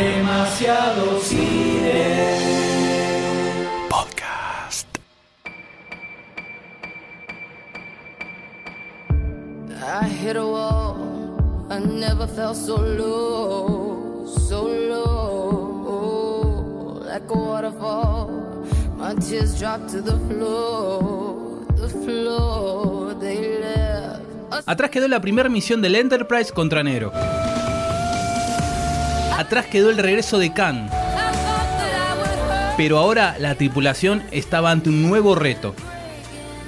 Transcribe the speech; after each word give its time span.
Demasiado 0.00 1.20
cine. 1.20 1.92
Podcast. 3.90 4.86
I 10.02 10.08
hit 10.08 10.36
a 10.36 10.46
wall. 10.46 10.96
I 11.68 11.80
never 11.80 12.26
felt 12.26 12.56
so 12.56 12.76
low, 12.76 14.24
so 14.48 14.62
low, 14.92 16.22
like 17.04 17.28
a 17.28 17.34
waterfall. 17.34 18.30
My 18.96 19.14
tears 19.16 19.58
dropped 19.58 19.90
to 19.90 20.00
the 20.00 20.16
floor, 20.28 21.66
the 21.76 21.90
floor. 21.90 23.14
They 23.20 23.60
left. 23.60 24.22
us 24.50 24.64
Atrás 24.66 24.90
quedó 24.90 25.08
la 25.08 25.20
primera 25.20 25.50
misión 25.50 25.82
del 25.82 25.94
Enterprise 25.96 26.52
contra 26.52 26.82
Nero. 26.82 27.12
Atrás 29.40 29.64
quedó 29.64 29.88
el 29.88 29.96
regreso 29.96 30.38
de 30.38 30.52
Khan. 30.52 30.90
Pero 32.76 32.98
ahora 32.98 33.36
la 33.38 33.54
tripulación 33.54 34.22
estaba 34.32 34.70
ante 34.70 34.90
un 34.90 35.00
nuevo 35.00 35.34
reto. 35.34 35.74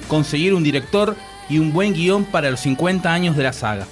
Conseguir 0.07 0.55
un 0.55 0.63
director 0.63 1.15
y 1.49 1.59
un 1.59 1.71
buen 1.71 1.93
guion 1.93 2.25
para 2.25 2.49
los 2.49 2.61
50 2.61 3.13
años 3.13 3.37
de 3.37 3.43
la 3.43 3.53
saga. 3.53 3.85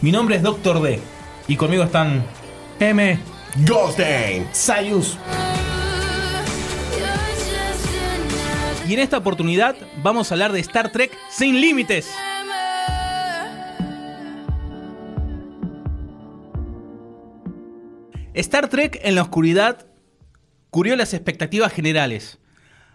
Mi 0.00 0.12
nombre 0.12 0.36
es 0.36 0.42
Doctor 0.42 0.80
D. 0.82 1.00
Y 1.48 1.56
conmigo 1.56 1.82
están 1.82 2.24
M. 2.78 3.18
Goldstein. 3.66 4.46
Sayus. 4.52 5.18
Y 8.86 8.94
en 8.94 9.00
esta 9.00 9.18
oportunidad 9.18 9.74
vamos 10.00 10.30
a 10.30 10.34
hablar 10.36 10.52
de 10.52 10.60
Star 10.60 10.92
Trek 10.92 11.10
sin 11.28 11.60
límites. 11.60 12.08
Star 18.36 18.68
Trek 18.68 19.00
en 19.02 19.14
la 19.14 19.22
oscuridad 19.22 19.86
curió 20.70 20.94
las 20.96 21.14
expectativas 21.14 21.72
generales. 21.72 22.38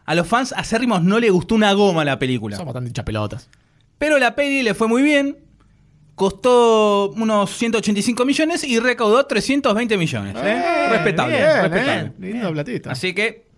A 0.06 0.16
los 0.16 0.28
fans 0.28 0.54
acérrimos 0.56 1.04
no 1.04 1.20
les 1.20 1.32
gustó 1.32 1.56
una 1.56 1.74
goma 1.74 2.06
la 2.06 2.20
película. 2.20 2.58
Son 2.58 2.66
bastante 2.66 2.92
chapelotas. 2.92 3.50
Pero 3.98 4.18
la 4.20 4.36
peli 4.36 4.64
le 4.64 4.74
fue 4.74 4.88
muy 4.88 5.02
bien. 5.02 5.38
Costó 6.16 7.10
unos 7.12 7.50
185 7.52 8.26
millones 8.26 8.64
y 8.64 8.80
recaudó 8.80 9.26
320 9.26 9.98
millones. 9.98 10.36
¿eh? 10.44 10.88
respetable, 10.90 11.38
Bien, 11.38 11.62
respetable. 11.62 12.12
Lindo 12.20 12.52
platita. 12.52 12.92
Así 12.92 13.14
que. 13.14 13.50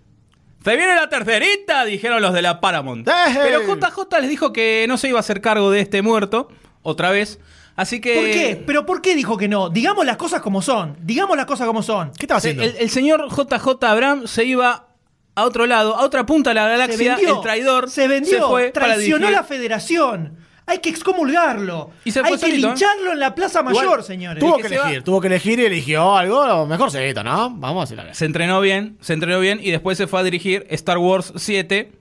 ¡Se 0.63 0.77
viene 0.77 0.95
la 0.95 1.09
tercerita! 1.09 1.83
Dijeron 1.83 2.21
los 2.21 2.33
de 2.33 2.41
la 2.41 2.61
Paramount. 2.61 3.05
¡Eh! 3.05 3.11
Pero 3.35 3.61
JJ 3.63 4.21
les 4.21 4.29
dijo 4.29 4.53
que 4.53 4.85
no 4.87 4.97
se 4.97 5.09
iba 5.09 5.17
a 5.17 5.21
hacer 5.21 5.41
cargo 5.41 5.71
de 5.71 5.81
este 5.81 6.01
muerto. 6.01 6.47
Otra 6.83 7.09
vez. 7.11 7.39
Así 7.75 7.99
que. 7.99 8.15
¿Por 8.15 8.23
qué? 8.25 8.63
¿Pero 8.67 8.85
por 8.85 9.01
qué 9.01 9.15
dijo 9.15 9.35
que 9.37 9.47
no? 9.47 9.69
Digamos 9.69 10.05
las 10.05 10.17
cosas 10.17 10.41
como 10.41 10.61
son. 10.61 10.95
Digamos 11.01 11.35
las 11.37 11.45
cosas 11.45 11.65
como 11.67 11.81
son. 11.83 12.11
¿Qué 12.11 12.25
estaba 12.25 12.39
Se- 12.39 12.49
haciendo? 12.51 12.63
el, 12.63 12.75
el 12.83 12.89
señor 12.89 13.27
JJ 13.29 13.83
Abraham 13.85 14.27
se 14.27 14.45
iba 14.45 14.87
a 15.35 15.43
otro 15.45 15.65
lado, 15.65 15.95
a 15.95 16.03
otra 16.05 16.25
punta 16.25 16.51
de 16.51 16.53
la 16.55 16.65
Se 16.65 16.69
galaxia. 16.71 17.15
vendió. 17.15 17.35
el 17.37 17.41
traidor 17.41 17.89
Se 17.89 18.07
vendió. 18.07 18.49
fue 18.49 18.71
traicionó 18.71 19.29
la 19.31 19.43
federación. 19.43 20.37
Hay 20.65 20.77
que 20.77 20.89
excomulgarlo. 20.89 21.89
Y 22.05 22.11
se 22.11 22.19
Hay 22.21 22.31
que 22.33 22.37
solito, 22.37 22.67
¿eh? 22.67 22.69
lincharlo 22.69 23.11
en 23.11 23.19
la 23.19 23.35
Plaza 23.35 23.61
Mayor, 23.63 23.83
Igual, 23.83 24.03
señores. 24.03 24.39
Tuvo 24.41 24.55
que 24.57 24.63
que 24.63 24.69
se 24.69 24.77
va- 24.77 24.83
elegir, 24.85 25.03
tuvo 25.03 25.19
que 25.19 25.27
elegir 25.27 25.59
y 25.59 25.65
eligió 25.65 26.15
algo 26.15 26.65
mejorcito, 26.67 27.21
¿no? 27.23 27.49
Vamos 27.49 27.89
a 27.91 27.95
decirlo. 27.95 28.13
Se 28.13 28.23
entrenó 28.25 28.61
bien, 28.61 28.97
se 29.01 29.11
entrenó 29.13 29.39
bien 29.41 29.59
y 29.61 29.71
después 29.71 29.97
se 29.97 30.07
fue 30.07 30.21
a 30.21 30.23
dirigir 30.23 30.65
Star 30.69 30.99
Wars 30.99 31.33
7 31.35 31.91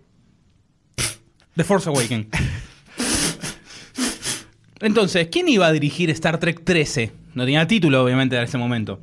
The 1.57 1.64
Force 1.64 1.89
Awakens. 1.89 2.27
Entonces, 4.83 5.29
¿quién 5.31 5.49
iba 5.49 5.67
a 5.67 5.73
dirigir 5.73 6.11
Star 6.11 6.39
Trek 6.39 6.63
13? 6.65 7.13
No 7.35 7.45
tenía 7.45 7.67
título, 7.67 8.03
obviamente, 8.05 8.37
en 8.37 8.43
ese 8.43 8.59
momento. 8.59 9.01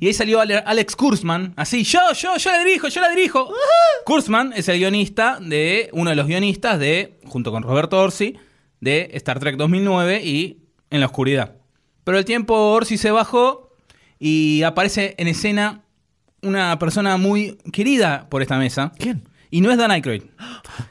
Y 0.00 0.06
ahí 0.06 0.12
salió 0.14 0.40
Ale- 0.40 0.58
Alex 0.64 0.94
Kurzman, 0.94 1.54
así, 1.56 1.82
yo, 1.84 2.00
yo, 2.16 2.36
yo 2.36 2.50
la 2.52 2.58
dirijo, 2.64 2.88
yo 2.88 3.00
la 3.00 3.08
dirijo. 3.10 3.52
Kurzman 4.04 4.52
es 4.54 4.68
el 4.68 4.78
guionista 4.78 5.38
de, 5.40 5.88
uno 5.92 6.10
de 6.10 6.16
los 6.16 6.26
guionistas 6.26 6.78
de, 6.78 7.18
junto 7.24 7.50
con 7.50 7.62
Roberto 7.62 7.98
Orsi, 7.98 8.36
de 8.80 9.10
Star 9.14 9.40
Trek 9.40 9.56
2009 9.56 10.22
y 10.24 10.58
En 10.90 11.00
la 11.00 11.06
Oscuridad. 11.06 11.56
Pero 12.04 12.16
el 12.18 12.24
tiempo 12.24 12.54
Orsi 12.72 12.96
se 12.96 13.10
bajó 13.10 13.74
y 14.18 14.62
aparece 14.62 15.14
en 15.18 15.28
escena 15.28 15.82
una 16.42 16.78
persona 16.78 17.16
muy 17.16 17.58
querida 17.72 18.28
por 18.30 18.40
esta 18.42 18.56
mesa. 18.58 18.92
¿Quién? 18.98 19.24
Y 19.50 19.60
no 19.60 19.70
es 19.72 19.78
Dan 19.78 19.90
Aykroyd, 19.90 20.22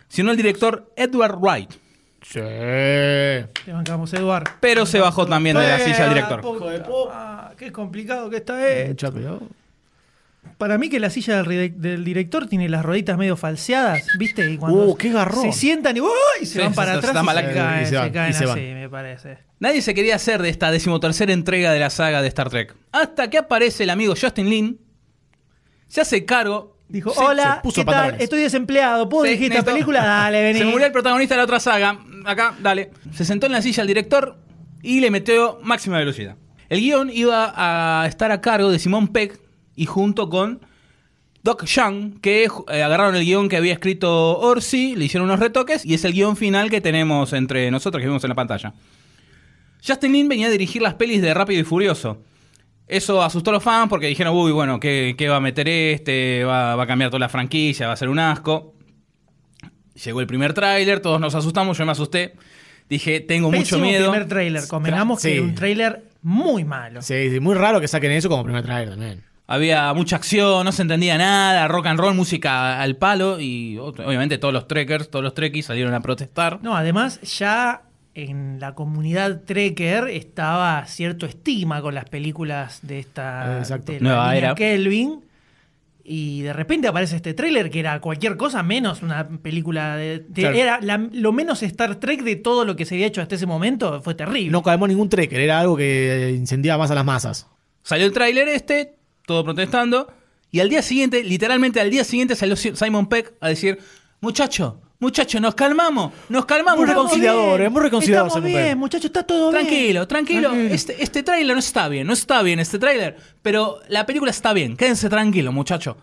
sino 0.10 0.32
el 0.32 0.38
director 0.38 0.92
Edward 0.98 1.38
Wright. 1.40 1.72
Sí. 2.30 2.40
Te 2.40 3.72
bancamos, 3.72 4.14
Eduardo. 4.14 4.52
Pero 4.60 4.86
se 4.86 5.00
bajó 5.00 5.26
también 5.26 5.56
de 5.58 5.66
la 5.68 5.80
silla 5.80 6.06
del 6.06 6.14
director. 6.16 6.42
Ah, 7.14 7.54
qué 7.58 7.72
complicado 7.72 8.30
que 8.30 8.38
está 8.38 8.68
eh. 8.70 8.94
Chapeló. 8.96 9.42
Para 10.58 10.78
mí 10.78 10.90
que 10.90 11.00
la 11.00 11.10
silla 11.10 11.44
del, 11.44 12.04
director 12.04 12.48
tiene 12.48 12.68
las 12.70 12.84
rueditas 12.84 13.18
medio 13.18 13.36
falseadas, 13.38 14.02
¿viste? 14.18 14.50
Y 14.50 14.58
cuando 14.58 14.86
Uh, 14.86 14.96
qué 14.98 15.12
garrón. 15.12 15.44
Se 15.44 15.52
sientan 15.52 15.96
y, 15.98 16.00
¡uy! 16.00 16.10
y 16.42 16.46
se 16.46 16.54
Sí, 16.54 16.60
van 16.60 16.74
para 16.74 16.94
se- 16.94 16.98
atrás 17.00 17.24
y 17.24 17.28
se 17.28 17.54
caen, 17.54 17.82
Y 17.82 17.86
se 17.86 17.90
se 17.92 17.98
van, 17.98 18.10
caen 18.12 18.30
y 18.32 18.34
se 18.34 18.44
así, 18.46 18.54
van. 18.68 18.74
me 18.74 18.90
parece. 18.90 19.38
Nadie 19.60 19.82
se 19.82 19.94
quería 19.94 20.16
hacer 20.16 20.42
de 20.42 20.50
esta 20.50 20.72
decimotercera 20.72 21.34
entrega 21.34 21.72
de 21.72 21.80
la 21.80 21.90
saga 21.90 22.22
de 22.22 22.28
Star 22.30 22.50
Trek. 22.50 22.76
Hasta 22.92 23.30
que 23.30 23.38
aparece 23.38 23.84
el 23.84 23.90
amigo 23.90 24.14
Justin 24.20 24.50
Lin, 24.50 24.80
se 25.88 26.02
hace 26.02 26.26
cargo. 26.26 26.77
Dijo, 26.90 27.12
hola, 27.18 27.62
¿qué 27.74 27.84
tal? 27.84 28.16
Estoy 28.22 28.42
desempleado, 28.42 29.10
¿puedo 29.10 29.26
Sí, 29.26 29.32
dirigir 29.32 29.52
esta 29.54 29.72
película? 29.72 30.04
Dale, 30.06 30.42
vení. 30.42 30.60
Se 30.60 30.66
murió 30.66 30.86
el 30.86 30.94
protagonista 30.94 31.36
de 31.36 31.40
la 31.40 31.44
otra 31.44 31.60
saga. 31.60 32.00
Acá, 32.26 32.56
dale. 32.60 32.92
Se 33.14 33.26
sentó 33.26 33.46
en 33.46 33.54
la 33.54 33.62
silla 33.62 33.82
el 33.82 33.88
director 33.88 34.38
y 34.82 35.00
le 35.00 35.12
metió 35.12 35.60
máxima 35.64 35.98
velocidad. 35.98 36.36
El 36.70 36.80
guion 36.82 37.10
iba 37.10 37.54
a 37.56 38.06
estar 38.08 38.32
a 38.32 38.42
cargo 38.42 38.72
de 38.72 38.80
Simon 38.80 39.08
Peck 39.10 39.40
y 39.76 39.86
junto 39.86 40.30
con 40.30 40.60
Doc 41.44 41.66
Young, 41.66 42.20
que 42.20 42.44
eh, 42.46 42.84
agarraron 42.84 43.16
el 43.16 43.24
guion 43.24 43.48
que 43.48 43.56
había 43.58 43.72
escrito 43.74 44.40
Orsi, 44.40 44.96
le 44.96 45.06
hicieron 45.06 45.30
unos 45.30 45.40
retoques 45.40 45.86
y 45.86 45.94
es 45.94 46.04
el 46.04 46.14
guion 46.14 46.36
final 46.36 46.70
que 46.70 46.82
tenemos 46.82 47.32
entre 47.34 47.72
nosotros 47.72 48.02
que 48.02 48.08
vemos 48.08 48.24
en 48.24 48.30
la 48.30 48.36
pantalla. 48.36 48.74
Justin 49.86 50.12
Lin 50.12 50.28
venía 50.28 50.48
a 50.48 50.50
dirigir 50.50 50.82
las 50.82 50.96
pelis 50.96 51.22
de 51.22 51.34
Rápido 51.34 51.62
y 51.62 51.64
Furioso. 51.64 52.22
Eso 52.88 53.22
asustó 53.22 53.50
a 53.50 53.54
los 53.54 53.64
fans 53.64 53.90
porque 53.90 54.08
dijeron, 54.08 54.34
uy, 54.36 54.52
bueno, 54.52 54.80
¿qué, 54.80 55.16
qué 55.18 55.28
va 55.28 55.38
a 55.38 55.42
meter 55.42 55.68
este? 55.68 56.44
Va, 56.46 56.76
va 56.76 56.84
a 56.84 56.88
cambiar 56.88 57.10
toda 57.10 57.20
la 57.20 57.30
franquicia, 57.30 57.88
va 57.88 57.94
a 57.94 57.98
ser 57.98 58.08
un 58.10 58.20
asco. 58.20 58.74
Llegó 60.04 60.22
el 60.22 60.28
primer 60.28 60.54
tráiler, 60.54 61.00
todos 61.00 61.20
nos 61.20 61.36
asustamos, 61.36 61.78
yo 61.78 61.86
me 61.86 61.92
asusté. 61.92 62.34
Dije, 62.90 63.20
tengo 63.20 63.52
mucho 63.52 63.80
miedo. 63.80 64.12
primer 64.12 64.28
trailer. 64.28 64.68
Convengamos 64.68 65.22
que 65.22 65.30
Sí. 65.30 65.34
era 65.36 65.44
un 65.44 65.56
trailer 65.56 66.04
muy 66.22 66.64
malo. 66.64 67.02
Sí, 67.02 67.30
sí, 67.30 67.40
muy 67.40 67.56
raro 67.56 67.82
que 67.82 67.88
saquen 67.88 68.12
eso 68.12 68.30
como 68.30 68.44
primer 68.44 68.64
trailer 68.64 68.92
también. 68.92 69.24
Había 69.50 69.94
mucha 69.94 70.18
acción, 70.18 70.66
no 70.66 70.72
se 70.74 70.82
entendía 70.82 71.18
nada, 71.18 71.68
rock 71.70 71.88
and 71.88 72.00
roll, 72.00 72.14
música 72.14 72.82
al 72.82 72.96
palo 72.98 73.40
y 73.40 73.78
obviamente 73.78 74.38
todos 74.38 74.54
los 74.54 74.68
trekkers, 74.68 75.10
todos 75.10 75.24
los 75.24 75.34
trekkies 75.34 75.66
salieron 75.66 75.94
a 75.94 76.02
protestar. 76.02 76.60
No, 76.62 76.76
además 76.76 77.20
ya 77.22 77.82
en 78.24 78.60
la 78.60 78.74
comunidad 78.74 79.42
Trekker 79.44 80.08
estaba 80.10 80.86
cierto 80.88 81.26
estigma 81.28 81.82
con 81.84 81.94
las 81.94 82.06
películas 82.06 82.80
de 82.82 82.98
esta 83.00 83.60
Exacto. 83.60 83.92
de 83.92 84.00
la 84.00 84.10
Nueva 84.10 84.26
línea 84.34 84.38
era. 84.50 84.56
Kelvin. 84.56 85.24
Y 86.10 86.42
de 86.42 86.54
repente 86.54 86.88
aparece 86.88 87.18
este 87.18 87.34
tráiler 87.34 87.70
que 87.70 87.80
era 87.82 88.00
cualquier 88.00 88.38
cosa 88.38 88.64
menos 88.64 89.04
una 89.04 89.28
película 89.28 89.98
de... 89.98 90.20
de- 90.20 90.42
Claro. 90.42 90.56
Era 90.58 90.80
la- 90.82 90.98
lo 91.12 91.32
menos 91.34 91.62
Star 91.64 91.96
Trek 91.98 92.24
de 92.24 92.38
todo 92.38 92.64
lo 92.66 92.76
que 92.76 92.86
se 92.86 92.96
había 92.96 93.08
hecho 93.08 93.22
hasta 93.22 93.36
ese 93.36 93.46
momento. 93.46 94.02
Fue 94.02 94.16
terrible. 94.16 94.50
No 94.52 94.64
cabemos 94.64 94.88
ningún 94.90 95.10
trekker, 95.10 95.40
era 95.40 95.60
algo 95.60 95.76
que 95.78 96.34
incendiaba 96.36 96.84
más 96.84 96.92
a 96.92 96.96
las 96.96 97.06
masas. 97.06 97.48
Salió 97.84 98.06
el 98.06 98.14
tráiler 98.14 98.48
este, 98.48 98.96
todo 99.26 99.44
protestando, 99.44 100.08
y 100.50 100.62
al 100.62 100.70
día 100.70 100.82
siguiente, 100.82 101.24
literalmente 101.24 101.82
al 101.82 101.92
día 101.92 102.04
siguiente 102.06 102.36
salió 102.38 102.56
Si- 102.56 102.76
Simon 102.76 103.08
Peck 103.10 103.34
a 103.42 103.50
decir, 103.50 103.78
muchacho, 104.22 104.82
muchacho, 105.00 105.40
nos 105.40 105.56
calmamos, 105.56 106.12
nos 106.30 106.46
calmamos. 106.46 106.80
Muy 106.80 106.90
un 106.90 106.94
poco". 106.94 107.06
reconciliador, 107.06 107.62
es 107.62 107.72
muy 107.72 107.82
reconciliador 107.82 108.28
Estamos 108.28 108.50
bien, 108.50 108.78
muchachos, 108.78 109.06
está 109.06 109.24
todo 109.24 109.52
bien. 109.52 109.66
Tranquilo, 109.66 110.08
tranquilo. 110.08 110.50
Tranquilo. 110.50 110.74
Este, 110.74 111.04
este 111.04 111.24
tráiler 111.24 111.56
no 111.56 111.60
está 111.60 111.88
bien, 111.88 112.08
no 112.08 112.14
está 112.14 112.42
bien 112.42 112.60
este 112.60 112.80
tráiler, 112.80 113.18
pero 113.42 113.80
la 113.90 114.06
película 114.06 114.32
está 114.32 114.54
bien. 114.54 114.76
Quédense 114.76 115.10
tranquilos, 115.10 115.54
muchacho. 115.54 115.98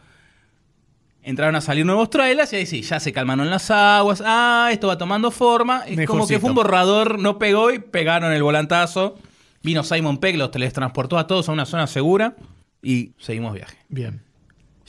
Entraron 1.22 1.56
a 1.56 1.62
salir 1.62 1.86
nuevos 1.86 2.10
trailers 2.10 2.52
y 2.52 2.56
ahí 2.56 2.66
sí, 2.66 2.82
ya 2.82 3.00
se 3.00 3.10
calmaron 3.10 3.48
las 3.48 3.70
aguas. 3.70 4.22
Ah, 4.24 4.68
esto 4.70 4.88
va 4.88 4.98
tomando 4.98 5.30
forma. 5.30 5.82
Es 5.86 6.06
como 6.06 6.26
que 6.26 6.38
fue 6.38 6.50
un 6.50 6.56
borrador, 6.56 7.18
no 7.18 7.38
pegó 7.38 7.70
y 7.70 7.78
pegaron 7.78 8.30
el 8.30 8.42
volantazo. 8.42 9.16
Vino 9.62 9.82
Simon 9.82 10.18
Pegg, 10.18 10.36
los 10.36 10.50
teletransportó 10.50 11.16
a 11.16 11.26
todos 11.26 11.48
a 11.48 11.52
una 11.52 11.64
zona 11.64 11.86
segura 11.86 12.36
y 12.82 13.12
seguimos 13.18 13.54
viaje. 13.54 13.78
Bien. 13.88 14.20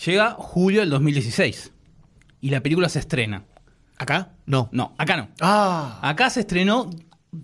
Llega 0.05 0.31
julio 0.31 0.81
del 0.81 0.89
2016 0.89 1.71
y 2.41 2.49
la 2.49 2.59
película 2.59 2.89
se 2.89 2.99
estrena. 2.99 3.43
¿Acá? 3.97 4.33
No. 4.45 4.69
No, 4.71 4.93
acá 4.97 5.17
no. 5.17 5.29
Ah. 5.41 5.99
Acá 6.01 6.29
se 6.29 6.41
estrenó 6.41 6.89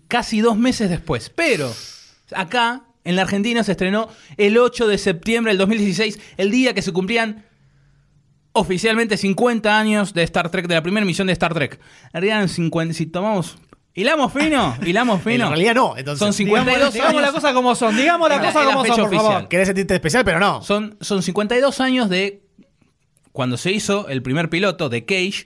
casi 0.07 0.41
dos 0.41 0.57
meses 0.57 0.89
después, 0.89 1.29
pero 1.33 1.71
acá, 2.35 2.83
en 3.03 3.15
la 3.15 3.21
Argentina, 3.23 3.63
se 3.63 3.71
estrenó 3.71 4.09
el 4.37 4.57
8 4.57 4.87
de 4.87 4.97
septiembre 4.97 5.51
del 5.51 5.57
2016, 5.59 6.19
el 6.37 6.51
día 6.51 6.73
que 6.73 6.81
se 6.81 6.91
cumplían 6.91 7.45
oficialmente 8.53 9.15
50 9.17 9.77
años 9.79 10.13
de 10.13 10.23
Star 10.23 10.49
Trek, 10.49 10.67
de 10.67 10.75
la 10.75 10.83
primera 10.83 11.03
emisión 11.03 11.27
de 11.27 11.33
Star 11.33 11.53
Trek. 11.53 11.79
En 12.13 12.21
realidad, 12.21 12.41
en 12.41 12.49
50, 12.49 12.93
si 12.93 13.05
tomamos 13.05 13.57
Hilamos 13.93 14.31
fino, 14.31 14.73
hilamos 14.85 15.17
En 15.17 15.21
fino. 15.33 15.49
realidad 15.49 15.75
no. 15.75 15.97
Entonces, 15.97 16.19
Son 16.19 16.31
52 16.33 16.93
digamos 16.93 17.11
años. 17.13 17.21
la 17.23 17.31
cosa 17.33 17.53
como 17.53 17.75
son, 17.75 17.95
digamos 17.97 18.29
la 18.29 18.37
la- 18.37 18.41
cosa 18.45 18.59
la 18.63 18.71
como 18.71 18.83
fecha 18.83 18.95
son, 18.95 19.03
por 19.05 19.13
oficial. 19.15 19.33
favor. 19.33 19.49
Querés 19.49 19.67
sentirte 19.67 19.95
especial, 19.95 20.23
pero 20.23 20.39
no. 20.39 20.61
Son, 20.61 20.95
son 21.01 21.21
52 21.21 21.81
años 21.81 22.09
de 22.09 22.41
cuando 23.33 23.57
se 23.57 23.71
hizo 23.73 24.07
el 24.07 24.21
primer 24.21 24.49
piloto 24.49 24.87
de 24.87 25.03
Cage 25.03 25.45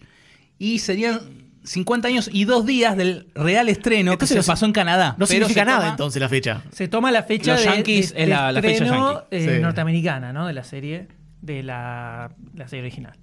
y 0.58 0.80
serían 0.80 1.20
50 1.64 2.08
años 2.08 2.30
y 2.32 2.46
dos 2.46 2.66
días 2.66 2.96
del 2.96 3.28
real 3.34 3.70
estreno 3.70 4.12
Entonces 4.14 4.38
que 4.38 4.44
se 4.44 4.48
pasó 4.48 4.66
en 4.66 4.72
Canadá. 4.72 5.16
No 5.18 5.26
significa 5.26 5.62
se 5.62 5.66
nada 5.66 5.80
toma- 5.80 5.90
entonces 5.92 6.22
la 6.22 6.30
fecha. 6.30 6.64
Se 6.72 6.88
toma 6.88 7.12
la 7.12 7.24
fecha 7.24 7.54
Los 7.54 7.62
de, 7.64 7.68
Yankees 7.68 8.14
de- 8.14 8.24
es 8.24 8.30
la- 8.30 8.48
de 8.48 8.54
la 8.54 8.62
fecha 8.62 8.86
yankee. 8.86 9.20
eh, 9.32 9.56
Sí. 9.56 9.62
norteamericana, 9.62 10.32
¿no? 10.34 10.46
De 10.48 10.54
la 10.54 10.64
serie, 10.64 11.08
de 11.42 11.64
la, 11.64 12.32
la 12.54 12.68
serie 12.68 12.84
original. 12.84 13.18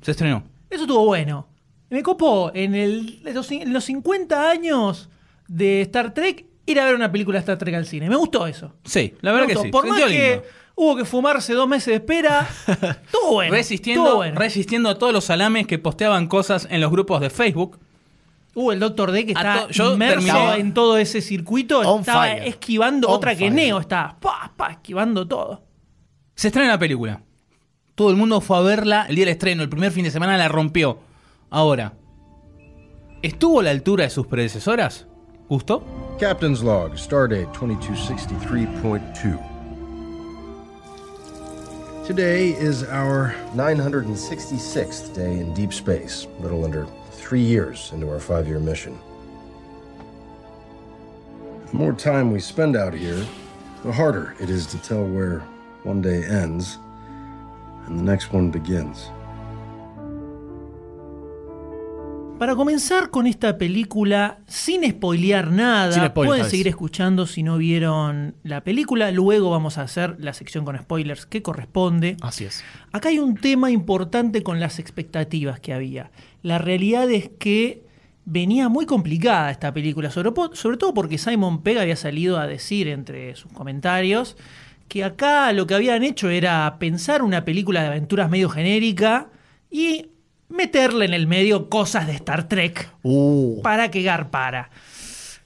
Se 0.00 0.12
estrenó. 0.12 0.44
Eso 0.70 0.82
estuvo 0.82 1.04
bueno. 1.04 1.48
Me 1.90 2.02
copó 2.02 2.50
en, 2.54 2.74
el, 2.74 3.20
en 3.26 3.34
los, 3.34 3.50
en 3.50 3.72
los 3.72 3.84
50 3.84 4.50
años 4.50 5.10
de 5.48 5.82
Star 5.82 6.14
Trek 6.14 6.46
ir 6.66 6.78
a 6.80 6.84
ver 6.84 6.94
una 6.94 7.10
película 7.10 7.36
de 7.38 7.40
Star 7.40 7.58
Trek 7.58 7.74
al 7.74 7.84
cine. 7.86 8.08
Me 8.08 8.16
gustó 8.16 8.46
eso. 8.46 8.76
Sí, 8.84 9.14
la 9.20 9.32
verdad 9.32 9.48
que 9.48 9.56
sí. 9.56 9.68
Por 9.68 9.86
más 9.88 10.00
que. 10.04 10.42
Hubo 10.82 10.96
que 10.96 11.04
fumarse 11.04 11.52
dos 11.52 11.68
meses 11.68 11.86
de 11.88 11.94
espera, 11.96 12.48
estuvo 12.66 13.32
bueno. 13.34 13.52
resistiendo, 13.52 14.16
bueno. 14.16 14.38
resistiendo 14.38 14.88
a 14.88 14.96
todos 14.98 15.12
los 15.12 15.24
salames 15.24 15.66
que 15.66 15.78
posteaban 15.78 16.26
cosas 16.26 16.66
en 16.70 16.80
los 16.80 16.90
grupos 16.90 17.20
de 17.20 17.28
Facebook. 17.28 17.78
Hubo 18.54 18.72
el 18.72 18.80
Doctor 18.80 19.12
D 19.12 19.26
que 19.26 19.32
está 19.32 19.66
to- 19.66 19.68
yo 19.68 19.92
inmerso 19.92 20.26
terminé- 20.26 20.58
en 20.58 20.72
todo 20.74 20.96
ese 20.96 21.20
circuito. 21.20 21.80
On 21.80 22.00
estaba 22.00 22.22
fire. 22.22 22.48
esquivando 22.48 23.08
On 23.08 23.14
otra 23.16 23.36
que. 23.36 23.50
Neo. 23.50 23.78
Estaba 23.78 24.16
pa, 24.18 24.52
pa, 24.56 24.70
esquivando 24.72 25.28
todo. 25.28 25.62
Se 26.34 26.48
estrena 26.48 26.70
la 26.70 26.78
película. 26.78 27.20
Todo 27.94 28.10
el 28.10 28.16
mundo 28.16 28.40
fue 28.40 28.56
a 28.56 28.60
verla 28.60 29.06
el 29.08 29.14
día 29.16 29.26
del 29.26 29.32
estreno. 29.32 29.62
El 29.62 29.68
primer 29.68 29.92
fin 29.92 30.04
de 30.04 30.10
semana 30.10 30.36
la 30.38 30.48
rompió. 30.48 30.98
Ahora, 31.50 31.92
¿estuvo 33.22 33.60
a 33.60 33.64
la 33.64 33.70
altura 33.70 34.04
de 34.04 34.10
sus 34.10 34.26
predecesoras? 34.26 35.06
¿Gustó? 35.48 35.84
Captain's 36.18 36.62
log, 36.62 36.96
stardate 36.98 37.46
2263.2. 37.48 39.49
Today 42.06 42.48
is 42.48 42.82
our 42.84 43.34
966th 43.52 45.14
day 45.14 45.38
in 45.38 45.52
deep 45.52 45.72
space, 45.72 46.26
a 46.38 46.42
little 46.42 46.64
under 46.64 46.86
three 47.10 47.42
years 47.42 47.92
into 47.92 48.08
our 48.08 48.18
five 48.18 48.48
year 48.48 48.58
mission. 48.58 48.98
The 51.70 51.76
more 51.76 51.92
time 51.92 52.32
we 52.32 52.40
spend 52.40 52.74
out 52.74 52.94
here, 52.94 53.24
the 53.84 53.92
harder 53.92 54.34
it 54.40 54.48
is 54.48 54.66
to 54.68 54.78
tell 54.78 55.04
where 55.04 55.40
one 55.82 56.00
day 56.00 56.24
ends 56.24 56.78
and 57.86 57.98
the 57.98 58.02
next 58.02 58.32
one 58.32 58.50
begins. 58.50 59.10
Para 62.40 62.56
comenzar 62.56 63.10
con 63.10 63.26
esta 63.26 63.58
película, 63.58 64.38
sin 64.46 64.90
spoilear 64.90 65.52
nada, 65.52 65.92
Sin 65.92 66.10
pueden 66.10 66.46
seguir 66.46 66.68
escuchando 66.68 67.26
si 67.26 67.42
no 67.42 67.58
vieron 67.58 68.34
la 68.44 68.64
película. 68.64 69.10
Luego 69.10 69.50
vamos 69.50 69.76
a 69.76 69.82
hacer 69.82 70.16
la 70.18 70.32
sección 70.32 70.64
con 70.64 70.78
spoilers 70.78 71.26
que 71.26 71.42
corresponde. 71.42 72.16
Así 72.22 72.46
es. 72.46 72.64
Acá 72.92 73.10
hay 73.10 73.18
un 73.18 73.34
tema 73.34 73.70
importante 73.70 74.42
con 74.42 74.58
las 74.58 74.78
expectativas 74.78 75.60
que 75.60 75.74
había. 75.74 76.12
La 76.42 76.56
realidad 76.56 77.10
es 77.10 77.28
que 77.38 77.84
venía 78.24 78.70
muy 78.70 78.86
complicada 78.86 79.50
esta 79.50 79.74
película, 79.74 80.10
sobre, 80.10 80.30
sobre 80.54 80.78
todo 80.78 80.94
porque 80.94 81.18
Simon 81.18 81.62
Pegg 81.62 81.78
había 81.78 81.96
salido 81.96 82.38
a 82.38 82.46
decir 82.46 82.88
entre 82.88 83.36
sus 83.36 83.52
comentarios 83.52 84.38
que 84.88 85.04
acá 85.04 85.52
lo 85.52 85.66
que 85.66 85.74
habían 85.74 86.02
hecho 86.04 86.30
era 86.30 86.78
pensar 86.78 87.22
una 87.22 87.44
película 87.44 87.82
de 87.82 87.88
aventuras 87.88 88.30
medio 88.30 88.48
genérica 88.48 89.28
y 89.70 90.06
meterle 90.50 91.04
en 91.06 91.14
el 91.14 91.26
medio 91.26 91.68
cosas 91.70 92.06
de 92.06 92.12
Star 92.14 92.48
Trek 92.48 92.90
Uh. 93.02 93.62
para 93.62 93.90
que 93.90 94.02
garpara. 94.02 94.70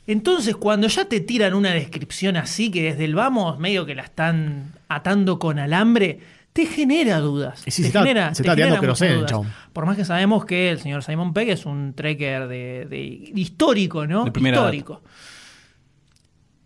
Entonces, 0.07 0.57
cuando 0.57 0.87
ya 0.89 1.07
te 1.07 1.21
tiran 1.21 1.55
una 1.55 1.71
descripción 1.73 2.37
así, 2.37 2.71
que 2.71 2.83
desde 2.83 3.05
el 3.07 3.15
vamos 3.15 3.59
medio 3.59 3.87
que 3.87 3.95
la 3.95 4.03
están 4.03 4.73
atando 4.89 5.39
con 5.39 5.59
alambre, 5.59 6.19
te 6.53 6.67
genera 6.67 7.19
dudas. 7.21 7.63
Y 7.67 7.71
sí, 7.71 7.83
te 7.83 7.83
se 7.83 7.87
está- 7.89 8.01
genera, 8.01 8.35
se 8.35 8.43
te 8.43 8.49
está 8.51 8.55
genera 8.65 8.81
dudas. 8.81 9.33
Por 9.73 9.87
más 9.87 9.97
que 9.97 10.05
sabemos 10.05 10.45
que 10.45 10.71
el 10.71 10.79
señor 10.81 11.03
Simon 11.03 11.33
Pegg 11.33 11.49
es 11.51 11.65
un 11.67 11.95
trekker 11.95 12.49
de, 12.49 12.87
de- 12.89 13.33
histórico, 13.35 14.07
¿no? 14.07 14.25
De 14.25 14.31
histórico. 14.51 15.03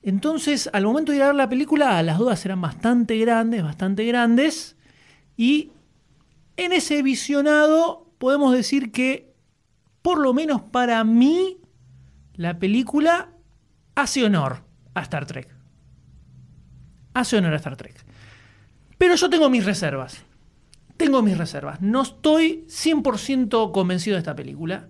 Entonces, 0.02 0.70
al 0.72 0.84
momento 0.84 1.12
de 1.12 1.18
ir 1.18 1.22
a 1.22 1.26
ver 1.28 1.34
la 1.36 1.48
película, 1.48 2.02
las 2.02 2.18
dudas 2.18 2.44
eran 2.44 2.60
bastante 2.60 3.16
grandes, 3.18 3.62
bastante 3.62 4.04
grandes. 4.04 4.76
Y 5.36 5.70
en 6.56 6.72
ese 6.72 7.02
visionado 7.02 8.06
podemos 8.18 8.52
decir 8.52 8.92
que, 8.92 9.32
por 10.02 10.18
lo 10.18 10.34
menos 10.34 10.62
para 10.62 11.02
mí, 11.04 11.58
la 12.34 12.58
película 12.58 13.30
hace 13.94 14.24
honor 14.24 14.64
a 14.94 15.02
Star 15.02 15.26
Trek. 15.26 15.48
Hace 17.14 17.38
honor 17.38 17.54
a 17.54 17.56
Star 17.56 17.76
Trek. 17.76 18.04
Pero 18.96 19.14
yo 19.14 19.30
tengo 19.30 19.48
mis 19.48 19.64
reservas. 19.64 20.24
Tengo 20.96 21.22
mis 21.22 21.38
reservas. 21.38 21.80
No 21.80 22.02
estoy 22.02 22.64
100% 22.68 23.72
convencido 23.72 24.14
de 24.14 24.18
esta 24.18 24.34
película. 24.34 24.88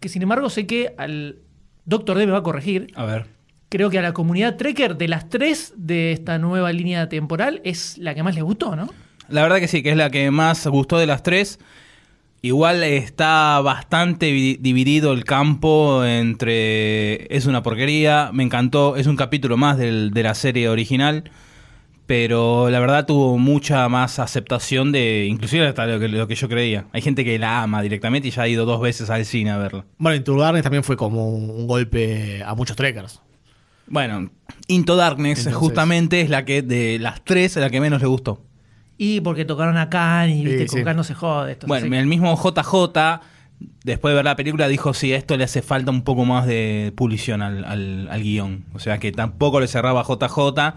Que 0.00 0.08
sin 0.08 0.22
embargo 0.22 0.50
sé 0.50 0.66
que 0.66 0.94
al 0.98 1.40
Doctor 1.84 2.18
D 2.18 2.26
me 2.26 2.32
va 2.32 2.38
a 2.38 2.42
corregir. 2.42 2.88
A 2.94 3.04
ver. 3.04 3.26
Creo 3.70 3.90
que 3.90 3.98
a 3.98 4.02
la 4.02 4.12
comunidad 4.12 4.56
Trekker 4.56 4.96
de 4.96 5.08
las 5.08 5.28
tres 5.28 5.74
de 5.76 6.12
esta 6.12 6.38
nueva 6.38 6.72
línea 6.72 7.08
temporal 7.08 7.60
es 7.64 7.98
la 7.98 8.14
que 8.14 8.22
más 8.22 8.34
le 8.34 8.42
gustó, 8.42 8.76
¿no? 8.76 8.88
La 9.28 9.42
verdad 9.42 9.58
que 9.58 9.68
sí, 9.68 9.82
que 9.82 9.90
es 9.90 9.96
la 9.96 10.10
que 10.10 10.30
más 10.30 10.66
gustó 10.66 10.98
de 10.98 11.06
las 11.06 11.22
tres. 11.22 11.58
Igual 12.40 12.84
está 12.84 13.60
bastante 13.62 14.30
vi- 14.32 14.58
dividido 14.60 15.12
el 15.12 15.24
campo 15.24 16.04
entre 16.04 17.34
es 17.36 17.46
una 17.46 17.62
porquería, 17.64 18.30
me 18.32 18.44
encantó, 18.44 18.96
es 18.96 19.06
un 19.08 19.16
capítulo 19.16 19.56
más 19.56 19.76
del- 19.76 20.10
de 20.12 20.22
la 20.22 20.34
serie 20.34 20.68
original, 20.68 21.24
pero 22.06 22.70
la 22.70 22.78
verdad 22.78 23.06
tuvo 23.06 23.36
mucha 23.38 23.88
más 23.88 24.20
aceptación 24.20 24.92
de, 24.92 25.26
inclusive 25.28 25.66
hasta 25.66 25.84
lo 25.86 25.98
que, 25.98 26.06
lo 26.08 26.28
que 26.28 26.36
yo 26.36 26.48
creía. 26.48 26.86
Hay 26.92 27.02
gente 27.02 27.24
que 27.24 27.38
la 27.40 27.62
ama 27.62 27.82
directamente 27.82 28.28
y 28.28 28.30
ya 28.30 28.42
ha 28.42 28.48
ido 28.48 28.64
dos 28.66 28.80
veces 28.80 29.10
al 29.10 29.24
cine 29.24 29.50
a 29.50 29.58
verla. 29.58 29.84
Bueno, 29.98 30.16
Into 30.16 30.36
Darkness 30.38 30.62
también 30.62 30.84
fue 30.84 30.96
como 30.96 31.28
un 31.34 31.66
golpe 31.66 32.42
a 32.44 32.54
muchos 32.54 32.76
trekkers. 32.76 33.20
Bueno, 33.88 34.30
Into 34.68 34.94
Darkness 34.96 35.38
Entonces- 35.40 35.58
justamente 35.58 36.20
es 36.20 36.30
la 36.30 36.44
que 36.44 36.62
de 36.62 36.98
las 37.00 37.24
tres 37.24 37.56
es 37.56 37.62
la 37.62 37.68
que 37.70 37.80
menos 37.80 38.00
le 38.00 38.06
gustó. 38.06 38.42
Y 38.98 39.20
porque 39.20 39.44
tocaron 39.44 39.76
a 39.76 39.88
Khan 39.88 40.28
y 40.30 40.44
viste, 40.44 40.62
Sí, 40.64 40.66
con 40.66 40.78
sí. 40.80 40.84
Khan 40.84 40.96
no 40.96 41.04
se 41.04 41.14
jode. 41.14 41.52
Esto, 41.52 41.66
Bueno, 41.68 41.94
el 41.96 42.06
mismo 42.06 42.34
JJ, 42.36 43.20
después 43.84 44.10
de 44.12 44.16
ver 44.16 44.24
la 44.24 44.34
película, 44.36 44.66
dijo, 44.68 44.92
sí, 44.92 45.12
esto 45.12 45.36
le 45.36 45.44
hace 45.44 45.62
falta 45.62 45.90
un 45.92 46.02
poco 46.02 46.24
más 46.24 46.46
de 46.46 46.92
pulición 46.96 47.40
al, 47.42 47.64
al- 47.64 48.08
al 48.10 48.22
guion. 48.22 48.64
O 48.74 48.80
sea, 48.80 48.98
que 48.98 49.12
tampoco 49.12 49.60
le 49.60 49.68
cerraba 49.68 50.02
JJ 50.02 50.74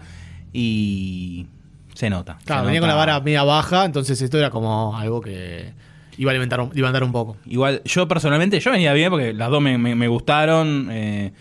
y 0.52 1.46
se 1.94 2.10
nota. 2.10 2.38
se 2.40 2.46
Claro, 2.46 2.64
venía 2.66 2.80
con 2.80 2.88
la 2.88 2.94
vara 2.94 3.20
media 3.20 3.42
baja, 3.42 3.84
entonces 3.84 4.20
esto 4.22 4.38
era 4.38 4.50
como 4.50 4.96
algo 4.96 5.20
que 5.20 5.72
iba 6.16 6.30
a 6.30 6.32
alimentar 6.32 6.60
un, 6.60 6.70
iba 6.74 6.86
a 6.86 6.90
andar 6.90 7.04
un 7.04 7.12
poco. 7.12 7.36
Igual, 7.46 7.82
yo 7.84 8.06
personalmente, 8.08 8.60
yo 8.60 8.70
venía 8.70 8.92
bien 8.92 9.10
porque 9.10 9.32
las 9.32 9.50
dos 9.50 9.60
me, 9.62 9.78
me- 9.78 9.94
me 9.94 10.08
gustaron. 10.08 10.88
eh, 10.90 11.32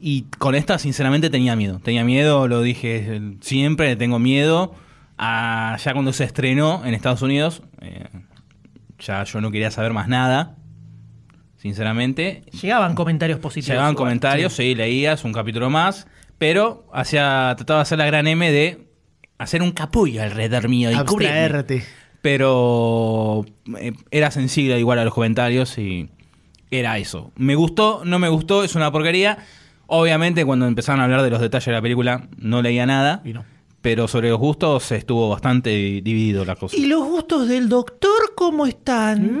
y 0.00 0.22
con 0.38 0.54
esta, 0.54 0.78
sinceramente, 0.78 1.28
tenía 1.28 1.56
miedo. 1.56 1.80
Tenía 1.82 2.04
miedo, 2.04 2.46
lo 2.48 2.62
dije 2.62 3.20
siempre, 3.40 3.96
tengo 3.96 4.18
miedo. 4.18 4.74
A, 5.18 5.76
ya 5.82 5.92
cuando 5.92 6.12
se 6.12 6.24
estrenó 6.24 6.84
en 6.84 6.94
Estados 6.94 7.22
Unidos, 7.22 7.62
eh, 7.80 8.06
ya 8.98 9.24
yo 9.24 9.40
no 9.40 9.50
quería 9.50 9.70
saber 9.70 9.92
más 9.92 10.08
nada. 10.08 10.56
Sinceramente, 11.56 12.44
Llegaban 12.62 12.94
comentarios 12.94 13.40
positivos. 13.40 13.68
Llegaban 13.68 13.92
igual. 13.92 14.06
comentarios, 14.06 14.52
sí. 14.52 14.76
leías 14.76 15.24
un 15.24 15.32
capítulo 15.32 15.70
más, 15.70 16.06
pero 16.38 16.86
hacía, 16.92 17.52
trataba 17.56 17.80
de 17.80 17.82
hacer 17.82 17.98
la 17.98 18.06
gran 18.06 18.28
M 18.28 18.50
de 18.50 18.88
hacer 19.38 19.62
un 19.62 19.72
capullo 19.72 20.22
alrededor 20.22 20.68
mío 20.68 20.90
y. 20.90 20.94
Abstraerte. 20.94 21.84
Pero 22.22 23.44
eh, 23.80 23.92
era 24.10 24.30
sensible 24.30 24.78
igual 24.78 24.98
a 24.98 25.04
los 25.04 25.14
comentarios 25.14 25.78
y 25.78 26.10
era 26.70 26.98
eso. 26.98 27.32
Me 27.36 27.54
gustó, 27.54 28.02
no 28.04 28.18
me 28.18 28.28
gustó, 28.28 28.64
es 28.64 28.74
una 28.74 28.92
porquería. 28.92 29.38
Obviamente 29.86 30.44
cuando 30.44 30.66
empezaron 30.66 31.00
a 31.00 31.04
hablar 31.04 31.22
de 31.22 31.30
los 31.30 31.40
detalles 31.40 31.66
de 31.66 31.72
la 31.72 31.82
película 31.82 32.28
no 32.36 32.60
leía 32.60 32.86
nada, 32.86 33.22
Y 33.24 33.32
no. 33.32 33.44
Pero 33.80 34.08
sobre 34.08 34.30
los 34.30 34.38
gustos 34.38 34.90
estuvo 34.92 35.28
bastante 35.28 35.70
dividido 35.70 36.44
la 36.44 36.56
cosa. 36.56 36.76
¿Y 36.76 36.86
los 36.86 37.04
gustos 37.04 37.48
del 37.48 37.68
doctor 37.68 38.34
cómo 38.34 38.66
están? 38.66 39.40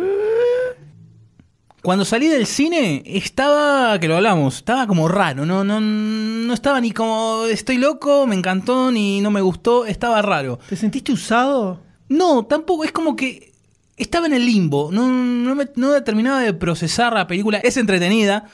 Cuando 1.82 2.04
salí 2.04 2.26
del 2.26 2.46
cine, 2.46 3.02
estaba, 3.06 3.98
que 4.00 4.08
lo 4.08 4.16
hablamos, 4.16 4.56
estaba 4.56 4.86
como 4.86 5.08
raro, 5.08 5.46
no, 5.46 5.64
no, 5.64 5.80
no 5.80 6.52
estaba 6.52 6.80
ni 6.80 6.90
como 6.90 7.44
estoy 7.46 7.78
loco, 7.78 8.26
me 8.26 8.34
encantó, 8.34 8.90
ni 8.90 9.20
no 9.20 9.30
me 9.30 9.40
gustó, 9.40 9.86
estaba 9.86 10.20
raro. 10.20 10.58
¿Te 10.68 10.76
sentiste 10.76 11.12
usado? 11.12 11.80
No, 12.08 12.44
tampoco, 12.46 12.84
es 12.84 12.92
como 12.92 13.14
que 13.14 13.52
estaba 13.96 14.26
en 14.26 14.34
el 14.34 14.44
limbo, 14.44 14.90
no, 14.92 15.08
no, 15.08 15.54
me, 15.54 15.68
no 15.76 16.02
terminaba 16.02 16.40
de 16.40 16.52
procesar 16.52 17.12
la 17.12 17.26
película, 17.26 17.58
es 17.58 17.76
entretenida, 17.76 18.46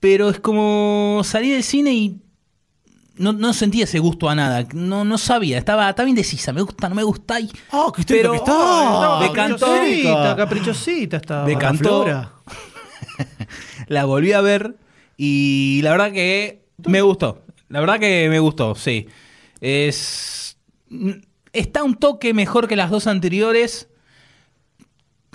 pero 0.00 0.30
es 0.30 0.40
como 0.40 1.22
salí 1.24 1.50
del 1.50 1.62
cine 1.62 1.92
y 1.92 2.20
no, 3.18 3.32
no 3.32 3.52
sentía 3.52 3.84
ese 3.84 3.98
gusto 3.98 4.28
a 4.28 4.34
nada, 4.34 4.66
no, 4.72 5.04
no 5.04 5.18
sabía, 5.18 5.58
estaba, 5.58 5.88
estaba 5.88 6.08
indecisa, 6.08 6.52
me 6.52 6.62
gusta, 6.62 6.88
no 6.88 6.94
me 6.94 7.02
gusta, 7.02 7.40
y, 7.40 7.50
¡Oh, 7.72 7.92
qué 7.92 8.04
pero 8.06 8.32
que 8.32 8.38
está! 8.38 9.32
cantó, 9.34 9.66
Caprichosita, 9.66 10.36
caprichosita 10.36 11.16
estaba. 11.18 11.46
Me 11.46 11.54
Baja 11.54 11.66
cantó. 11.66 12.02
Flora. 12.02 12.32
la 13.88 14.04
volví 14.04 14.32
a 14.32 14.40
ver 14.40 14.76
y 15.16 15.80
la 15.82 15.90
verdad 15.92 16.12
que 16.12 16.64
me 16.86 17.00
gustó. 17.00 17.42
La 17.68 17.80
verdad 17.80 17.98
que 17.98 18.28
me 18.28 18.38
gustó, 18.38 18.74
sí. 18.74 19.08
Es. 19.60 20.56
Está 21.52 21.82
un 21.82 21.94
toque 21.96 22.34
mejor 22.34 22.68
que 22.68 22.76
las 22.76 22.90
dos 22.90 23.06
anteriores. 23.06 23.88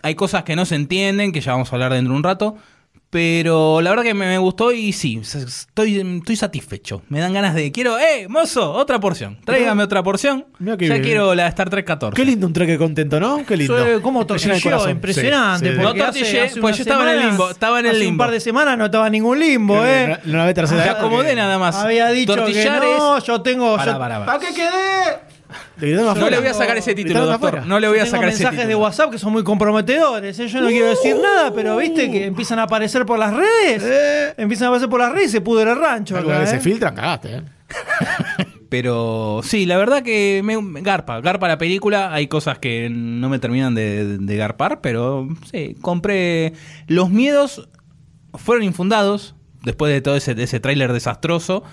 Hay 0.04 0.16
cosas 0.16 0.44
que 0.44 0.56
no 0.56 0.66
se 0.66 0.76
entienden, 0.76 1.32
que 1.32 1.42
ya 1.42 1.52
vamos 1.52 1.72
a 1.72 1.76
hablar 1.76 1.94
dentro 1.94 2.14
de 2.14 2.18
un 2.18 2.24
rato. 2.24 2.58
Pero 3.12 3.82
la 3.82 3.90
verdad 3.90 4.04
que 4.06 4.14
me, 4.14 4.26
me 4.26 4.38
gustó 4.38 4.72
y 4.72 4.94
sí, 4.94 5.20
estoy, 5.22 6.00
estoy 6.00 6.36
satisfecho. 6.38 7.02
Me 7.10 7.20
dan 7.20 7.34
ganas 7.34 7.54
de. 7.54 7.70
Quiero, 7.74 8.00
¡eh, 8.00 8.28
mozo! 8.30 8.72
Otra 8.72 9.02
porción. 9.02 9.38
Tráigame 9.44 9.84
otra 9.84 10.02
porción. 10.02 10.46
Ya 10.60 10.78
bien. 10.78 11.02
quiero 11.04 11.36
la 11.36 11.46
Star 11.48 11.70
Trek 11.70 11.86
14. 11.86 12.16
Qué 12.16 12.24
lindo 12.26 12.48
un 12.48 12.54
treque 12.54 12.78
contento, 12.78 13.20
¿no? 13.20 13.46
Qué 13.46 13.58
lindo. 13.58 13.78
Soy- 13.78 14.02
¿Cómo 14.02 14.26
llena 14.26 14.62
corazón. 14.62 14.92
Impresionante. 14.92 15.66
Sí, 15.68 15.76
sí. 15.76 15.82
porque 15.84 16.00
No 16.00 16.06
hace- 16.06 16.20
tortillé, 16.22 16.42
hace 16.42 16.62
pues 16.62 16.64
unas 16.64 16.78
yo 16.78 16.82
estaba 16.84 17.04
en 17.04 17.10
el 17.10 17.16
semanas- 17.20 17.32
limbo, 17.38 17.50
estaba 17.52 17.80
en 17.82 17.86
el 17.86 17.92
hace 17.92 18.00
un 18.00 18.06
limbo. 18.06 18.24
par 18.24 18.32
de 18.32 18.40
semanas 18.40 18.78
no 18.78 18.86
estaba 18.86 19.06
en 19.08 19.12
ningún 19.12 19.40
limbo, 19.40 19.86
¿eh? 19.86 20.18
No, 20.24 20.32
no 20.38 20.46
la 20.46 20.54
tercera 20.54 20.84
Te 20.84 20.90
vez 20.90 20.98
acomodé 20.98 21.36
nada 21.36 21.60
más. 21.60 21.76
Había 21.76 22.08
dicho 22.12 22.34
Tortillar 22.34 22.80
que 22.80 22.88
no, 22.98 23.20
yo 23.20 23.42
tengo... 23.42 23.76
Pará, 23.76 23.92
yo- 23.92 24.00
pará, 24.00 24.20
pará. 24.20 24.26
¿Para 24.26 24.40
qué 24.40 24.54
quedé? 24.54 25.20
No 25.78 26.10
afuera. 26.12 26.30
le 26.30 26.40
voy 26.40 26.48
a 26.48 26.54
sacar 26.54 26.78
ese 26.78 26.94
título, 26.96 27.26
doctor. 27.26 27.66
No 27.66 27.80
le 27.80 27.88
voy 27.88 28.00
a 28.00 28.04
Tengo 28.04 28.16
sacar 28.16 28.30
ese 28.30 28.40
mensajes 28.44 28.60
título. 28.62 28.78
de 28.78 28.84
WhatsApp 28.84 29.12
que 29.12 29.18
son 29.20 29.34
muy 29.34 29.44
comprometedores. 29.44 30.40
¿eh? 30.40 30.48
Yo 30.48 30.62
no 30.62 30.68
quiero 30.68 30.88
decir 30.90 31.16
nada, 31.22 31.54
pero 31.54 31.78
viste 31.78 32.10
que 32.12 32.26
empiezan 32.26 32.60
a 32.60 32.64
aparecer 32.64 33.06
por 33.06 33.20
las 33.20 33.34
redes. 33.34 33.84
Eh. 33.86 34.34
Empiezan 34.38 34.66
a 34.66 34.70
aparecer 34.70 34.90
por 34.90 35.00
las 35.00 35.12
redes 35.12 35.28
y 35.28 35.32
se 35.32 35.42
pudre 35.42 35.70
el 35.72 35.78
rancho. 35.78 36.18
Acá, 36.18 36.44
¿eh? 36.44 36.48
se 36.48 36.60
filtran, 36.60 36.96
cagaste, 36.96 37.36
¿eh? 37.36 37.42
Pero 38.70 39.42
sí, 39.44 39.66
la 39.66 39.76
verdad 39.78 40.02
que 40.02 40.42
me, 40.46 40.62
me 40.62 40.82
garpa, 40.82 41.20
garpa 41.20 41.48
la 41.50 41.58
película. 41.58 42.14
Hay 42.14 42.28
cosas 42.28 42.58
que 42.58 42.90
no 42.90 43.28
me 43.28 43.38
terminan 43.38 43.76
de, 43.76 44.18
de 44.18 44.38
garpar, 44.38 44.80
pero 44.80 45.28
sí, 45.52 45.76
compré. 45.82 46.54
Los 46.88 47.10
miedos 47.10 47.68
fueron 48.34 48.64
infundados 48.64 49.36
después 49.64 49.92
de 49.92 50.00
todo 50.00 50.16
ese, 50.16 50.36
de 50.36 50.44
ese 50.44 50.62
tráiler 50.62 50.94
desastroso, 50.94 51.64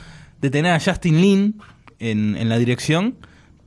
de 0.40 0.50
tener 0.50 0.72
a 0.72 0.80
Justin 0.80 1.20
Lin 1.20 1.62
en, 2.00 2.36
en 2.36 2.48
la 2.48 2.58
dirección. 2.58 3.14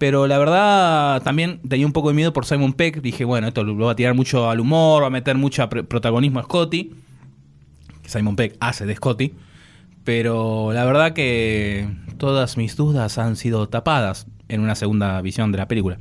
Pero 0.01 0.25
la 0.25 0.39
verdad 0.39 1.21
también 1.21 1.59
tenía 1.69 1.85
un 1.85 1.93
poco 1.93 2.07
de 2.07 2.15
miedo 2.15 2.33
por 2.33 2.47
Simon 2.47 2.73
Peck. 2.73 3.03
Dije, 3.03 3.23
bueno, 3.23 3.47
esto 3.47 3.63
lo 3.63 3.77
va 3.85 3.91
a 3.91 3.95
tirar 3.95 4.15
mucho 4.15 4.49
al 4.49 4.59
humor, 4.59 5.03
va 5.03 5.07
a 5.07 5.09
meter 5.11 5.37
mucho 5.37 5.61
pr- 5.69 5.85
protagonismo 5.85 6.39
a 6.39 6.43
Scotty. 6.43 6.91
Que 8.01 8.09
Simon 8.09 8.35
Peck 8.35 8.55
hace 8.59 8.87
de 8.87 8.95
Scotty. 8.95 9.35
Pero 10.03 10.73
la 10.73 10.85
verdad 10.85 11.13
que 11.13 11.87
todas 12.17 12.57
mis 12.57 12.75
dudas 12.75 13.19
han 13.19 13.35
sido 13.35 13.69
tapadas 13.69 14.25
en 14.49 14.61
una 14.61 14.73
segunda 14.73 15.21
visión 15.21 15.51
de 15.51 15.59
la 15.59 15.67
película. 15.67 15.99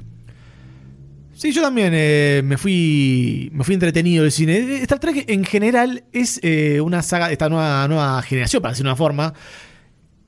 Sí, 1.35 1.53
yo 1.53 1.61
también 1.61 1.93
eh, 1.95 2.41
me 2.43 2.57
fui 2.57 3.51
me 3.53 3.65
fui 3.65 3.75
entretenido 3.75 4.23
del 4.23 4.33
cine. 4.33 4.77
Star 4.81 4.99
Trek 4.99 5.27
en 5.29 5.45
general 5.45 6.05
es 6.15 6.41
eh, 6.43 6.81
una 6.81 7.03
saga 7.03 7.31
esta 7.31 7.51
nueva, 7.51 7.87
nueva 7.87 8.23
generación, 8.23 8.63
para 8.63 8.73
decir 8.73 8.87
una 8.87 8.97
forma. 8.97 9.35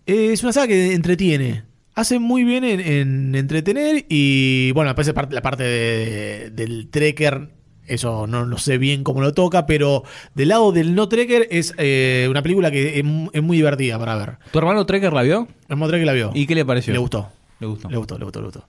Es 0.05 0.43
una 0.43 0.53
saga 0.53 0.67
que 0.67 0.93
entretiene. 0.93 1.72
Hace 1.95 2.19
muy 2.19 2.43
bien 2.45 2.65
en, 2.65 2.81
en 2.81 3.35
entretener 3.35 4.07
y 4.09 4.73
bueno, 4.73 4.95
parte- 4.95 5.35
la 5.35 5.43
parte 5.43 5.63
de- 5.65 6.51
del 6.51 6.89
Trekker, 6.89 7.51
eso 7.87 8.27
no 8.27 8.47
lo 8.47 8.57
sé 8.57 8.79
bien 8.79 9.05
cómo 9.05 9.21
lo 9.21 9.35
toca, 9.35 9.67
pero 9.67 10.03
del 10.35 10.49
lado 10.49 10.73
del 10.73 10.95
no 10.95 11.09
Trekker 11.09 11.49
es 11.51 11.75
eh, 11.77 12.27
una 12.31 12.43
película 12.43 12.71
que 12.71 12.99
es, 12.99 13.05
mu- 13.05 13.29
es 13.35 13.43
muy 13.43 13.59
divertida 13.59 13.99
para 13.99 14.17
ver. 14.17 14.39
¿Tu 14.53 14.59
hermano 14.59 14.87
Trekker 14.87 15.13
la 15.13 15.23
vio? 15.23 15.49
El 15.69 15.77
mismo 15.77 15.89
Trekker 15.89 16.07
la 16.07 16.13
vio. 16.15 16.31
¿Y 16.35 16.47
qué 16.47 16.55
le 16.55 16.65
pareció? 16.65 16.93
Le 16.95 16.99
gustó. 16.99 17.29
Le 17.61 17.67
gustó. 17.67 17.91
Le 17.91 17.97
gustó, 17.99 18.19
le 18.19 18.25
gustó, 18.25 18.41
le 18.41 18.47
gustó. 18.47 18.67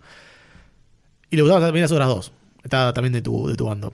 Y 1.30 1.36
le 1.38 1.42
gustaban 1.44 1.64
también 1.64 1.84
las 1.84 1.92
otras 1.94 2.08
dos. 2.10 2.34
Está 2.64 2.94
también 2.94 3.14
de 3.14 3.22
tu, 3.22 3.48
de 3.48 3.56
tu 3.56 3.66
bando. 3.66 3.94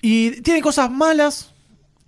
Y 0.00 0.40
tiene 0.42 0.60
cosas 0.62 0.90
malas. 0.90 1.52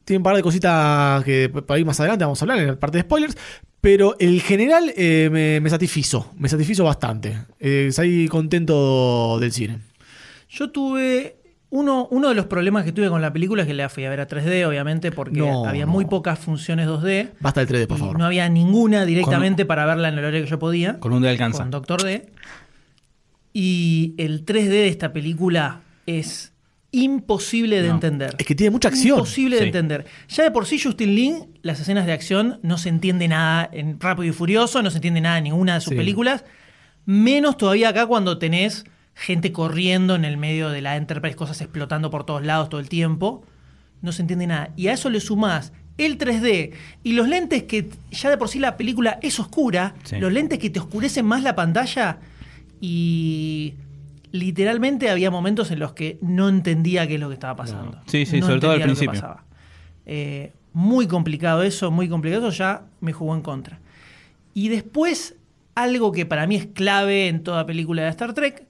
Tiene 0.05 0.19
un 0.19 0.23
par 0.25 0.37
de 0.37 0.43
cositas 0.43 1.23
que 1.25 1.49
para 1.49 1.79
ir 1.79 1.87
más 1.87 2.01
adelante 2.01 2.25
vamos 2.25 2.41
a 2.41 2.45
hablar 2.45 2.59
en 2.59 2.67
la 2.69 2.77
parte 2.79 2.99
de 2.99 3.03
spoilers. 3.03 3.37
Pero 3.81 4.17
el 4.19 4.43
general 4.43 4.93
eh, 4.97 5.29
me, 5.33 5.61
me 5.61 5.71
satisfizo. 5.71 6.33
Me 6.39 6.49
satisfizo 6.49 6.85
bastante. 6.85 7.39
Eh, 7.59 7.89
salí 7.93 8.29
contento 8.29 9.39
del 9.41 9.53
cine. 9.53 9.79
Yo 10.49 10.71
tuve. 10.71 11.37
Uno, 11.73 12.09
uno 12.11 12.31
de 12.31 12.35
los 12.35 12.47
problemas 12.47 12.85
que 12.85 12.91
tuve 12.91 13.09
con 13.09 13.23
la 13.23 13.33
película 13.33 13.63
es 13.63 13.69
que 13.69 13.75
la 13.75 13.89
fui 13.89 14.05
a 14.05 14.11
ver 14.11 14.21
a 14.21 14.27
3D, 14.27 14.67
obviamente, 14.67 15.13
porque 15.13 15.39
No, 15.39 15.65
había 15.67 15.87
muy 15.87 16.05
pocas 16.05 16.37
funciones 16.41 16.89
2D. 16.89 17.31
Basta 17.39 17.61
el 17.61 17.69
3D, 17.69 17.87
por 17.87 17.99
favor. 17.99 18.19
no 18.19 18.25
había 18.27 18.49
ninguna 18.49 19.05
directamente 19.05 19.65
para 19.65 19.87
verla 19.87 20.09
en 20.09 20.15
el 20.15 20.21
horario 20.25 20.43
que 20.43 20.51
yo 20.51 20.59
podía. 20.59 20.99
Con 20.99 21.13
un 21.13 21.23
de 21.23 21.29
alcanza. 21.29 21.61
Con 21.63 21.71
Doctor 21.71 22.03
D. 22.03 22.27
Y 23.53 24.15
el 24.19 24.45
3D 24.45 24.69
de 24.69 24.89
esta 24.89 25.13
película 25.13 25.83
es 26.07 26.50
imposible 26.93 27.83
de 27.83 27.89
No. 27.89 27.95
entender. 27.95 28.35
Es 28.39 28.47
que 28.47 28.55
tiene 28.55 28.71
mucha 28.71 28.89
acción. 28.89 29.19
Imposible 29.19 29.57
de 29.57 29.65
entender. 29.67 30.07
Ya 30.29 30.45
de 30.45 30.51
por 30.51 30.67
sí, 30.67 30.79
Justin 30.81 31.15
Lin, 31.15 31.47
las 31.63 31.81
escenas 31.81 32.07
de 32.07 32.13
acción 32.13 32.59
no 32.63 32.79
se 32.79 32.89
entiende 32.89 33.29
nada 33.29 33.69
en 33.73 33.99
Rápido 34.01 34.29
y 34.29 34.33
Furioso, 34.33 34.83
no 34.83 34.91
se 34.91 34.99
entiende 34.99 35.21
nada 35.21 35.39
en 35.39 35.45
ninguna 35.45 35.75
de 35.75 35.81
sus 35.81 35.91
Sí. 35.91 35.97
películas. 35.97 36.45
Menos 37.07 37.57
todavía 37.57 37.91
acá 37.91 38.07
cuando 38.07 38.39
tenés 38.39 38.85
gente 39.15 39.53
corriendo 39.53 40.15
en 40.15 40.25
el 40.25 40.37
medio 40.37 40.69
de 40.71 40.81
la 40.83 40.97
Enterprise, 40.97 41.37
cosas 41.37 41.61
explotando 41.61 42.11
por 42.11 42.25
todos 42.25 42.45
lados 42.45 42.69
todo 42.69 42.81
el 42.81 42.89
tiempo. 42.89 43.45
No 44.03 44.13
se 44.13 44.23
entiende 44.23 44.47
nada. 44.47 44.71
Y 44.77 44.89
a 44.89 44.93
eso 44.95 45.11
le 45.11 45.21
sumás 45.21 45.73
el 45.99 46.17
3D 46.19 46.73
y 47.03 47.13
los 47.13 47.29
lentes 47.29 47.65
que 47.65 47.89
ya 48.11 48.31
de 48.31 48.39
por 48.39 48.49
sí 48.49 48.59
la 48.59 48.77
película 48.77 49.19
es 49.23 49.39
oscura, 49.39 49.95
Sí. 50.05 50.17
los 50.19 50.33
lentes 50.33 50.59
que 50.59 50.71
te 50.71 50.81
oscurecen 50.81 51.27
más 51.27 51.43
la 51.43 51.55
pantalla 51.55 52.19
y 52.81 53.75
literalmente 54.33 55.11
había 55.11 55.31
momentos 55.31 55.71
en 55.71 55.79
los 55.79 55.93
que 55.93 56.19
no 56.23 56.49
entendía 56.49 57.07
qué 57.07 57.15
es 57.15 57.21
lo 57.21 57.29
que 57.29 57.35
estaba 57.35 57.57
pasando. 57.57 58.01
Sí, 58.07 58.27
sí, 58.27 58.41
sobre 58.41 58.61
todo 58.61 58.71
al 58.73 58.77
entendía 58.77 58.79
lo 58.79 58.79
que 58.79 58.85
principio. 58.85 59.13
pasaba. 59.21 59.45
Eh, 60.07 60.53
muy 60.73 61.07
complicado 61.07 61.63
eso, 61.63 61.91
muy 61.91 62.09
complicado. 62.09 62.49
Eso 62.49 62.57
ya 62.57 62.85
me 63.01 63.13
jugó 63.13 63.35
en 63.35 63.43
contra. 63.43 63.81
Y 64.55 64.69
después, 64.69 65.37
algo 65.75 66.13
que 66.13 66.27
para 66.27 66.47
mí 66.47 66.57
es 66.57 66.67
clave 66.67 67.29
en 67.29 67.43
toda 67.43 67.67
película 67.67 68.03
de 68.03 68.09
Star 68.11 68.35
Trek, 68.35 68.67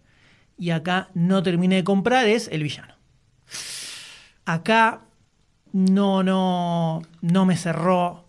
y 0.59 0.71
acá 0.71 1.09
no 1.15 1.43
terminé 1.43 1.77
de 1.77 1.85
comprar, 1.85 2.27
es 2.29 2.49
el 2.49 2.63
villano. 2.63 2.95
Acá 4.45 5.03
no, 5.73 6.23
no, 6.23 7.03
no 7.21 7.47
me 7.47 7.57
cerró. 7.57 8.27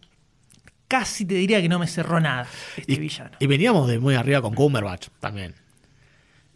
Casi 0.87 1.25
te 1.25 1.35
diría 1.35 1.61
que 1.61 1.69
no 1.69 1.79
me 1.79 1.87
cerró 1.87 2.19
nada 2.19 2.47
este 2.75 2.93
Y, 2.93 2.99
villano. 2.99 3.31
y 3.39 3.47
veníamos 3.47 3.87
de 3.87 3.99
muy 3.99 4.15
arriba 4.15 4.41
con 4.41 4.53
Cumberbatch 4.53 5.07
también. 5.19 5.55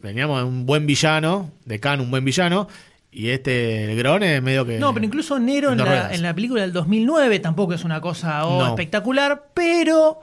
Veníamos 0.05 0.39
de 0.39 0.45
un 0.45 0.65
buen 0.65 0.85
villano, 0.85 1.51
de 1.65 1.79
Khan 1.79 1.99
un 2.01 2.09
buen 2.11 2.23
villano, 2.23 2.67
y 3.11 3.29
este 3.29 3.91
el 3.91 3.97
Grone 3.97 4.41
medio 4.41 4.65
que... 4.65 4.77
No, 4.79 4.93
pero 4.93 5.05
incluso 5.05 5.39
Nero 5.39 5.71
en 5.71 5.77
la, 5.79 6.13
en 6.13 6.35
película 6.35 6.61
del 6.61 6.73
2009 6.73 7.39
tampoco 7.39 7.73
es 7.73 7.83
una 7.83 7.99
cosa 8.01 8.45
oh, 8.45 8.59
No. 8.59 8.67
espectacular, 8.67 9.49
pero 9.53 10.19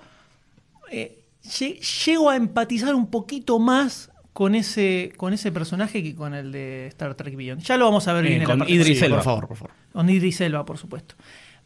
eh, 0.90 1.18
lle- 1.44 1.80
llego 2.04 2.30
a 2.30 2.36
empatizar 2.36 2.94
un 2.94 3.08
poquito 3.10 3.58
más 3.58 4.10
con 4.32 4.54
ese, 4.54 5.12
con 5.16 5.32
ese 5.32 5.52
personaje 5.52 6.02
que 6.02 6.14
con 6.14 6.34
el 6.34 6.52
de 6.52 6.86
Star 6.88 7.14
Trek 7.14 7.34
Beyond. 7.36 7.62
Ya 7.62 7.76
lo 7.76 7.84
vamos 7.86 8.08
a 8.08 8.12
ver 8.14 8.24
Eh, 8.26 8.28
bien 8.28 8.40
en 8.42 8.46
con 8.46 8.58
la 8.58 8.64
parte 8.64 8.72
Idris 8.74 8.98
Sí, 8.98 9.04
Elba. 9.04 9.16
por 9.18 9.24
favor, 9.24 9.48
por 9.48 9.56
favor. 9.56 9.72
Con 9.92 10.08
Idris 10.10 10.40
Elba, 10.40 10.64
por 10.64 10.78
supuesto. 10.78 11.14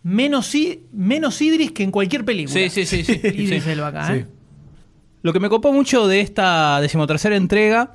Menos, 0.02 0.54
I- 0.54 0.82
menos 0.92 1.40
Idris 1.42 1.72
que 1.72 1.82
en 1.82 1.90
cualquier 1.90 2.24
película. 2.24 2.54
Sí, 2.54 2.70
sí, 2.70 2.86
sí. 2.86 3.02
sí, 3.04 3.12
Idris 3.24 3.64
sí. 3.64 3.70
Elba 3.70 3.88
acá, 3.88 4.14
¿eh? 4.16 4.26
Lo 5.22 5.32
que 5.32 5.40
me 5.40 5.48
copó 5.48 5.72
mucho 5.72 6.06
de 6.06 6.20
esta 6.20 6.80
decimotercera 6.80 7.34
entrega. 7.34 7.94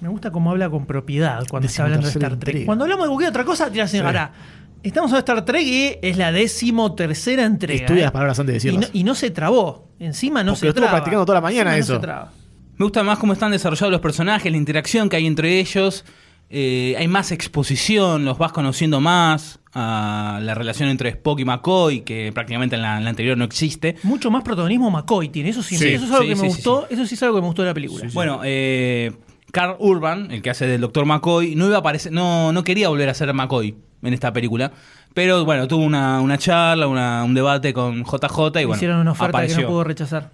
Me 0.00 0.08
gusta 0.08 0.30
cómo 0.30 0.50
habla 0.50 0.70
con 0.70 0.86
propiedad 0.86 1.44
cuando 1.50 1.66
está 1.68 1.84
hablando 1.84 2.06
de 2.06 2.12
Star 2.12 2.30
Trek. 2.30 2.34
entrega. 2.34 2.66
Cuando 2.66 2.84
hablamos 2.84 3.04
de 3.06 3.08
cualquier 3.08 3.30
otra 3.30 3.44
cosa, 3.44 3.70
tira 3.70 3.84
así, 3.84 3.98
ahora, 3.98 4.32
estamos 4.82 5.10
en 5.12 5.18
Star 5.18 5.44
Trek 5.44 5.62
y 5.66 5.96
es 6.02 6.16
la 6.16 6.30
decimotercera 6.32 7.44
entrega. 7.44 7.80
Estudia 7.80 8.00
¿eh? 8.00 8.04
las 8.04 8.12
palabras 8.12 8.38
antes 8.38 8.62
de 8.62 8.68
y, 8.68 8.72
no, 8.72 8.78
decirlas. 8.80 9.00
y 9.00 9.04
no 9.04 9.14
se 9.14 9.30
trabó. 9.30 9.88
Encima 9.98 10.44
no 10.44 10.52
Porque 10.52 10.60
se 10.60 10.66
lo 10.66 10.70
estuvo 10.70 10.84
traba. 10.84 10.96
practicando 10.98 11.26
toda 11.26 11.36
la 11.36 11.40
mañana 11.42 11.76
Encima 11.76 11.84
eso. 11.84 11.92
No 11.94 12.00
se 12.00 12.06
traba. 12.06 12.32
Me 12.76 12.84
gusta 12.84 13.02
más 13.02 13.18
cómo 13.18 13.32
están 13.32 13.50
desarrollados 13.50 13.90
los 13.90 14.00
personajes, 14.00 14.52
la 14.52 14.58
interacción 14.58 15.08
que 15.08 15.16
hay 15.16 15.26
entre 15.26 15.58
ellos. 15.58 16.04
Eh, 16.50 16.94
hay 16.96 17.08
más 17.08 17.32
exposición, 17.32 18.24
los 18.24 18.38
vas 18.38 18.52
conociendo 18.52 19.00
más. 19.00 19.58
a 19.74 20.38
la 20.42 20.54
relación 20.54 20.88
entre 20.88 21.10
Spock 21.10 21.40
y 21.40 21.44
McCoy, 21.44 22.00
que 22.00 22.30
prácticamente 22.32 22.74
en 22.76 22.82
la, 22.82 22.98
en 22.98 23.04
la 23.04 23.10
anterior 23.10 23.36
no 23.36 23.44
existe. 23.44 23.96
Mucho 24.04 24.30
más 24.30 24.42
protagonismo 24.44 24.90
McCoy 24.90 25.28
tiene. 25.28 25.50
Eso 25.50 25.62
sí, 25.62 25.76
Sí, 25.76 25.88
eso 25.88 26.04
es 26.06 26.10
algo 26.12 26.22
sí, 26.22 26.28
que 26.28 26.34
me 26.36 26.40
sí, 26.42 26.50
sí, 26.50 26.54
gustó. 26.56 26.86
Eso 26.88 27.04
sí 27.04 27.14
es 27.16 27.22
algo 27.24 27.34
que 27.36 27.40
me 27.42 27.46
gustó 27.48 27.62
de 27.62 27.68
la 27.68 27.74
película. 27.74 28.08
Bueno, 28.14 28.40
eh, 28.44 29.12
Carl 29.52 29.76
Urban, 29.78 30.30
el 30.30 30.42
que 30.42 30.50
hace 30.50 30.66
del 30.66 30.80
Dr. 30.80 31.04
McCoy, 31.06 31.54
no 31.54 31.66
iba 31.66 31.76
a 31.76 31.80
aparecer, 31.80 32.12
no, 32.12 32.52
no 32.52 32.64
quería 32.64 32.88
volver 32.88 33.08
a 33.08 33.14
ser 33.14 33.32
McCoy 33.32 33.76
en 34.02 34.12
esta 34.14 34.32
película. 34.32 34.72
Pero 35.14 35.44
bueno, 35.44 35.66
tuvo 35.66 35.84
una, 35.84 36.20
una 36.20 36.36
charla, 36.38 36.86
una- 36.86 37.24
un 37.24 37.34
debate 37.34 37.72
con 37.72 38.04
JJ 38.04 38.60
y 38.60 38.64
bueno, 38.64 38.74
Hicieron 38.76 38.98
una 39.00 39.12
oferta 39.12 39.30
apareció. 39.38 39.56
que 39.56 39.62
no 39.62 39.68
pudo 39.68 39.84
rechazar. 39.84 40.30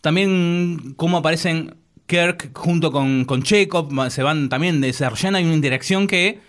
También 0.00 0.94
cómo 0.96 1.18
aparecen 1.18 1.76
Kirk 2.06 2.50
junto 2.56 2.92
con, 2.92 3.24
con 3.24 3.42
Chekhov, 3.42 3.88
se 4.10 4.22
van 4.22 4.48
también 4.48 4.80
desarrollando, 4.80 5.38
hay 5.38 5.44
una 5.44 5.54
interacción 5.54 6.06
que 6.06 6.40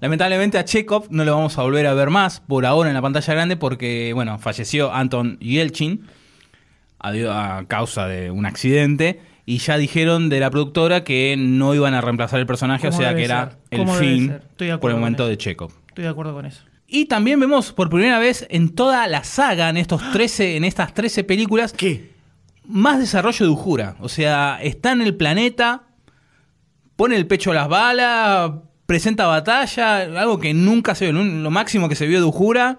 lamentablemente 0.00 0.56
a 0.58 0.64
Chekhov 0.64 1.08
no 1.10 1.24
lo 1.24 1.34
vamos 1.34 1.58
a 1.58 1.62
volver 1.62 1.86
a 1.86 1.94
ver 1.94 2.08
más 2.10 2.40
por 2.40 2.64
ahora 2.64 2.88
en 2.88 2.94
la 2.94 3.02
pantalla 3.02 3.34
grande 3.34 3.56
porque, 3.56 4.12
bueno, 4.14 4.38
falleció 4.38 4.92
Anton 4.92 5.38
Yelchin 5.40 6.06
a, 6.98 7.58
a 7.58 7.64
causa 7.66 8.06
de 8.06 8.30
un 8.30 8.46
accidente 8.46 9.20
y 9.50 9.58
ya 9.58 9.76
dijeron 9.78 10.28
de 10.28 10.38
la 10.38 10.48
productora 10.48 11.02
que 11.02 11.34
no 11.36 11.74
iban 11.74 11.92
a 11.94 12.00
reemplazar 12.00 12.38
el 12.38 12.46
personaje, 12.46 12.86
o 12.86 12.90
¿Cómo 12.90 13.02
sea 13.02 13.16
que 13.16 13.24
era 13.24 13.50
ser? 13.50 13.58
el 13.70 13.78
¿Cómo 13.80 13.96
debe 13.96 14.08
fin 14.08 14.78
por 14.78 14.92
el 14.92 14.96
momento 14.96 15.26
de 15.26 15.36
Chekhov. 15.36 15.72
Estoy 15.88 16.04
de 16.04 16.10
acuerdo 16.10 16.34
con 16.34 16.46
eso. 16.46 16.62
Y 16.86 17.06
también 17.06 17.40
vemos 17.40 17.72
por 17.72 17.90
primera 17.90 18.20
vez 18.20 18.46
en 18.48 18.76
toda 18.76 19.08
la 19.08 19.24
saga, 19.24 19.68
en, 19.68 19.76
estos 19.76 20.08
13, 20.12 20.54
en 20.56 20.62
estas 20.62 20.94
13 20.94 21.24
películas, 21.24 21.72
¿Qué? 21.72 22.12
más 22.64 23.00
desarrollo 23.00 23.44
de 23.44 23.50
Ujura. 23.50 23.96
O 23.98 24.08
sea, 24.08 24.60
está 24.62 24.92
en 24.92 25.02
el 25.02 25.16
planeta, 25.16 25.82
pone 26.94 27.16
el 27.16 27.26
pecho 27.26 27.50
a 27.50 27.54
las 27.54 27.68
balas, 27.68 28.52
presenta 28.86 29.26
batalla, 29.26 30.02
algo 30.20 30.38
que 30.38 30.54
nunca 30.54 30.94
se 30.94 31.10
vio. 31.10 31.24
Lo 31.24 31.50
máximo 31.50 31.88
que 31.88 31.96
se 31.96 32.06
vio 32.06 32.20
de 32.20 32.26
Ujura 32.26 32.78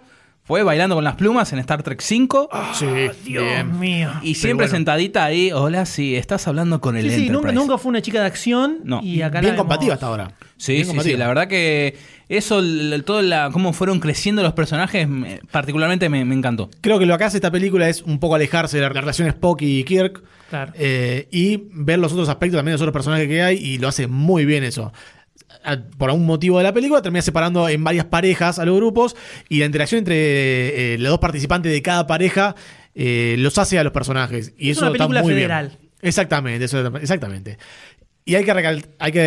fue 0.51 0.63
bailando 0.63 0.95
con 0.95 1.05
las 1.05 1.15
plumas 1.15 1.53
en 1.53 1.59
Star 1.59 1.81
Trek 1.81 2.01
5. 2.01 2.49
sí, 2.73 2.85
Dios 3.25 3.41
bien. 3.45 3.79
mío. 3.79 4.09
y 4.21 4.35
siempre 4.35 4.65
bueno. 4.65 4.75
sentadita 4.79 5.23
ahí, 5.23 5.49
hola, 5.53 5.85
sí, 5.85 6.17
estás 6.17 6.45
hablando 6.45 6.81
con 6.81 6.97
el 6.97 7.03
Sí, 7.03 7.09
sí, 7.11 7.15
nunca, 7.29 7.47
Enterprise". 7.51 7.55
nunca 7.55 7.77
fue 7.77 7.89
una 7.89 8.01
chica 8.01 8.19
de 8.19 8.25
acción. 8.25 8.79
No. 8.83 8.99
Y 9.01 9.21
acá 9.21 9.35
la 9.35 9.39
Bien 9.43 9.53
vemos- 9.53 9.63
combativa 9.63 9.93
hasta 9.93 10.07
ahora. 10.07 10.33
Sí, 10.57 10.73
Bien 10.73 10.87
sí, 10.87 10.99
sí, 10.99 11.15
la 11.15 11.29
verdad 11.29 11.47
que 11.47 11.95
eso, 12.27 12.59
el- 12.59 12.91
el- 12.91 13.03
todo 13.05 13.21
la, 13.21 13.49
cómo 13.53 13.71
fueron 13.71 14.01
creciendo 14.01 14.43
los 14.43 14.51
personajes, 14.51 15.07
me- 15.07 15.39
particularmente 15.51 16.09
me, 16.09 16.25
me 16.25 16.35
encantó. 16.35 16.69
Creo 16.81 16.99
que 16.99 17.05
lo 17.05 17.17
que 17.17 17.23
hace 17.23 17.37
esta 17.37 17.49
película 17.49 17.87
es 17.87 18.01
un 18.01 18.19
poco 18.19 18.35
alejarse 18.35 18.75
de 18.75 18.83
la 18.83 18.89
relación 18.89 19.29
Spock 19.29 19.61
y 19.61 19.85
Kirk. 19.85 20.21
Claro. 20.49 20.73
eh, 20.75 21.29
y 21.31 21.63
ver 21.71 21.97
los 21.97 22.11
otros 22.11 22.27
aspectos 22.27 22.57
también 22.57 22.71
de 22.73 22.75
los 22.75 22.81
otros 22.81 22.91
personajes 22.91 23.25
que 23.29 23.41
hay. 23.41 23.55
Y 23.55 23.77
lo 23.77 23.87
hace 23.87 24.07
muy 24.07 24.43
bien 24.43 24.65
eso. 24.65 24.91
A- 25.63 25.77
Por 25.97 26.09
algún 26.09 26.25
motivo 26.25 26.57
de 26.57 26.63
la 26.63 26.73
película 26.73 27.01
termina 27.01 27.21
separando 27.21 27.67
en 27.69 27.83
varias 27.83 28.05
parejas 28.05 28.59
a 28.59 28.65
los 28.65 28.75
grupos. 28.75 29.15
Y 29.49 29.59
la 29.59 29.65
interacción 29.65 29.99
entre 29.99 30.93
eh, 30.95 30.97
los 30.97 31.09
dos 31.11 31.19
participantes 31.19 31.71
de 31.71 31.81
cada 31.81 32.07
pareja 32.07 32.55
eh, 32.95 33.35
los 33.39 33.57
hace 33.57 33.79
a 33.79 33.83
los 33.83 33.93
personajes. 33.93 34.53
Y 34.57 34.71
Es 34.71 34.77
eso 34.77 34.85
una 34.85 34.91
está 34.91 34.97
película 35.05 35.21
muy 35.21 35.33
bien. 35.33 35.43
federal. 35.47 35.77
Exactamente, 36.01 36.65
eso- 36.65 36.97
exactamente. 36.97 37.57
Y 38.23 38.35
hay 38.35 38.43
que, 38.45 38.81
hay 38.99 39.11
que 39.11 39.19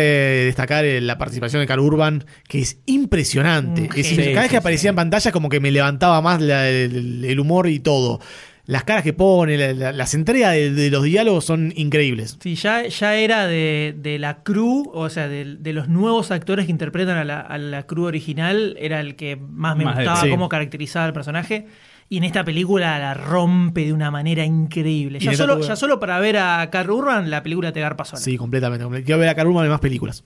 destacar 0.45 0.85
eh, 0.85 1.01
la 1.01 1.17
participación 1.17 1.61
de 1.61 1.67
Carl 1.67 1.81
Urban, 1.81 2.23
que 2.47 2.59
es 2.59 2.77
impresionante. 2.85 3.89
Es 3.95 4.07
genio. 4.09 4.25
cada 4.31 4.41
vez 4.43 4.51
que 4.51 4.57
aparecía 4.57 4.83
sí. 4.83 4.87
en 4.89 4.95
pantalla, 4.95 5.31
como 5.31 5.49
que 5.49 5.59
me 5.59 5.71
levantaba 5.71 6.21
más 6.21 6.41
la- 6.41 6.69
el, 6.69 7.23
el 7.25 7.39
humor 7.39 7.67
y 7.67 7.79
todo. 7.79 8.21
Las 8.67 8.83
caras 8.83 9.03
que 9.03 9.13
pone, 9.13 9.57
la- 9.57 9.73
la- 9.73 9.91
las 9.91 10.13
entregas 10.15 10.53
de, 10.53 10.71
de 10.71 10.89
los 10.89 11.03
diálogos 11.03 11.45
son 11.45 11.71
increíbles. 11.75 12.37
Sí, 12.41 12.55
ya, 12.55 12.87
ya 12.87 13.15
era 13.15 13.45
de, 13.45 13.93
de 13.97 14.17
la 14.17 14.41
crew, 14.43 14.89
o 14.93 15.09
sea, 15.09 15.27
de, 15.27 15.55
de 15.59 15.73
los 15.73 15.87
nuevos 15.87 16.31
actores 16.31 16.65
que 16.65 16.71
interpretan 16.71 17.17
a 17.17 17.23
la, 17.23 17.41
a 17.41 17.57
la 17.59 17.83
crew 17.85 18.05
original, 18.05 18.75
era 18.79 18.99
el 19.01 19.15
que 19.15 19.35
más 19.35 19.77
me 19.77 19.85
Más 19.85 19.97
de- 19.97 20.03
gustaba 20.03 20.21
sí. 20.23 20.29
cómo 20.31 20.49
caracterizaba 20.49 21.05
al 21.05 21.13
personaje. 21.13 21.67
Y 22.09 22.17
en 22.17 22.23
esta 22.23 22.43
película 22.43 22.99
la 22.99 23.13
rompe 23.15 23.85
de 23.85 23.91
una 23.93 24.11
manera 24.11 24.45
increíble. 24.45 25.17
Ya 25.19 25.33
solo, 25.33 25.59
ya 25.61 25.75
solo 25.75 25.99
para 25.99 26.19
ver 26.19 26.37
a 26.37 26.69
Carl 26.71 26.91
Urban, 26.91 27.29
la 27.31 27.41
película 27.41 27.71
te 27.71 27.79
garpa 27.81 28.05
sola. 28.05 28.21
Sí, 28.21 28.37
completamente. 28.37 28.85
comple- 28.85 29.03
Quiero 29.03 29.19
ver 29.19 29.29
a 29.29 29.35
Carl 29.35 29.47
Urban 29.49 29.65
en 29.65 29.71
más 29.71 29.79
películas. 29.79 30.23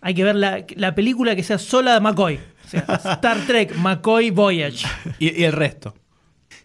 Hay 0.00 0.14
que 0.14 0.24
ver 0.24 0.34
la, 0.34 0.64
la 0.76 0.94
película 0.94 1.36
que 1.36 1.42
sea 1.42 1.58
sola 1.58 1.94
de 1.94 2.00
McCoy. 2.00 2.36
O 2.36 2.68
sea, 2.68 2.80
Star 3.14 3.36
Trek, 3.46 3.76
McCoy 3.76 4.30
Voyage. 4.30 4.86
Y, 5.20 5.40
y 5.40 5.44
el 5.44 5.52
resto. 5.52 5.94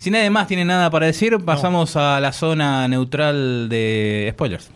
Si 0.06 0.12
nadie 0.12 0.30
más 0.30 0.46
tiene 0.46 0.64
nada 0.64 0.92
para 0.92 1.08
decir, 1.08 1.36
pasamos 1.44 1.96
a 1.96 2.20
la 2.20 2.32
zona 2.32 2.88
neutral 2.88 3.68
de 3.70 4.30
spoilers. 4.36 4.70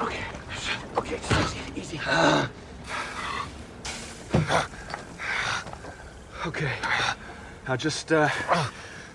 Okay. 0.00 0.16
Okay, 0.96 1.18
easy, 1.76 1.98
easy. 1.98 2.00
Okay. 6.46 6.72
Now 7.68 7.76
just 7.76 8.12
uh, 8.12 8.30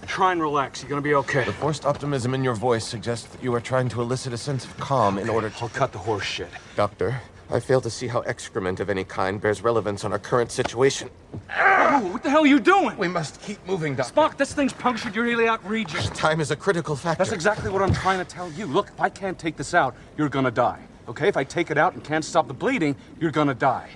try 0.06 0.32
and 0.32 0.44
relax. 0.44 0.84
You're 0.84 0.90
gonna 0.90 1.02
be 1.02 1.16
okay. 1.16 1.44
The 1.44 1.54
forced 1.54 1.88
optimism 1.88 2.36
in 2.36 2.44
your 2.44 2.54
voice 2.54 2.86
suggests 2.86 3.26
that 3.30 3.42
you 3.42 3.52
are 3.56 3.62
trying 3.62 3.90
to 3.90 4.02
elicit 4.04 4.34
a 4.34 4.38
sense 4.38 4.64
of 4.64 4.78
calm 4.78 5.18
in 5.18 5.28
order 5.28 5.50
to. 5.50 5.64
I'll 5.64 5.70
cut 5.70 5.92
the 5.92 5.98
horse 5.98 6.24
shit. 6.24 6.50
Doctor, 6.76 7.20
I 7.52 7.60
fail 7.60 7.82
to 7.82 7.90
see 7.90 8.08
how 8.08 8.22
excrement 8.22 8.80
of 8.80 8.90
any 8.90 9.04
kind 9.04 9.42
bears 9.42 9.62
relevance 9.62 10.06
on 10.06 10.14
our 10.14 10.20
current 10.20 10.52
situation. 10.52 11.10
Oh, 11.58 12.00
what 12.14 12.24
the 12.24 12.30
hell 12.30 12.44
are 12.44 12.48
you 12.48 12.62
doing? 12.62 12.98
We 12.98 13.10
must 13.10 13.42
keep 13.42 13.66
moving, 13.68 13.96
Doctor. 13.96 14.14
Spock, 14.14 14.38
this 14.38 14.54
thing's 14.54 14.72
punctured 14.72 15.14
your 15.14 15.28
iliac 15.28 15.60
region. 15.70 16.02
Time 16.14 16.40
is 16.40 16.52
a 16.52 16.56
critical 16.56 16.96
factor. 16.96 17.18
That's 17.18 17.34
exactly 17.34 17.70
what 17.70 17.82
I'm 17.82 17.94
trying 17.94 18.20
to 18.20 18.26
tell 18.26 18.50
you. 18.54 18.66
Look, 18.66 18.88
if 18.88 19.02
I 19.02 19.10
can't 19.10 19.38
take 19.38 19.58
this 19.58 19.74
out, 19.74 19.96
you're 20.18 20.30
gonna 20.30 20.52
die. 20.52 20.80
Okay? 21.10 21.28
If 21.28 21.36
I 21.36 21.44
take 21.44 21.72
it 21.72 21.78
out 21.78 21.94
and 21.94 22.02
can't 22.04 22.24
stop 22.24 22.48
the 22.48 22.54
bleeding, 22.54 22.96
you're 23.20 23.32
gonna 23.32 23.54
die. 23.54 23.90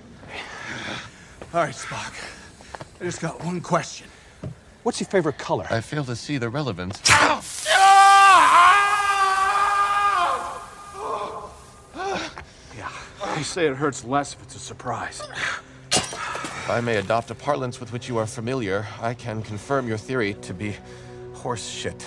All 1.54 1.62
right, 1.62 1.74
Spock. 1.74 2.14
I 3.00 3.04
just 3.06 3.22
got 3.22 3.42
one 3.46 3.62
question. 3.62 4.08
What's 4.84 5.00
your 5.00 5.08
favorite 5.08 5.38
color? 5.38 5.66
I 5.70 5.80
fail 5.80 6.04
to 6.04 6.16
see 6.16 6.38
the 6.38 6.50
relevance. 6.50 7.02
Yeah. 7.08 7.42
They 13.36 13.44
say 13.44 13.68
it 13.68 13.76
hurts 13.76 14.04
less 14.06 14.34
if 14.34 14.42
it's 14.44 14.56
a 14.56 14.60
surprise. 14.60 15.22
If 15.92 16.70
I 16.70 16.82
may 16.82 16.98
adopt 16.98 17.30
a 17.32 17.36
parlance 17.36 17.80
with 17.80 17.92
which 17.92 18.08
you 18.10 18.18
are 18.18 18.28
familiar, 18.28 18.86
I 19.02 19.14
can 19.14 19.42
confirm 19.42 19.88
your 19.88 19.98
theory 20.00 20.34
to 20.48 20.54
be 20.54 20.74
horse 21.44 21.64
shit. 21.70 22.02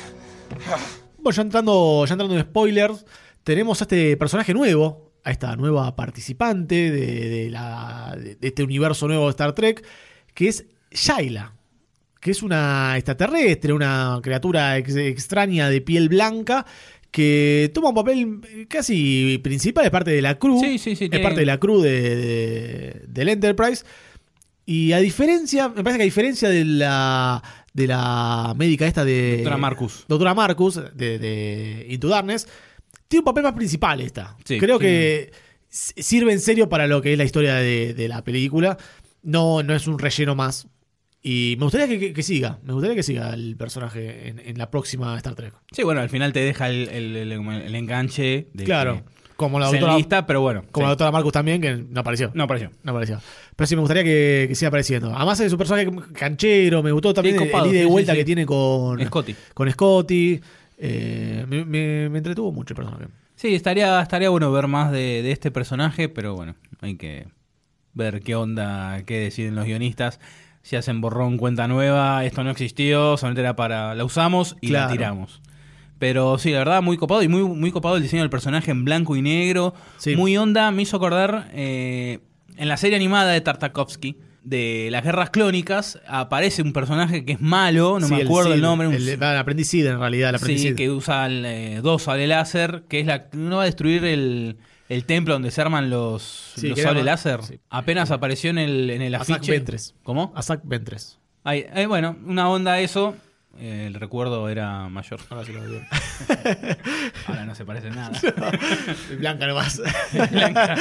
Bueno, 1.19 1.31
ya 1.37 1.43
entrando, 1.43 2.05
ya 2.07 2.15
entrando 2.15 2.35
en 2.35 2.43
spoilers, 2.43 3.05
tenemos 3.45 3.81
a 3.81 3.85
este 3.85 4.17
personaje 4.17 4.55
nuevo, 4.55 5.13
a 5.25 5.31
esta 5.31 5.55
nueva 5.57 5.95
participante 5.95 6.91
de, 6.91 7.29
de 7.29 7.51
la- 7.51 8.17
de 8.19 8.39
este 8.41 8.63
universo 8.63 9.07
nuevo 9.07 9.25
de 9.27 9.31
Star 9.31 9.53
Trek, 9.53 9.85
que 10.35 10.49
es 10.49 10.65
Shaila, 10.91 11.53
que 12.21 12.31
es 12.31 12.43
una 12.43 12.97
extraterrestre, 12.97 13.73
una 13.75 14.19
criatura 14.23 14.77
ex- 14.79 14.97
extraña 14.97 15.69
de 15.69 15.81
piel 15.83 16.09
blanca, 16.09 16.65
que 17.11 17.71
toma 17.75 17.89
un 17.91 17.95
papel 17.95 18.41
eh, 18.49 18.67
casi 18.69 19.39
principal, 19.43 19.85
es 19.85 19.91
parte 19.91 20.11
de 20.11 20.23
la 20.23 20.39
crew, 20.39 20.61
Sí, 20.61 20.79
sí, 20.79 20.95
sí, 20.97 21.05
es 21.05 21.11
tiene- 21.11 21.21
parte 21.23 21.41
de 21.41 21.47
la 21.47 21.59
crew 21.59 21.81
de, 21.81 22.17
de- 22.17 23.03
del 23.09 23.29
Enterprise. 23.31 23.85
Y 24.67 24.93
a 24.93 24.99
diferencia, 24.99 25.69
me 25.71 25.83
parece 25.83 25.97
que 25.99 26.03
a 26.03 26.05
diferencia 26.05 26.49
de 26.51 26.65
la, 26.65 27.43
de 27.73 27.87
la 27.87 28.55
médica 28.57 28.87
esta 28.87 29.03
de... 29.05 29.37
Doctora 29.37 29.57
Marcus. 29.57 30.05
Doctora 30.07 30.35
Marcus, 30.35 30.81
de, 30.95 31.19
de 31.19 31.87
Into 31.89 32.09
Darkness, 32.09 32.47
tiene 33.09 33.21
un 33.21 33.25
papel 33.25 33.45
más 33.45 33.55
principal 33.55 34.03
esta. 34.03 34.37
Creo 34.47 34.79
que 34.79 35.33
sirve 35.71 36.33
en 36.35 36.41
serio 36.41 36.69
para 36.69 36.87
lo 36.87 37.01
que 37.01 37.13
es 37.13 37.19
la 37.19 37.25
historia 37.25 37.55
de, 37.55 37.95
de 37.95 38.09
la 38.09 38.23
película. 38.23 38.77
No, 39.23 39.63
no 39.63 39.75
es 39.75 39.87
un 39.87 39.99
relleno 39.99 40.35
más. 40.35 40.67
Y 41.23 41.57
me 41.59 41.65
gustaría 41.65 41.89
que, 41.89 41.99
que- 41.99 42.13
que 42.13 42.23
siga. 42.23 42.59
Me 42.63 42.73
gustaría 42.73 42.95
que 42.95 43.03
siga 43.03 43.35
el 43.35 43.57
personaje 43.57 44.29
en, 44.29 44.39
en 44.39 44.57
la 44.59 44.71
próxima 44.71 45.17
Star 45.17 45.35
Trek. 45.35 45.53
Sí, 45.73 45.83
bueno, 45.83 46.01
al 46.01 46.09
final 46.09 46.33
te 46.33 46.41
deja 46.41 46.69
el, 46.69 46.89
el- 46.89 47.17
el- 47.17 47.33
el 47.33 47.75
enganche 47.75 48.49
de 48.53 48.65
claro. 48.65 49.03
que 49.05 49.35
Como 49.37 49.59
la 49.59 49.67
doctora, 49.71 50.27
pero 50.27 50.41
bueno. 50.41 50.65
como 50.71 50.85
la 50.87 50.91
sí. 50.91 50.93
doctora 50.93 51.11
Marcus 51.11 51.33
también, 51.33 51.61
que 51.61 51.75
no 51.77 52.01
apareció. 52.01 52.31
No 52.35 52.45
apareció. 52.45 52.71
No 52.85 52.93
apareció. 52.93 53.21
Pero 53.57 53.67
sí 53.67 53.75
me 53.75 53.81
gustaría 53.81 54.05
que, 54.05 54.47
que 54.49 54.55
siga 54.55 54.69
apareciendo. 54.69 55.13
Además 55.15 55.41
es 55.41 55.51
un 55.53 55.59
personaje 55.59 55.91
canchero, 56.15 56.83
me 56.85 56.93
gustó 56.93 57.13
también 57.13 57.37
Sí, 57.37 57.43
el- 57.45 57.51
copado, 57.51 57.65
el 57.69 57.75
ida 57.75 57.83
y 57.83 57.87
vuelta 57.87 58.13
sí. 58.13 58.19
que 58.19 58.25
tiene 58.25 58.47
con 58.47 59.05
Scotty. 59.05 59.35
Con 59.55 59.71
Scotty. 59.71 60.41
Eh, 60.79 61.45
me, 61.49 61.65
me- 61.65 62.09
me 62.09 62.19
entretuvo 62.19 62.53
mucho 62.53 62.75
el 62.75 62.77
personaje. 62.77 63.07
Sí, 63.35 63.55
estaría, 63.55 64.01
estaría 64.01 64.31
bueno 64.31 64.51
ver 64.53 64.69
más 64.69 64.93
de, 64.93 65.23
de 65.23 65.33
este 65.33 65.51
personaje, 65.51 66.09
pero 66.09 66.35
bueno, 66.37 66.55
hay 66.81 66.97
que 66.97 67.27
ver 67.95 68.21
qué 68.21 68.37
onda, 68.37 69.03
qué 69.05 69.19
deciden 69.19 69.57
los 69.57 69.65
guionistas. 69.65 70.21
Si 70.63 70.77
hacen 70.77 71.01
borrón, 71.01 71.39
cuenta 71.39 71.67
nueva, 71.69 72.25
esto 72.25 72.45
no 72.45 72.51
existió, 72.51 73.17
solamente 73.17 73.41
era 73.41 73.57
para. 73.57 73.95
La 73.95 74.05
usamos 74.05 74.57
y 74.61 74.69
Claro. 74.69 74.87
la 74.87 74.93
tiramos. 74.93 75.41
Pero 75.99 76.39
sí, 76.39 76.53
la 76.53 76.59
verdad, 76.59 76.83
muy 76.83 76.97
copado 76.97 77.23
y 77.23 77.29
muy, 77.29 77.43
muy 77.43 77.73
copado 77.73 77.97
el 77.97 78.03
diseño 78.03 78.23
del 78.23 78.31
personaje 78.31 78.71
en 78.71 78.85
blanco 78.85 79.17
y 79.17 79.23
negro. 79.23 79.75
Sí. 79.97 80.15
Muy 80.15 80.37
onda, 80.37 80.71
me 80.71 80.83
hizo 80.83 80.97
acordar 80.97 81.49
eh, 81.53 82.21
en 82.57 82.69
la 82.69 82.77
serie 82.77 82.97
animada 82.97 83.33
de 83.33 83.41
Tartakovsky. 83.41 84.17
De 84.45 84.89
las 84.91 85.03
guerras 85.05 85.29
clónicas 85.31 86.01
aparece 86.07 86.63
un 86.63 86.73
personaje 86.73 87.25
que 87.25 87.33
es 87.33 87.41
malo, 87.41 87.99
no 88.01 88.07
Sí, 88.07 88.15
me 88.15 88.23
acuerdo 88.23 88.55
el, 88.55 88.63
nombre. 88.63 88.89
El, 88.95 89.07
el 89.09 89.23
aprendiz 89.23 89.75
en 89.75 89.99
realidad, 89.99 90.31
el 90.31 90.37
aprendiz 90.37 90.63
Sí, 90.63 90.75
que 90.75 90.91
usa 90.91 91.27
el, 91.27 91.45
eh, 91.45 91.81
dos 91.83 92.05
sable 92.05 92.27
láser, 92.29 92.85
que 92.89 93.01
es 93.01 93.07
la 93.07 93.27
no 93.33 93.57
va 93.57 93.63
a 93.63 93.67
destruir 93.67 94.05
el, 94.05 94.57
el 94.89 95.05
templo 95.05 95.35
donde 95.35 95.51
se 95.51 95.61
arman 95.61 95.91
los, 95.91 96.53
Sí, 96.57 96.69
los 96.69 97.05
láser. 97.05 97.43
sí. 97.43 97.61
Apenas 97.71 98.11
apareció 98.11 98.51
en 98.51 98.59
el, 98.59 98.91
en 98.91 99.03
el 99.03 99.15
Azak 99.15 99.37
afiche. 99.39 99.53
Ventres. 99.53 99.95
¿Cómo? 100.03 100.33
Azak 100.35 100.61
Ventres. 100.65 101.19
Ahí, 101.45 101.67
eh, 101.75 101.87
bueno, 101.87 102.17
una 102.25 102.49
onda 102.51 102.79
eso. 102.81 103.15
Eh, 103.61 103.87
el 103.89 103.95
recuerdo 103.95 104.49
era 104.49 104.89
mayor. 104.89 105.19
Ahora 105.31 105.45
sí 105.45 105.53
lo 105.53 105.61
veo. 105.63 105.81
Ahora 107.27 107.45
no 107.45 107.55
se 107.55 107.65
parece 107.65 107.89
en 107.89 107.97
nada. 107.97 108.19
Blanca 109.19 109.47
nomás. 109.47 109.81
Blanca. 110.31 110.77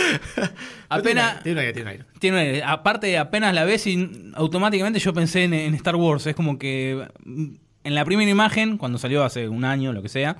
Apenas. 0.89 1.41
Tiene 1.43 1.53
un 1.53 1.59
aire, 1.59 1.73
tiene 1.73 1.81
un 1.83 1.91
aire. 1.91 2.05
Tiene, 2.19 2.63
aparte, 2.63 3.17
apenas 3.17 3.53
la 3.55 3.63
ves 3.65 3.87
y 3.87 4.31
automáticamente 4.35 4.99
yo 4.99 5.13
pensé 5.13 5.45
en, 5.45 5.53
en 5.53 5.73
Star 5.75 5.95
Wars. 5.95 6.27
Es 6.27 6.35
como 6.35 6.59
que 6.59 7.07
mm, 7.25 7.45
en 7.83 7.95
la 7.95 8.05
primera 8.05 8.29
imagen, 8.29 8.77
cuando 8.77 8.97
salió 8.99 9.23
hace 9.23 9.47
un 9.49 9.65
año, 9.65 9.91
lo 9.93 10.01
que 10.03 10.09
sea, 10.09 10.37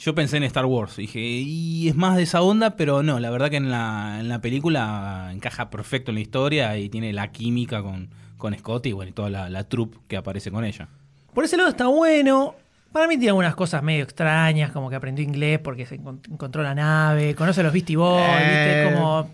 yo 0.00 0.14
pensé 0.14 0.38
en 0.38 0.42
Star 0.44 0.64
Wars. 0.66 0.96
Dije, 0.96 1.20
y 1.20 1.88
es 1.88 1.94
más 1.94 2.16
de 2.16 2.22
esa 2.24 2.42
onda, 2.42 2.76
pero 2.76 3.02
no, 3.02 3.20
la 3.20 3.30
verdad 3.30 3.50
que 3.50 3.56
en 3.56 3.70
la, 3.70 4.16
en 4.20 4.28
la 4.28 4.40
película 4.40 5.30
encaja 5.32 5.70
perfecto 5.70 6.10
en 6.10 6.14
la 6.16 6.20
historia 6.22 6.76
y 6.78 6.88
tiene 6.88 7.12
la 7.12 7.30
química 7.30 7.82
con, 7.82 8.08
con 8.38 8.56
Scott 8.58 8.86
y, 8.86 8.92
bueno, 8.92 9.10
y 9.10 9.12
toda 9.12 9.30
la, 9.30 9.48
la 9.50 9.64
troupe 9.68 9.98
que 10.08 10.16
aparece 10.16 10.50
con 10.50 10.64
ella. 10.64 10.88
Por 11.34 11.44
ese 11.44 11.56
lado 11.56 11.68
está 11.68 11.86
bueno. 11.86 12.54
Para 12.92 13.06
mí 13.06 13.14
tiene 13.14 13.28
algunas 13.28 13.54
cosas 13.54 13.82
medio 13.84 14.02
extrañas, 14.02 14.72
como 14.72 14.90
que 14.90 14.96
aprendió 14.96 15.24
inglés 15.24 15.60
porque 15.60 15.86
se 15.86 16.00
encont- 16.00 16.28
encontró 16.28 16.62
la 16.64 16.74
nave, 16.74 17.36
conoce 17.36 17.60
a 17.60 17.64
los 17.64 17.72
Beastie 17.72 17.96
Boys, 17.96 18.24
Eh. 18.26 18.84
¿viste? 18.84 18.94
Como... 18.96 19.30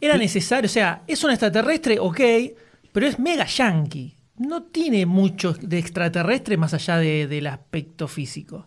Era 0.00 0.16
necesario, 0.16 0.66
o 0.66 0.70
sea, 0.70 1.02
es 1.06 1.22
un 1.24 1.30
extraterrestre, 1.30 1.98
ok, 1.98 2.20
pero 2.92 3.06
es 3.06 3.18
mega 3.18 3.44
yankee. 3.44 4.14
No 4.38 4.62
tiene 4.62 5.04
mucho 5.04 5.52
de 5.52 5.78
extraterrestre 5.78 6.56
más 6.56 6.72
allá 6.72 6.96
de- 6.98 7.26
del 7.26 7.48
aspecto 7.48 8.06
físico. 8.08 8.66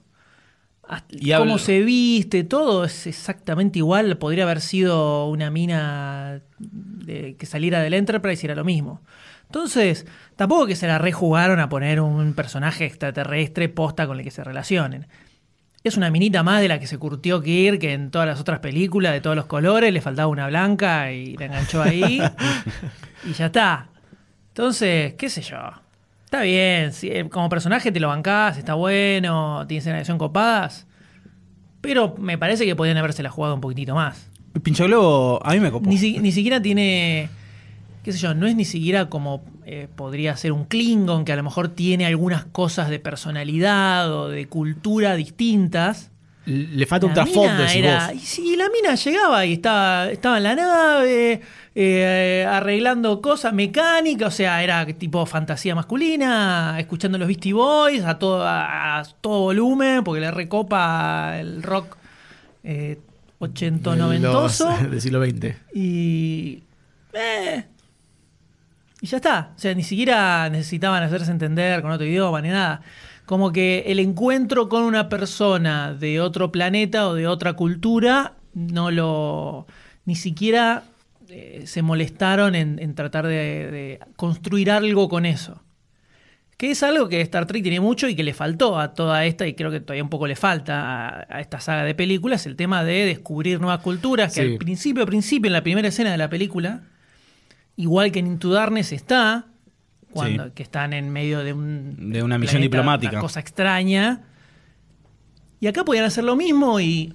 Y 1.09 1.29
cómo 1.39 1.57
se 1.59 1.81
viste, 1.81 2.43
todo 2.43 2.83
es 2.83 3.07
exactamente 3.07 3.79
igual. 3.79 4.17
Podría 4.17 4.43
haber 4.43 4.61
sido 4.61 5.27
una 5.29 5.49
mina 5.49 6.41
de- 6.59 7.35
que 7.37 7.45
saliera 7.45 7.79
del 7.81 7.93
Enterprise 7.93 8.45
y 8.45 8.47
era 8.47 8.55
lo 8.55 8.63
mismo. 8.65 9.01
Entonces, 9.45 10.05
tampoco 10.35 10.65
que 10.65 10.75
se 10.75 10.87
la 10.87 10.97
rejugaron 10.97 11.59
a 11.59 11.69
poner 11.69 12.01
un 12.01 12.33
personaje 12.33 12.85
extraterrestre 12.85 13.69
posta 13.69 14.07
con 14.07 14.17
el 14.17 14.23
que 14.23 14.31
se 14.31 14.43
relacionen. 14.43 15.07
Es 15.83 15.97
una 15.97 16.09
minita 16.09 16.43
más 16.43 16.61
de 16.61 16.67
la 16.69 16.79
que 16.79 16.87
se 16.87 16.97
curtió 16.97 17.41
Kirk 17.41 17.79
que 17.79 17.93
en 17.93 18.09
todas 18.09 18.27
las 18.27 18.39
otras 18.39 18.59
películas 18.59 19.11
de 19.13 19.21
todos 19.21 19.35
los 19.35 19.45
colores, 19.45 19.91
le 19.93 20.01
faltaba 20.01 20.27
una 20.27 20.47
blanca 20.47 21.11
y 21.11 21.35
la 21.37 21.45
enganchó 21.45 21.81
ahí 21.83 22.21
y 23.25 23.33
ya 23.33 23.47
está. 23.47 23.89
Entonces, 24.49 25.13
qué 25.15 25.29
sé 25.29 25.41
yo. 25.41 25.57
Está 26.33 26.41
bien, 26.45 26.93
si, 26.93 27.09
eh, 27.11 27.29
como 27.29 27.47
personaje 27.47 27.91
te 27.91 27.99
lo 27.99 28.07
bancás, 28.07 28.57
está 28.57 28.73
bueno, 28.73 29.65
tiene 29.67 29.77
escenas 29.81 29.97
de 29.97 29.99
acción 29.99 30.17
copadas, 30.17 30.87
pero 31.79 32.15
me 32.17 32.39
parece 32.39 32.65
que 32.65 32.75
podían 32.75 32.97
habérsela 32.97 33.29
jugado 33.29 33.53
un 33.53 33.61
poquitito 33.61 33.93
más. 33.93 34.31
Pincho 34.63 34.85
globo 34.85 35.39
a 35.45 35.53
mí 35.53 35.59
me 35.59 35.69
copó. 35.69 35.87
Ni, 35.87 35.99
si- 35.99 36.17
ni 36.17 36.31
siquiera 36.31 36.59
tiene, 36.59 37.29
qué 38.01 38.11
sé 38.11 38.17
yo, 38.17 38.33
no 38.33 38.47
es 38.47 38.55
ni 38.55 38.65
siquiera 38.65 39.09
como 39.11 39.43
eh, 39.67 39.87
podría 39.95 40.35
ser 40.35 40.53
un 40.53 40.65
Klingon, 40.65 41.23
que 41.23 41.33
a 41.33 41.35
lo 41.35 41.43
mejor 41.43 41.67
tiene 41.69 42.07
algunas 42.07 42.45
cosas 42.45 42.89
de 42.89 42.97
personalidad 42.97 44.11
o 44.11 44.27
de 44.29 44.47
cultura 44.47 45.13
distintas. 45.15 46.09
Le 46.47 46.85
falta 46.87 47.05
un 47.05 47.13
trasfondo, 47.13 47.63
era- 47.63 48.07
vos. 48.07 48.15
Y 48.15 48.25
sí, 48.25 48.55
la 48.57 48.65
mina 48.69 48.95
llegaba 48.95 49.45
y 49.45 49.53
estaba, 49.53 50.09
estaba 50.09 50.37
en 50.37 50.43
la 50.43 50.55
nave, 50.55 51.41
eh, 51.75 52.45
arreglando 52.47 53.21
cosas 53.21 53.53
mecánicas, 53.53 54.27
o 54.33 54.35
sea, 54.37 54.63
era 54.63 54.85
tipo 54.85 55.25
fantasía 55.25 55.73
masculina, 55.75 56.75
escuchando 56.79 57.17
los 57.17 57.27
Beastie 57.27 57.53
Boys 57.53 58.03
a 58.03 58.19
todo, 58.19 58.43
a, 58.45 58.99
a 58.99 59.03
todo 59.21 59.39
volumen, 59.41 60.03
porque 60.03 60.21
le 60.21 60.31
recopa 60.31 61.39
el 61.39 61.63
rock 61.63 61.97
eh, 62.63 62.99
80 63.39 63.95
noventoso 63.95 64.69
Los- 64.69 64.89
Del 64.91 65.01
siglo 65.01 65.23
XX. 65.25 65.55
y. 65.73 66.63
eh, 67.13 67.65
y 69.01 69.07
ya 69.07 69.17
está. 69.17 69.51
O 69.55 69.59
sea, 69.59 69.73
ni 69.73 69.83
siquiera 69.83 70.49
necesitaban 70.49 71.03
hacerse 71.03 71.29
entender 71.31 71.81
con 71.81 71.91
otro 71.91 72.05
idioma 72.05 72.39
ni 72.41 72.49
nada. 72.49 72.81
Como 73.25 73.51
que 73.51 73.83
el 73.87 73.99
encuentro 73.99 74.69
con 74.69 74.83
una 74.83 75.09
persona 75.09 75.93
de 75.93 76.21
otro 76.21 76.51
planeta 76.53 77.07
o 77.09 77.13
de 77.13 77.27
otra 77.27 77.53
cultura 77.53 78.33
no 78.53 78.91
lo. 78.91 79.65
ni 80.05 80.15
siquiera 80.15 80.83
eh, 81.35 81.67
se 81.67 81.81
molestaron 81.81 82.55
en, 82.55 82.79
en 82.79 82.93
tratar 82.95 83.25
de, 83.27 83.33
de 83.71 83.99
construir 84.15 84.69
algo 84.71 85.09
con 85.09 85.25
eso. 85.25 85.61
Que 86.57 86.69
es 86.71 86.83
algo 86.83 87.09
que 87.09 87.19
Star 87.21 87.47
Trek 87.47 87.63
tiene 87.63 87.79
mucho 87.79 88.07
y 88.07 88.15
que 88.15 88.23
le 88.23 88.33
faltó 88.33 88.79
a 88.79 88.93
toda 88.93 89.25
esta, 89.25 89.47
y 89.47 89.53
creo 89.55 89.71
que 89.71 89.79
todavía 89.79 90.03
un 90.03 90.09
poco 90.09 90.27
le 90.27 90.35
falta 90.35 91.09
a, 91.09 91.27
a 91.29 91.41
esta 91.41 91.59
saga 91.59 91.83
de 91.83 91.95
películas, 91.95 92.45
el 92.45 92.55
tema 92.55 92.83
de 92.83 93.05
descubrir 93.05 93.59
nuevas 93.59 93.79
culturas, 93.81 94.33
que 94.33 94.45
Sí. 94.45 94.51
al 94.53 94.57
principio, 94.59 95.05
principio, 95.05 95.47
en 95.47 95.53
la 95.53 95.63
primera 95.63 95.87
escena 95.87 96.11
de 96.11 96.17
la 96.17 96.29
película, 96.29 96.81
igual 97.75 98.11
que 98.11 98.19
en 98.19 98.27
Into 98.27 98.51
Darkness 98.51 98.91
está, 98.93 99.47
cuando, 100.11 100.45
Sí. 100.45 100.51
que 100.53 100.63
están 100.63 100.93
en 100.93 101.09
medio 101.09 101.43
de 101.43 101.53
un 101.53 102.11
De 102.11 102.21
una 102.21 102.37
misión 102.37 102.61
diplomática. 102.61 103.13
Una 103.13 103.21
cosa 103.21 103.39
extraña. 103.39 104.21
Y 105.59 105.67
acá 105.67 105.83
podían 105.83 106.05
hacer 106.05 106.23
lo 106.23 106.35
mismo 106.35 106.79
y 106.79 107.13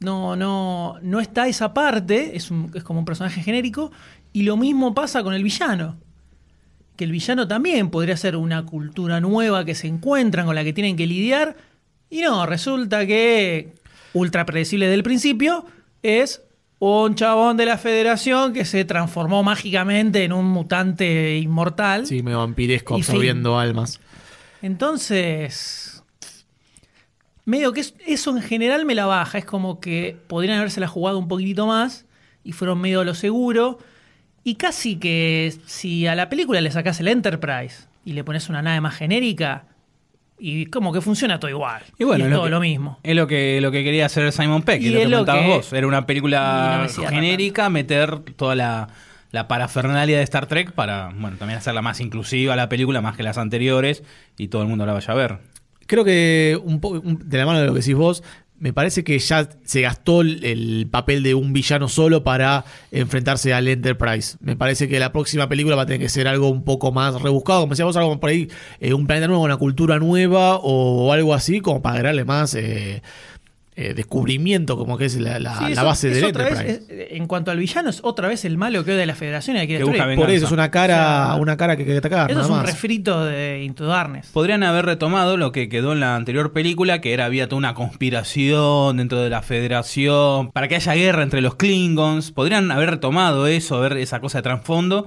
no, 0.00 0.34
no, 0.36 0.96
no 1.02 1.20
está 1.20 1.46
esa 1.48 1.72
parte, 1.74 2.36
es, 2.36 2.50
un- 2.50 2.70
es 2.74 2.82
como 2.82 2.98
un 3.00 3.04
personaje 3.04 3.42
genérico, 3.42 3.92
y 4.32 4.42
lo 4.42 4.56
mismo 4.56 4.94
pasa 4.94 5.22
con 5.22 5.34
el 5.34 5.42
villano. 5.42 5.96
Que 6.96 7.04
el 7.04 7.12
villano 7.12 7.48
también 7.48 7.90
podría 7.90 8.16
ser 8.16 8.36
una 8.36 8.64
cultura 8.66 9.20
nueva 9.20 9.64
que 9.64 9.74
se 9.74 9.86
encuentran, 9.86 10.46
con 10.46 10.54
la 10.54 10.64
que 10.64 10.72
tienen 10.72 10.96
que 10.96 11.06
lidiar, 11.06 11.56
y 12.10 12.20
no, 12.20 12.44
resulta 12.46 13.06
que, 13.06 13.74
ultra 14.12 14.44
predecible 14.44 14.88
del 14.88 15.02
principio, 15.02 15.64
es 16.02 16.42
un 16.78 17.14
chabón 17.14 17.56
de 17.58 17.66
la 17.66 17.76
federación 17.78 18.52
que 18.54 18.64
se 18.64 18.84
transformó 18.86 19.42
mágicamente 19.42 20.24
en 20.24 20.32
un 20.32 20.46
mutante 20.46 21.36
inmortal. 21.38 22.06
Sí, 22.06 22.22
medio 22.22 22.38
vampiresco, 22.38 22.94
absorbiendo 22.96 23.58
almas. 23.58 24.00
Entonces, 24.62 25.89
medio 27.50 27.72
que 27.72 27.80
es- 27.80 27.94
eso 28.06 28.30
en 28.36 28.42
general 28.42 28.84
me 28.84 28.94
la 28.94 29.06
baja. 29.06 29.38
Es 29.38 29.44
como 29.44 29.80
que 29.80 30.16
podrían 30.28 30.58
habérsela 30.58 30.86
jugado 30.88 31.18
un 31.18 31.28
poquitito 31.28 31.66
más 31.66 32.06
y 32.44 32.52
fueron 32.52 32.80
medio 32.80 33.00
a 33.00 33.04
lo 33.04 33.14
seguro. 33.14 33.78
Y 34.44 34.54
casi 34.54 34.96
que 34.96 35.52
si 35.66 36.06
a 36.06 36.14
la 36.14 36.28
película 36.30 36.60
le 36.60 36.70
sacas 36.70 36.98
el 37.00 37.08
Enterprise 37.08 37.86
y 38.04 38.14
le 38.14 38.24
pones 38.24 38.48
una 38.48 38.62
nave 38.62 38.80
más 38.80 38.94
genérica, 38.94 39.66
y 40.42 40.64
como 40.66 40.90
que 40.94 41.02
funciona 41.02 41.38
todo 41.38 41.50
igual. 41.50 41.82
Y 41.98 42.04
bueno, 42.04 42.24
es 42.24 42.30
lo 42.30 42.36
todo 42.36 42.44
que- 42.46 42.50
lo 42.50 42.60
mismo. 42.60 42.98
Es 43.02 43.14
lo 43.14 43.26
que, 43.26 43.60
lo 43.60 43.70
que 43.70 43.84
quería 43.84 44.06
hacer 44.06 44.32
Simon 44.32 44.62
Peck, 44.62 44.80
Y 44.80 44.88
lo 44.88 45.26
que 45.26 45.32
que- 45.42 45.46
vos. 45.48 45.72
Era 45.74 45.86
una 45.86 46.00
no 46.00 46.06
película 46.06 46.86
me 46.98 47.06
genérica, 47.08 47.68
meter 47.68 48.20
toda 48.36 48.54
la, 48.54 48.88
la 49.32 49.46
parafernalia 49.48 50.16
de 50.16 50.22
Star 50.22 50.46
Trek 50.46 50.72
para, 50.72 51.10
bueno, 51.14 51.36
también 51.36 51.58
hacerla 51.58 51.82
más 51.82 52.00
inclusiva 52.00 52.56
la 52.56 52.70
película, 52.70 53.02
más 53.02 53.16
que 53.18 53.22
las 53.22 53.36
anteriores, 53.36 54.02
y 54.38 54.48
todo 54.48 54.62
el 54.62 54.68
mundo 54.68 54.86
la 54.86 54.94
vaya 54.94 55.12
a 55.12 55.16
ver. 55.16 55.38
Creo 55.90 56.04
que 56.04 56.56
un 56.62 56.78
poco 56.78 57.02
de 57.02 57.36
la 57.36 57.44
mano 57.44 57.58
de 57.58 57.66
lo 57.66 57.72
que 57.72 57.80
decís 57.80 57.96
vos, 57.96 58.22
me 58.60 58.72
parece 58.72 59.02
que 59.02 59.18
ya 59.18 59.48
se 59.64 59.80
gastó 59.80 60.20
el, 60.20 60.44
el 60.44 60.86
papel 60.88 61.24
de 61.24 61.34
un 61.34 61.52
villano 61.52 61.88
solo 61.88 62.22
para 62.22 62.64
enfrentarse 62.92 63.52
al 63.52 63.66
Enterprise. 63.66 64.36
Me 64.40 64.54
parece 64.54 64.88
que 64.88 65.00
la 65.00 65.10
próxima 65.10 65.48
película 65.48 65.74
va 65.74 65.82
a 65.82 65.86
tener 65.86 66.00
que 66.00 66.08
ser 66.08 66.28
algo 66.28 66.48
un 66.48 66.62
poco 66.62 66.92
más 66.92 67.20
rebuscado, 67.20 67.62
como 67.62 67.70
decíamos, 67.70 67.96
algo 67.96 68.20
por 68.20 68.30
ahí, 68.30 68.46
eh, 68.78 68.94
un 68.94 69.08
planeta 69.08 69.26
nuevo, 69.26 69.42
una 69.42 69.56
cultura 69.56 69.98
nueva 69.98 70.58
o, 70.62 71.12
algo 71.12 71.34
así, 71.34 71.60
como 71.60 71.82
para 71.82 71.96
agregarle 71.96 72.24
más 72.24 72.54
eh, 72.54 73.02
eh, 73.80 73.94
descubrimiento, 73.94 74.76
como 74.76 74.98
que 74.98 75.06
es 75.06 75.16
la, 75.18 75.38
la- 75.38 75.56
Sí, 75.58 75.64
la 75.64 75.70
eso- 75.70 75.84
base 75.84 76.08
es 76.08 76.14
del 76.16 76.24
otra 76.26 76.48
Enterprise. 76.48 76.78
vez, 76.88 77.00
es- 77.10 77.16
en 77.16 77.26
cuanto 77.26 77.50
al 77.50 77.58
villano, 77.58 77.88
es 77.90 78.00
otra 78.02 78.28
vez 78.28 78.44
el 78.44 78.56
malo 78.58 78.84
que 78.84 78.92
odia 78.92 79.04
a 79.04 79.06
la 79.06 79.14
federación 79.14 79.56
y 79.56 79.60
la 79.60 79.66
quiere 79.66 79.84
destruir. 79.84 80.16
por 80.16 80.30
eso 80.30 80.46
es 80.46 80.52
una 80.52 80.70
cara, 80.70 80.94
O 80.94 81.32
sea, 81.34 81.42
una 81.42 81.56
cara 81.56 81.76
que 81.76 81.82
hay 81.82 81.88
que 81.88 81.96
atacar, 81.96 82.30
Eso 82.30 82.38
nada 82.38 82.46
es 82.46 82.50
un 82.50 82.56
más. 82.58 82.66
refrito 82.66 83.24
de 83.24 83.62
Into 83.64 83.86
Darkness. 83.86 84.28
Podrían 84.32 84.62
haber 84.62 84.84
retomado 84.86 85.36
lo 85.36 85.52
que 85.52 85.68
quedó 85.68 85.92
en 85.92 86.00
la 86.00 86.16
anterior 86.16 86.52
película, 86.52 87.00
que 87.00 87.12
era 87.12 87.24
había 87.24 87.48
toda 87.48 87.58
una 87.58 87.74
conspiración 87.74 88.96
dentro 88.98 89.20
de 89.20 89.30
la 89.30 89.42
federación, 89.42 90.50
para 90.52 90.68
que 90.68 90.76
haya 90.76 90.94
guerra 90.94 91.22
entre 91.22 91.40
los 91.40 91.54
Klingons. 91.54 92.32
Podrían 92.32 92.70
haber 92.70 92.90
retomado 92.90 93.46
eso, 93.46 93.80
ver 93.80 93.96
esa 93.96 94.20
cosa 94.20 94.38
de 94.38 94.42
trasfondo, 94.42 95.06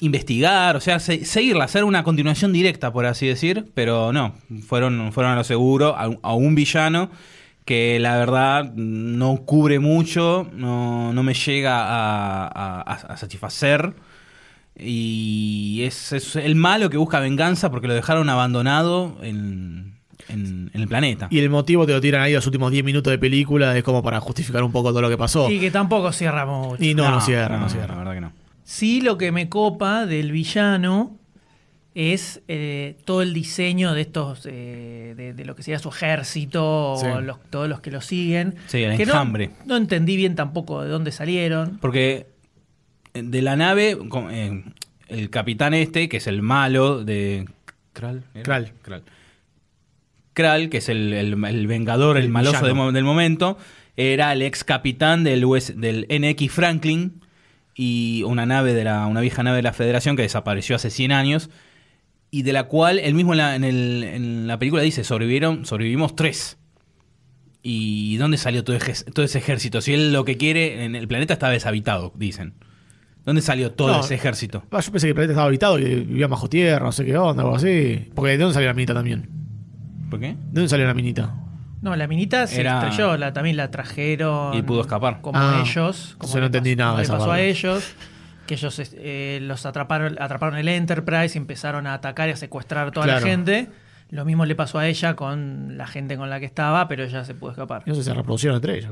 investigar, 0.00 0.76
o 0.76 0.80
sea, 0.80 1.00
se- 1.00 1.24
seguirla, 1.24 1.64
hacer 1.64 1.82
una 1.84 2.04
continuación 2.04 2.52
directa, 2.52 2.92
por 2.92 3.06
así 3.06 3.26
decir, 3.26 3.66
pero 3.74 4.12
no, 4.12 4.34
fueron, 4.66 5.12
fueron 5.12 5.32
a 5.32 5.36
lo 5.36 5.44
seguro, 5.44 5.96
a, 5.96 6.08
un- 6.08 6.18
a 6.22 6.32
un 6.34 6.54
villano 6.54 7.10
que 7.70 8.00
la 8.00 8.16
verdad 8.16 8.72
no 8.74 9.36
cubre 9.46 9.78
mucho, 9.78 10.50
no, 10.52 11.12
no 11.12 11.22
me 11.22 11.34
llega 11.34 11.78
a, 11.84 12.46
a- 12.48 12.80
a- 12.80 13.12
a 13.12 13.16
satisfacer. 13.16 13.94
Y 14.76 15.82
es, 15.84 16.12
es 16.12 16.34
el 16.34 16.56
malo 16.56 16.90
que 16.90 16.96
busca 16.96 17.20
venganza 17.20 17.70
porque 17.70 17.86
lo 17.86 17.94
dejaron 17.94 18.28
abandonado 18.28 19.18
en, 19.22 19.94
en- 20.28 20.68
en 20.74 20.80
el 20.80 20.88
planeta. 20.88 21.28
Y 21.30 21.38
el 21.38 21.48
motivo 21.48 21.86
te 21.86 21.92
lo 21.92 22.00
tiran 22.00 22.22
ahí 22.22 22.32
los 22.32 22.44
últimos 22.46 22.72
10 22.72 22.82
minutos 22.82 23.10
de 23.12 23.18
película, 23.18 23.76
es 23.76 23.84
como 23.84 24.02
para 24.02 24.18
justificar 24.18 24.64
un 24.64 24.72
poco 24.72 24.90
todo 24.90 25.02
lo 25.02 25.08
que 25.08 25.16
pasó. 25.16 25.48
Y 25.48 25.60
que 25.60 25.70
tampoco 25.70 26.10
cierra 26.10 26.46
mucho. 26.46 26.82
Y 26.82 26.94
no, 26.94 27.08
no, 27.08 27.20
cierra, 27.20 27.54
no, 27.56 27.62
no, 27.64 27.68
cierra. 27.68 27.92
La 27.94 27.98
verdad 27.98 28.14
que 28.14 28.20
no. 28.22 28.32
Sí, 28.64 29.00
lo 29.00 29.16
que 29.16 29.30
me 29.30 29.48
copa 29.48 30.06
del 30.06 30.32
villano 30.32 31.19
es 32.12 32.40
eh, 32.48 32.96
todo 33.04 33.20
el 33.22 33.34
diseño 33.34 33.92
de 33.92 34.00
estos, 34.02 34.46
eh, 34.46 35.14
de, 35.16 35.34
de 35.34 35.44
lo 35.44 35.54
que 35.54 35.62
sería 35.62 35.78
su 35.78 35.88
ejército, 35.90 36.96
Sí. 36.98 37.06
o 37.06 37.20
los- 37.20 37.38
todos 37.50 37.68
los 37.68 37.80
que 37.80 37.90
lo 37.90 38.00
siguen. 38.00 38.54
Sí, 38.68 38.82
el 38.82 38.96
que 38.96 39.04
no- 39.06 39.12
enjambre. 39.12 39.50
No, 39.66 39.76
entendí 39.76 40.16
bien 40.16 40.34
tampoco 40.34 40.82
de 40.82 40.88
dónde 40.88 41.12
salieron. 41.12 41.78
Porque 41.80 42.26
eh, 43.14 43.22
de 43.22 43.42
la 43.42 43.56
nave, 43.56 43.98
con- 44.08 44.30
eh, 44.32 44.64
el 45.08 45.30
capitán 45.30 45.74
este, 45.74 46.08
que 46.08 46.18
es 46.18 46.26
el 46.26 46.42
malo 46.42 47.04
de... 47.04 47.46
Kral. 47.92 48.22
Kral. 48.42 48.72
Kral. 48.82 49.02
Kral, 50.32 50.68
que 50.70 50.78
es 50.78 50.88
el, 50.88 51.12
el- 51.12 51.44
el 51.44 51.66
vengador, 51.66 52.16
el, 52.16 52.24
El 52.24 52.30
maloso 52.30 52.64
de 52.64 52.92
del 52.92 53.04
momento, 53.04 53.58
era 53.96 54.32
el 54.32 54.42
ex 54.42 54.64
capitán 54.64 55.24
del, 55.24 55.44
US 55.44 55.74
del 55.76 56.06
NX 56.08 56.50
Franklin 56.52 57.20
y 57.74 58.22
una 58.24 58.46
nave 58.46 58.72
de 58.74 58.84
la, 58.84 59.06
una 59.06 59.20
vieja 59.20 59.42
nave 59.42 59.56
de 59.56 59.62
la 59.62 59.72
Federación 59.72 60.16
que 60.16 60.22
desapareció 60.22 60.76
hace 60.76 60.90
100 60.90 61.12
años 61.12 61.50
y 62.30 62.42
de 62.42 62.52
la 62.52 62.64
cual 62.64 62.98
él 62.98 63.14
mismo 63.14 63.32
en 63.32 63.38
la, 63.38 63.56
en 63.56 63.64
el- 63.64 64.04
en 64.04 64.46
la 64.46 64.58
película 64.58 64.82
dice 64.82 65.04
sobrevivieron, 65.04 65.64
sobrevivimos 65.66 66.14
tres. 66.16 66.56
¿Y 67.62 68.16
dónde 68.16 68.38
salió 68.38 68.64
todo, 68.64 68.76
eje- 68.76 69.04
todo 69.12 69.24
ese 69.24 69.38
ejército? 69.38 69.80
Si 69.80 69.92
él 69.92 70.12
lo 70.12 70.24
que 70.24 70.36
quiere, 70.38 70.84
en 70.84 70.94
el 70.94 71.06
planeta 71.08 71.34
está 71.34 71.48
deshabitado, 71.50 72.12
dicen. 72.16 72.54
¿Dónde 73.26 73.42
salió 73.42 73.72
todo 73.72 73.92
No. 73.92 74.00
ese 74.00 74.14
ejército? 74.14 74.64
Ah, 74.70 74.80
yo 74.80 74.92
pensé 74.92 75.06
que 75.06 75.10
el 75.10 75.14
planeta 75.14 75.32
estaba 75.32 75.46
habitado 75.48 75.78
y 75.78 75.84
vivía 75.84 76.26
bajo 76.26 76.48
tierra, 76.48 76.86
no 76.86 76.92
sé 76.92 77.04
qué 77.04 77.18
onda, 77.18 77.42
algo 77.42 77.56
así. 77.56 78.08
Porque 78.14 78.32
¿de 78.32 78.38
dónde 78.38 78.54
salió 78.54 78.68
la 78.68 78.74
minita 78.74 78.94
también? 78.94 79.28
¿Por 80.08 80.18
qué? 80.20 80.28
¿De 80.28 80.36
dónde 80.52 80.68
salió 80.70 80.86
la 80.86 80.94
minita? 80.94 81.34
No, 81.82 81.94
la 81.96 82.06
minita 82.06 82.46
se 82.46 82.60
Era- 82.62 82.78
estrelló, 82.88 83.18
la, 83.18 83.32
también 83.34 83.56
la 83.58 83.70
trajeron. 83.70 84.54
Y 84.56 84.62
pudo 84.62 84.80
escapar. 84.80 85.20
Como 85.20 85.38
Ah, 85.38 85.62
ellos. 85.66 86.14
Como 86.18 86.34
no 86.38 86.46
entendí 86.46 86.74
pasó- 86.76 86.88
nada 86.90 87.02
esa 87.02 87.18
pasó 87.18 87.32
a 87.32 87.40
ellos. 87.42 87.94
Que 88.50 88.54
ellos 88.56 88.80
eh, 88.94 89.38
los 89.42 89.64
atraparon, 89.64 90.16
atraparon 90.20 90.58
el 90.58 90.66
Enterprise 90.66 91.36
y 91.36 91.38
empezaron 91.38 91.86
a 91.86 91.94
atacar 91.94 92.28
y 92.28 92.32
a 92.32 92.36
secuestrar 92.36 92.88
a 92.88 92.90
toda 92.90 93.06
Claro. 93.06 93.20
la 93.20 93.26
gente. 93.26 93.68
Lo 94.10 94.24
mismo 94.24 94.44
le 94.44 94.56
pasó 94.56 94.80
a 94.80 94.88
ella 94.88 95.14
con 95.14 95.78
la 95.78 95.86
gente 95.86 96.16
con 96.16 96.28
la 96.30 96.40
que 96.40 96.46
estaba, 96.46 96.88
pero 96.88 97.04
ella 97.04 97.24
se 97.24 97.34
pudo 97.34 97.52
escapar. 97.52 97.84
No 97.86 97.94
sé 97.94 98.00
si 98.02 98.06
se 98.08 98.14
reproducieron 98.14 98.56
entre 98.56 98.78
ellos. 98.78 98.90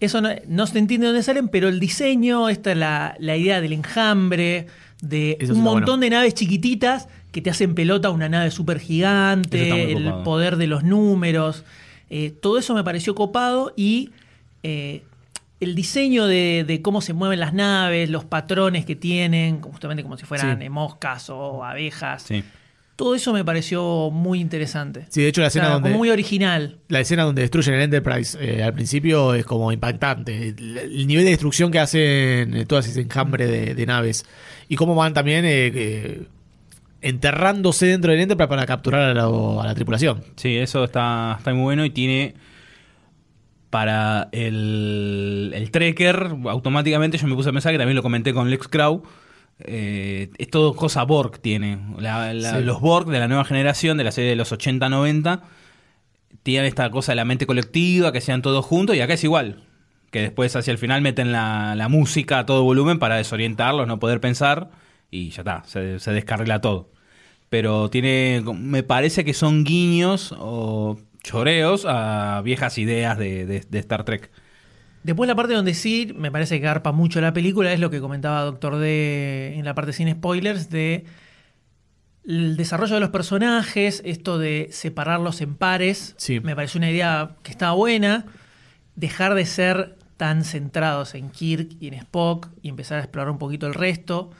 Eso 0.00 0.22
no, 0.22 0.30
no 0.48 0.66
se 0.66 0.78
entiende 0.78 1.06
de 1.08 1.12
dónde 1.12 1.22
salen, 1.22 1.48
pero 1.48 1.68
el 1.68 1.78
diseño, 1.78 2.48
esta 2.48 2.74
la, 2.74 3.14
la 3.18 3.36
idea 3.36 3.60
del 3.60 3.74
enjambre, 3.74 4.66
de 5.02 5.36
Eso 5.38 5.52
un 5.52 5.60
montón 5.60 6.00
bueno. 6.00 6.00
de 6.04 6.10
naves 6.10 6.32
chiquititas 6.34 7.08
que 7.32 7.42
te 7.42 7.50
hacen 7.50 7.74
pelota 7.74 8.08
a 8.08 8.10
una 8.12 8.30
nave 8.30 8.50
súper 8.50 8.78
Eso 8.78 8.86
gigante, 8.86 9.92
el 9.92 10.04
copado. 10.04 10.22
poder 10.24 10.56
de 10.56 10.66
los 10.68 10.84
números. 10.84 11.64
eh, 12.08 12.32
todo 12.40 12.56
eso 12.58 12.74
me 12.74 12.82
pareció 12.82 13.14
copado 13.14 13.74
y 13.76 14.10
eh, 14.62 15.02
el 15.60 15.74
diseño 15.74 16.26
de, 16.26 16.64
de 16.66 16.80
cómo 16.82 17.00
se 17.02 17.12
mueven 17.12 17.38
las 17.40 17.52
naves, 17.54 18.08
los 18.10 18.24
patrones 18.24 18.84
que 18.86 18.96
tienen, 18.96 19.60
justamente 19.60 20.02
como 20.02 20.16
si 20.16 20.24
fueran 20.24 20.58
Sí. 20.58 20.64
eh, 20.64 20.70
moscas 20.70 21.28
o 21.30 21.64
abejas. 21.64 22.22
Sí. 22.22 22.42
Todo 22.96 23.14
eso 23.14 23.32
me 23.32 23.44
pareció 23.46 24.10
muy 24.10 24.40
interesante. 24.40 25.06
Sí, 25.08 25.22
de 25.22 25.28
hecho 25.28 25.40
la 25.40 25.46
O 25.46 25.50
sea, 25.50 25.62
escena 25.62 25.72
donde 25.74 25.88
como 25.88 25.98
muy 25.98 26.10
original. 26.10 26.76
la 26.88 27.00
escena 27.00 27.22
donde 27.22 27.40
destruyen 27.42 27.74
el 27.76 27.80
Enterprise 27.82 28.36
eh, 28.40 28.62
al 28.62 28.74
principio 28.74 29.32
es 29.34 29.46
como 29.46 29.72
impactante. 29.72 30.48
El, 30.48 30.76
el 30.76 31.06
nivel 31.06 31.24
de 31.24 31.30
destrucción 31.30 31.70
que 31.70 31.78
hacen 31.78 32.54
eh, 32.54 32.66
todas 32.66 32.86
ese 32.88 33.00
enjambre 33.00 33.46
de, 33.46 33.74
de 33.74 33.86
naves. 33.86 34.26
Y 34.68 34.76
cómo 34.76 34.94
van 34.94 35.14
también 35.14 35.46
eh, 35.46 35.72
eh, 35.74 36.22
enterrándose 37.02 37.86
dentro 37.86 38.12
del 38.12 38.20
Enterprise 38.20 38.48
para 38.48 38.66
capturar 38.66 39.02
a 39.10 39.14
la, 39.14 39.24
a 39.24 39.66
la 39.66 39.74
tripulación. 39.74 40.22
Sí, 40.36 40.56
eso 40.56 40.84
está, 40.84 41.36
está 41.38 41.52
muy 41.54 41.62
bueno 41.62 41.84
y 41.84 41.90
tiene 41.90 42.34
para 43.70 44.28
el, 44.32 45.52
el 45.54 45.70
Trekker, 45.70 46.34
automáticamente 46.48 47.18
yo 47.18 47.26
me 47.28 47.34
puse 47.36 47.50
a 47.50 47.52
pensar 47.52 47.72
que 47.72 47.78
también 47.78 47.96
lo 47.96 48.02
comenté 48.02 48.34
con 48.34 48.50
Lex 48.50 48.68
Crow. 48.68 49.02
eh, 49.60 50.30
es 50.38 50.48
todo 50.50 50.74
cosa 50.74 51.02
Borg 51.04 51.38
tiene. 51.40 51.78
La- 51.98 52.32
la- 52.34 52.58
Sí. 52.58 52.64
Los 52.64 52.80
Borg 52.80 53.06
de 53.10 53.18
la 53.20 53.28
nueva 53.28 53.44
generación, 53.44 53.96
de 53.98 54.04
la 54.04 54.10
serie 54.12 54.30
de 54.30 54.36
los 54.36 54.52
80-90, 54.52 55.42
tienen 56.42 56.66
esta 56.66 56.90
cosa 56.90 57.12
de 57.12 57.16
la 57.16 57.24
mente 57.24 57.46
colectiva, 57.46 58.12
que 58.12 58.20
sean 58.20 58.42
todos 58.42 58.64
juntos, 58.64 58.96
y 58.96 59.00
acá 59.00 59.14
es 59.14 59.24
igual. 59.24 59.64
Que 60.10 60.22
después 60.22 60.56
hacia 60.56 60.70
el 60.72 60.78
final 60.78 61.02
meten 61.02 61.30
la, 61.30 61.74
la 61.76 61.88
música 61.88 62.38
a 62.40 62.46
todo 62.46 62.64
volumen 62.64 62.98
para 62.98 63.16
desorientarlos, 63.16 63.86
no 63.86 63.98
poder 64.00 64.20
pensar, 64.20 64.70
y 65.10 65.30
ya 65.30 65.42
está, 65.42 65.62
se, 65.66 65.98
se 66.00 66.12
descarrila 66.12 66.60
todo. 66.60 66.90
Pero 67.50 67.90
tiene, 67.90 68.42
me 68.58 68.82
parece 68.82 69.24
que 69.24 69.34
son 69.34 69.64
guiños 69.64 70.34
o 70.38 70.98
choreos 71.22 71.84
a 71.88 72.40
viejas 72.44 72.78
ideas 72.78 73.18
de, 73.18 73.46
de- 73.46 73.60
de 73.68 73.78
Star 73.78 74.04
Trek. 74.04 74.30
Después 75.02 75.28
la 75.28 75.34
parte 75.34 75.54
donde 75.54 75.72
sí 75.74 76.12
me 76.14 76.30
parece 76.30 76.60
que 76.60 76.66
garpa 76.66 76.92
mucho 76.92 77.20
la 77.22 77.32
película 77.32 77.72
es 77.72 77.80
lo 77.80 77.90
que 77.90 78.00
comentaba 78.00 78.42
Doctor 78.42 78.78
D 78.78 79.54
en 79.56 79.64
la 79.64 79.74
parte 79.74 79.92
sin 79.94 80.10
spoilers 80.10 80.68
de 80.70 81.04
el 82.26 82.56
desarrollo 82.56 82.94
de 82.94 83.00
los 83.00 83.08
personajes, 83.10 84.02
esto 84.04 84.38
de 84.38 84.68
separarlos 84.72 85.40
en 85.40 85.54
pares, 85.54 86.14
Sí. 86.18 86.38
me 86.40 86.54
pareció 86.54 86.78
una 86.78 86.90
idea 86.90 87.30
que 87.42 87.50
estaba 87.50 87.72
buena, 87.72 88.26
dejar 88.94 89.34
de 89.34 89.46
ser 89.46 89.96
tan 90.18 90.44
centrados 90.44 91.14
en 91.14 91.30
Kirk 91.30 91.70
y 91.80 91.88
en 91.88 91.94
Spock 91.94 92.48
y 92.60 92.68
empezar 92.68 92.98
a 92.98 93.00
explorar 93.00 93.30
un 93.30 93.38
poquito 93.38 93.66
el 93.66 93.74
resto. 93.74 94.30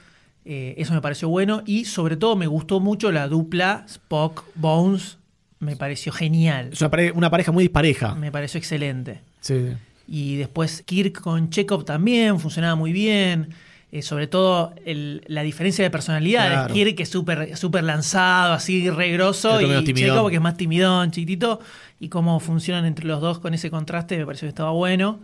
eh, 0.45 0.73
eso 0.77 0.93
me 0.95 1.01
pareció 1.01 1.29
bueno 1.29 1.61
y 1.67 1.85
sobre 1.85 2.17
todo 2.17 2.35
me 2.35 2.47
gustó 2.47 2.79
mucho 2.79 3.11
la 3.11 3.27
dupla 3.27 3.83
Spock 3.87 4.43
Bones, 4.55 5.19
me 5.61 5.77
pareció 5.77 6.11
genial, 6.11 6.69
Es 6.73 6.81
una, 6.81 6.91
pare- 6.91 7.11
una 7.13 7.29
pareja 7.29 7.53
muy 7.53 7.63
dispareja. 7.63 8.13
me 8.15 8.31
pareció 8.31 8.57
excelente. 8.57 9.21
Sí. 9.39 9.69
Y 10.07 10.35
después 10.35 10.83
Kirk 10.85 11.21
con 11.21 11.49
Chekhov 11.49 11.85
también 11.85 12.37
funcionaba 12.39 12.75
muy 12.75 12.91
bien. 12.91 13.49
Eh, 13.93 14.01
sobre 14.03 14.25
todo 14.27 14.73
el- 14.85 15.21
la 15.27 15.41
diferencia 15.43 15.83
de 15.83 15.89
personalidades. 15.91 16.51
Claro. 16.53 16.73
Kirk 16.73 16.95
que 16.95 17.03
es 17.03 17.09
súper 17.09 17.57
súper 17.57 17.83
lanzado, 17.83 18.53
así 18.53 18.89
re 18.89 19.11
grosso, 19.11 19.49
El 19.59 19.65
otro 19.65 19.67
menos 19.69 19.89
y. 19.89 19.93
Chekhov 19.93 20.29
que 20.29 20.35
es 20.37 20.41
más 20.41 20.55
timidón, 20.57 21.11
chiquitito. 21.11 21.59
Y 21.99 22.07
cómo 22.09 22.39
funcionan 22.39 22.85
entre 22.85 23.05
los 23.05 23.19
dos 23.21 23.39
con 23.39 23.53
ese 23.53 23.69
contraste 23.69 24.17
me 24.17 24.25
pareció 24.25 24.45
que 24.45 24.49
estaba 24.49 24.71
bueno. 24.71 25.19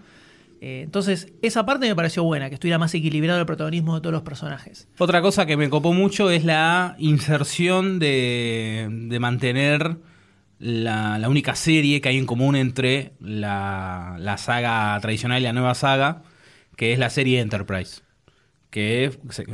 Eh, 0.59 0.81
entonces, 0.83 1.31
esa 1.41 1.65
parte 1.65 1.87
me 1.87 1.95
pareció 1.95 2.23
buena, 2.23 2.49
que 2.49 2.55
estuviera 2.55 2.77
más 2.79 2.93
equilibrado 2.93 3.39
el 3.39 3.45
protagonismo 3.45 3.95
de 3.95 4.01
todos 4.01 4.11
los 4.13 4.23
personajes. 4.23 4.87
Otra 4.97 5.21
cosa 5.21 5.45
que 5.45 5.55
me 5.55 5.69
copó 5.69 5.93
mucho 5.93 6.29
es 6.31 6.43
la 6.43 6.95
inserción 6.97 7.99
de, 7.99 8.87
de 8.89 9.19
mantener 9.19 9.97
la, 10.59 11.29
única 11.29 11.55
serie 11.55 12.01
que 12.01 12.09
hay 12.09 12.17
en 12.17 12.25
común 12.25 12.55
entre 12.55 13.13
la, 13.19 14.35
saga 14.37 14.97
tradicional 15.01 15.41
y 15.41 15.45
la 15.45 15.53
nueva 15.53 15.75
saga, 15.75 16.23
que 16.75 16.93
es 16.93 16.99
la 16.99 17.09
serie 17.09 17.39
Enterprise, 17.39 18.01
que 18.69 19.11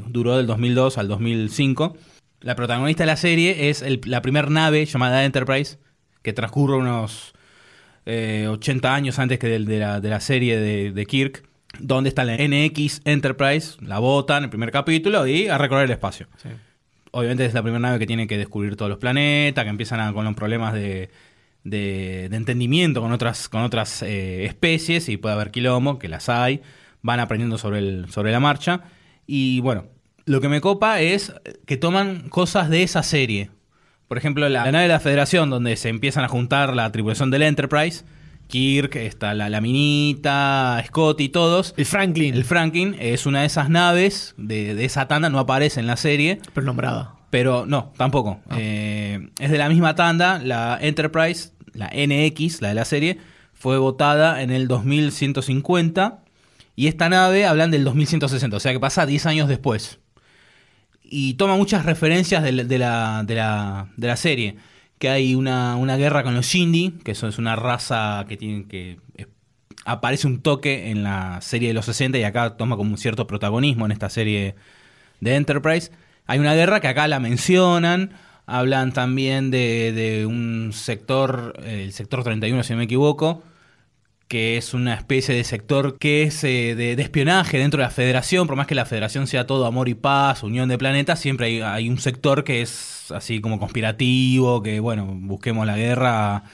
duró 0.08 0.38
del 0.38 0.48
2002 0.48 0.98
al 0.98 1.08
2005. 1.08 1.98
La 2.42 2.56
protagonista 2.56 3.04
de 3.04 3.08
la 3.08 3.18
serie 3.18 3.70
es 3.70 3.84
la 4.06 4.22
primera 4.22 4.50
nave 4.50 4.86
llamada 4.86 5.24
Enterprise, 5.24 5.78
que 6.22 6.34
transcurre 6.34 6.78
unos 6.78 7.34
eh, 8.06 8.48
80 8.50 8.94
años 8.94 9.20
antes 9.20 9.40
que 9.40 9.48
de, 9.48 9.80
la, 9.80 10.02
de 10.02 10.10
la 10.10 10.20
serie 10.20 10.58
de, 10.58 10.92
de 10.92 11.06
Kirk, 11.06 11.44
donde 11.80 12.10
está 12.10 12.24
la 12.24 12.38
NX 12.38 13.02
Enterprise, 13.06 13.78
la 13.82 14.00
botan, 14.00 14.44
el 14.44 14.50
primer 14.50 14.72
capítulo, 14.72 15.26
y 15.26 15.48
a 15.48 15.58
recorrer 15.58 15.86
el 15.86 15.92
espacio. 15.92 16.28
Obviamente 17.16 17.46
es 17.46 17.54
la 17.54 17.62
primera 17.62 17.80
nave 17.80 18.00
que 18.00 18.08
tiene 18.08 18.26
que 18.26 18.38
descubrir 18.40 18.76
todos 18.76 18.90
los 18.90 18.98
planetas, 18.98 19.64
que 19.64 19.70
empiezan 19.70 20.00
a- 20.00 20.12
con 20.14 20.26
los 20.26 20.34
problemas 20.34 20.74
de, 20.74 21.10
de- 21.64 22.28
de 22.30 22.36
entendimiento 22.36 23.02
con 23.02 23.12
otras, 23.12 23.48
con 23.50 23.62
otras 23.62 24.02
eh, 24.02 24.46
especies, 24.46 25.08
y 25.10 25.18
puede 25.18 25.36
haber 25.36 25.52
quilombo, 25.52 26.00
que 26.00 26.08
las 26.10 26.28
hay, 26.28 26.62
van 27.04 27.20
aprendiendo 27.20 27.58
sobre, 27.60 27.80
el, 27.80 28.10
sobre 28.10 28.32
la 28.32 28.40
marcha. 28.40 28.82
Y 29.28 29.60
bueno, 29.60 29.86
lo 30.26 30.42
que 30.42 30.50
me 30.50 30.60
copa 30.60 31.02
es 31.02 31.34
que 31.68 31.78
toman 31.78 32.30
cosas 32.30 32.70
de 32.70 32.82
esa 32.82 33.04
serie. 33.04 33.52
Por 34.08 34.18
ejemplo, 34.18 34.50
la, 34.50 34.66
la 34.66 34.72
nave 34.72 34.84
de 34.84 34.90
la 34.94 35.00
Federación, 35.00 35.50
donde 35.52 35.76
se 35.76 35.90
empiezan 35.90 36.24
a 36.24 36.28
juntar 36.28 36.76
la 36.76 36.92
tripulación 36.92 37.30
del 37.30 37.44
Enterprise, 37.44 38.06
Kirk, 38.54 38.96
está 38.98 39.34
la, 39.34 39.50
la 39.50 39.62
minita, 39.62 40.80
Scott 40.86 41.20
y 41.22 41.30
todos. 41.30 41.74
El 41.76 41.88
Franklin, 41.88 42.36
El 42.36 42.46
Franklin 42.46 42.96
es 43.00 43.26
una 43.26 43.40
de 43.42 43.48
esas 43.48 43.68
naves 43.68 44.36
de, 44.38 44.76
de 44.76 44.86
esa 44.86 45.08
tanda, 45.08 45.32
no 45.32 45.40
aparece 45.40 45.80
en 45.80 45.88
la 45.88 45.98
serie, 45.98 46.40
pero 46.54 46.64
nombrada. 46.68 47.16
pero 47.32 47.66
no, 47.66 47.92
tampoco. 47.98 48.42
Eh, 48.56 49.28
es 49.40 49.50
de 49.50 49.58
la 49.58 49.70
misma 49.70 49.96
tanda, 49.96 50.38
la 50.38 50.78
Enterprise, 50.80 51.50
la 51.74 51.88
NX, 51.88 52.62
la 52.62 52.68
de 52.68 52.76
la 52.76 52.86
serie, 52.86 53.18
fue 53.54 53.80
votada 53.80 54.44
en 54.44 54.52
el 54.52 54.68
2150 54.68 56.20
y 56.76 56.86
esta 56.86 57.10
nave 57.10 57.48
hablan 57.48 57.72
del 57.72 57.84
2160, 57.84 58.56
o 58.56 58.60
sea 58.60 58.72
que 58.72 58.80
pasa 58.80 59.08
10 59.08 59.26
años 59.26 59.48
después. 59.50 59.98
Y 61.02 61.34
toma 61.36 61.56
muchas 61.56 61.86
referencias 61.86 62.44
de, 62.44 62.52
de 62.66 62.78
la, 62.78 63.24
de, 63.26 63.34
la, 63.34 63.88
de 63.98 64.08
la 64.08 64.16
serie. 64.16 64.58
Que 65.04 65.10
hay 65.10 65.36
una, 65.36 65.76
una 65.76 65.98
guerra 65.98 66.24
con 66.24 66.34
los 66.34 66.46
Shindy, 66.46 66.92
que 67.04 67.12
eso 67.12 67.28
es 67.28 67.38
una 67.38 67.58
raza 67.58 68.24
que 68.26 68.38
tiene 68.38 68.70
que. 68.70 69.00
aparece 69.84 70.28
un 70.28 70.42
toque 70.42 70.92
en 70.92 71.04
la 71.04 71.42
serie 71.42 71.68
de 71.68 71.74
los 71.74 71.84
60 71.88 72.18
y 72.20 72.24
acá 72.24 72.56
toma 72.56 72.78
como 72.78 72.92
un 72.92 72.98
cierto 72.98 73.28
protagonismo 73.28 73.86
en 73.86 73.92
esta 73.92 74.08
serie 74.08 74.56
de 75.20 75.36
Enterprise. 75.36 75.92
Hay 76.26 76.40
una 76.40 76.54
guerra 76.54 76.80
que 76.80 76.88
acá 76.88 77.10
la 77.10 77.20
mencionan. 77.20 78.12
Hablan 78.46 78.94
también 78.94 79.52
de, 79.52 79.92
de 79.92 80.26
un 80.26 80.72
sector, 80.72 81.62
el 81.66 81.92
sector 81.92 82.24
31, 82.24 82.64
si 82.64 82.72
no 82.72 82.78
me 82.78 82.86
equivoco, 82.86 83.44
que 84.34 84.58
es 84.58 84.74
una 84.74 84.96
especie 84.96 85.36
de 85.36 85.44
sector 85.44 86.00
que 86.00 86.24
es 86.24 86.44
eh, 86.44 86.74
de, 86.74 86.94
espionaje 86.94 87.60
dentro 87.60 87.78
de 87.78 87.84
la 87.84 87.92
federación, 87.92 88.48
por 88.48 88.56
más 88.56 88.66
que 88.66 88.74
la 88.74 88.88
federación 88.88 89.28
sea 89.28 89.46
todo 89.46 89.68
amor 89.68 89.90
y 89.90 89.94
paz, 89.94 90.42
unión 90.42 90.70
de 90.70 90.80
planetas, 90.80 91.20
siempre 91.20 91.46
hay, 91.46 91.62
hay 91.62 91.88
un 91.88 92.00
sector 92.00 92.44
que 92.44 92.64
es 92.64 93.12
así 93.12 93.42
como 93.42 93.60
conspirativo, 93.60 94.64
que 94.64 94.80
bueno, 94.80 95.06
busquemos 95.06 95.68
la 95.68 95.78
guerra 95.78 96.46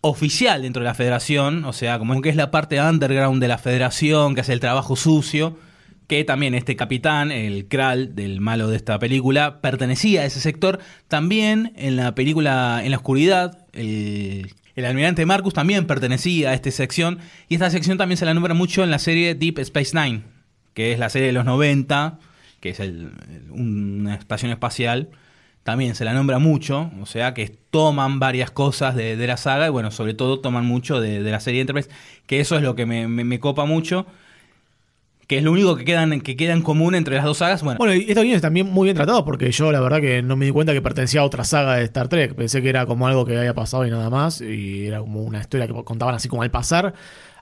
oficial 0.00 0.62
dentro 0.62 0.78
de 0.78 0.84
la 0.84 0.94
federación, 0.94 1.64
o 1.64 1.72
sea, 1.72 1.98
como 1.98 2.22
que 2.22 2.28
es 2.28 2.36
la 2.36 2.52
parte 2.52 2.80
underground 2.80 3.42
de 3.42 3.48
la 3.48 3.58
federación, 3.58 4.36
que 4.36 4.42
hace 4.42 4.52
el 4.52 4.60
trabajo 4.60 4.94
sucio, 4.94 5.58
que 6.06 6.22
también 6.22 6.54
este 6.54 6.76
capitán, 6.76 7.32
el 7.32 7.66
Kral 7.66 8.14
del 8.14 8.40
malo 8.40 8.68
de 8.68 8.76
esta 8.76 8.96
película, 9.00 9.60
pertenecía 9.60 10.20
a 10.20 10.24
ese 10.24 10.40
sector. 10.40 10.78
También 11.08 11.72
en 11.74 11.96
la 11.96 12.14
película 12.14 12.80
En 12.84 12.92
la 12.92 12.96
oscuridad, 12.96 13.66
el, 13.72 14.54
el 14.78 14.84
almirante 14.84 15.26
Marcus 15.26 15.54
también 15.54 15.86
pertenecía 15.86 16.50
a 16.50 16.54
esta 16.54 16.70
sección, 16.70 17.18
y 17.48 17.54
esta 17.54 17.68
sección 17.68 17.98
también 17.98 18.16
se 18.16 18.24
la 18.24 18.32
nombra 18.32 18.54
mucho 18.54 18.84
en 18.84 18.90
la 18.92 19.00
serie 19.00 19.34
Deep 19.34 19.58
Space 19.58 19.90
Nine, 19.92 20.22
que 20.72 20.92
es 20.92 21.00
la 21.00 21.08
serie 21.08 21.26
de 21.26 21.32
los 21.32 21.44
90, 21.44 22.20
que 22.60 22.70
es 22.70 22.80
el- 22.80 23.10
una 23.50 24.14
estación 24.14 24.52
espacial 24.52 25.08
también 25.64 25.94
se 25.94 26.06
la 26.06 26.14
nombra 26.14 26.38
mucho, 26.38 26.90
o 27.02 27.04
sea 27.04 27.34
que 27.34 27.48
toman 27.48 28.20
varias 28.20 28.50
cosas 28.50 28.94
de, 28.94 29.16
la 29.26 29.36
saga 29.36 29.66
y 29.66 29.70
bueno, 29.70 29.90
sobre 29.90 30.14
todo 30.14 30.40
toman 30.40 30.64
mucho 30.64 30.98
de, 30.98 31.20
la 31.20 31.40
serie 31.40 31.60
Enterprise, 31.60 31.90
que 32.26 32.40
eso 32.40 32.56
es 32.56 32.62
lo 32.62 32.74
que 32.74 32.86
me 32.86 33.40
copa 33.40 33.66
mucho, 33.66 34.06
que 35.28 35.38
es 35.38 35.44
lo 35.44 35.52
único 35.52 35.76
que, 35.76 35.84
quedan, 35.84 36.20
que 36.22 36.34
queda 36.36 36.52
en 36.54 36.62
común 36.62 36.96
entre 36.96 37.14
las 37.14 37.24
dos 37.24 37.38
sagas. 37.38 37.62
Bueno, 37.62 37.78
Bueno, 37.78 37.94
y 37.94 38.06
estos 38.08 38.24
guiones 38.24 38.42
también 38.42 38.66
muy 38.66 38.86
bien 38.86 38.96
tratados 38.96 39.22
porque 39.22 39.52
yo 39.52 39.70
la 39.70 39.78
verdad 39.78 40.00
que 40.00 40.22
no 40.22 40.34
me 40.36 40.46
di 40.46 40.50
cuenta 40.50 40.72
que 40.72 40.82
pertenecía 40.82 41.20
a 41.20 41.24
otra 41.24 41.44
saga 41.44 41.76
de 41.76 41.84
Star 41.84 42.08
Trek. 42.08 42.34
Pensé 42.34 42.60
que 42.62 42.68
era 42.70 42.86
como 42.86 43.06
algo 43.06 43.24
que 43.24 43.38
había 43.38 43.54
pasado 43.54 43.86
y 43.86 43.90
nada 43.90 44.10
más. 44.10 44.40
Y 44.40 44.86
era 44.86 44.98
como 45.00 45.22
una 45.22 45.38
historia 45.38 45.66
que 45.68 45.74
contaban 45.84 46.16
así 46.16 46.28
como 46.28 46.42
al 46.42 46.50
pasar. 46.50 46.94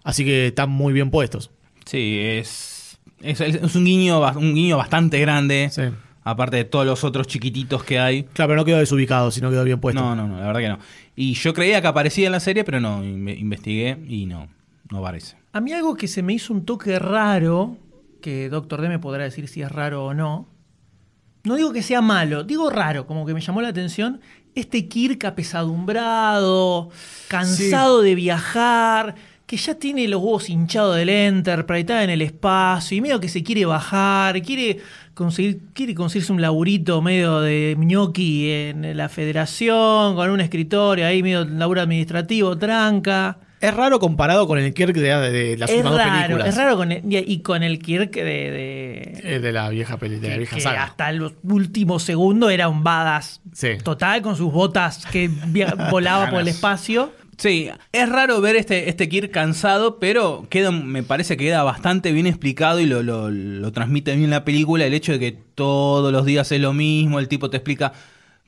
Así 0.04 0.24
que 0.24 0.48
están 0.48 0.68
muy 0.68 0.92
bien 0.92 1.10
puestos. 1.10 1.50
sí, 1.86 2.18
es... 2.22 2.98
Es, 3.22 3.40
un, 3.74 3.84
guiño, 3.86 4.20
un 4.36 4.54
guiño 4.54 4.76
bastante 4.76 5.18
grande. 5.20 5.68
Sí. 5.72 5.82
Aparte 6.22 6.56
de 6.58 6.64
todos 6.64 6.84
los 6.84 7.02
otros 7.02 7.26
chiquititos 7.26 7.82
que 7.82 7.98
hay. 7.98 8.24
Claro, 8.24 8.48
pero 8.50 8.56
no 8.56 8.64
quedó 8.64 8.78
desubicado, 8.78 9.30
sino 9.30 9.48
quedó 9.48 9.64
bien 9.64 9.80
puesto. 9.80 10.00
No, 10.02 10.14
no, 10.14 10.28
no, 10.28 10.38
la 10.38 10.46
verdad 10.46 10.60
que 10.60 10.68
no. 10.68 10.78
Y 11.16 11.32
yo 11.34 11.54
creía 11.54 11.80
que 11.80 11.86
aparecía 11.86 12.26
en 12.26 12.32
la 12.32 12.40
serie, 12.40 12.62
pero 12.64 12.78
no, 12.78 13.02
inve- 13.04 13.38
investigué 13.38 13.96
y 14.08 14.26
no, 14.26 14.48
no 14.90 14.98
aparece. 14.98 15.36
A 15.52 15.60
mí 15.60 15.72
algo 15.72 15.96
que 15.96 16.08
se 16.08 16.22
me 16.22 16.34
hizo 16.34 16.52
un 16.52 16.64
toque 16.64 16.98
raro, 16.98 17.76
que 18.20 18.48
Doctor 18.48 18.80
D 18.80 18.88
me 18.88 18.98
podrá 18.98 19.24
decir 19.24 19.48
si 19.48 19.62
es 19.62 19.70
raro 19.70 20.06
o 20.06 20.14
no. 20.14 20.48
No 21.44 21.54
digo 21.54 21.72
que 21.72 21.82
sea 21.82 22.00
malo, 22.00 22.42
digo 22.42 22.70
raro, 22.70 23.06
como 23.06 23.24
que 23.24 23.32
me 23.32 23.40
llamó 23.40 23.62
la 23.62 23.68
atención. 23.68 24.20
Este 24.54 24.88
Kirk 24.88 25.24
apesadumbrado, 25.24 26.90
cansado 27.28 28.02
de 28.02 28.14
viajar, 28.14 29.14
que 29.46 29.56
ya 29.56 29.76
tiene 29.76 30.08
los 30.08 30.20
huevos 30.20 30.50
hinchados 30.50 30.96
del 30.96 31.08
Enterprise, 31.08 31.80
está 31.80 32.02
en 32.02 32.10
el 32.10 32.22
espacio 32.22 32.96
y 32.96 33.00
medio 33.00 33.20
que 33.20 33.28
se 33.28 33.44
quiere 33.44 33.64
bajar, 33.64 34.42
quiere 34.42 34.80
conseguir, 35.14 35.60
quiere 35.72 35.94
conseguirse 35.94 36.32
un 36.32 36.40
laburito 36.40 37.00
medio 37.00 37.40
de 37.40 37.76
ñoqui 37.78 38.50
en 38.50 38.96
la 38.96 39.08
federación, 39.08 40.16
con 40.16 40.30
un 40.30 40.40
escritorio 40.40 41.06
ahí, 41.06 41.22
medio 41.22 41.44
laburo 41.44 41.80
administrativo, 41.80 42.58
tranca. 42.58 43.38
Es 43.68 43.74
raro 43.74 43.98
comparado 43.98 44.46
con 44.46 44.58
el 44.58 44.72
Kirk 44.74 44.94
de, 44.94 45.02
de 45.30 45.56
las 45.56 45.70
Es 45.70 45.76
últimas 45.76 45.92
dos 45.98 46.00
raro, 46.06 46.22
películas. 46.22 46.48
es 46.48 46.56
raro 46.56 46.76
con 46.76 46.92
el, 46.92 47.02
y 47.10 47.40
con 47.40 47.62
el 47.62 47.78
Kirk 47.80 48.12
de, 48.14 48.22
de- 48.22 49.20
Eh, 49.24 49.38
de 49.40 49.52
la 49.52 49.68
vieja 49.70 49.96
peli, 49.96 50.16
de 50.16 50.28
la 50.28 50.36
vieja 50.36 50.56
que 50.56 50.62
saga. 50.62 50.84
hasta 50.84 51.12
los 51.12 51.32
últimos 51.42 52.02
segundos 52.02 52.50
era 52.52 52.68
un 52.68 52.84
badass 52.84 53.40
Sí. 53.52 53.70
total 53.82 54.22
con 54.22 54.36
sus 54.36 54.52
botas 54.52 55.04
que 55.06 55.28
volaba 55.90 56.30
por 56.30 56.40
el 56.40 56.48
espacio. 56.48 57.12
Sí, 57.38 57.68
es 57.92 58.08
raro 58.08 58.40
ver 58.40 58.56
este, 58.56 58.88
este 58.88 59.10
Kirk 59.10 59.30
cansado, 59.30 59.98
pero 59.98 60.46
queda, 60.48 60.70
me 60.70 61.02
parece 61.02 61.36
que 61.36 61.44
queda 61.44 61.62
bastante 61.64 62.10
bien 62.12 62.26
explicado 62.26 62.80
y 62.80 62.86
lo, 62.86 63.02
lo- 63.02 63.30
lo 63.30 63.72
transmite 63.72 64.16
bien 64.16 64.30
la 64.30 64.44
película 64.44 64.86
el 64.86 64.94
hecho 64.94 65.12
de 65.12 65.18
que 65.18 65.32
todos 65.54 66.10
los 66.12 66.24
días 66.24 66.50
es 66.52 66.60
lo 66.60 66.72
mismo, 66.72 67.18
el 67.18 67.28
tipo 67.28 67.50
te 67.50 67.58
explica 67.58 67.92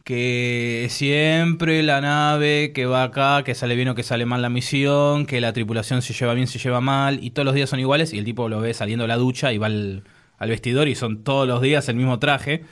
que 0.08 0.86
siempre 0.88 1.82
la 1.82 2.00
nave 2.00 2.72
que 2.72 2.86
va 2.86 3.02
acá, 3.02 3.42
que 3.44 3.54
sale 3.54 3.76
bien 3.76 3.88
o 3.88 3.94
que 3.94 4.02
sale 4.02 4.24
mal 4.24 4.40
la 4.40 4.48
misión, 4.48 5.26
que 5.26 5.38
la 5.38 5.52
tripulación 5.52 6.00
se 6.00 6.14
lleva 6.14 6.32
bien, 6.32 6.46
se 6.46 6.58
lleva 6.58 6.80
mal, 6.80 7.22
y 7.22 7.32
todos 7.32 7.44
los 7.44 7.54
días 7.54 7.68
son 7.68 7.78
iguales, 7.78 8.14
y 8.14 8.18
el 8.18 8.24
tipo 8.24 8.48
lo 8.48 8.58
ve 8.58 8.72
saliendo 8.72 9.04
de 9.04 9.08
la 9.08 9.18
ducha 9.18 9.52
y 9.52 9.58
va 9.58 9.66
al, 9.66 10.04
al 10.38 10.48
vestidor 10.48 10.88
y 10.88 10.94
son 10.94 11.24
todos 11.24 11.46
los 11.46 11.60
días 11.60 11.90
el 11.90 11.96
mismo 11.96 12.18
traje. 12.18 12.64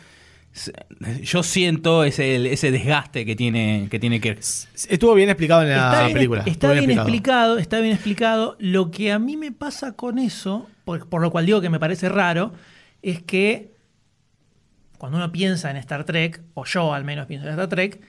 Yo 1.21 1.43
siento 1.43 2.05
ese, 2.05 2.51
ese 2.51 2.71
desgaste 2.71 3.27
que 3.27 3.37
tiene, 3.37 3.89
que 3.91 3.99
tiene 3.99 4.19
Kirk. 4.19 4.39
Estuvo 4.39 5.13
bien 5.13 5.29
explicado 5.29 5.61
en 5.61 5.69
la 5.69 5.77
está 5.77 6.01
bien, 6.05 6.15
película. 6.15 6.43
está 6.47 6.73
bien 6.73 6.91
explicado. 6.91 7.59
está 7.59 7.81
bien 7.81 7.93
explicado. 7.93 8.57
Lo 8.61 8.91
que 8.91 9.13
a 9.13 9.19
mí 9.19 9.37
me 9.37 9.53
pasa 9.53 9.93
con 9.93 10.19
eso, 10.19 10.71
por, 10.87 11.07
por 11.07 11.21
lo 11.21 11.31
cual 11.31 11.45
digo 11.45 11.61
que 11.61 11.69
me 11.69 11.79
parece 11.79 12.09
raro, 12.09 12.55
es 13.03 13.23
que 13.23 13.76
cuando 14.99 15.19
uno 15.19 15.33
piensa 15.33 15.71
en 15.71 15.77
Star 15.77 16.05
Trek, 16.05 16.43
o 16.55 16.65
yo 16.65 16.93
al 16.93 17.05
menos 17.05 17.27
pienso 17.27 17.47
en 17.47 17.53
Star 17.53 17.69
Trek, 17.69 18.01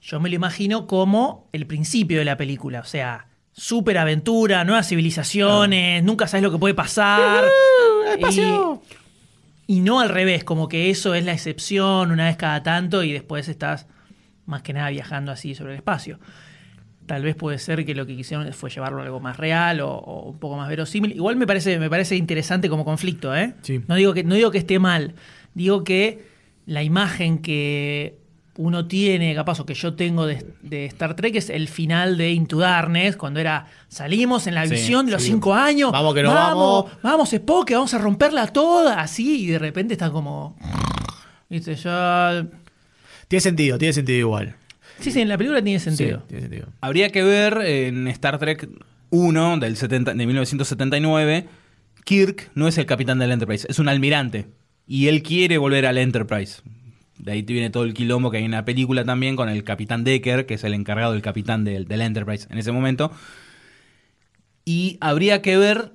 yo 0.00 0.20
me 0.20 0.28
lo 0.28 0.34
imagino 0.34 0.86
como 0.86 1.48
el 1.52 1.66
principio 1.66 2.18
de 2.18 2.24
la 2.24 2.36
película. 2.36 2.80
O 2.80 2.84
sea, 2.84 3.26
super 3.52 3.98
aventura, 3.98 4.64
nuevas 4.64 4.88
civilizaciones, 4.88 6.02
nunca 6.02 6.26
sabes 6.26 6.42
lo 6.42 6.50
que 6.50 6.58
puede 6.58 6.74
pasar. 6.74 7.44
y, 8.18 9.74
y 9.74 9.80
no 9.80 10.00
al 10.00 10.08
revés, 10.08 10.42
como 10.44 10.68
que 10.68 10.90
eso 10.90 11.14
es 11.14 11.24
la 11.24 11.32
excepción 11.32 12.10
una 12.10 12.24
vez 12.26 12.36
cada 12.36 12.62
tanto 12.62 13.04
y 13.04 13.12
después 13.12 13.48
estás 13.48 13.86
más 14.46 14.62
que 14.62 14.72
nada 14.72 14.90
viajando 14.90 15.30
así 15.30 15.54
sobre 15.54 15.72
el 15.72 15.78
espacio. 15.78 16.18
Tal 17.06 17.22
vez 17.22 17.34
puede 17.34 17.58
ser 17.58 17.84
que 17.84 17.94
lo 17.94 18.06
que 18.06 18.16
quisieron 18.16 18.52
fue 18.52 18.70
llevarlo 18.70 19.00
a 19.00 19.04
algo 19.04 19.20
más 19.20 19.36
real 19.36 19.80
o, 19.80 19.90
o 19.92 20.30
un 20.30 20.38
poco 20.38 20.56
más 20.56 20.68
verosímil. 20.68 21.12
Igual 21.12 21.36
me 21.36 21.46
parece, 21.46 21.78
me 21.78 21.90
parece 21.90 22.16
interesante 22.16 22.68
como 22.68 22.84
conflicto, 22.84 23.34
¿eh? 23.34 23.54
Sí. 23.62 23.80
No, 23.86 23.96
digo 23.96 24.14
que, 24.14 24.24
no 24.24 24.34
digo 24.34 24.50
que 24.50 24.58
esté 24.58 24.78
mal. 24.78 25.14
Digo 25.54 25.84
que 25.84 26.31
la 26.66 26.82
imagen 26.82 27.38
que 27.38 28.18
uno 28.58 28.86
tiene, 28.86 29.34
capaz, 29.34 29.60
o 29.60 29.66
que 29.66 29.72
yo 29.74 29.94
tengo 29.94 30.26
de, 30.26 30.44
de 30.62 30.84
Star 30.86 31.16
Trek 31.16 31.34
es 31.36 31.48
el 31.48 31.68
final 31.68 32.18
de 32.18 32.32
Into 32.32 32.58
Darkness, 32.58 33.16
cuando 33.16 33.40
era 33.40 33.66
salimos 33.88 34.46
en 34.46 34.54
la 34.54 34.66
Sí, 34.66 34.72
visión 34.74 35.06
de 35.06 35.12
los 35.12 35.22
sí. 35.22 35.30
cinco 35.30 35.54
años. 35.54 35.90
Vamos 35.90 36.14
que 36.14 36.22
nos 36.22 36.34
vamos. 36.34 36.84
vamos. 36.84 37.02
Vamos, 37.02 37.32
Spock, 37.32 37.68
que 37.68 37.74
vamos 37.74 37.94
a 37.94 37.98
romperla 37.98 38.46
toda. 38.48 39.00
Así, 39.00 39.44
y 39.44 39.46
de 39.46 39.58
repente 39.58 39.94
está 39.94 40.10
como. 40.10 40.56
Viste, 41.48 41.74
ya. 41.76 42.46
Tiene 43.28 43.40
sentido, 43.40 43.78
tiene 43.78 43.94
sentido 43.94 44.18
igual. 44.18 44.54
Sí, 45.00 45.10
sí, 45.10 45.20
en 45.22 45.28
la 45.28 45.38
película 45.38 45.62
tiene 45.62 45.80
sentido. 45.80 46.18
Sí, 46.20 46.24
tiene 46.28 46.42
sentido. 46.42 46.66
Habría 46.82 47.10
que 47.10 47.22
ver 47.22 47.56
en 47.64 48.06
Star 48.08 48.38
Trek 48.38 48.68
1 49.10 49.58
del 49.58 49.76
70 49.76 50.12
de 50.14 50.26
1979, 50.26 51.48
Kirk 52.04 52.50
no 52.54 52.68
es 52.68 52.76
el 52.78 52.84
capitán 52.86 53.18
del 53.18 53.32
Enterprise, 53.32 53.66
es 53.68 53.78
un 53.78 53.88
almirante. 53.88 54.46
Y 54.86 55.08
él 55.08 55.22
quiere 55.22 55.58
volver 55.58 55.86
al 55.86 55.98
Enterprise. 55.98 56.62
De 57.18 57.32
ahí 57.32 57.42
te 57.42 57.52
viene 57.52 57.70
todo 57.70 57.84
el 57.84 57.94
quilombo 57.94 58.30
que 58.30 58.38
hay 58.38 58.44
en 58.44 58.50
la 58.50 58.64
película 58.64 59.04
también 59.04 59.36
con 59.36 59.48
el 59.48 59.62
capitán 59.64 60.02
Decker, 60.04 60.44
que 60.44 60.54
es 60.54 60.64
el 60.64 60.74
encargado 60.74 61.12
del 61.12 61.22
capitán 61.22 61.64
del, 61.64 61.86
del 61.86 62.00
Enterprise 62.00 62.48
en 62.50 62.58
ese 62.58 62.72
momento. 62.72 63.12
Y 64.64 64.98
habría 65.00 65.42
que 65.42 65.56
ver, 65.56 65.92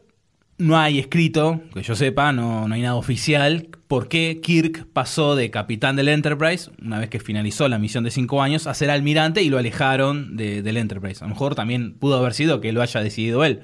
no 0.58 0.78
hay 0.78 1.00
escrito, 1.00 1.62
que 1.74 1.84
yo 1.84 1.96
sepa, 1.96 2.32
no, 2.34 2.68
no 2.68 2.76
hay 2.76 2.82
nada 2.82 2.96
oficial, 2.96 3.68
por 3.88 4.10
qué 4.10 4.40
Kirk 4.42 4.88
pasó 4.92 5.36
de 5.36 5.50
capitán 5.52 5.96
del 5.96 6.10
Enterprise, 6.10 6.72
una 6.82 7.00
vez 7.00 7.10
que 7.10 7.20
finalizó 7.20 7.68
la 7.70 7.80
misión 7.80 8.04
de 8.04 8.12
cinco 8.12 8.42
años, 8.42 8.68
a 8.68 8.74
ser 8.74 8.90
almirante 8.90 9.42
y 9.42 9.50
lo 9.50 9.58
alejaron 9.58 10.36
de- 10.36 10.62
del 10.62 10.78
Enterprise. 10.78 11.24
A 11.24 11.28
lo 11.28 11.34
mejor 11.34 11.56
también 11.56 11.94
pudo 11.94 12.18
haber 12.18 12.34
sido 12.34 12.60
que 12.62 12.72
lo 12.74 12.82
haya 12.82 13.02
decidido 13.02 13.44
él. 13.46 13.62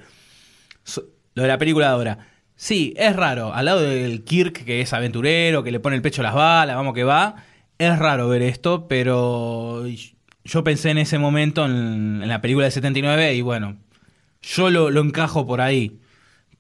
Lo 1.36 1.44
de 1.44 1.48
la 1.50 1.58
película 1.58 1.88
de 1.88 1.92
ahora. 1.94 2.28
Sí, 2.56 2.94
es 2.98 3.16
raro. 3.16 3.54
Al 3.54 3.66
lado 3.66 3.82
del 3.82 4.24
Kirk, 4.24 4.64
que 4.64 4.82
es 4.82 4.94
aventurero, 4.94 5.64
que 5.64 5.72
le 5.72 5.80
pone 5.80 5.96
el 5.96 6.02
pecho 6.02 6.22
a 6.22 6.24
las 6.24 6.34
balas, 6.34 6.76
vamos 6.76 6.94
que 6.94 7.04
va. 7.04 7.36
Es 7.78 7.98
raro 7.98 8.30
ver 8.30 8.42
esto, 8.42 8.88
pero 8.88 9.86
yo 10.46 10.64
pensé 10.64 10.92
en 10.92 11.00
ese 11.00 11.18
momento 11.20 11.66
en, 11.66 12.22
en 12.22 12.28
la 12.28 12.42
película 12.42 12.66
de 12.66 12.72
79 12.72 13.36
y 13.36 13.42
bueno, 13.42 13.78
yo 14.42 14.70
lo, 14.70 14.90
lo 14.92 15.02
encajo 15.02 15.46
por 15.48 15.62
ahí. 15.62 16.00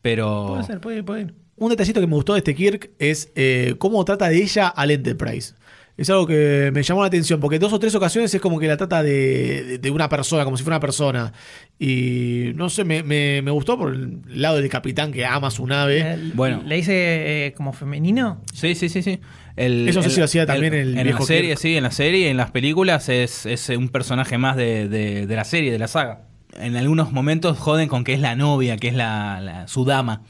Pero... 0.01 0.47
Puede 0.49 0.63
ser, 0.63 0.81
puede 0.81 0.97
ir, 0.97 1.05
puede 1.05 1.21
ir. 1.21 1.33
Un 1.55 1.69
detallito 1.69 2.01
que 2.01 2.07
me 2.07 2.15
gustó 2.15 2.33
de 2.33 2.39
este 2.39 2.55
Kirk 2.55 2.91
es 2.99 3.31
eh, 3.35 3.75
cómo 3.77 4.03
trata 4.03 4.27
de 4.27 4.41
ella 4.41 4.67
al 4.67 4.91
Enterprise. 4.91 5.53
Es 5.95 6.09
algo 6.09 6.25
que 6.25 6.71
me 6.73 6.81
llamó 6.81 7.01
la 7.01 7.07
atención, 7.07 7.39
porque 7.39 7.59
dos 7.59 7.71
o 7.71 7.77
tres 7.79 7.93
ocasiones 7.93 8.33
es 8.33 8.41
como 8.41 8.59
que 8.59 8.67
la 8.67 8.77
trata 8.77 9.03
de, 9.03 9.63
de- 9.63 9.77
de 9.77 9.91
una 9.91 10.09
persona, 10.09 10.43
como 10.43 10.57
si 10.57 10.63
fuera 10.63 10.77
una 10.77 10.81
persona. 10.81 11.33
Y 11.79 12.51
no 12.55 12.69
sé, 12.69 12.83
me, 12.83 13.03
me- 13.03 13.41
me 13.43 13.51
gustó 13.51 13.77
por 13.77 13.93
el 13.93 14.21
lado 14.27 14.57
del 14.57 14.69
capitán 14.69 15.11
que 15.11 15.23
ama 15.25 15.51
su 15.51 15.67
nave. 15.67 16.17
Bueno. 16.33 16.63
¿Le 16.65 16.75
dice 16.77 17.45
eh, 17.47 17.53
como 17.53 17.73
femenino? 17.73 18.41
Sí, 18.53 18.73
sí, 18.73 18.89
sí, 18.89 19.03
sí. 19.03 19.19
El- 19.55 19.87
Eso 19.87 19.99
el- 19.99 20.09
si 20.09 20.17
lo 20.19 20.25
hacía 20.25 20.45
también 20.47 20.73
el 20.73 20.97
en 20.97 21.03
viejo 21.03 21.19
la 21.19 21.25
serie, 21.25 21.49
Kirk. 21.51 21.59
sí, 21.59 21.77
en 21.77 21.83
la 21.83 21.91
serie, 21.91 22.29
en 22.31 22.37
las 22.37 22.49
películas 22.49 23.07
es, 23.09 23.45
es 23.45 23.69
un 23.69 23.89
personaje 23.89 24.37
más 24.39 24.55
de, 24.55 24.89
de- 24.89 25.27
de 25.27 25.35
la 25.35 25.43
serie, 25.43 25.71
de 25.71 25.77
la 25.79 25.87
saga. 25.87 26.21
En 26.59 26.75
algunos 26.75 27.11
momentos 27.11 27.59
joden 27.59 27.87
con 27.87 28.03
que 28.03 28.13
es 28.13 28.19
la 28.19 28.35
novia, 28.35 28.77
que 28.77 28.87
es 28.87 28.95
la, 28.95 29.41
la- 29.41 29.67
su 29.67 29.85
dama. 29.85 30.23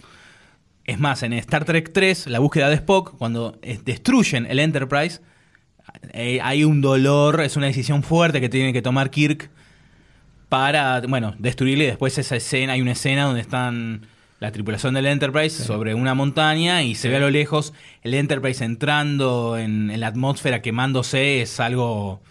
Es 0.86 1.00
más, 1.00 1.24
en 1.24 1.32
Star 1.34 1.64
Trek 1.64 1.92
3, 1.94 2.28
la 2.28 2.40
búsqueda 2.40 2.68
de 2.68 2.76
Spock, 2.76 3.16
cuando 3.18 3.58
eh, 3.62 3.80
destruyen 3.86 4.46
el 4.46 4.60
Enterprise, 4.60 5.22
eh, 6.14 6.40
hay 6.42 6.64
un 6.64 6.82
dolor, 6.82 7.42
es 7.42 7.56
una 7.56 7.68
decisión 7.68 8.04
fuerte 8.04 8.42
que 8.42 8.50
tiene 8.50 8.74
que 8.74 8.82
tomar 8.82 9.10
Kirk 9.10 9.50
para, 10.50 11.02
bueno, 11.02 11.36
destruirle. 11.40 11.86
Y 11.86 11.88
después 11.88 12.18
esa 12.18 12.36
escena, 12.36 12.74
hay 12.74 12.82
una 12.82 12.92
escena 12.92 13.26
donde 13.26 13.42
están 13.42 14.06
la 14.40 14.52
tripulación 14.52 14.94
del 14.94 15.06
Enterprise 15.06 15.64
sobre 15.64 15.96
una 15.96 16.14
montaña 16.16 16.84
y 16.84 16.96
se 16.96 17.08
ve 17.08 17.16
a 17.16 17.20
lo 17.20 17.30
lejos 17.30 17.74
el 18.02 18.14
Enterprise 18.14 18.64
entrando 18.64 19.58
en, 19.58 19.90
en 19.90 20.00
la 20.00 20.08
atmósfera 20.08 20.62
quemándose. 20.62 21.42
Es 21.42 21.60
algo 21.60 22.22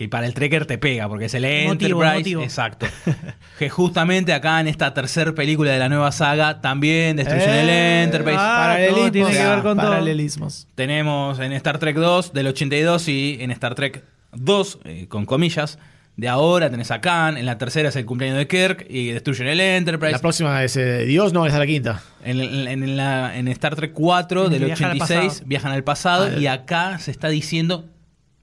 que 0.00 0.08
para 0.08 0.24
el 0.24 0.32
trekker 0.32 0.64
te 0.64 0.78
pega, 0.78 1.06
porque 1.10 1.26
es 1.26 1.34
el 1.34 1.44
Enterprise. 1.44 2.42
Exacto. 2.42 2.86
que 3.58 3.68
justamente 3.68 4.32
acá 4.32 4.58
en 4.58 4.66
esta 4.66 4.94
tercera 4.94 5.32
película 5.34 5.72
de 5.72 5.78
la 5.78 5.90
nueva 5.90 6.10
saga 6.10 6.62
también 6.62 7.16
destruyen 7.16 7.50
el 7.50 7.68
Eh, 7.68 8.02
Enterprise. 8.04 8.38
ah, 8.40 8.78
todo 8.88 9.12
tiene 9.12 9.30
que 9.30 9.44
ver 9.44 9.60
con 9.62 9.76
todo. 9.76 9.90
paralelismos. 9.90 10.66
Tenemos 10.74 11.38
en 11.38 11.52
Star 11.52 11.78
Trek 11.78 11.96
2 11.96 12.32
del 12.32 12.46
82 12.46 13.08
y 13.08 13.36
en 13.40 13.50
Star 13.50 13.74
Trek 13.74 14.02
2, 14.32 14.78
eh, 14.84 15.06
con 15.06 15.26
comillas, 15.26 15.78
de 16.16 16.28
ahora 16.28 16.70
tenés 16.70 16.90
a 16.90 17.02
Khan, 17.02 17.36
en 17.36 17.44
la 17.44 17.58
tercera 17.58 17.90
es 17.90 17.96
el 17.96 18.06
cumpleaños 18.06 18.38
de 18.38 18.46
Kirk 18.48 18.86
y 18.88 19.08
destruyen 19.08 19.48
el 19.48 19.60
Enterprise. 19.60 20.12
La 20.12 20.18
próxima 20.20 20.64
es 20.64 20.76
eh, 20.78 21.04
Dios, 21.04 21.34
no, 21.34 21.44
es 21.44 21.52
la 21.52 21.66
quinta. 21.66 22.02
En, 22.24 22.40
en- 22.40 22.68
en 22.84 22.96
la- 22.96 23.36
en 23.36 23.48
Star 23.48 23.76
Trek 23.76 23.92
4 23.92 24.48
del 24.48 24.64
Viajan 24.64 24.92
al 24.92 24.96
86 24.96 25.28
pasado. 25.28 25.46
viajan 25.46 25.72
al 25.72 25.84
pasado 25.84 26.28
Ah, 26.34 26.38
y 26.40 26.46
acá 26.46 26.98
se 27.00 27.10
está 27.10 27.28
diciendo, 27.28 27.84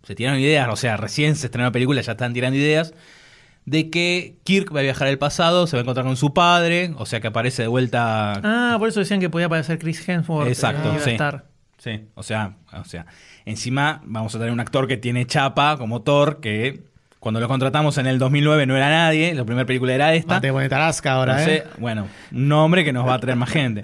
se 0.07 0.15
tiraron 0.15 0.39
ideas, 0.39 0.69
o 0.71 0.77
sea, 0.77 0.95
recién 0.95 1.35
se 1.35 1.47
estrenó 1.47 1.67
la 1.67 1.73
película, 1.73 1.99
ya 1.99 2.13
están 2.13 2.33
tirando 2.33 2.57
ideas, 2.57 2.93
de 3.65 3.89
que 3.89 4.37
Kirk 4.45 4.73
va 4.73 4.79
a 4.79 4.83
viajar 4.83 5.09
al 5.09 5.17
pasado, 5.17 5.67
se 5.67 5.75
va 5.75 5.81
a 5.81 5.83
encontrar 5.83 6.05
con 6.05 6.15
su 6.15 6.33
padre, 6.33 6.93
o 6.95 7.05
sea 7.05 7.19
que 7.19 7.27
aparece 7.27 7.63
de 7.63 7.67
vuelta 7.67 8.39
Ah, 8.41 8.77
por 8.79 8.87
eso 8.87 9.01
decían 9.01 9.19
que 9.19 9.29
podía 9.29 9.47
aparecer 9.47 9.77
Chris 9.79 10.07
Hemsworth. 10.07 10.47
Exacto, 10.47 10.93
eh, 10.93 10.99
sí. 11.03 11.09
estar. 11.09 11.43
Sí, 11.77 12.05
o 12.15 12.23
sea, 12.23 12.55
o 12.71 12.85
sea, 12.85 13.05
encima 13.43 14.01
vamos 14.05 14.33
a 14.33 14.37
tener 14.37 14.53
un 14.53 14.61
actor 14.61 14.87
que 14.87 14.95
tiene 14.95 15.25
chapa 15.25 15.75
como 15.77 16.01
Thor, 16.01 16.39
que 16.39 16.85
cuando 17.19 17.41
lo 17.41 17.49
contratamos 17.49 17.97
en 17.97 18.07
el 18.07 18.17
2009 18.17 18.65
no 18.65 18.77
era 18.77 18.89
nadie, 18.89 19.35
la 19.35 19.43
primera 19.43 19.65
película 19.65 19.93
era 19.93 20.13
esta. 20.13 20.35
Mate 20.35 20.53
de 20.53 20.69
Tarasca 20.69 21.11
ahora, 21.11 21.33
Entonces, 21.33 21.65
¿eh? 21.65 21.79
bueno, 21.79 22.07
un 22.31 22.47
nombre 22.47 22.85
que 22.85 22.93
nos 22.93 23.05
va 23.05 23.15
a 23.15 23.19
traer 23.19 23.35
más 23.35 23.49
gente. 23.49 23.83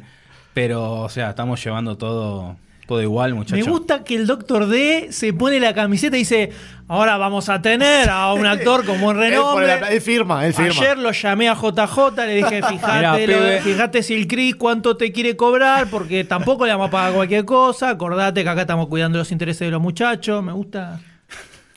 Pero, 0.53 1.01
o 1.01 1.09
sea, 1.09 1.31
estamos 1.31 1.61
llevando 1.61 1.97
todo, 1.97 2.55
todo 2.87 3.01
igual, 3.01 3.33
muchachos. 3.33 3.65
Me 3.65 3.71
gusta 3.71 4.03
que 4.03 4.15
el 4.15 4.27
Doctor 4.27 4.67
D 4.67 5.07
se 5.11 5.31
pone 5.33 5.59
la 5.59 5.73
camiseta 5.73 6.15
y 6.17 6.19
dice, 6.19 6.49
ahora 6.87 7.17
vamos 7.17 7.47
a 7.49 7.61
tener 7.61 8.09
a 8.09 8.33
un 8.33 8.45
actor 8.45 8.85
con 8.85 8.99
buen 8.99 9.15
renombre. 9.19 9.67
la- 9.67 9.89
él 9.91 10.01
firma, 10.01 10.45
él 10.45 10.53
firma. 10.53 10.71
Ayer 10.81 10.97
lo 10.97 11.11
llamé 11.11 11.47
a 11.49 11.53
JJ, 11.55 11.97
le 12.25 12.35
dije, 12.35 12.61
fíjate, 12.67 12.97
Mirá, 12.97 13.11
lo- 13.13 13.17
pibe. 13.25 13.61
fíjate 13.61 14.03
si 14.03 14.13
el 14.15 14.27
Chris 14.27 14.55
cuánto 14.55 14.97
te 14.97 15.11
quiere 15.11 15.35
cobrar, 15.37 15.87
porque 15.89 16.23
tampoco 16.25 16.65
le 16.65 16.73
vamos 16.73 16.89
a 16.89 16.91
pagar 16.91 17.13
cualquier 17.13 17.45
cosa. 17.45 17.89
Acordate 17.89 18.43
que 18.43 18.49
acá 18.49 18.61
estamos 18.61 18.87
cuidando 18.87 19.17
los 19.17 19.31
intereses 19.31 19.61
de 19.67 19.71
los 19.71 19.81
muchachos. 19.81 20.43
Me 20.43 20.51
gusta. 20.51 20.99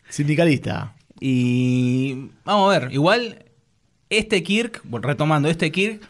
Sindicalista. 0.09 0.93
Y 1.21 2.29
vamos 2.45 2.75
a 2.75 2.79
ver, 2.79 2.93
igual 2.93 3.45
este 4.11 4.43
Kirk, 4.43 4.81
bueno, 4.85 5.07
retomando, 5.09 5.49
este 5.49 5.73
Kirk, 5.73 6.01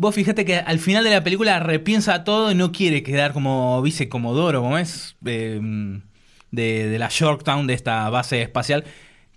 vos 0.00 0.14
fíjate 0.14 0.44
que 0.44 0.56
al 0.56 0.78
final 0.78 1.04
de 1.04 1.10
la 1.10 1.22
película 1.22 1.60
repiensa 1.60 2.24
todo 2.24 2.50
y 2.50 2.54
no 2.54 2.72
quiere 2.72 3.02
quedar 3.02 3.32
como 3.32 3.80
vicecomodoro, 3.82 4.62
como 4.62 4.78
es 4.78 5.16
eh, 5.26 5.60
de, 6.50 6.88
de 6.88 6.98
la 6.98 7.08
Yorktown, 7.08 7.66
de 7.66 7.74
esta 7.74 8.08
base 8.10 8.40
espacial. 8.42 8.84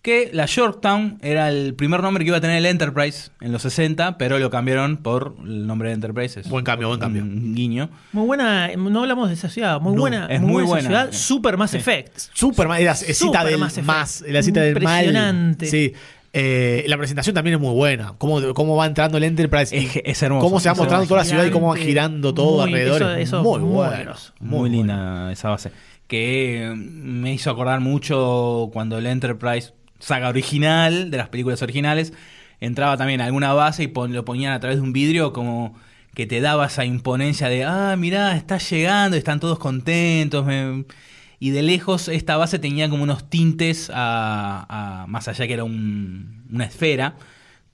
Que 0.01 0.29
la 0.33 0.45
Yorktown 0.47 1.17
era 1.21 1.47
el 1.47 1.75
primer 1.75 2.01
nombre 2.01 2.25
que 2.25 2.27
iba 2.27 2.37
a 2.37 2.41
tener 2.41 2.57
el 2.57 2.65
Enterprise 2.65 3.29
en 3.39 3.53
los 3.53 3.61
60, 3.61 4.17
pero 4.17 4.37
lo 4.37 4.49
cambiaron 4.49 4.97
por 4.97 5.35
el 5.45 5.65
nombre 5.65 5.87
de 5.89 5.95
Enterprise. 5.95 6.41
Es 6.41 6.49
Buen 6.49 6.65
cambio, 6.65 6.89
buen 6.89 6.99
cambio. 6.99 7.23
Un 7.23 7.55
guiño. 7.55 7.89
Muy 8.11 8.25
buena, 8.25 8.69
no 8.75 8.99
hablamos 9.01 9.29
de 9.29 9.35
esa 9.35 9.47
ciudad, 9.47 9.79
muy 9.79 9.93
No, 9.95 10.01
buena, 10.01 10.25
es 10.27 10.41
muy, 10.41 10.51
muy 10.51 10.63
buena, 10.63 10.87
ciudad, 10.89 11.11
super 11.13 11.55
Mass 11.55 11.71
Sí. 11.71 11.77
Effect. 11.77 12.17
Superman, 12.33 12.81
era 12.81 12.91
es 12.91 12.99
cita 12.99 13.15
Super 13.15 13.45
del 13.45 13.63
Effect. 13.63 13.85
más, 13.87 14.23
la 14.27 14.43
cita 14.43 14.59
del 14.61 14.73
mal. 14.81 15.05
Impresionante. 15.05 15.65
Sí. 15.67 15.93
Eh, 16.35 16.83
la 16.87 16.97
presentación 16.97 17.35
también 17.35 17.55
es 17.55 17.61
muy 17.61 17.73
buena. 17.73 18.15
Cómo, 18.17 18.41
cómo 18.55 18.75
va 18.75 18.87
entrando 18.87 19.17
el 19.19 19.23
Enterprise. 19.23 19.75
Es, 19.77 19.99
es 20.03 20.23
hermoso. 20.23 20.43
Cómo 20.45 20.59
se 20.59 20.67
va 20.69 20.73
mostrando 20.75 21.03
hermoso. 21.03 21.09
toda 21.09 21.21
la 21.21 21.25
ciudad 21.25 21.45
y 21.45 21.51
cómo 21.51 21.67
va 21.69 21.75
girando 21.75 22.33
todo 22.33 22.61
Muy- 22.61 22.69
alrededor. 22.73 23.01
eso- 23.03 23.11
es 23.15 23.27
eso 23.27 23.43
muy 23.43 23.59
muy 23.59 23.69
bueno. 23.75 24.13
Muy, 24.39 24.59
bueno. 24.59 24.75
linda 24.75 25.31
esa 25.31 25.49
base. 25.49 25.71
Que 26.07 26.63
eh, 26.65 26.75
me 26.75 27.33
hizo 27.33 27.51
acordar 27.51 27.79
mucho 27.81 28.69
cuando 28.73 28.97
el 28.97 29.05
Enterprise, 29.05 29.73
saga 29.99 30.29
original, 30.29 31.11
de 31.11 31.17
las 31.17 31.29
películas 31.29 31.61
originales, 31.61 32.13
entraba 32.59 32.97
también 32.97 33.21
a 33.21 33.25
alguna 33.25 33.53
base 33.53 33.83
y 33.83 33.87
pon- 33.87 34.13
lo 34.13 34.25
ponían 34.25 34.53
a 34.53 34.59
través 34.59 34.77
de 34.79 34.83
un 34.83 34.91
vidrio 34.93 35.33
como 35.33 35.75
que 36.15 36.25
te 36.25 36.41
daba 36.41 36.65
esa 36.67 36.83
imponencia 36.85 37.47
de, 37.47 37.63
ah, 37.63 37.95
mirá, 37.97 38.35
está 38.35 38.57
llegando, 38.57 39.17
están 39.17 39.39
todos 39.39 39.59
contentos. 39.59 40.45
me- 40.45 40.85
Y 41.43 41.51
de 41.51 41.61
lejos 41.61 42.07
esta 42.07 42.37
base 42.37 42.57
tenía 42.57 42.89
como 42.89 43.03
unos 43.03 43.29
tintes, 43.29 43.91
a, 43.93 45.01
a- 45.03 45.07
más 45.07 45.27
allá 45.27 45.45
que 45.45 45.53
era 45.53 45.63
un- 45.65 46.43
una 46.51 46.63
esfera, 46.65 47.15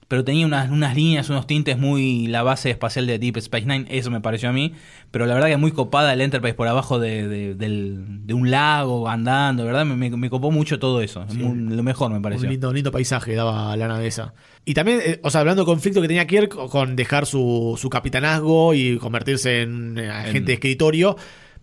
pero 0.07 0.23
tenía 0.23 0.47
unas, 0.47 0.71
unas 0.71 0.95
líneas, 0.95 1.29
unos 1.29 1.45
tintes 1.45 1.77
muy 1.77 2.25
la 2.25 2.41
base 2.41 2.71
espacial 2.71 3.05
de 3.05 3.19
Deep 3.19 3.37
Space 3.37 3.67
Nine, 3.67 3.85
eso 3.89 4.09
me 4.09 4.21
pareció 4.21 4.49
a 4.49 4.53
mí, 4.53 4.73
pero 5.11 5.27
la 5.27 5.35
verdad 5.35 5.49
que 5.49 5.57
muy 5.57 5.71
copada 5.71 6.11
el 6.13 6.21
Enterprise 6.21 6.55
por 6.55 6.67
abajo 6.67 6.97
de, 6.97 7.27
de- 7.27 7.53
del- 7.53 8.25
de 8.25 8.33
un 8.33 8.49
lago, 8.49 9.07
andando, 9.07 9.65
¿verdad? 9.65 9.85
Me, 9.85 9.95
me- 9.95 10.17
me 10.17 10.29
copó 10.31 10.49
mucho 10.49 10.79
todo 10.79 11.01
eso, 11.03 11.23
Sí. 11.29 11.37
Muy- 11.37 11.75
lo 11.75 11.83
mejor 11.83 12.09
me 12.09 12.15
Un 12.17 12.23
pareció. 12.23 12.49
lindo, 12.49 12.73
lindo 12.73 12.91
paisaje 12.91 13.35
daba 13.35 13.77
la 13.77 13.87
nave 13.87 14.07
esa. 14.07 14.33
Y 14.65 14.73
también, 14.73 14.99
eh, 15.05 15.19
o 15.23 15.29
sea, 15.29 15.41
hablando 15.41 15.61
del 15.61 15.67
conflicto 15.71 16.01
que 16.01 16.07
tenía 16.07 16.25
Kirk 16.25 16.55
con 16.71 16.95
dejar 16.95 17.27
su, 17.27 17.77
su 17.79 17.87
capitanazgo 17.91 18.73
y 18.73 18.97
convertirse 18.97 19.61
en 19.61 19.95
eh, 19.99 20.09
agente 20.09 20.47
de 20.47 20.53
escritorio, 20.53 21.15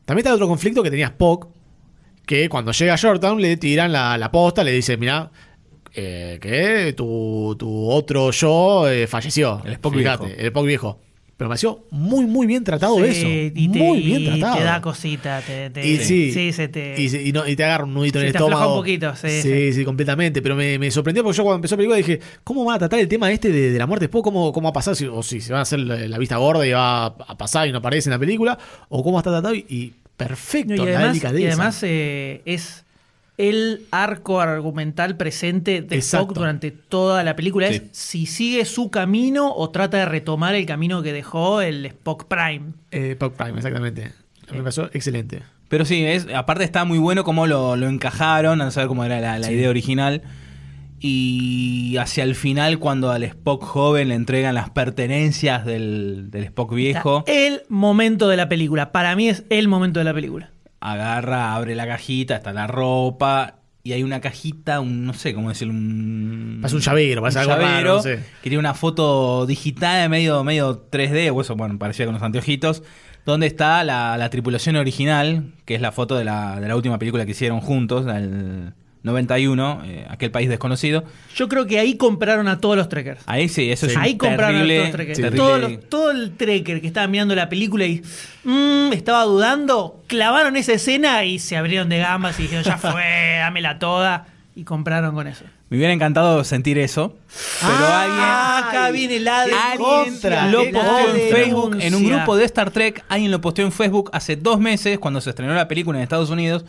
también 0.05 0.25
está 0.25 0.33
otro 0.35 0.47
conflicto 0.47 0.85
que 0.85 0.91
tenía 0.91 1.07
Spock, 1.07 1.49
que 2.27 2.49
cuando 2.49 2.73
llega 2.73 2.95
a 2.95 2.97
Shortown 2.97 3.41
le 3.41 3.57
tiran 3.57 3.93
la, 3.93 4.19
la 4.19 4.31
posta, 4.31 4.63
le 4.65 4.73
dice, 4.73 4.97
mira, 4.99 5.31
que 5.93 6.95
tu, 6.97 7.57
tu 7.59 7.89
otro 7.91 8.31
yo 8.31 8.89
eh, 8.89 9.07
falleció. 9.07 9.63
El 9.65 9.75
Spock 9.75 9.95
Fíjate, 9.95 10.25
viejo. 10.27 10.41
El 10.41 10.47
Spock 10.47 10.67
viejo. 10.67 11.01
Pero 11.39 11.49
me 11.49 11.53
pareció 11.53 11.85
muy, 11.91 12.25
muy 12.25 12.47
bien 12.47 12.65
tratado 12.65 12.97
Sí, 12.97 13.05
eso. 13.05 13.27
y 13.29 13.69
te, 13.69 13.79
muy 13.79 14.01
bien 14.01 14.23
y 14.23 14.27
tratado. 14.41 14.57
te 14.57 14.65
da 14.65 14.81
cosita. 14.81 15.43
Te, 15.47 15.69
te- 15.69 15.87
Y 15.87 15.99
sí, 15.99 16.33
sí, 16.33 16.51
se 16.55 16.69
te... 16.69 16.95
y, 17.01 17.11
se- 17.11 17.23
y 17.23 17.31
no- 17.33 17.47
y 17.47 17.55
te 17.57 17.63
agarra 17.65 17.85
un 17.85 17.93
nudito 17.93 18.19
en 18.21 18.27
el 18.27 18.33
te 18.33 18.39
estómago. 18.39 18.73
un 18.73 18.79
poquito, 18.81 19.15
sí, 19.17 19.43
sí, 19.43 19.73
sí. 19.75 19.85
completamente. 19.85 20.41
Pero 20.41 20.57
me, 20.57 20.79
me 20.79 20.91
sorprendió 20.91 21.23
porque 21.23 21.37
yo 21.37 21.43
cuando 21.45 21.57
empezó 21.57 21.75
la 21.75 21.79
película 21.79 21.97
dije, 21.99 22.21
¿cómo 22.43 22.65
van 22.65 22.77
a 22.77 22.79
tratar 22.79 23.01
el 23.01 23.09
tema 23.09 23.31
este 23.31 23.51
de, 23.53 23.71
de 23.71 23.79
la 23.79 23.87
muerte 23.87 24.05
después? 24.07 24.25
¿Cómo, 24.25 24.51
¿Cómo 24.51 24.65
va 24.65 24.71
a 24.71 24.73
pasar? 24.73 24.97
Si- 24.97 25.05
o 25.07 25.23
si 25.23 25.43
se 25.43 25.53
van 25.53 25.59
a 25.59 25.63
hacer 25.63 25.79
la, 25.81 25.97
la 26.09 26.17
vista 26.19 26.39
gorda 26.39 26.67
y 26.67 26.71
va 26.73 27.05
a 27.05 27.37
pasar 27.37 27.69
y 27.69 27.73
no 27.73 27.79
aparece 27.79 28.09
en 28.09 28.13
la 28.13 28.19
película. 28.19 28.59
O 28.89 29.05
cómo 29.05 29.19
está 29.19 29.31
tratado. 29.31 29.55
Y, 29.55 29.67
y 29.69 29.93
perfecto, 30.17 30.75
y 30.75 30.77
la 30.79 30.83
además, 30.85 31.09
delicadeza. 31.09 31.41
y 31.41 31.47
además 31.47 31.83
eh, 31.83 32.43
es 32.45 32.85
el 33.39 33.83
arco 33.91 34.41
argumental 34.41 35.17
presente 35.17 35.83
de 35.83 35.97
Exacto. 35.97 36.27
Spock 36.29 36.37
durante 36.39 36.71
toda 36.71 37.23
la 37.23 37.37
película. 37.37 37.69
Es 37.69 37.83
si 37.93 38.27
sigue 38.27 38.65
su 38.65 38.91
camino 38.91 39.53
o 39.55 39.71
trata 39.71 39.99
de 39.99 40.07
retomar 40.07 40.55
el 40.55 40.65
camino 40.67 41.03
que 41.03 41.13
dejó 41.13 41.61
el 41.61 41.87
Spock 41.87 42.25
Prime. 42.25 42.73
Eh, 42.91 43.11
Spock 43.13 43.35
Prime, 43.35 43.57
exactamente. 43.59 44.13
Me 44.53 44.59
pareció 44.59 44.87
excelente. 44.93 45.43
Pero 45.69 45.85
sí, 45.85 46.05
es, 46.05 46.27
aparte 46.35 46.65
está 46.65 46.85
muy 46.85 46.99
bueno 46.99 47.25
cómo 47.25 47.47
lo, 47.47 47.77
lo 47.77 47.89
encajaron, 47.89 48.63
a 48.63 48.71
saber 48.71 48.89
cómo 48.89 49.05
era 49.05 49.21
la, 49.21 49.39
la 49.39 49.51
idea 49.51 49.69
original. 49.69 50.23
Y 51.01 51.97
hacia 51.99 52.25
el 52.25 52.35
final, 52.35 52.79
cuando 52.79 53.11
al 53.11 53.23
Spock 53.23 53.63
joven 53.63 54.09
le 54.09 54.15
entregan 54.15 54.55
las 54.55 54.71
pertenencias 54.71 55.65
del, 55.65 56.31
del 56.31 56.45
Spock 56.45 56.75
viejo, 56.75 57.19
Está 57.27 57.33
El 57.33 57.63
momento 57.69 58.29
de 58.29 58.37
la 58.37 58.49
película. 58.49 58.93
Para 58.93 59.15
mí 59.15 59.29
es 59.29 59.45
el 59.51 59.69
momento 59.69 60.01
de 60.01 60.05
la 60.05 60.15
película. 60.15 60.51
agarra, 60.81 61.55
abre 61.55 61.75
la 61.75 61.87
cajita, 61.87 62.37
está 62.37 62.53
la 62.53 62.67
ropa, 62.67 63.57
y 63.87 63.93
hay 63.93 64.03
una 64.03 64.21
cajita, 64.21 64.81
un, 64.81 65.07
no 65.07 65.15
sé 65.15 65.33
cómo 65.33 65.49
decirlo, 65.49 65.73
un... 65.73 66.59
Parece 66.61 66.75
un 66.75 66.83
llavero, 66.83 67.23
parece 67.23 67.39
algo 67.39 67.55
raro, 67.55 67.97
no 67.97 68.03
sé. 68.03 68.17
que 68.43 68.51
tiene 68.51 68.59
una 68.59 68.75
foto 68.75 69.47
digital 69.47 70.11
medio, 70.11 70.43
medio 70.43 70.91
3D, 70.91 71.33
o 71.33 71.41
eso, 71.41 71.55
bueno, 71.55 71.79
parecía 71.79 72.05
con 72.05 72.15
los 72.15 72.23
anteojitos, 72.23 72.83
donde 73.25 73.47
está 73.47 73.85
la, 73.85 74.17
la 74.17 74.29
tripulación 74.29 74.75
original, 74.75 75.53
que 75.65 75.77
es 75.77 75.81
la 75.81 75.93
foto 75.93 76.17
de 76.17 76.25
la, 76.25 76.59
de 76.59 76.67
la 76.67 76.75
última 76.75 76.99
película 76.99 77.25
que 77.27 77.31
hicieron 77.31 77.61
juntos, 77.61 78.07
91, 79.07 79.83
eh, 79.87 80.07
aquel 80.11 80.31
país 80.31 80.49
desconocido. 80.49 81.05
Yo 81.35 81.49
creo 81.49 81.67
que 81.67 81.79
ahí 81.79 81.97
compraron 81.97 82.49
a 82.49 82.59
todos 82.61 82.77
los 82.77 82.89
trekkers. 82.89 83.23
Ahí 83.27 83.49
sí, 83.49 83.71
eso 83.71 83.87
es 83.87 83.97
Ahí 83.97 84.17
compraron 84.17 84.57
terrible, 84.67 84.79
a 84.79 85.31
todos 85.31 85.61
los 85.61 85.71
trekkers. 85.71 85.89
todo 85.89 86.11
el 86.11 86.33
trekker 86.37 86.81
que 86.83 86.87
estaba 86.87 87.07
mirando 87.07 87.35
la 87.35 87.49
película 87.49 87.87
y 87.87 88.03
mm, 88.45 88.93
estaba 88.93 89.25
dudando, 89.25 90.03
clavaron 90.07 90.57
esa 90.57 90.75
escena 90.75 91.25
y 91.25 91.39
se 91.39 91.57
abrieron 91.57 91.89
de 91.89 91.99
gambas 91.99 92.39
y 92.39 92.43
dijeron, 92.43 92.65
ya 92.65 92.77
fue, 92.77 93.37
dámela 93.39 93.79
toda. 93.79 94.27
Y 94.55 94.65
compraron 94.65 95.15
con 95.15 95.27
eso. 95.27 95.45
Me 95.69 95.77
hubiera 95.77 95.93
encantado 95.93 96.43
sentir 96.45 96.79
eso, 96.79 97.15
pero 97.61 97.73
Ah, 97.89 98.59
alguien... 98.59 98.69
acá 98.81 98.91
viene 98.91 99.19
la 99.21 99.43
Alguien 99.43 99.79
contra, 99.79 100.47
lo 100.49 100.59
posteó 100.71 101.15
en 101.15 101.31
Facebook, 101.31 101.77
en 101.81 101.95
un 101.95 102.07
grupo 102.09 102.37
de 102.37 102.45
Star 102.45 102.71
Trek, 102.71 103.05
alguien 103.09 103.33
lo 103.33 103.41
posteó 103.41 103.65
en 103.67 103.73
Facebook 103.73 104.09
hace 104.13 104.37
dos 104.37 104.61
meses, 104.61 104.99
cuando 105.01 105.21
se 105.21 105.31
estrenó 105.31 105.53
la 105.55 105.67
película 105.69 105.99
en 105.99 106.05
Estados 106.05 106.31
Unidos, 106.31 106.65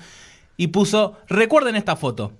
y 0.57 0.67
puso, 0.67 1.17
recuerden 1.29 1.75
esta 1.75 1.95
foto. 1.95 2.33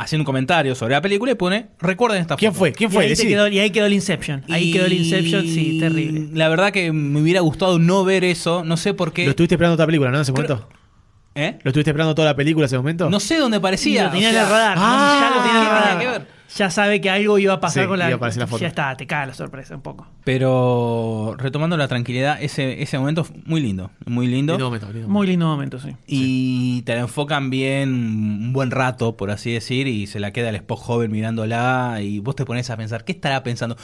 Haciendo 0.00 0.22
un 0.22 0.26
comentario 0.26 0.76
sobre 0.76 0.94
la 0.94 1.00
película 1.02 1.32
y 1.32 1.34
pone, 1.34 1.70
recuerden 1.80 2.20
esta 2.20 2.36
¿Quién 2.36 2.52
foto. 2.52 2.58
fue? 2.60 2.72
¿Quién 2.72 2.88
Y 2.88 2.94
fue? 2.94 3.02
ahí, 3.02 3.08
te 3.08 3.16
Decí. 3.16 3.26
quedó, 3.28 3.48
y 3.48 3.58
ahí 3.58 3.70
quedó 3.70 3.86
el 3.86 3.92
Inception. 3.94 4.44
Ahí 4.48 4.68
Y 4.68 4.72
quedó 4.72 4.86
el 4.86 4.92
Inception, 4.92 5.42
sí, 5.44 5.78
terrible. 5.80 6.28
La 6.34 6.48
verdad 6.48 6.70
que 6.70 6.92
me 6.92 7.20
hubiera 7.20 7.40
gustado 7.40 7.80
no 7.80 8.04
ver 8.04 8.22
eso, 8.22 8.62
no 8.62 8.76
sé 8.76 8.94
por 8.94 9.12
qué. 9.12 9.24
Lo 9.24 9.30
estuviste 9.30 9.56
esperando 9.56 9.74
toda 9.76 9.86
la 9.86 9.88
película, 9.88 10.10
¿no? 10.12 10.18
En 10.18 10.22
ese 10.22 10.32
Creo- 10.32 10.46
momento. 10.48 10.68
¿Eh? 11.34 11.58
¿Lo 11.64 11.70
estuviste 11.70 11.90
esperando 11.90 12.14
toda 12.14 12.28
la 12.28 12.36
película 12.36 12.64
en 12.64 12.66
ese 12.66 12.76
momento? 12.76 13.10
No 13.10 13.18
sé 13.18 13.38
dónde 13.38 13.56
Y 13.56 13.60
parecía. 13.60 14.04
lo 14.04 14.10
tenía 14.10 14.28
o 14.28 14.30
en 14.30 14.34
sea, 14.36 14.44
el 14.44 14.50
radar. 14.50 14.76
ah, 14.80 15.18
ya 15.20 15.36
lo 15.36 15.42
tenía 15.42 15.58
en 15.58 15.62
el 15.62 15.62
¿qué 15.62 15.68
tenía 15.68 15.80
radar. 15.80 15.98
que 16.00 16.06
ver? 16.06 16.37
Ya 16.56 16.70
sabe 16.70 17.00
que 17.00 17.10
algo 17.10 17.38
iba 17.38 17.52
a 17.52 17.60
pasar 17.60 17.82
Sí, 17.84 17.88
con 17.88 17.98
la. 17.98 18.06
iba 18.06 18.14
a 18.14 18.16
aparecer 18.16 18.40
la 18.40 18.46
foto. 18.46 18.62
Ya 18.62 18.68
está, 18.68 18.96
te 18.96 19.06
cae 19.06 19.26
la 19.26 19.34
sorpresa 19.34 19.74
un 19.74 19.82
poco. 19.82 20.06
Pero 20.24 21.34
retomando 21.36 21.76
la 21.76 21.88
tranquilidad, 21.88 22.38
ese, 22.42 22.82
ese 22.82 22.98
momento 22.98 23.24
fue 23.24 23.36
muy 23.44 23.60
lindo, 23.60 23.90
muy 24.06 24.26
lindo. 24.26 24.54
Lindo 24.54 24.66
momento, 24.66 24.90
lindo 24.92 25.08
Muy 25.08 25.26
lindo 25.26 25.46
momento, 25.46 25.78
sí. 25.78 25.94
Y 26.06 26.82
te 26.82 26.94
la 26.94 27.00
enfocan 27.02 27.50
bien 27.50 27.90
un 27.92 28.52
buen 28.54 28.70
rato, 28.70 29.16
por 29.16 29.30
así 29.30 29.52
decir, 29.52 29.86
y 29.88 30.06
se 30.06 30.20
la 30.20 30.32
queda 30.32 30.48
el 30.48 30.56
Spock 30.56 30.78
joven 30.80 31.10
mirándola 31.12 31.98
y 32.00 32.18
vos 32.20 32.34
te 32.34 32.44
pones 32.46 32.70
a 32.70 32.76
pensar, 32.78 33.04
¿qué 33.04 33.12
estará 33.12 33.42
pensando? 33.42 33.76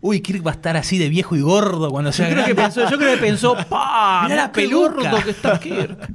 Uy, 0.00 0.20
Kirk 0.20 0.44
va 0.44 0.50
a 0.50 0.54
estar 0.54 0.76
así 0.76 0.98
de 0.98 1.08
viejo 1.08 1.36
y 1.36 1.40
gordo 1.42 1.90
cuando 1.90 2.10
sea 2.12 2.28
Yo 2.28 2.34
creo 2.34 2.46
que 2.46 2.54
pensó, 2.56 2.90
yo 2.90 2.98
creo 2.98 3.14
que 3.14 3.20
pensó, 3.20 3.54
¡pa! 3.68 4.22
Mirá 4.24 4.36
la 4.36 4.52
qué 4.52 4.62
peluca". 4.62 5.10
gordo 5.10 5.24
que 5.24 5.30
está 5.30 5.60
Kirk. 5.60 6.10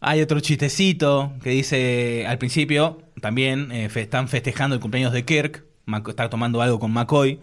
Hay 0.00 0.20
otro 0.20 0.40
chistecito 0.40 1.32
que 1.42 1.50
dice 1.50 2.24
al 2.26 2.38
principio, 2.38 2.98
también 3.22 3.72
eh, 3.72 3.88
fe- 3.88 4.02
están 4.02 4.28
festejando 4.28 4.74
el 4.74 4.80
cumpleaños 4.82 5.14
de 5.14 5.24
Kirk, 5.24 5.64
Mac- 5.86 6.06
está 6.08 6.28
tomando 6.28 6.60
algo 6.60 6.78
con 6.78 6.90
McCoy, 6.92 7.40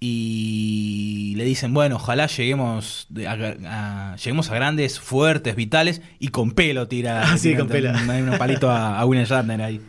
y 0.00 1.34
le 1.36 1.44
dicen, 1.44 1.74
bueno, 1.74 1.96
ojalá 1.96 2.26
lleguemos, 2.26 3.08
a, 3.26 4.12
a- 4.12 4.16
lleguemos 4.16 4.50
a 4.50 4.54
grandes, 4.54 5.00
fuertes, 5.00 5.56
vitales, 5.56 6.02
y 6.18 6.28
con 6.28 6.52
pelo 6.52 6.88
tira. 6.88 7.22
Ah, 7.32 7.38
sí, 7.38 7.54
con 7.56 7.68
pelo. 7.68 7.90
un- 7.90 8.10
Hay 8.10 8.22
un 8.22 8.38
palito 8.38 8.70
a, 8.70 8.98
a 8.98 9.04
William 9.04 9.26
Shatner 9.26 9.60
ahí. 9.62 9.80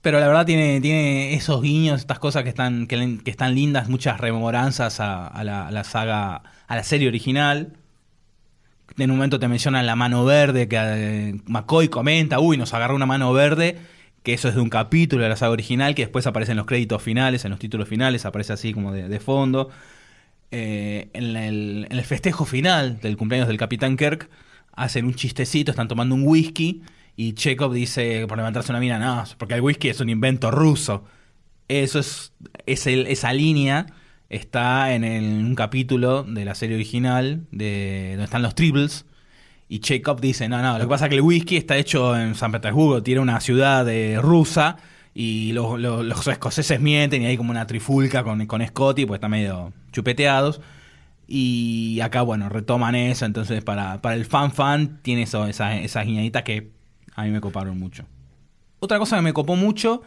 Pero 0.00 0.18
la 0.18 0.26
verdad 0.26 0.46
tiene, 0.46 0.80
tiene 0.80 1.34
esos 1.34 1.62
guiños, 1.62 2.00
estas 2.00 2.18
cosas 2.18 2.42
que 2.42 2.48
están, 2.48 2.86
que, 2.88 3.20
están 3.26 3.54
lindas, 3.54 3.88
muchas 3.88 4.18
rememoranzas 4.20 4.98
a, 5.00 5.28
a 5.28 5.44
la, 5.44 5.68
a 5.68 5.70
la 5.70 5.84
saga, 5.84 6.42
a 6.66 6.76
la 6.76 6.82
serie 6.82 7.06
original. 7.08 7.74
En 8.98 9.10
un 9.10 9.16
momento 9.16 9.38
te 9.38 9.48
mencionan 9.48 9.86
la 9.86 9.94
mano 9.96 10.24
verde, 10.24 10.66
que 10.68 10.76
eh, 10.78 11.34
McCoy 11.46 11.88
comenta, 11.88 12.40
uy, 12.40 12.56
nos 12.56 12.74
agarró 12.74 12.94
una 12.96 13.06
mano 13.06 13.32
verde, 13.32 13.78
que 14.22 14.32
eso 14.34 14.48
es 14.48 14.54
de 14.54 14.60
un 14.60 14.68
capítulo 14.70 15.22
de 15.24 15.28
la 15.28 15.36
saga 15.36 15.52
original, 15.52 15.94
que 15.94 16.02
después 16.02 16.26
aparece 16.26 16.52
en 16.52 16.58
los 16.58 16.66
créditos 16.66 17.02
finales, 17.02 17.44
en 17.44 17.50
los 17.50 17.60
títulos 17.60 17.88
finales, 17.88 18.24
aparece 18.26 18.52
así 18.52 18.72
como 18.72 18.92
de, 18.92 19.20
fondo. 19.20 19.70
eh, 20.50 21.08
en, 21.14 21.36
el, 21.36 22.02
festejo 22.04 22.44
final 22.44 23.00
del 23.00 23.16
cumpleaños 23.16 23.48
del 23.48 23.56
Capitán 23.58 23.96
Kirk, 23.96 24.28
hacen 24.72 25.06
un 25.06 25.14
chistecito, 25.14 25.70
están 25.70 25.88
tomando 25.88 26.14
un 26.14 26.26
whisky 26.26 26.82
y 27.16 27.34
Chekhov 27.34 27.72
dice, 27.74 28.26
por 28.28 28.38
levantarse 28.38 28.72
una 28.72 28.80
mina, 28.80 28.98
no, 28.98 29.24
porque 29.38 29.54
el 29.54 29.60
whisky 29.60 29.88
es 29.88 30.00
un 30.00 30.08
invento 30.08 30.50
ruso. 30.50 31.04
Eso 31.68 31.98
es, 32.00 32.32
esa 32.66 33.32
línea 33.32 33.86
está 34.28 34.94
en, 34.94 35.04
el- 35.04 35.24
en 35.24 35.46
un 35.46 35.54
capítulo 35.54 36.22
de 36.24 36.44
la 36.44 36.54
serie 36.54 36.76
original 36.76 37.46
de 37.50 38.10
donde 38.12 38.24
están 38.24 38.42
los 38.42 38.54
Tribbles. 38.54 39.06
Y 39.72 39.78
Chekhov 39.78 40.20
dice, 40.20 40.50
no, 40.50 40.60
no, 40.60 40.74
lo 40.74 40.84
que 40.84 40.88
pasa 40.90 41.06
es 41.06 41.08
que 41.08 41.14
el 41.14 41.22
whisky 41.22 41.56
está 41.56 41.78
hecho 41.78 42.14
en 42.14 42.34
San 42.34 42.52
Petersburgo, 42.52 43.02
tiene 43.02 43.22
una 43.22 43.40
ciudad 43.40 43.88
eh, 43.88 44.20
rusa 44.20 44.76
y 45.14 45.52
los, 45.52 46.26
escoceses 46.28 46.78
mienten 46.78 47.22
y 47.22 47.24
hay 47.26 47.38
como 47.38 47.52
una 47.52 47.66
trifulca 47.66 48.22
con, 48.22 48.44
con 48.44 48.66
Scotty, 48.66 49.06
pues 49.06 49.16
están 49.16 49.30
medio 49.30 49.72
chupeteados. 49.90 50.60
Y 51.26 52.00
acá, 52.02 52.20
bueno, 52.20 52.50
retoman 52.50 52.94
eso, 52.94 53.24
entonces 53.24 53.64
para, 53.64 54.02
para 54.02 54.14
el 54.16 54.26
fan 54.26 54.52
fan 54.52 54.98
tiene 55.00 55.22
eso, 55.22 55.46
esa- 55.46 55.74
esas 55.80 56.04
guiñaditas 56.04 56.42
que 56.42 56.70
a 57.14 57.22
mí 57.24 57.30
me 57.30 57.40
coparon 57.40 57.78
mucho. 57.78 58.04
Otra 58.78 58.98
cosa 58.98 59.16
que 59.16 59.22
me 59.22 59.32
copó 59.32 59.56
mucho, 59.56 60.02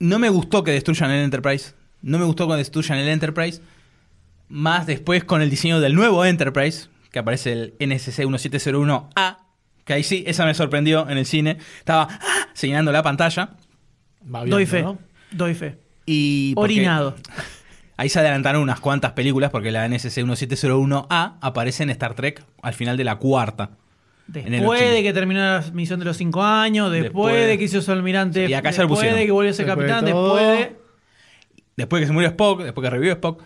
no 0.00 0.18
me 0.18 0.30
gustó 0.30 0.64
que 0.64 0.72
destruyan 0.72 1.12
el 1.12 1.22
Enterprise, 1.22 1.74
no 2.02 2.18
me 2.18 2.24
gustó 2.24 2.48
que 2.48 2.56
destruyan 2.56 2.98
el 2.98 3.08
Enterprise, 3.08 3.60
más 4.48 4.88
después 4.88 5.22
con 5.22 5.42
el 5.42 5.48
diseño 5.48 5.78
del 5.78 5.94
nuevo 5.94 6.24
Enterprise, 6.24 6.88
que 7.12 7.18
aparece 7.20 7.52
el 7.52 7.74
NSC 7.78 8.24
1701A, 8.24 9.36
que 9.84 9.92
ahí 9.92 10.02
sí, 10.02 10.24
esa 10.26 10.44
me 10.44 10.54
sorprendió 10.54 11.08
en 11.08 11.18
el 11.18 11.26
cine, 11.26 11.58
estaba 11.78 12.08
¡ah! 12.10 12.48
señalando 12.54 12.90
la 12.90 13.02
pantalla. 13.02 13.50
Babeando, 14.22 14.56
Doy 14.56 14.66
fe. 14.66 14.82
¿no? 14.82 14.98
Doy 15.30 15.54
fe. 15.54 15.78
Y 16.06 16.54
Orinado. 16.56 17.14
Ahí 17.98 18.08
se 18.08 18.18
adelantaron 18.18 18.62
unas 18.62 18.80
cuantas 18.80 19.12
películas 19.12 19.50
porque 19.50 19.70
la 19.70 19.86
NSC 19.88 20.24
1701A 20.24 21.36
aparece 21.40 21.82
en 21.84 21.90
Star 21.90 22.14
Trek 22.14 22.42
al 22.62 22.74
final 22.74 22.96
de 22.96 23.04
la 23.04 23.16
cuarta. 23.16 23.70
Después 24.26 24.80
80. 24.80 24.94
de 24.94 25.02
que 25.02 25.12
terminó 25.12 25.40
la 25.40 25.64
misión 25.72 25.98
de 26.00 26.06
los 26.06 26.16
cinco 26.16 26.42
años, 26.42 26.90
después, 26.90 27.12
Después- 27.34 27.46
de 27.48 27.58
que 27.58 27.64
hizo 27.64 27.82
su 27.82 27.92
almirante, 27.92 28.48
Y 28.48 28.54
acá 28.54 28.70
ya 28.70 28.82
lo 28.82 28.88
después 28.88 29.14
de 29.14 29.26
que 29.26 29.30
volvió 29.30 29.50
a 29.50 29.54
ser 29.54 29.66
Después 29.66 29.86
de 29.86 29.92
capitán, 29.92 30.10
todo. 30.10 30.36
después 30.36 30.58
de... 30.58 30.76
Después 31.76 32.00
que 32.00 32.06
se 32.06 32.12
murió 32.12 32.28
Spock, 32.30 32.62
después 32.62 32.84
que 32.84 32.90
revivió 32.90 33.12
Spock. 33.12 33.42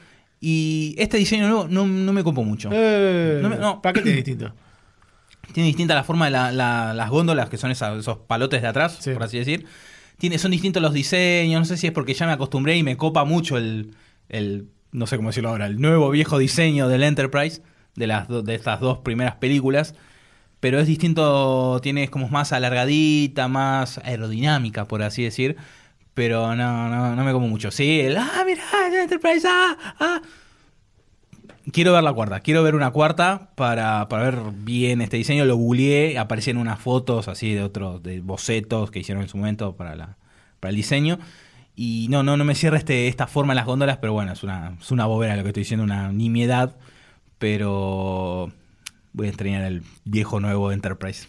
Y 0.49 0.94
este 0.97 1.16
diseño 1.16 1.49
nuevo 1.49 1.66
no, 1.68 1.84
no 1.88 2.12
me 2.12 2.22
copó 2.22 2.44
mucho. 2.44 2.68
Eh, 2.72 3.40
No 3.42 3.49
me- 3.49 3.57
no. 3.57 3.82
¿Para 3.82 3.94
qué 3.94 4.03
tiene 4.03 4.16
distinto? 4.18 4.53
Tiene 5.53 5.66
distinta 5.66 5.94
la 5.97 6.05
forma 6.05 6.26
de 6.26 6.30
la- 6.30 6.53
la- 6.53 6.94
las 6.94 7.11
góndolas, 7.11 7.49
que 7.49 7.57
son 7.57 7.72
esos 7.72 8.18
palotes 8.28 8.62
de 8.62 8.68
atrás, 8.68 8.97
Sí. 9.01 9.11
por 9.12 9.24
así 9.24 9.38
decir. 9.38 9.66
Tiene, 10.18 10.38
son 10.38 10.53
distintos 10.53 10.80
los 10.80 10.92
diseños, 10.92 11.59
no 11.61 11.64
sé 11.64 11.76
si 11.76 11.88
es 11.88 11.92
porque 11.92 12.14
ya 12.14 12.26
me 12.26 12.32
acostumbré 12.32 12.76
y 12.76 12.84
me 12.84 12.97
copa 12.97 13.24
mucho 13.24 13.57
el, 13.57 13.90
el 14.28 14.66
no 14.92 15.07
sé 15.09 15.16
cómo 15.16 15.30
decirlo 15.30 15.49
ahora, 15.49 15.66
el 15.66 15.80
nuevo 15.80 16.11
viejo 16.11 16.38
diseño 16.38 16.88
del 16.88 17.03
Enterprise, 17.03 17.61
de, 17.97 18.07
las 18.07 18.28
do- 18.28 18.42
de 18.42 18.55
estas 18.55 18.78
dos 18.80 18.99
primeras 18.99 19.34
películas. 19.36 19.94
Pero 20.61 20.78
es 20.78 20.86
distinto, 20.86 21.80
tiene 21.82 22.09
como 22.09 22.28
más 22.28 22.53
alargadita, 22.53 23.49
más 23.49 23.99
aerodinámica, 23.99 24.86
por 24.86 25.03
así 25.03 25.22
decir. 25.24 25.57
Pero 26.16 26.56
no, 26.56 26.88
no, 26.88 27.14
no 27.14 27.24
me 27.24 27.32
como 27.32 27.46
mucho. 27.46 27.70
Sí, 27.70 28.00
el, 28.00 28.16
ah, 28.16 28.42
mira, 28.46 28.62
el 28.88 28.94
Enterprise, 28.94 29.46
ah, 29.46 29.76
ah. 30.00 30.22
Quiero 31.70 31.92
ver 31.92 32.02
la 32.02 32.14
cuarta, 32.14 32.40
quiero 32.40 32.62
ver 32.62 32.74
una 32.74 32.90
cuarta 32.90 33.50
para, 33.54 34.08
para 34.08 34.22
ver 34.22 34.38
bien 34.54 35.02
este 35.02 35.18
diseño. 35.18 35.44
Lo 35.44 35.56
googleé, 35.56 36.18
aparecían 36.18 36.56
unas 36.56 36.80
fotos 36.80 37.28
así 37.28 37.52
de 37.52 37.62
otros, 37.62 38.02
de 38.02 38.20
bocetos 38.20 38.90
que 38.90 39.00
hicieron 39.00 39.24
en 39.24 39.28
su 39.28 39.36
momento 39.36 39.76
para, 39.76 39.94
la, 39.94 40.16
para 40.58 40.70
el 40.70 40.76
diseño. 40.76 41.18
Y 41.74 42.06
no, 42.08 42.22
no, 42.22 42.38
no 42.38 42.46
me 42.46 42.54
cierra 42.54 42.78
este, 42.78 43.08
esta 43.08 43.26
forma 43.26 43.52
en 43.52 43.56
las 43.56 43.66
góndolas, 43.66 43.98
pero 43.98 44.14
bueno, 44.14 44.32
es 44.32 44.42
una, 44.42 44.74
es 44.80 44.90
una 44.90 45.04
bobera 45.04 45.36
lo 45.36 45.42
que 45.42 45.50
estoy 45.50 45.64
diciendo, 45.64 45.84
una 45.84 46.10
nimiedad. 46.12 46.76
Pero 47.36 48.50
voy 49.12 49.26
a 49.26 49.28
extrañar 49.28 49.64
el 49.64 49.82
viejo 50.06 50.40
nuevo 50.40 50.72
Enterprise. 50.72 51.28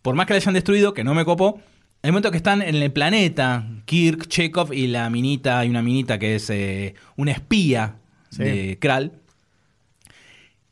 Por 0.00 0.14
más 0.14 0.24
que 0.24 0.32
la 0.32 0.38
hayan 0.38 0.54
destruido, 0.54 0.94
que 0.94 1.04
no 1.04 1.12
me 1.12 1.26
copó, 1.26 1.60
el 2.02 2.12
momento 2.12 2.30
que 2.30 2.36
están 2.38 2.62
en 2.62 2.74
el 2.76 2.92
planeta, 2.92 3.66
Kirk, 3.84 4.26
Chekhov 4.28 4.72
y 4.72 4.86
la 4.86 5.08
minita, 5.10 5.58
hay 5.58 5.68
una 5.68 5.82
minita 5.82 6.18
que 6.18 6.36
es 6.36 6.48
eh, 6.50 6.94
una 7.16 7.32
espía 7.32 7.96
Sí. 8.30 8.44
de 8.44 8.78
Kral, 8.80 9.12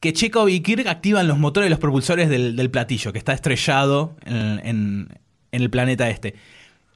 que 0.00 0.12
Chekhov 0.12 0.48
y 0.48 0.60
Kirk 0.60 0.86
activan 0.86 1.26
los 1.26 1.38
motores 1.38 1.66
y 1.66 1.70
los 1.70 1.80
propulsores 1.80 2.28
del, 2.28 2.54
del 2.54 2.70
platillo, 2.70 3.12
que 3.12 3.18
está 3.18 3.32
estrellado 3.32 4.16
en, 4.24 4.60
en- 4.64 5.08
en 5.50 5.62
el 5.62 5.70
planeta 5.70 6.08
este. 6.08 6.34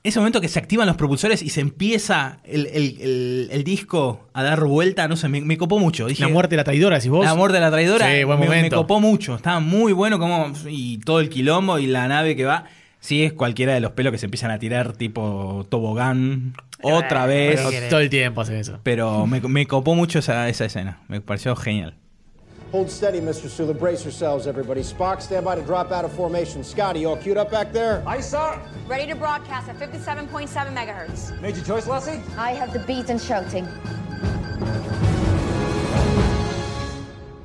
Ese 0.04 0.18
momento 0.20 0.40
que 0.40 0.48
se 0.48 0.58
activan 0.58 0.86
los 0.86 0.96
propulsores 0.96 1.42
y 1.42 1.48
se 1.50 1.60
empieza 1.60 2.38
el, 2.44 2.66
el- 2.66 2.96
el- 3.00 3.48
el 3.50 3.64
disco 3.64 4.28
a 4.32 4.42
dar 4.44 4.62
vuelta, 4.64 5.08
no 5.08 5.16
sé, 5.16 5.28
me, 5.28 5.40
me 5.40 5.56
copó 5.56 5.78
mucho. 5.80 6.06
Dije, 6.06 6.22
La 6.22 6.28
muerte 6.28 6.52
de 6.54 6.58
la 6.58 6.64
traidora, 6.64 7.00
si 7.00 7.08
vos. 7.08 7.24
la 7.24 7.34
muerte 7.34 7.56
de 7.56 7.60
la 7.60 7.70
traidora 7.72 8.08
Sí, 8.14 8.22
buen 8.24 8.38
me, 8.38 8.48
me 8.62 8.70
copó 8.70 9.00
mucho. 9.00 9.34
Estaba 9.36 9.58
muy 9.60 9.92
bueno 9.92 10.18
como 10.20 10.52
y 10.68 10.98
todo 10.98 11.18
el 11.20 11.28
quilombo 11.28 11.78
y 11.80 11.86
la 11.88 12.06
nave 12.08 12.36
que 12.36 12.44
va. 12.44 12.66
Sí, 13.02 13.24
es 13.24 13.32
cualquiera 13.32 13.74
de 13.74 13.80
los 13.80 13.90
pelos 13.92 14.12
que 14.12 14.18
se 14.18 14.26
empiezan 14.26 14.52
a 14.52 14.60
tirar 14.60 14.92
tipo 14.92 15.66
tobogán 15.68 16.54
otra 16.84 17.26
vez. 17.26 17.60
Pero 17.60 17.88
todo 17.90 17.98
el 17.98 18.08
tiempo 18.08 18.42
hacen 18.42 18.54
eso. 18.54 18.78
Pero 18.84 19.26
me, 19.26 19.40
me 19.40 19.66
copó 19.66 19.96
mucho 19.96 20.20
esa, 20.20 20.48
esa 20.48 20.66
escena. 20.66 21.00
Me 21.08 21.20
pareció 21.20 21.56
genial. 21.56 21.96
Hold 22.70 22.88
steady, 22.88 23.20
Mr. 23.20 23.48
Sulu. 23.48 23.74
Brace 23.74 24.04
yourselves, 24.04 24.46
everybody. 24.46 24.82
Spock, 24.82 25.20
stand 25.20 25.44
by 25.44 25.56
to 25.56 25.62
drop 25.62 25.90
out 25.90 26.04
of 26.04 26.12
formation. 26.12 26.62
Scotty, 26.62 27.00
you 27.00 27.08
all 27.08 27.16
queued 27.16 27.36
up 27.36 27.50
back 27.50 27.72
there? 27.72 28.04
Aye, 28.06 28.20
sir. 28.20 28.56
Ready 28.86 29.12
to 29.12 29.16
broadcast 29.16 29.68
at 29.68 29.80
57.7 29.80 30.72
megahertz. 30.72 31.32
Made 31.42 31.56
your 31.56 31.64
choice, 31.66 31.88
Lassie? 31.88 32.20
I 32.38 32.52
have 32.52 32.72
the 32.72 32.78
beat 32.86 33.10
and 33.10 33.20
shouting. 33.20 33.66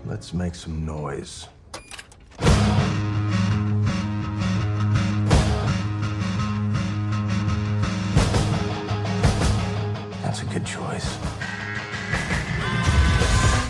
Let's 0.05 0.35
make 0.35 0.53
some 0.53 0.85
noise. 0.85 1.47
That's 10.27 10.41
a 10.41 10.43
good 10.45 10.63
choice. 10.65 11.07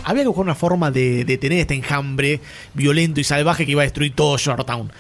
Había 0.03 0.23
que 0.23 0.27
buscar 0.27 0.43
una 0.43 0.55
forma 0.55 0.89
de, 0.89 1.23
de 1.23 1.37
tener 1.37 1.59
este 1.59 1.75
enjambre 1.75 2.39
violento 2.73 3.19
y 3.19 3.23
salvaje 3.23 3.63
que 3.65 3.73
iba 3.73 3.81
a 3.81 3.83
destruir 3.83 4.15
todo 4.15 4.37
Shortown. 4.39 4.91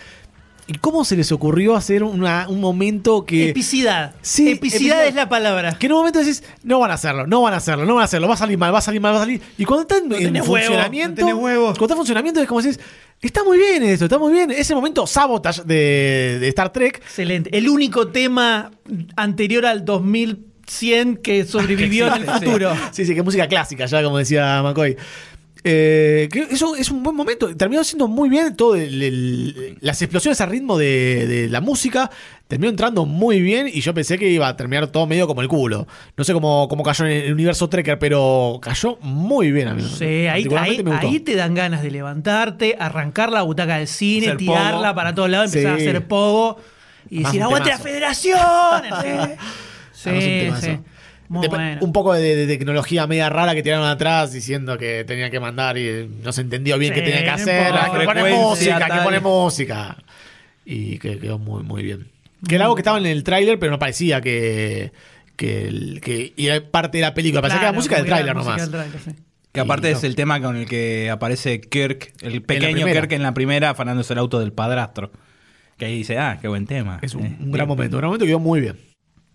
¿Y 0.67 0.73
cómo 0.79 1.03
se 1.03 1.15
les 1.15 1.31
ocurrió 1.31 1.75
hacer 1.75 2.03
una- 2.03 2.45
un 2.47 2.59
momento 2.61 3.25
que. 3.25 3.49
Epicidad. 3.49 4.13
Sí, 4.21 4.51
Epicidad 4.51 4.99
epicidad. 4.99 5.07
es 5.07 5.15
la 5.15 5.29
palabra. 5.29 5.79
Que 5.79 5.87
en 5.87 5.93
un 5.93 5.99
momento 5.99 6.19
decís, 6.19 6.43
no 6.61 6.77
van 6.79 6.91
a 6.91 6.93
hacerlo, 6.93 7.25
no 7.25 7.41
van 7.41 7.55
a 7.55 7.57
hacerlo, 7.57 7.85
no 7.85 7.95
van 7.95 8.03
a 8.03 8.05
hacerlo, 8.05 8.27
va 8.27 8.35
a 8.35 8.37
salir 8.37 8.57
mal, 8.59 8.71
va 8.71 8.77
a 8.77 8.81
salir 8.81 9.01
mal, 9.01 9.13
va 9.13 9.17
a 9.17 9.21
salir. 9.21 9.41
Y 9.57 9.65
cuando 9.65 9.81
está 9.81 9.97
en, 9.97 10.11
en 10.13 10.19
tenés 10.25 10.41
huevo, 10.47 10.57
funcionamiento. 10.67 11.21
no 11.27 11.37
huevo. 11.37 11.63
Cuando 11.67 11.85
está 11.85 11.93
en 11.93 11.97
funcionamiento 11.97 12.39
es 12.41 12.47
como 12.47 12.61
decís, 12.61 12.79
está 13.21 13.43
muy 13.45 13.57
bien 13.57 13.81
esto, 13.81 14.05
está 14.05 14.19
muy 14.19 14.31
bien. 14.31 14.51
Ese 14.51 14.75
momento 14.75 15.07
sabotage 15.07 15.63
de, 15.63 16.37
de 16.39 16.47
Star 16.49 16.71
Trek. 16.71 16.97
Excelente. 16.97 17.57
El 17.57 17.67
único 17.69 18.09
tema 18.09 18.69
anterior 19.15 19.65
al 19.65 19.85
2100 20.67 21.17
que 21.17 21.45
sobrevivió 21.45 22.07
en 22.13 22.23
el 22.23 22.29
futuro. 22.29 22.73
Sí, 22.91 23.05
sí, 23.05 23.15
que 23.15 23.23
música 23.23 23.47
clásica, 23.47 23.85
ya 23.85 24.03
como 24.03 24.17
decía 24.17 24.61
McCoy. 24.61 24.95
Eh, 25.63 26.29
que 26.31 26.47
eso 26.51 26.75
es 26.75 26.91
un 26.91 27.03
buen 27.03 27.15
momento. 27.15 27.53
Terminó 27.55 27.83
siendo 27.83 28.07
muy 28.07 28.29
bien 28.29 28.55
todo 28.55 28.75
el- 28.75 29.01
el- 29.03 29.77
las 29.81 30.01
explosiones 30.01 30.39
a 30.39 30.45
ritmo 30.45 30.77
de, 30.77 31.25
de 31.27 31.49
la 31.49 31.59
música. 31.61 32.09
Terminó 32.47 32.69
entrando 32.69 33.05
muy 33.05 33.41
bien 33.41 33.67
y 33.67 33.81
yo 33.81 33.93
pensé 33.93 34.17
que 34.17 34.29
iba 34.29 34.47
a 34.47 34.55
terminar 34.55 34.87
todo 34.87 35.07
medio 35.07 35.27
como 35.27 35.41
el 35.41 35.47
culo. 35.49 35.85
No 36.15 36.23
sé 36.23 36.31
cómo, 36.31 36.67
cómo 36.69 36.83
cayó 36.83 37.05
en 37.05 37.11
el 37.11 37.33
universo 37.33 37.67
Trekker, 37.67 37.99
pero 37.99 38.59
cayó 38.61 38.97
muy 39.01 39.51
bien, 39.51 39.67
amigo. 39.69 39.89
Sí, 39.89 40.05
ahí, 40.27 40.47
ahí- 40.57 40.83
ahí 41.01 41.19
te 41.19 41.35
dan 41.35 41.53
ganas 41.53 41.81
de 41.81 41.91
levantarte, 41.91 42.77
arrancar 42.79 43.31
la 43.31 43.41
butaca 43.41 43.77
del 43.79 43.87
cine, 43.87 44.27
Hacer 44.27 44.37
tirarla 44.37 44.79
pogo. 44.89 44.95
para 44.95 45.15
todos 45.15 45.29
lados, 45.29 45.53
empezar 45.53 45.77
Sí. 45.79 45.85
a 45.85 45.89
hacer 45.89 46.07
pogo 46.07 46.61
y 47.09 47.23
decir, 47.23 47.41
¡aguante 47.41 47.69
la 47.69 47.79
federación! 47.79 48.37
sí, 50.03 50.09
un 50.09 50.21
sí, 50.21 50.39
temazo. 50.45 50.61
sí. 50.65 50.79
Muy 51.29 51.41
De- 51.41 51.47
bueno. 51.49 51.77
Un 51.81 51.91
poco 51.91 52.13
de, 52.13 52.35
de 52.37 52.47
tecnología 52.47 53.05
media 53.05 53.29
rara 53.29 53.53
que 53.53 53.61
tiraron 53.61 53.85
atrás 53.85 54.31
diciendo 54.31 54.77
que 54.77 55.03
tenían 55.03 55.29
que 55.29 55.39
mandar 55.41 55.77
y 55.77 56.09
no 56.23 56.31
se 56.31 56.39
entendió 56.41 56.77
bien 56.77 56.93
Sí, 56.93 56.99
qué 57.01 57.05
tenían 57.05 57.23
que 57.25 57.29
hacer. 57.31 57.67
importa. 57.67 57.99
que 57.99 58.05
pone 58.05 58.31
música, 58.35 58.85
que 58.87 59.01
pone 59.03 59.19
música. 59.19 59.97
Y 60.65 60.99
que 60.99 61.19
quedó 61.19 61.37
muy, 61.37 61.63
muy 61.63 61.83
bien. 61.83 62.07
Que 62.47 62.55
era 62.55 62.65
algo 62.65 62.75
que 62.75 62.81
estaba 62.81 62.97
en 62.97 63.05
el 63.07 63.23
tráiler, 63.23 63.57
pero 63.59 63.71
no 63.71 63.79
parecía 63.79 64.21
que, 64.21 64.91
que, 65.35 65.67
el- 65.67 65.99
que 66.01 66.33
era 66.37 66.61
parte 66.69 66.99
de 66.99 67.01
la 67.01 67.13
película. 67.13 67.41
Parecía 67.41 67.59
que 67.59 67.65
era 67.65 67.73
música 67.73 67.95
del 67.97 68.05
tráiler 68.05 68.35
nomás. 68.35 68.61
del 68.61 68.71
tráiler, 68.71 68.99
sí. 69.03 69.11
Que 69.51 69.61
aparte 69.61 69.89
Y 69.89 69.93
es 69.93 70.03
no. 70.03 70.07
el 70.07 70.15
tema 70.15 70.39
con 70.41 70.55
el 70.55 70.65
que 70.67 71.09
aparece 71.09 71.59
Kirk, 71.61 72.13
el 72.21 72.41
pequeño. 72.43 72.85
Kirk 72.85 73.11
en 73.13 73.23
la 73.23 73.33
primera, 73.33 73.71
afanándose 73.71 74.13
el 74.13 74.19
auto 74.19 74.39
del 74.39 74.53
padrastro. 74.53 75.11
Que 75.77 75.85
ahí 75.85 75.97
dice, 75.97 76.17
ah, 76.19 76.37
qué 76.41 76.47
buen 76.47 76.67
tema. 76.67 76.99
Es 77.01 77.15
un, 77.15 77.25
Eh, 77.25 77.35
un 77.39 77.51
gran 77.51 77.65
bien. 77.65 77.67
momento. 77.67 77.97
Un 77.97 77.99
gran 78.01 78.07
momento 78.09 78.25
que 78.25 78.29
quedó 78.29 78.39
muy 78.39 78.61
bien. 78.61 78.77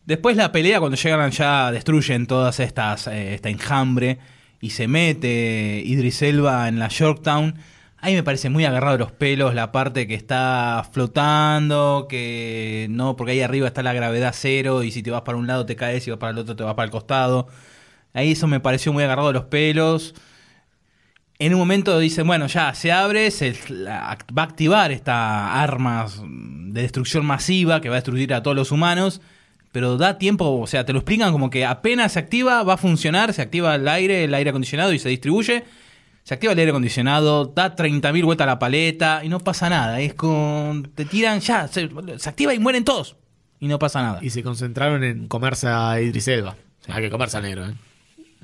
Después 0.05 0.37
la 0.37 0.51
pelea, 0.51 0.81
cuando 0.81 0.97
llegan 0.97 1.31
ya, 1.31 1.71
destruyen 1.71 2.27
todas 2.27 2.59
estas, 2.61 3.07
eh, 3.07 3.35
esta 3.35 3.51
enjambre 3.51 4.19
y 4.61 4.71
se 4.71 4.89
mete 4.89 5.83
Idris 5.85 6.23
Elba 6.23 6.69
en 6.69 6.79
la 6.79 6.89
Yorktown. 6.89 7.55
Ahí 7.99 8.15
me 8.15 8.25
parece 8.25 8.51
muy 8.51 8.65
agarrado 8.65 8.99
los 8.99 9.13
pelos 9.13 9.55
la 9.55 9.71
parte 9.71 10.09
que 10.09 10.15
está 10.15 10.85
flotando, 10.93 12.07
que 12.09 12.89
no, 12.91 13.15
porque 13.15 13.33
ahí 13.33 13.41
arriba 13.43 13.69
está 13.69 13.85
la 13.85 13.93
gravedad 13.93 14.35
cero 14.37 14.83
y 14.83 14.91
si 14.91 15.05
te 15.05 15.13
vas 15.13 15.23
para 15.23 15.39
un 15.39 15.47
lado 15.47 15.67
te 15.67 15.77
caes 15.77 16.07
y 16.09 16.11
vas 16.11 16.19
para 16.19 16.33
el 16.33 16.39
otro 16.39 16.57
te 16.57 16.65
vas 16.65 16.75
para 16.75 16.85
el 16.87 16.91
costado. 16.91 17.47
Ahí 18.13 18.33
eso 18.33 18.49
me 18.49 18.59
pareció 18.59 18.93
muy 18.93 19.05
agarrado 19.05 19.33
los 19.33 19.45
pelos. 19.45 20.15
En 21.39 21.55
un 21.55 21.61
momento 21.61 21.99
dicen, 21.99 22.27
bueno, 22.27 22.47
ya 22.49 22.75
se 22.75 22.93
abre, 22.93 23.31
se 23.31 23.57
va 23.87 24.43
a 24.43 24.45
activar 24.45 24.93
esta 24.93 25.63
arma 25.63 26.07
de 26.25 26.83
destrucción 26.83 27.25
masiva 27.25 27.81
que 27.81 27.89
va 27.89 27.97
a 27.97 27.99
destruir 27.99 28.35
a 28.35 28.43
todos 28.43 28.57
los 28.57 28.71
humanos, 28.73 29.21
pero 29.73 29.97
da 29.97 30.19
tiempo, 30.19 30.61
o 30.61 30.67
sea, 30.67 30.85
te 30.85 30.93
lo 30.93 30.99
explican 30.99 31.33
como 31.33 31.49
que 31.49 31.65
apenas 31.65 32.13
se 32.13 32.19
activa, 32.19 32.63
va 32.63 32.75
a 32.75 32.77
funcionar, 32.77 33.33
se 33.33 33.41
activa 33.41 33.75
el 33.75 33.89
aire, 33.89 34.25
el 34.25 34.35
aire 34.35 34.51
acondicionado 34.51 34.93
y 34.93 34.99
se 34.99 35.09
distribuye. 35.09 35.65
Se 36.25 36.35
activa 36.35 36.53
el 36.53 36.59
aire 36.59 36.71
acondicionado, 36.71 37.47
da 37.47 37.75
30.000 37.75 38.25
vueltas 38.25 38.45
a 38.45 38.47
la 38.47 38.59
paleta 38.59 39.23
y 39.25 39.29
no 39.29 39.41
pasa 39.41 39.69
nada. 39.69 40.01
Es 40.01 40.15
con. 40.15 40.85
Te 40.95 41.05
tiran, 41.05 41.41
ya, 41.41 41.67
se, 41.67 41.91
se 42.19 42.29
activa 42.29 42.55
y 42.55 42.61
mueren 42.61 42.85
todos. 42.85 43.17
Y 43.59 43.67
no 43.67 43.79
pasa 43.79 44.03
nada. 44.03 44.19
Y 44.23 44.31
se 44.31 44.43
concentraron 44.43 45.03
en 45.03 45.27
comerse 45.27 45.67
a 45.69 46.01
Idris 46.01 46.29
Elba. 46.29 46.57
Hay 46.89 47.03
que 47.03 47.11
comerse 47.11 47.39
al 47.39 47.45
negro, 47.45 47.67
¿eh? 47.67 47.75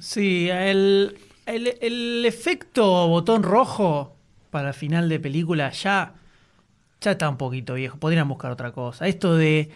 Sí, 0.01 0.49
el, 0.49 1.18
el, 1.47 1.74
el 1.81 2.24
efecto 2.24 3.07
botón 3.09 3.43
rojo 3.43 4.16
para 4.51 4.68
el 4.68 4.74
final 4.74 5.09
de 5.09 5.20
película 5.20 5.70
ya, 5.70 6.14
ya 7.01 7.11
está 7.12 7.29
un 7.29 7.37
poquito 7.37 7.74
viejo. 7.74 7.99
Podrían 7.99 8.29
buscar 8.29 8.51
otra 8.51 8.72
cosa. 8.72 9.07
Esto 9.07 9.37
de 9.37 9.70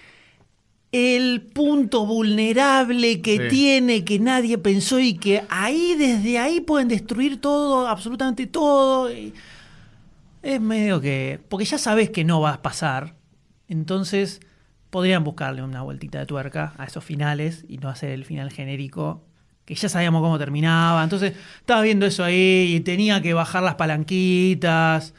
el 0.93 1.40
punto 1.40 2.05
vulnerable 2.07 3.22
que 3.22 3.36
Sí. 3.36 3.49
tiene, 3.49 4.05
que 4.05 4.18
nadie 4.18 4.59
pensó 4.59 5.01
y 5.01 5.14
que 5.14 5.43
ahí, 5.49 5.95
desde 5.99 6.38
ahí 6.38 6.61
pueden 6.61 6.88
destruir 6.88 7.40
todo, 7.40 7.88
absolutamente 7.88 8.47
todo. 8.47 9.11
y 9.11 9.32
es 10.43 10.61
medio 10.61 11.01
que... 11.01 11.40
Porque 11.49 11.64
ya 11.64 11.78
sabes 11.78 12.11
que 12.11 12.24
no 12.24 12.40
va 12.40 12.55
a 12.55 12.62
pasar. 12.62 13.14
Entonces 13.68 14.40
podrían 14.90 15.24
buscarle 15.24 15.62
una 15.62 15.82
vueltita 15.82 16.18
de 16.18 16.26
tuerca 16.26 16.74
a 16.76 16.84
esos 16.84 17.03
finales 17.05 17.64
y 17.68 17.78
no 17.78 17.88
hacer 17.88 18.11
el 18.11 18.24
final 18.26 18.51
genérico 18.53 19.22
que 19.64 19.74
ya 19.76 19.88
sabíamos 19.88 20.20
cómo 20.20 20.38
terminaba. 20.38 21.03
Entonces 21.05 21.34
estaba 21.61 21.80
viendo 21.82 22.05
eso 22.05 22.24
ahí 22.24 22.74
y 22.76 22.80
tenía 22.80 23.22
que 23.22 23.32
bajar 23.32 23.62
las 23.62 23.76
palanquitas. 23.76 25.14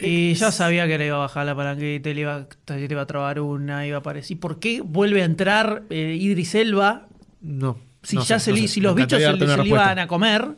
Y 0.00 0.34
ya 0.34 0.50
sabía 0.52 0.86
que 0.86 0.98
le 0.98 1.06
iba 1.06 1.16
a 1.16 1.20
bajar 1.20 1.46
la 1.46 1.54
palanquita, 1.54 2.10
y 2.10 2.14
le 2.14 2.20
iba, 2.22 2.46
le 2.68 2.84
iba 2.90 3.02
a 3.02 3.06
trabar 3.06 3.40
una, 3.40 3.86
iba 3.86 3.96
a 3.96 4.00
aparecer. 4.00 4.32
¿Y 4.32 4.40
por 4.40 4.58
qué 4.58 4.80
vuelve 4.82 5.22
a 5.22 5.24
entrar 5.24 5.82
eh, 5.90 6.16
Idris 6.20 6.54
Elba? 6.54 7.06
No. 7.40 7.78
Si 8.02 8.16
no 8.16 8.22
ya 8.24 8.38
sé, 8.38 8.46
se 8.46 8.50
no 8.52 8.56
li- 8.56 8.62
sé. 8.62 8.68
si 8.74 8.80
los 8.80 8.94
bichos 8.94 9.20
se, 9.22 9.32
le- 9.32 9.46
se 9.46 9.56
le 9.62 9.68
iban 9.68 9.98
a 9.98 10.06
comer 10.06 10.48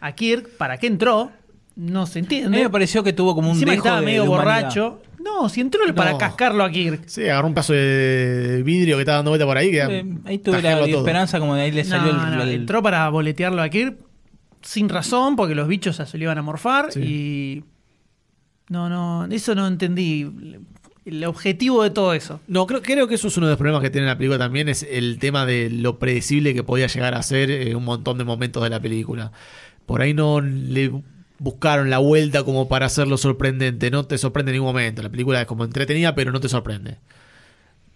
a 0.00 0.12
Kirk, 0.12 0.56
¿para 0.56 0.78
qué 0.78 0.86
entró? 0.86 1.30
No 1.76 2.06
se 2.06 2.18
A 2.18 2.22
entiende. 2.22 2.48
mí 2.56 2.62
me 2.62 2.70
pareció 2.70 3.02
que 3.02 3.12
tuvo 3.12 3.34
como 3.34 3.48
un 3.48 3.54
Encima 3.54 3.72
dejo 3.72 3.84
estaba 3.84 4.00
de- 4.00 4.06
medio 4.06 4.22
de 4.22 4.28
borracho. 4.28 5.02
No, 5.22 5.48
si 5.48 5.60
entró 5.60 5.80
para 5.94 6.12
No. 6.12 6.18
cascarlo 6.18 6.64
a 6.64 6.70
Kirk. 6.70 7.04
Sí, 7.06 7.22
agarró 7.28 7.46
un 7.48 7.54
pedazo 7.54 7.72
de 7.74 8.62
vidrio 8.64 8.96
que 8.96 9.02
estaba 9.02 9.16
dando 9.18 9.30
vuelta 9.30 9.46
por 9.46 9.56
ahí. 9.56 9.70
Que 9.70 9.78
Eh, 9.82 10.04
ahí 10.24 10.38
tuve 10.38 10.60
la, 10.60 10.80
esperanza 10.84 11.38
como 11.38 11.54
de 11.54 11.62
ahí 11.62 11.70
le 11.70 11.84
salió 11.84 12.12
No, 12.12 12.26
el, 12.28 12.36
no, 12.36 12.42
el- 12.42 12.48
entró 12.50 12.82
para 12.82 13.08
boletearlo 13.08 13.62
a 13.62 13.68
Kirk 13.68 13.98
sin 14.62 14.88
razón, 14.88 15.36
porque 15.36 15.54
los 15.54 15.68
bichos 15.68 15.96
se 15.96 16.18
lo 16.18 16.24
iban 16.24 16.38
a 16.38 16.42
morfar 16.42 16.90
Sí. 16.92 17.00
y. 17.00 17.64
No, 18.72 18.88
no, 18.88 19.26
eso 19.26 19.54
no 19.54 19.66
entendí. 19.66 20.26
El 21.04 21.24
objetivo 21.24 21.82
de 21.82 21.90
todo 21.90 22.14
eso. 22.14 22.40
No, 22.46 22.66
creo, 22.66 22.80
creo 22.80 23.06
que 23.06 23.16
eso 23.16 23.28
es 23.28 23.36
uno 23.36 23.46
de 23.46 23.52
los 23.52 23.58
problemas 23.58 23.82
que 23.82 23.90
tiene 23.90 24.06
la 24.06 24.16
película 24.16 24.38
también, 24.38 24.68
es 24.68 24.82
el 24.88 25.18
tema 25.18 25.44
de 25.44 25.68
lo 25.68 25.98
predecible 25.98 26.54
que 26.54 26.62
podía 26.62 26.86
llegar 26.86 27.14
a 27.14 27.22
ser 27.22 27.50
eh, 27.50 27.74
un 27.74 27.84
montón 27.84 28.16
de 28.18 28.24
momentos 28.24 28.62
de 28.62 28.70
la 28.70 28.80
película. 28.80 29.30
Por 29.84 30.00
ahí 30.00 30.14
no 30.14 30.40
le 30.40 30.90
buscaron 31.38 31.90
la 31.90 31.98
vuelta 31.98 32.44
como 32.44 32.68
para 32.68 32.86
hacerlo 32.86 33.18
sorprendente, 33.18 33.90
no 33.90 34.04
te 34.06 34.16
sorprende 34.16 34.52
en 34.52 34.54
ningún 34.54 34.68
momento. 34.68 35.02
La 35.02 35.10
película 35.10 35.40
es 35.40 35.46
como 35.46 35.64
entretenida, 35.64 36.14
pero 36.14 36.32
no 36.32 36.40
te 36.40 36.48
sorprende. 36.48 36.98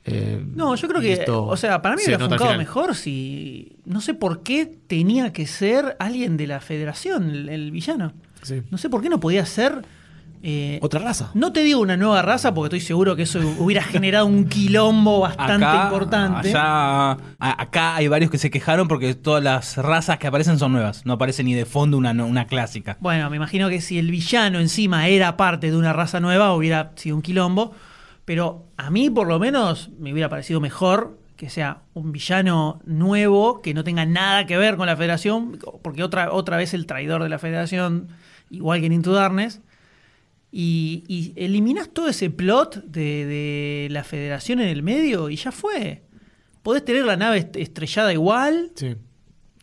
Eh, 0.05 0.45
No, 0.55 0.75
yo 0.75 0.89
creo 0.89 1.01
que, 1.01 1.13
esto 1.13 1.47
o 1.47 1.57
sea, 1.57 1.81
para 1.83 1.97
mí 1.97 2.03
se 2.03 2.11
hubiera 2.11 2.29
funcionado 2.29 2.59
mejor 2.59 2.95
si. 2.95 3.77
No 3.85 4.01
sé 4.01 4.15
por 4.15 4.43
qué 4.43 4.67
tenía 4.67 5.33
que 5.33 5.47
ser 5.47 5.97
alguien 6.01 6.37
de 6.37 6.49
la 6.49 6.61
federación, 6.61 7.31
el, 7.31 7.49
el 7.49 7.71
villano. 7.71 8.13
Sí. 8.43 8.63
No 8.71 8.79
sé 8.79 8.91
por 8.91 9.01
qué 9.01 9.09
no 9.09 9.21
podía 9.21 9.47
ser. 9.47 9.83
Eh, 10.49 10.79
Otra 10.81 11.01
raza. 11.01 11.31
no 11.35 11.53
te 11.53 11.61
digo 11.65 11.81
una 11.81 11.97
nueva 11.97 12.23
raza, 12.23 12.55
porque 12.55 12.77
estoy 12.77 12.87
seguro 12.87 13.17
que 13.17 13.23
eso 13.25 13.41
hubiera 13.59 13.83
generado 13.83 14.27
un 14.27 14.45
quilombo 14.49 15.19
bastante 15.19 15.65
acá, 15.67 15.85
importante. 15.87 16.49
allá- 16.51 17.17
acá 17.41 17.97
hay 17.97 18.07
varios 18.07 18.31
que 18.31 18.39
se 18.39 18.49
quejaron 18.49 18.87
porque 18.87 19.17
todas 19.17 19.43
las 19.43 19.77
razas 19.77 20.19
que 20.19 20.29
aparecen 20.29 20.59
son 20.61 20.71
nuevas. 20.73 21.05
No 21.05 21.15
aparece 21.15 21.43
ni 21.43 21.55
de 21.55 21.65
fondo 21.65 21.99
una, 21.99 22.13
una 22.13 22.47
clásica. 22.47 22.97
Bueno, 23.01 23.29
me 23.29 23.37
imagino 23.37 23.69
que 23.69 23.81
si 23.81 23.99
el 23.99 24.11
villano 24.13 24.61
encima 24.61 25.09
era 25.09 25.37
parte 25.37 25.71
de 25.73 25.77
una 25.77 25.93
raza 25.93 26.21
nueva, 26.21 26.55
hubiera 26.55 26.93
sido 26.95 27.17
un 27.17 27.23
quilombo. 27.23 27.75
Pero 28.25 28.67
a 28.77 28.89
mí, 28.91 29.11
por 29.11 29.27
lo 29.27 29.39
menos, 29.41 29.91
me 29.99 30.13
hubiera 30.13 30.29
parecido 30.29 30.61
mejor 30.61 31.19
que 31.37 31.51
sea 31.51 31.83
un 31.93 32.13
villano 32.13 32.81
nuevo, 32.87 33.61
que 33.63 33.75
no 33.75 33.83
tenga 33.85 34.07
nada 34.07 34.47
que 34.47 34.57
ver 34.57 34.77
con 34.77 34.87
la 34.87 34.97
federación, 34.97 35.59
porque 35.83 36.03
otra, 36.03 36.33
otra 36.33 36.57
vez 36.57 36.73
el 36.73 36.87
traidor 36.87 37.23
de 37.23 37.29
la 37.29 37.39
federación, 37.39 38.09
igual 38.51 38.81
que 38.81 38.87
en 38.87 38.93
Into 38.95 39.13
Darkness. 39.13 39.61
Y, 40.53 41.05
y 41.09 41.33
eliminas 41.37 41.91
todo 41.91 42.09
ese 42.09 42.31
plot 42.31 42.85
de, 42.85 43.27
de 43.27 43.89
la 43.91 44.05
federación 44.05 44.61
en 44.61 44.69
el 44.69 44.83
medio 44.83 45.29
y 45.29 45.37
ya 45.37 45.53
fue. 45.53 46.03
Podés 46.63 46.85
tener 46.85 47.05
la 47.05 47.17
nave 47.17 47.39
est- 47.39 47.57
estrellada 47.57 48.13
igual, 48.13 48.71
Sí. 48.75 48.95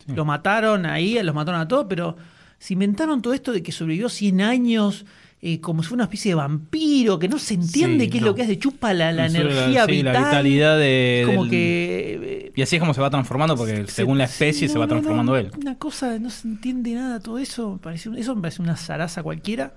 lo 0.08 0.26
mataron 0.26 0.86
ahí, 0.86 1.22
los 1.24 1.34
mataron 1.34 1.62
a 1.62 1.68
todos, 1.68 1.88
pero 1.90 2.16
se 2.60 2.74
inventaron 2.74 3.22
todo 3.22 3.34
esto 3.34 3.52
de 3.52 3.64
que 3.64 3.72
sobrevivió 3.72 4.08
100 4.10 4.42
años 4.42 5.06
eh, 5.46 5.60
como 5.60 5.84
si 5.84 5.90
fuera 5.90 5.96
una 5.96 6.04
especie 6.06 6.32
de 6.32 6.36
vampiro, 6.36 7.20
que 7.20 7.28
no 7.28 7.38
se 7.38 7.56
entiende 7.56 8.06
Sí, 8.06 8.10
qué 8.12 8.18
es 8.20 8.24
lo 8.24 8.34
que 8.34 8.44
hace, 8.44 8.58
chupa 8.58 8.94
la, 8.94 9.12
la 9.12 9.26
energía 9.26 9.86
sí, 9.86 9.92
vital. 9.92 10.14
la 10.14 10.20
vitalidad 10.20 10.78
de- 10.80 11.24
Como 11.26 11.42
del- 11.44 11.52
que... 11.52 12.20
eh, 12.48 12.52
Y 12.56 12.62
así 12.62 12.78
es 12.78 12.80
como 12.80 12.94
se 12.94 13.02
va 13.02 13.10
transformando 13.10 13.58
porque 13.58 13.86
según 13.88 14.18
la 14.20 14.24
especie 14.26 14.68
sí, 14.70 14.72
se 14.74 14.80
va 14.80 14.86
no, 14.86 14.90
transformando 14.90 15.34
no, 15.34 15.38
él. 15.38 15.52
Una 15.60 15.78
cosa, 15.78 16.18
no 16.20 16.30
se 16.30 16.48
entiende 16.48 16.94
nada 16.94 17.20
todo 17.20 17.40
eso. 17.40 17.78
parece- 17.84 18.10
eso 18.16 18.36
me 18.36 18.42
parece 18.42 18.62
una 18.62 18.78
zaraza 18.78 19.22
cualquiera. 19.24 19.74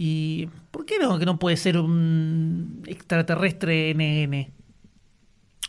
¿Y 0.00 0.48
por 0.70 0.86
qué 0.86 0.94
no? 1.00 1.18
Que 1.18 1.26
no 1.26 1.40
puede 1.40 1.56
ser 1.56 1.76
un 1.76 2.84
extraterrestre 2.86 3.90
NN. 3.94 4.52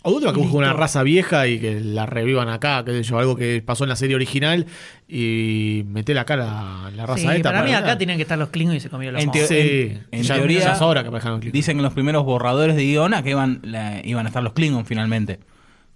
O 0.03 0.13
otra 0.15 0.31
que 0.31 0.37
busque 0.39 0.55
una 0.55 0.71
raza 0.71 1.01
vieja 1.01 1.47
y 1.47 1.59
que 1.59 1.79
la 1.81 2.05
revivan 2.05 2.47
acá, 2.47 2.85
que 2.85 2.91
sé 2.91 3.01
yo, 3.03 3.17
algo 3.17 3.35
que 3.35 3.61
pasó 3.65 3.85
en 3.85 3.89
la 3.89 3.95
serie 3.95 4.15
original 4.15 4.67
y 5.07 5.81
acá 6.19 6.37
la, 6.37 6.91
la 6.95 7.05
raza 7.07 7.21
Sí, 7.31 7.37
esta. 7.37 7.49
para 7.51 7.63
mí 7.63 7.73
acá 7.73 7.97
tenían 7.97 8.17
que 8.17 8.21
estar 8.21 8.37
los 8.37 8.49
Klingons 8.49 8.77
y 8.77 8.79
se 8.81 8.89
comieron 8.89 9.15
los 9.15 9.23
En, 9.23 9.31
teo-. 9.31 9.47
Sí, 9.47 9.55
en- 9.57 10.05
en 10.11 10.23
ya- 10.23 10.35
teoría, 10.35 10.59
ya 10.59 10.73
es 10.73 10.81
hora 10.81 11.03
que 11.03 11.09
los 11.09 11.41
dicen 11.51 11.75
que 11.75 11.79
en 11.79 11.83
los 11.83 11.93
primeros 11.93 12.23
borradores 12.23 12.75
de 12.75 12.83
guion 12.83 13.13
que 13.23 13.31
iban, 13.31 13.59
la- 13.63 13.99
iban 14.05 14.25
a 14.25 14.29
estar 14.29 14.43
los 14.43 14.53
Klingons 14.53 14.87
finalmente 14.87 15.39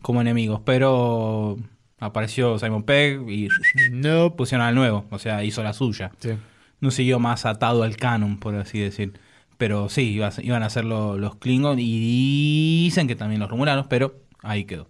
como 0.01 0.19
enemigos, 0.21 0.59
pero 0.65 1.55
apareció 1.99 2.57
Simon 2.59 2.83
Pegg 2.83 3.29
y 3.29 3.47
No, 3.91 4.35
pusieron 4.35 4.65
al 4.67 4.73
nuevo, 4.75 5.05
o 5.11 5.19
sea, 5.19 5.43
hizo 5.45 5.61
la 5.63 5.71
suya. 5.73 6.11
sí. 6.19 6.31
No 6.83 6.91
siguió 6.91 7.17
más 7.19 7.45
atado 7.45 7.83
al 7.83 7.95
canon, 7.95 8.37
por 8.37 8.55
así 8.55 8.77
decir. 8.79 9.13
Pero 9.57 9.87
sí, 9.87 10.01
iba 10.11 10.27
a- 10.27 10.41
iban 10.41 10.63
a 10.63 10.69
ser 10.69 10.83
lo- 10.83 11.17
los 11.17 11.35
Klingons 11.37 11.79
y 11.81 12.83
dicen 12.83 13.07
que 13.07 13.15
también 13.15 13.39
los 13.39 13.49
Romulanos, 13.49 13.85
pero 13.89 14.15
ahí 14.41 14.65
quedó. 14.65 14.87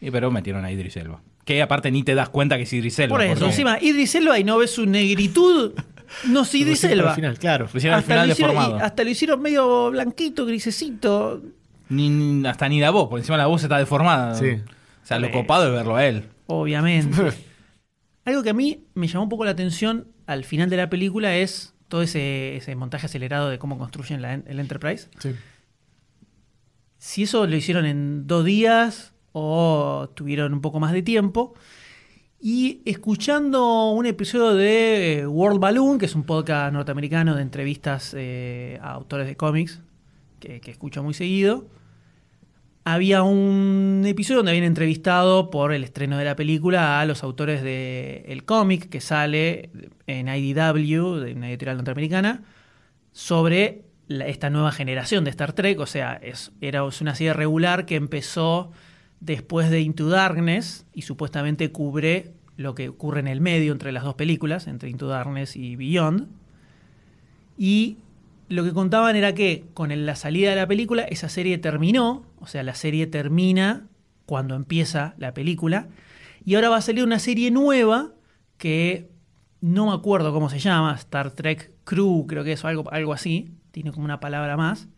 Y 0.00 0.10
pero 0.10 0.30
metieron 0.30 0.64
a 0.64 0.72
Idris 0.72 0.96
Elba. 0.96 1.20
Que 1.44 1.60
aparte 1.60 1.90
ni 1.90 2.02
te 2.02 2.14
das 2.14 2.30
cuenta 2.30 2.56
que 2.56 2.62
es 2.62 2.72
Idris 2.72 2.98
Elba. 2.98 3.14
Por 3.16 3.22
eso, 3.22 3.32
porque 3.34 3.46
encima, 3.46 3.78
Idris 3.80 4.14
Elba 4.14 4.38
y 4.38 4.44
no 4.44 4.56
ves 4.56 4.70
su 4.70 4.86
negritud. 4.86 5.72
No 6.28 6.42
es 6.42 6.54
Idris 6.54 6.80
Siempre 6.80 6.94
al 6.94 7.00
Elba. 7.04 7.14
final, 7.14 7.38
claro. 7.38 7.68
lo 7.70 7.76
hicieron 7.78 7.94
al 7.96 8.00
Hasta 8.00 8.12
final 8.14 8.26
lo, 8.28 8.32
hicieron, 8.32 8.54
deformado. 8.54 8.78
y 8.80 8.82
hasta 8.86 9.04
lo 9.04 9.10
hicieron 9.10 9.42
medio 9.42 9.90
blanquito, 9.90 10.46
grisecito. 10.46 11.42
Ni, 11.90 12.08
ni- 12.08 12.48
hasta 12.48 12.68
ni 12.70 12.80
la 12.80 12.90
voz, 12.90 13.08
por 13.10 13.18
encima 13.18 13.36
la 13.36 13.46
voz 13.46 13.62
está 13.62 13.76
deformada. 13.76 14.34
Sí. 14.36 14.46
O 15.02 15.06
sea, 15.06 15.18
lo 15.18 15.30
copado 15.30 15.66
es 15.66 15.72
verlo 15.74 15.96
a 15.96 16.06
él. 16.06 16.24
Obviamente. 16.46 17.18
Algo 18.24 18.42
que 18.42 18.50
a 18.50 18.54
mí 18.54 18.84
me 18.94 19.06
llamó 19.06 19.24
un 19.24 19.28
poco 19.28 19.44
la 19.44 19.52
atención 19.52 20.08
al 20.26 20.44
final 20.44 20.70
de 20.70 20.76
la 20.76 20.90
película 20.90 21.36
es 21.36 21.74
todo 21.88 22.02
ese, 22.02 22.56
ese 22.56 22.76
montaje 22.76 23.06
acelerado 23.06 23.48
de 23.50 23.58
cómo 23.58 23.78
construyen 23.78 24.22
la, 24.22 24.34
el 24.34 24.60
Enterprise. 24.60 25.08
Sí. 25.18 25.34
Si 26.98 27.22
eso 27.24 27.46
lo 27.46 27.56
hicieron 27.56 27.86
en 27.86 28.26
dos 28.26 28.44
días 28.44 29.14
o 29.32 30.10
tuvieron 30.14 30.52
un 30.52 30.60
poco 30.60 30.80
más 30.80 30.92
de 30.92 31.02
tiempo. 31.02 31.54
Y 32.42 32.80
escuchando 32.86 33.90
un 33.90 34.06
episodio 34.06 34.54
de 34.54 35.18
eh, 35.18 35.26
World 35.26 35.60
Balloon, 35.60 35.98
que 35.98 36.06
es 36.06 36.14
un 36.14 36.24
podcast 36.24 36.72
norteamericano 36.72 37.34
de 37.34 37.42
entrevistas 37.42 38.14
eh, 38.16 38.78
a 38.80 38.92
autores 38.92 39.26
de 39.26 39.36
cómics, 39.36 39.80
que, 40.38 40.60
que 40.60 40.70
escucho 40.70 41.02
muy 41.02 41.12
seguido, 41.12 41.66
había 42.84 43.22
un 43.22 44.02
episodio 44.06 44.38
donde 44.38 44.52
habían 44.52 44.64
entrevistado 44.64 45.50
por 45.50 45.72
el 45.72 45.84
estreno 45.84 46.16
de 46.18 46.24
la 46.24 46.36
película 46.36 47.00
a 47.00 47.04
los 47.04 47.22
autores 47.22 47.62
del 47.62 48.44
cómic 48.44 48.88
que 48.88 49.00
sale 49.00 49.70
en 50.06 50.28
IDW, 50.28 51.16
de 51.16 51.34
una 51.34 51.50
editorial 51.50 51.76
norteamericana, 51.76 52.42
sobre 53.12 53.82
esta 54.08 54.50
nueva 54.50 54.72
generación 54.72 55.24
de 55.24 55.30
Star 55.30 55.52
Trek. 55.52 55.78
O 55.78 55.86
sea, 55.86 56.20
era 56.60 56.84
una 56.84 57.14
serie 57.14 57.34
regular 57.34 57.86
que 57.86 57.96
empezó 57.96 58.72
después 59.20 59.70
de 59.70 59.82
Into 59.82 60.08
Darkness 60.08 60.86
y 60.94 61.02
supuestamente 61.02 61.70
cubre 61.70 62.32
lo 62.56 62.74
que 62.74 62.88
ocurre 62.88 63.20
en 63.20 63.28
el 63.28 63.40
medio 63.40 63.72
entre 63.72 63.92
las 63.92 64.04
dos 64.04 64.14
películas, 64.14 64.66
entre 64.66 64.90
Into 64.90 65.06
Darkness 65.06 65.54
y 65.54 65.76
Beyond. 65.76 66.28
Y 67.58 67.98
lo 68.50 68.64
que 68.64 68.72
contaban 68.72 69.16
era 69.16 69.34
que 69.34 69.64
con 69.74 69.90
el- 69.92 70.04
la 70.04 70.16
salida 70.16 70.50
de 70.50 70.56
la 70.56 70.66
película, 70.66 71.02
esa 71.04 71.28
serie 71.30 71.56
terminó, 71.56 72.26
o 72.38 72.46
sea, 72.46 72.62
la 72.62 72.74
serie 72.74 73.06
termina 73.06 73.86
cuando 74.26 74.54
empieza 74.54 75.14
la 75.18 75.32
película, 75.32 75.88
y 76.44 76.54
ahora 76.56 76.68
va 76.68 76.76
a 76.76 76.80
salir 76.82 77.02
una 77.04 77.18
serie 77.18 77.50
nueva 77.50 78.10
que 78.58 79.08
no 79.60 79.86
me 79.86 79.92
acuerdo 79.94 80.32
cómo 80.32 80.50
se 80.50 80.58
llama, 80.58 80.94
Star 80.94 81.30
Trek 81.30 81.70
Crew, 81.84 82.26
creo 82.26 82.44
que 82.44 82.52
es 82.52 82.64
o 82.64 82.68
algo, 82.68 82.92
algo 82.92 83.12
así, 83.12 83.50
tiene 83.70 83.92
como 83.92 84.04
una 84.04 84.20
palabra 84.20 84.56
más, 84.56 84.88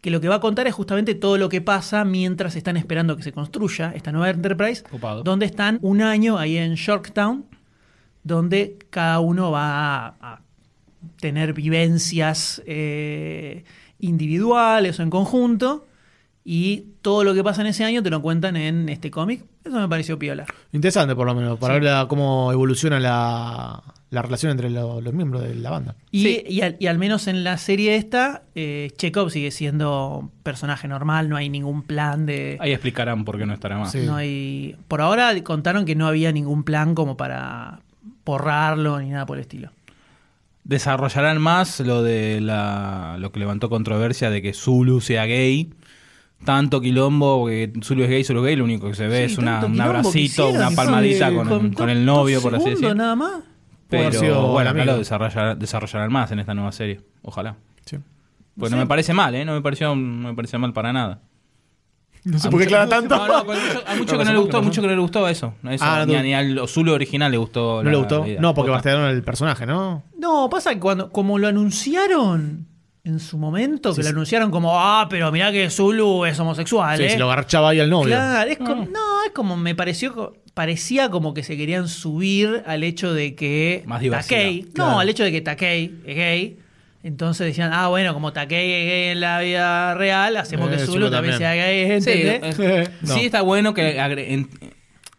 que 0.00 0.10
lo 0.10 0.20
que 0.20 0.28
va 0.28 0.36
a 0.36 0.40
contar 0.40 0.66
es 0.66 0.74
justamente 0.74 1.14
todo 1.14 1.38
lo 1.38 1.48
que 1.48 1.60
pasa 1.60 2.04
mientras 2.04 2.54
están 2.54 2.76
esperando 2.76 3.16
que 3.16 3.22
se 3.22 3.32
construya 3.32 3.92
esta 3.96 4.12
nueva 4.12 4.30
Enterprise, 4.30 4.84
Copado. 4.84 5.22
donde 5.24 5.46
están 5.46 5.78
un 5.82 6.02
año 6.02 6.38
ahí 6.38 6.56
en 6.58 6.76
Yorktown, 6.76 7.46
donde 8.22 8.78
cada 8.90 9.20
uno 9.20 9.50
va 9.50 10.06
a, 10.06 10.14
a 10.20 10.40
tener 11.20 11.52
vivencias 11.52 12.62
eh, 12.66 13.64
individuales 13.98 14.98
o 14.98 15.02
en 15.02 15.10
conjunto, 15.10 15.86
y 16.44 16.84
todo 17.02 17.24
lo 17.24 17.34
que 17.34 17.42
pasa 17.42 17.60
en 17.62 17.66
ese 17.68 17.82
año 17.84 18.02
te 18.04 18.10
lo 18.10 18.22
cuentan 18.22 18.56
en 18.56 18.88
este 18.88 19.10
cómic. 19.10 19.42
Eso 19.64 19.80
me 19.80 19.88
pareció 19.88 20.16
piola. 20.18 20.46
Interesante, 20.72 21.16
por 21.16 21.26
lo 21.26 21.34
menos, 21.34 21.58
para 21.58 21.74
ver 21.74 21.82
la- 21.82 22.06
cómo 22.08 22.52
evoluciona 22.52 23.00
la, 23.00 23.82
la 24.10 24.22
relación 24.22 24.52
entre 24.52 24.70
lo- 24.70 25.00
los 25.00 25.12
miembros 25.12 25.42
de 25.42 25.56
la 25.56 25.70
banda. 25.70 25.96
Y, 26.12 26.22
Sí. 26.22 26.44
y 26.48 26.60
al, 26.60 26.76
y 26.78 26.86
al 26.86 26.98
menos 26.98 27.26
en 27.26 27.42
la 27.42 27.58
serie 27.58 27.96
esta, 27.96 28.44
eh, 28.54 28.92
Chekhov 28.96 29.30
sigue 29.30 29.50
siendo 29.50 30.30
personaje 30.44 30.86
normal, 30.86 31.28
no 31.28 31.34
hay 31.36 31.48
ningún 31.50 31.82
plan 31.82 32.26
de... 32.26 32.58
Ahí 32.60 32.70
explicarán 32.70 33.24
por 33.24 33.38
qué 33.38 33.46
no 33.46 33.52
estará 33.52 33.76
más. 33.78 33.90
Sí. 33.90 34.02
No 34.06 34.14
hay, 34.14 34.76
por 34.86 35.00
ahora 35.00 35.32
contaron 35.42 35.84
que 35.84 35.96
no 35.96 36.06
había 36.06 36.30
ningún 36.30 36.62
plan 36.62 36.94
como 36.94 37.16
para 37.16 37.80
borrarlo 38.24 39.00
ni 39.00 39.08
nada 39.10 39.26
por 39.26 39.36
el 39.38 39.40
estilo. 39.42 39.70
Desarrollarán 40.68 41.40
más 41.40 41.78
lo 41.78 42.02
de 42.02 42.40
la, 42.40 43.16
lo 43.20 43.30
que 43.30 43.38
levantó 43.38 43.68
controversia 43.70 44.30
de 44.30 44.42
que 44.42 44.52
Zulu 44.52 45.00
sea 45.00 45.24
gay. 45.24 45.70
Tanto 46.44 46.80
quilombo, 46.80 47.46
que 47.46 47.72
Zulu 47.82 48.02
es 48.02 48.10
gay, 48.10 48.24
Zulu 48.24 48.40
es 48.40 48.46
gay, 48.46 48.56
lo 48.56 48.64
único 48.64 48.88
que 48.88 48.94
se 48.94 49.06
ve 49.06 49.26
Sí, 49.28 49.34
es 49.34 49.38
una, 49.38 49.64
un 49.64 49.80
abracito, 49.80 50.50
una 50.50 50.70
palmadita 50.72 51.30
sí, 51.30 51.34
con, 51.36 51.72
con 51.72 51.88
el 51.88 52.04
novio, 52.04 52.42
por 52.42 52.54
así 52.56 52.70
decirlo. 52.70 52.94
nada 52.96 53.14
más. 53.14 53.32
Pero 53.88 54.10
sido 54.12 54.48
bueno, 54.48 54.70
acá 54.70 54.84
lo 54.84 54.98
desarrollar- 55.00 55.56
desarrollarán 55.56 56.12
más 56.12 56.32
en 56.32 56.40
esta 56.40 56.52
nueva 56.52 56.72
serie. 56.72 57.00
Ojalá. 57.22 57.54
Sí. 57.84 57.98
Pues 58.58 58.72
no 58.72 58.78
me 58.78 58.86
parece 58.86 59.14
mal, 59.14 59.34
¿eh? 59.36 59.44
No 59.44 59.54
me 59.54 59.62
pareció, 59.62 59.94
no 59.94 60.28
me 60.30 60.34
parece 60.34 60.58
mal 60.58 60.72
para 60.72 60.92
nada. 60.92 61.20
No 62.26 62.38
sé 62.38 62.50
por 62.50 62.58
qué 62.60 62.66
mucho- 62.66 62.76
aclara 62.76 62.88
tanto. 62.88 63.16
No, 63.26 63.44
mucho- 63.44 63.82
a 63.86 63.94
mucho 63.94 64.18
que 64.18 64.24
no 64.24 64.32
le 64.32 64.38
gustó, 64.38 64.62
mucho 64.62 64.80
que 64.82 64.88
no 64.88 64.94
le 64.94 65.00
gustó 65.00 65.28
eso. 65.28 65.54
eso 65.70 65.84
Ah, 65.86 66.04
ni, 66.06 66.12
no. 66.14 66.22
ni 66.22 66.34
al 66.34 66.60
Zulu 66.68 66.92
original 66.92 67.30
le 67.30 67.38
gustó. 67.38 67.76
¿No 67.78 67.82
la- 67.84 67.90
le 67.92 67.96
gustó? 67.96 68.20
la 68.20 68.28
idea. 68.28 68.40
No, 68.40 68.52
porque 68.54 68.70
Posta. 68.72 68.90
bastearon 68.90 69.10
el 69.10 69.22
personaje, 69.22 69.64
¿no? 69.64 70.02
No, 70.18 70.48
pasa 70.50 70.74
que 70.74 70.80
cuando, 70.80 71.10
como 71.12 71.38
lo 71.38 71.46
anunciaron 71.48 72.66
en 73.04 73.20
su 73.20 73.38
momento, 73.38 73.90
que 73.90 73.96
Sí, 73.96 74.02
lo 74.02 74.08
anunciaron 74.08 74.50
como, 74.50 74.72
ah, 74.80 75.06
pero 75.08 75.30
mirá 75.30 75.52
que 75.52 75.70
Zulu 75.70 76.24
es 76.24 76.38
homosexual, 76.40 76.98
Sí, 76.98 77.04
¿eh? 77.04 77.10
se 77.10 77.18
lo 77.18 77.28
garchaba 77.28 77.70
ahí 77.70 77.78
al 77.80 77.88
novio. 77.88 78.08
Claro, 78.16 78.50
es 78.50 78.58
como, 78.58 78.74
no, 78.86 79.22
es 79.24 79.30
como 79.32 79.56
me 79.56 79.76
pareció, 79.76 80.12
co- 80.12 80.34
parecía 80.54 81.08
como 81.10 81.32
que 81.32 81.44
se 81.44 81.56
querían 81.56 81.86
subir 81.86 82.64
al 82.66 82.82
hecho 82.82 83.12
de 83.14 83.36
que 83.36 83.84
Más 83.86 84.00
diversidad, 84.00 84.36
Takei, 84.40 84.62
claro. 84.64 84.90
no, 84.92 85.00
al 85.00 85.08
hecho 85.08 85.22
de 85.22 85.30
que 85.30 85.40
Takei 85.42 86.00
es 86.04 86.16
gay. 86.16 86.58
Entonces 87.06 87.46
decían, 87.46 87.70
ah, 87.72 87.86
bueno, 87.86 88.12
como 88.14 88.32
Takei 88.32 88.72
es 88.72 88.86
gay 88.86 89.08
en 89.10 89.20
la 89.20 89.38
vida 89.38 89.94
real, 89.94 90.36
hacemos 90.36 90.68
Eh, 90.68 90.72
que 90.72 90.78
Zulu 90.86 91.08
también 91.08 91.38
sea 91.38 91.54
gay, 91.54 92.00
Sí, 92.00 92.10
eh, 92.12 92.88
No. 93.02 93.14
sí 93.14 93.26
está 93.26 93.42
bueno 93.42 93.74
que 93.74 93.96
en- 94.00 94.50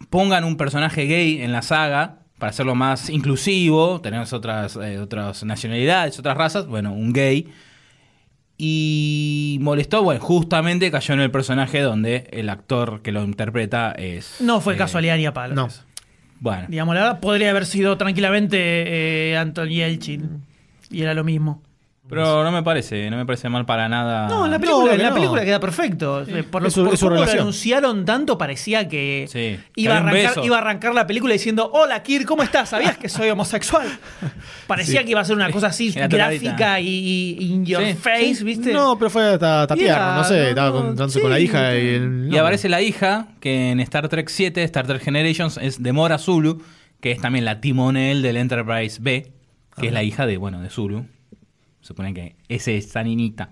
pongan 0.09 0.43
un 0.43 0.57
personaje 0.57 1.05
gay 1.05 1.41
en 1.41 1.53
la 1.53 1.61
saga 1.61 2.19
para 2.39 2.49
hacerlo 2.49 2.75
más 2.75 3.09
inclusivo. 3.09 4.01
Tenemos 4.01 4.33
otras, 4.33 4.75
eh, 4.75 4.99
otras 4.99 5.45
nacionalidades, 5.45 6.19
otras 6.19 6.35
razas. 6.37 6.67
Bueno, 6.67 6.91
un 6.91 7.13
gay. 7.13 7.47
Y 8.57 9.59
molestó, 9.61 10.03
bueno, 10.03 10.19
justamente 10.19 10.91
cayó 10.91 11.13
en 11.13 11.21
el 11.21 11.31
personaje 11.31 11.79
donde 11.79 12.27
el 12.31 12.49
actor 12.49 13.01
que 13.01 13.11
lo 13.13 13.23
interpreta 13.23 13.91
es. 13.91 14.41
No 14.41 14.59
fue 14.61 14.73
eh, 14.73 14.77
casualidad 14.77 15.15
ni 15.15 15.25
a 15.25 15.33
palos. 15.33 15.55
No. 15.55 15.69
Bueno, 16.39 16.65
Digamos, 16.67 16.95
la 16.95 17.01
verdad, 17.01 17.19
podría 17.19 17.51
haber 17.51 17.65
sido 17.65 17.97
tranquilamente 17.97 18.57
eh, 19.31 19.37
Anton 19.37 19.69
Yelchin. 19.69 20.41
Y 20.89 21.01
era 21.01 21.13
lo 21.13 21.23
mismo. 21.23 21.61
Pero 22.09 22.43
no 22.43 22.51
me 22.51 22.63
parece, 22.63 23.09
no 23.09 23.17
me 23.17 23.25
parece 23.25 23.49
mal 23.49 23.65
para 23.65 23.89
nada. 23.89 24.27
No, 24.27 24.45
en 24.45 24.51
la 24.51 24.59
película, 24.59 24.93
en 24.93 25.01
la 25.01 25.09
no. 25.09 25.15
película 25.15 25.43
queda 25.43 25.59
perfecto. 25.59 26.21
Eh, 26.21 26.43
Por, 26.43 26.61
lo, 26.61 26.67
Es 26.69 26.75
por 26.75 26.93
es 26.93 26.99
su 26.99 27.05
cómo 27.07 27.15
lo 27.17 27.23
anunciaron 27.29 28.05
tanto, 28.05 28.37
parecía 28.37 28.87
que 28.87 29.27
Sí, 29.29 29.59
iba, 29.75 29.95
a 29.95 29.97
arrancar, 29.97 30.45
iba 30.45 30.55
a 30.57 30.59
arrancar 30.61 30.93
la 30.93 31.05
película 31.05 31.33
diciendo: 31.33 31.69
Hola, 31.73 32.01
Kir, 32.03 32.25
¿cómo 32.25 32.43
estás? 32.43 32.69
¿Sabías 32.69 32.97
que 32.97 33.09
soy 33.09 33.29
homosexual? 33.29 33.87
Parecía 34.67 35.03
que 35.03 35.11
iba 35.11 35.21
a 35.21 35.25
ser 35.25 35.35
una 35.35 35.51
cosa 35.51 35.67
así 35.67 35.93
Era 35.95 36.07
gráfica 36.07 36.79
y, 36.79 36.87
y 37.39 37.53
in 37.53 37.65
your 37.65 37.83
Sí, 37.83 37.93
face, 37.93 38.43
¿viste? 38.43 38.71
No, 38.71 38.97
pero 38.97 39.09
fue 39.09 39.33
hasta, 39.33 39.67
tierno, 39.67 40.15
no 40.15 40.23
sé, 40.23 40.37
no, 40.37 40.47
estaba 40.49 40.69
no, 40.69 40.75
con, 40.75 40.85
dándose 40.95 41.19
sí, 41.19 41.21
con 41.21 41.31
la 41.31 41.39
hija 41.39 41.75
y 41.75 41.81
sí. 41.81 41.87
el... 41.95 42.29
Y 42.31 42.37
aparece 42.37 42.69
la 42.69 42.81
hija, 42.81 43.27
que 43.39 43.71
en 43.71 43.79
Star 43.81 44.07
Trek 44.09 44.29
7, 44.29 44.63
Star 44.63 44.87
Trek 44.87 45.01
Generations, 45.03 45.57
es 45.61 45.81
de 45.81 45.93
Mora 45.93 46.17
Zulu, 46.17 46.61
que 47.01 47.11
es 47.11 47.19
también 47.21 47.45
la 47.45 47.59
timonel 47.61 48.21
del 48.21 48.37
Enterprise 48.37 48.99
B, 49.01 49.31
que 49.79 49.87
es 49.87 49.93
la 49.93 50.03
hija 50.03 50.25
de, 50.25 50.37
bueno, 50.37 50.61
de 50.61 50.69
Zulu. 50.69 51.05
Supone 51.87 52.13
que 52.13 52.35
esa 52.49 52.71
es 52.71 52.87
esa 52.87 53.01
niñita. 53.01 53.49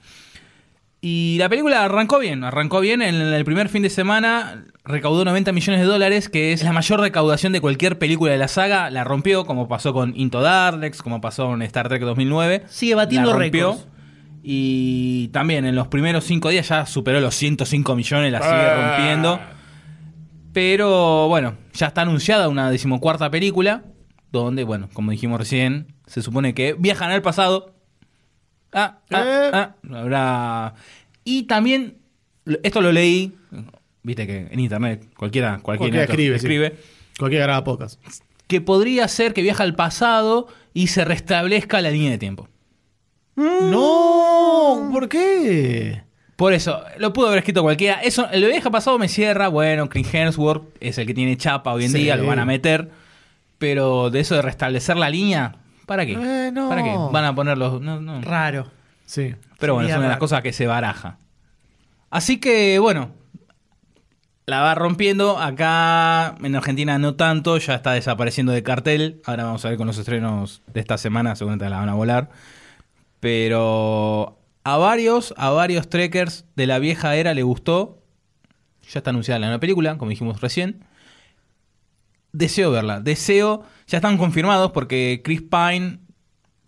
Y 1.00 1.38
la 1.40 1.48
película 1.48 1.86
arrancó 1.86 2.20
bien, 2.20 2.44
arrancó 2.44 2.82
bien. 2.82 3.02
En 3.02 3.16
el 3.16 3.46
primer 3.46 3.70
fin 3.70 3.82
de 3.82 3.90
semana 3.90 4.66
recaudó 4.84 5.24
90 5.24 5.52
millones 5.54 5.80
de 5.82 5.88
dólares, 5.88 6.28
que 6.28 6.52
es 6.52 6.64
la 6.64 6.74
mayor 6.74 7.00
recaudación 7.00 7.54
de 7.54 7.62
cualquier 7.62 7.98
película 7.98 8.32
de 8.34 8.38
la 8.38 8.48
saga. 8.48 8.90
La 8.90 9.04
rompió, 9.06 9.46
como 9.46 9.68
pasó 9.70 9.94
con 9.94 10.14
Into 10.18 10.42
Darkness, 10.42 11.02
como 11.02 11.22
pasó 11.22 11.54
en 11.54 11.62
Star 11.62 11.88
Trek 11.88 12.02
2009. 12.02 12.64
Sigue 12.68 12.96
batiendo 12.96 13.30
La 13.32 13.38
rompió. 13.40 13.72
récords. 13.72 13.88
Y 14.44 15.30
también 15.30 15.66
en 15.66 15.76
los 15.76 15.88
primeros 15.88 16.24
cinco 16.26 16.50
días 16.50 16.68
ya 16.68 16.86
superó 16.86 17.20
los 17.20 17.36
105 17.36 17.96
millones, 17.96 18.32
la 18.32 18.42
sigue 18.42 18.76
rompiendo. 18.76 19.40
Pero 20.54 21.28
bueno, 21.28 21.56
ya 21.74 21.88
está 21.88 22.02
anunciada 22.02 22.50
una 22.50 22.70
decimocuarta 22.72 23.30
película, 23.30 23.84
donde, 24.32 24.64
bueno, 24.64 24.90
como 24.94 25.12
dijimos 25.12 25.40
recién, 25.40 25.96
se 26.08 26.22
supone 26.22 26.54
que 26.54 26.76
viajan 26.78 27.12
al 27.12 27.22
pasado. 27.22 27.75
Ah, 28.76 29.00
ah, 29.12 29.24
Eh. 29.26 29.50
ah, 29.54 29.76
habrá... 29.94 30.74
Y 31.24 31.44
también, 31.44 31.98
esto 32.62 32.82
lo 32.82 32.92
leí, 32.92 33.36
viste 34.04 34.28
que 34.28 34.48
en 34.52 34.60
internet 34.60 35.08
cualquiera, 35.18 35.58
cualquiera, 35.64 35.92
Cualquiera 35.92 36.04
escribe, 36.04 36.38
sí. 36.40 36.46
escribe 36.46 36.76
Cualquiera 37.18 37.46
graba 37.46 37.64
pocas. 37.64 37.98
que 38.48 38.62
podría 38.62 39.08
ser 39.08 39.34
que 39.34 39.42
viaja 39.42 39.64
al 39.64 39.74
pasado 39.76 40.48
y 40.74 40.88
se 40.88 41.04
restablezca 41.06 41.82
la 41.82 41.90
línea 41.90 42.12
de 42.12 42.18
tiempo. 42.20 42.48
No, 43.36 44.90
¿por 44.92 45.10
qué? 45.10 46.04
Por 46.36 46.54
eso, 46.54 46.82
lo 46.98 47.14
pudo 47.14 47.28
haber 47.28 47.40
escrito 47.40 47.64
cualquiera. 47.64 48.02
Eso, 48.02 48.30
el 48.30 48.46
viaje 48.46 48.70
pasado 48.70 49.00
me 49.00 49.08
cierra. 49.08 49.48
Bueno, 49.48 49.88
Chris 49.90 50.14
Hemsworth 50.14 50.64
es 50.82 50.98
el 50.98 51.08
que 51.08 51.14
tiene 51.14 51.38
chapa 51.38 51.74
hoy 51.74 51.86
en 51.86 51.92
Sí. 51.92 52.00
día, 52.00 52.16
lo 52.18 52.28
van 52.28 52.40
a 52.40 52.46
meter. 52.46 52.90
Pero 53.58 54.10
de 54.10 54.20
eso 54.20 54.36
de 54.36 54.42
restablecer 54.42 54.98
la 54.98 55.10
línea, 55.10 55.56
¿para 55.86 56.06
qué? 56.06 56.14
Eh, 56.14 56.52
no. 56.52 56.70
¿Para 56.70 56.84
qué? 56.84 56.96
Van 57.12 57.26
a 57.26 57.36
ponerlos. 57.36 57.82
No, 57.82 58.00
no. 58.02 58.22
Raro. 58.22 58.72
Sí. 59.06 59.36
Pero 59.60 59.76
bueno, 59.76 59.90
es 59.90 59.96
una 59.96 60.04
de 60.04 60.10
las 60.10 60.18
cosas 60.18 60.42
que 60.42 60.54
se 60.54 60.68
baraja. 60.68 61.18
Así 62.10 62.40
que, 62.40 62.80
bueno, 62.80 63.12
la 64.46 64.62
va 64.62 64.76
rompiendo. 64.76 65.38
Acá 65.38 66.36
en 66.42 66.56
Argentina 66.56 66.98
no 66.98 67.16
tanto, 67.16 67.58
ya 67.58 67.76
está 67.76 67.94
desapareciendo 67.94 68.52
de 68.52 68.64
cartel. 68.64 69.22
Ahora 69.26 69.46
vamos 69.46 69.66
a 69.66 69.70
ver 69.70 69.78
con 69.78 69.88
los 69.88 69.98
estrenos 69.98 70.62
de 70.74 70.80
esta 70.80 70.98
semana, 70.98 71.36
seguramente 71.36 71.70
la 71.70 71.80
van 71.80 71.90
a 71.90 71.94
volar. 71.94 72.30
Pero 73.20 74.38
a 74.64 74.78
varios, 74.78 75.34
a 75.38 75.50
varios 75.50 75.90
trekkers 75.90 76.46
de 76.56 76.68
la 76.68 76.80
vieja 76.80 77.16
era 77.16 77.34
le 77.34 77.44
gustó. 77.44 78.02
Ya 78.92 79.00
está 79.00 79.10
anunciada 79.10 79.40
la 79.40 79.48
nueva 79.48 79.60
película, 79.60 79.98
como 79.98 80.10
dijimos 80.10 80.42
recién. 80.42 80.86
Deseo 82.38 82.72
verla, 82.72 83.00
deseo. 83.00 83.64
Ya 83.88 83.98
están 84.00 84.18
confirmados 84.18 84.72
porque 84.72 85.22
Chris 85.24 85.42
Pine, 85.42 86.00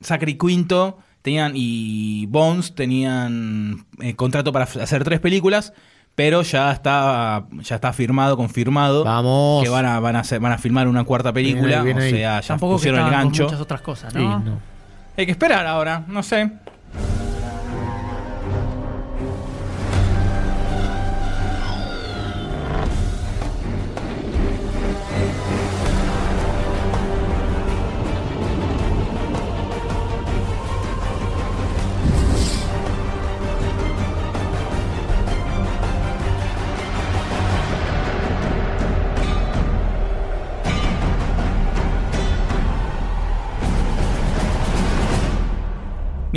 Zachary 0.02 0.38
Quinto 0.38 1.00
tenían 1.22 1.52
y 1.56 2.26
Bones 2.28 2.74
tenían 2.74 3.86
eh, 4.00 4.16
contrato 4.16 4.54
para 4.54 4.64
hacer 4.64 5.04
tres 5.04 5.20
películas, 5.20 5.74
pero 6.16 6.42
ya 6.42 6.72
está 6.72 7.46
ya 7.62 7.76
está 7.76 7.92
firmado, 7.92 8.38
confirmado 8.38 9.04
Vamos. 9.04 9.62
que 9.64 9.70
van 9.70 9.86
a 9.86 10.00
van 10.00 10.16
a 10.16 10.22
hacer, 10.22 10.40
van 10.40 10.54
a 10.54 10.58
filmar 10.58 10.88
una 10.88 11.04
cuarta 11.04 11.34
película, 11.34 11.82
ahí, 11.82 11.92
o 11.92 12.00
sea, 12.00 12.40
ya 12.40 12.48
Tampoco 12.48 12.74
que 12.74 12.78
pusieron 12.78 13.00
el 13.02 13.06
con 13.08 13.14
gancho. 13.14 13.44
muchas 13.44 13.60
otras 13.62 13.82
cosas, 13.82 14.14
no. 14.14 14.42
Hay 15.18 15.26
que 15.26 15.32
esperar 15.32 15.66
ahora, 15.68 16.06
no 16.08 16.24
sé. 16.24 16.50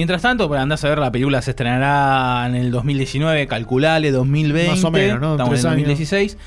Mientras 0.00 0.22
tanto, 0.22 0.48
pues 0.48 0.58
andás 0.58 0.82
a 0.82 0.88
ver, 0.88 0.98
la 0.98 1.12
película 1.12 1.42
se 1.42 1.50
estrenará 1.50 2.46
en 2.46 2.54
el 2.54 2.70
2019, 2.70 3.46
calculale 3.46 4.10
2020. 4.10 4.70
Más 4.70 4.82
o 4.82 4.90
menos, 4.90 5.20
¿no? 5.20 5.32
Estamos 5.32 5.50
Tres 5.50 5.64
en 5.64 5.70
años. 5.72 5.88
2016. 5.88 6.38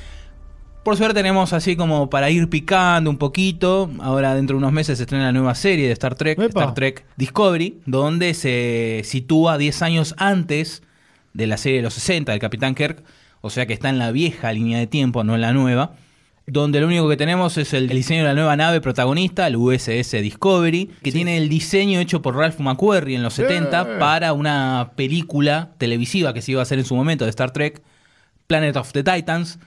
Por 0.83 0.97
suerte 0.97 1.13
tenemos 1.13 1.53
así 1.53 1.75
como 1.75 2.09
para 2.09 2.31
ir 2.31 2.49
picando 2.49 3.11
un 3.11 3.19
poquito. 3.19 3.91
Ahora 3.99 4.33
dentro 4.33 4.55
de 4.55 4.57
unos 4.57 4.71
meses 4.71 4.97
se 4.97 5.03
estrena 5.03 5.25
la 5.25 5.33
nueva 5.33 5.53
serie 5.53 5.85
de 5.85 5.93
Star 5.93 6.15
Trek, 6.15 6.39
Epa. 6.39 6.61
Star 6.61 6.73
Trek 6.73 7.05
Discovery, 7.15 7.79
donde 7.85 8.33
se 8.33 9.01
sitúa 9.03 9.59
10 9.59 9.83
años 9.83 10.15
antes 10.17 10.81
de 11.33 11.45
la 11.45 11.57
serie 11.57 11.77
de 11.77 11.83
los 11.83 11.93
60 11.93 12.31
del 12.31 12.41
Capitán 12.41 12.73
Kirk. 12.73 13.03
O 13.41 13.51
sea 13.51 13.67
que 13.67 13.73
está 13.73 13.89
en 13.89 13.99
la 13.99 14.11
vieja 14.11 14.51
línea 14.51 14.79
de 14.79 14.87
tiempo, 14.87 15.23
no 15.23 15.35
en 15.35 15.41
la 15.41 15.53
nueva. 15.53 15.91
Donde 16.45 16.81
lo 16.81 16.87
único 16.87 17.07
que 17.07 17.15
tenemos 17.15 17.57
es 17.57 17.73
el 17.73 17.87
diseño 17.87 18.23
de 18.23 18.27
la 18.27 18.33
nueva 18.33 18.57
nave 18.57 18.81
protagonista, 18.81 19.47
el 19.47 19.55
USS 19.55 20.11
Discovery, 20.21 20.89
que 21.01 21.11
tiene 21.13 21.37
el 21.37 21.47
diseño 21.47 21.99
hecho 22.01 22.21
por 22.21 22.35
Ralph 22.35 22.59
McQuarrie 22.59 23.15
en 23.15 23.23
los 23.23 23.35
70 23.35 23.97
para 23.97 24.33
una 24.33 24.91
película 24.97 25.71
televisiva 25.77 26.33
que 26.33 26.41
se 26.41 26.51
iba 26.51 26.59
a 26.59 26.63
hacer 26.63 26.79
en 26.79 26.85
su 26.85 26.95
momento 26.95 27.23
de 27.23 27.29
Star 27.29 27.51
Trek, 27.51 27.81
Planet 28.47 28.75
of 28.75 28.91
the 28.91 29.03
Titans, 29.03 29.57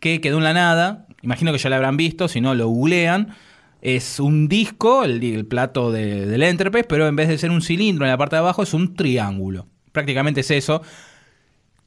que 0.00 0.22
quedó 0.22 0.38
en 0.38 0.44
la 0.44 0.54
nada. 0.54 1.06
Imagino 1.20 1.52
que 1.52 1.58
ya 1.58 1.68
la 1.68 1.76
habrán 1.76 1.98
visto, 1.98 2.26
si 2.28 2.40
no 2.40 2.54
lo 2.54 2.66
googlean. 2.68 3.34
Es 3.82 4.18
un 4.18 4.48
disco, 4.48 5.04
el, 5.04 5.22
el 5.22 5.44
plato 5.44 5.92
de- 5.92 6.24
del 6.26 6.42
Enterprise, 6.44 6.86
pero 6.88 7.08
en 7.08 7.14
vez 7.16 7.28
de 7.28 7.36
ser 7.36 7.50
un 7.50 7.60
cilindro 7.60 8.06
en 8.06 8.10
la 8.10 8.16
parte 8.16 8.36
de 8.36 8.40
abajo 8.40 8.62
es 8.62 8.72
un 8.72 8.94
triángulo. 8.94 9.66
Prácticamente 9.92 10.40
es 10.40 10.50
eso. 10.50 10.80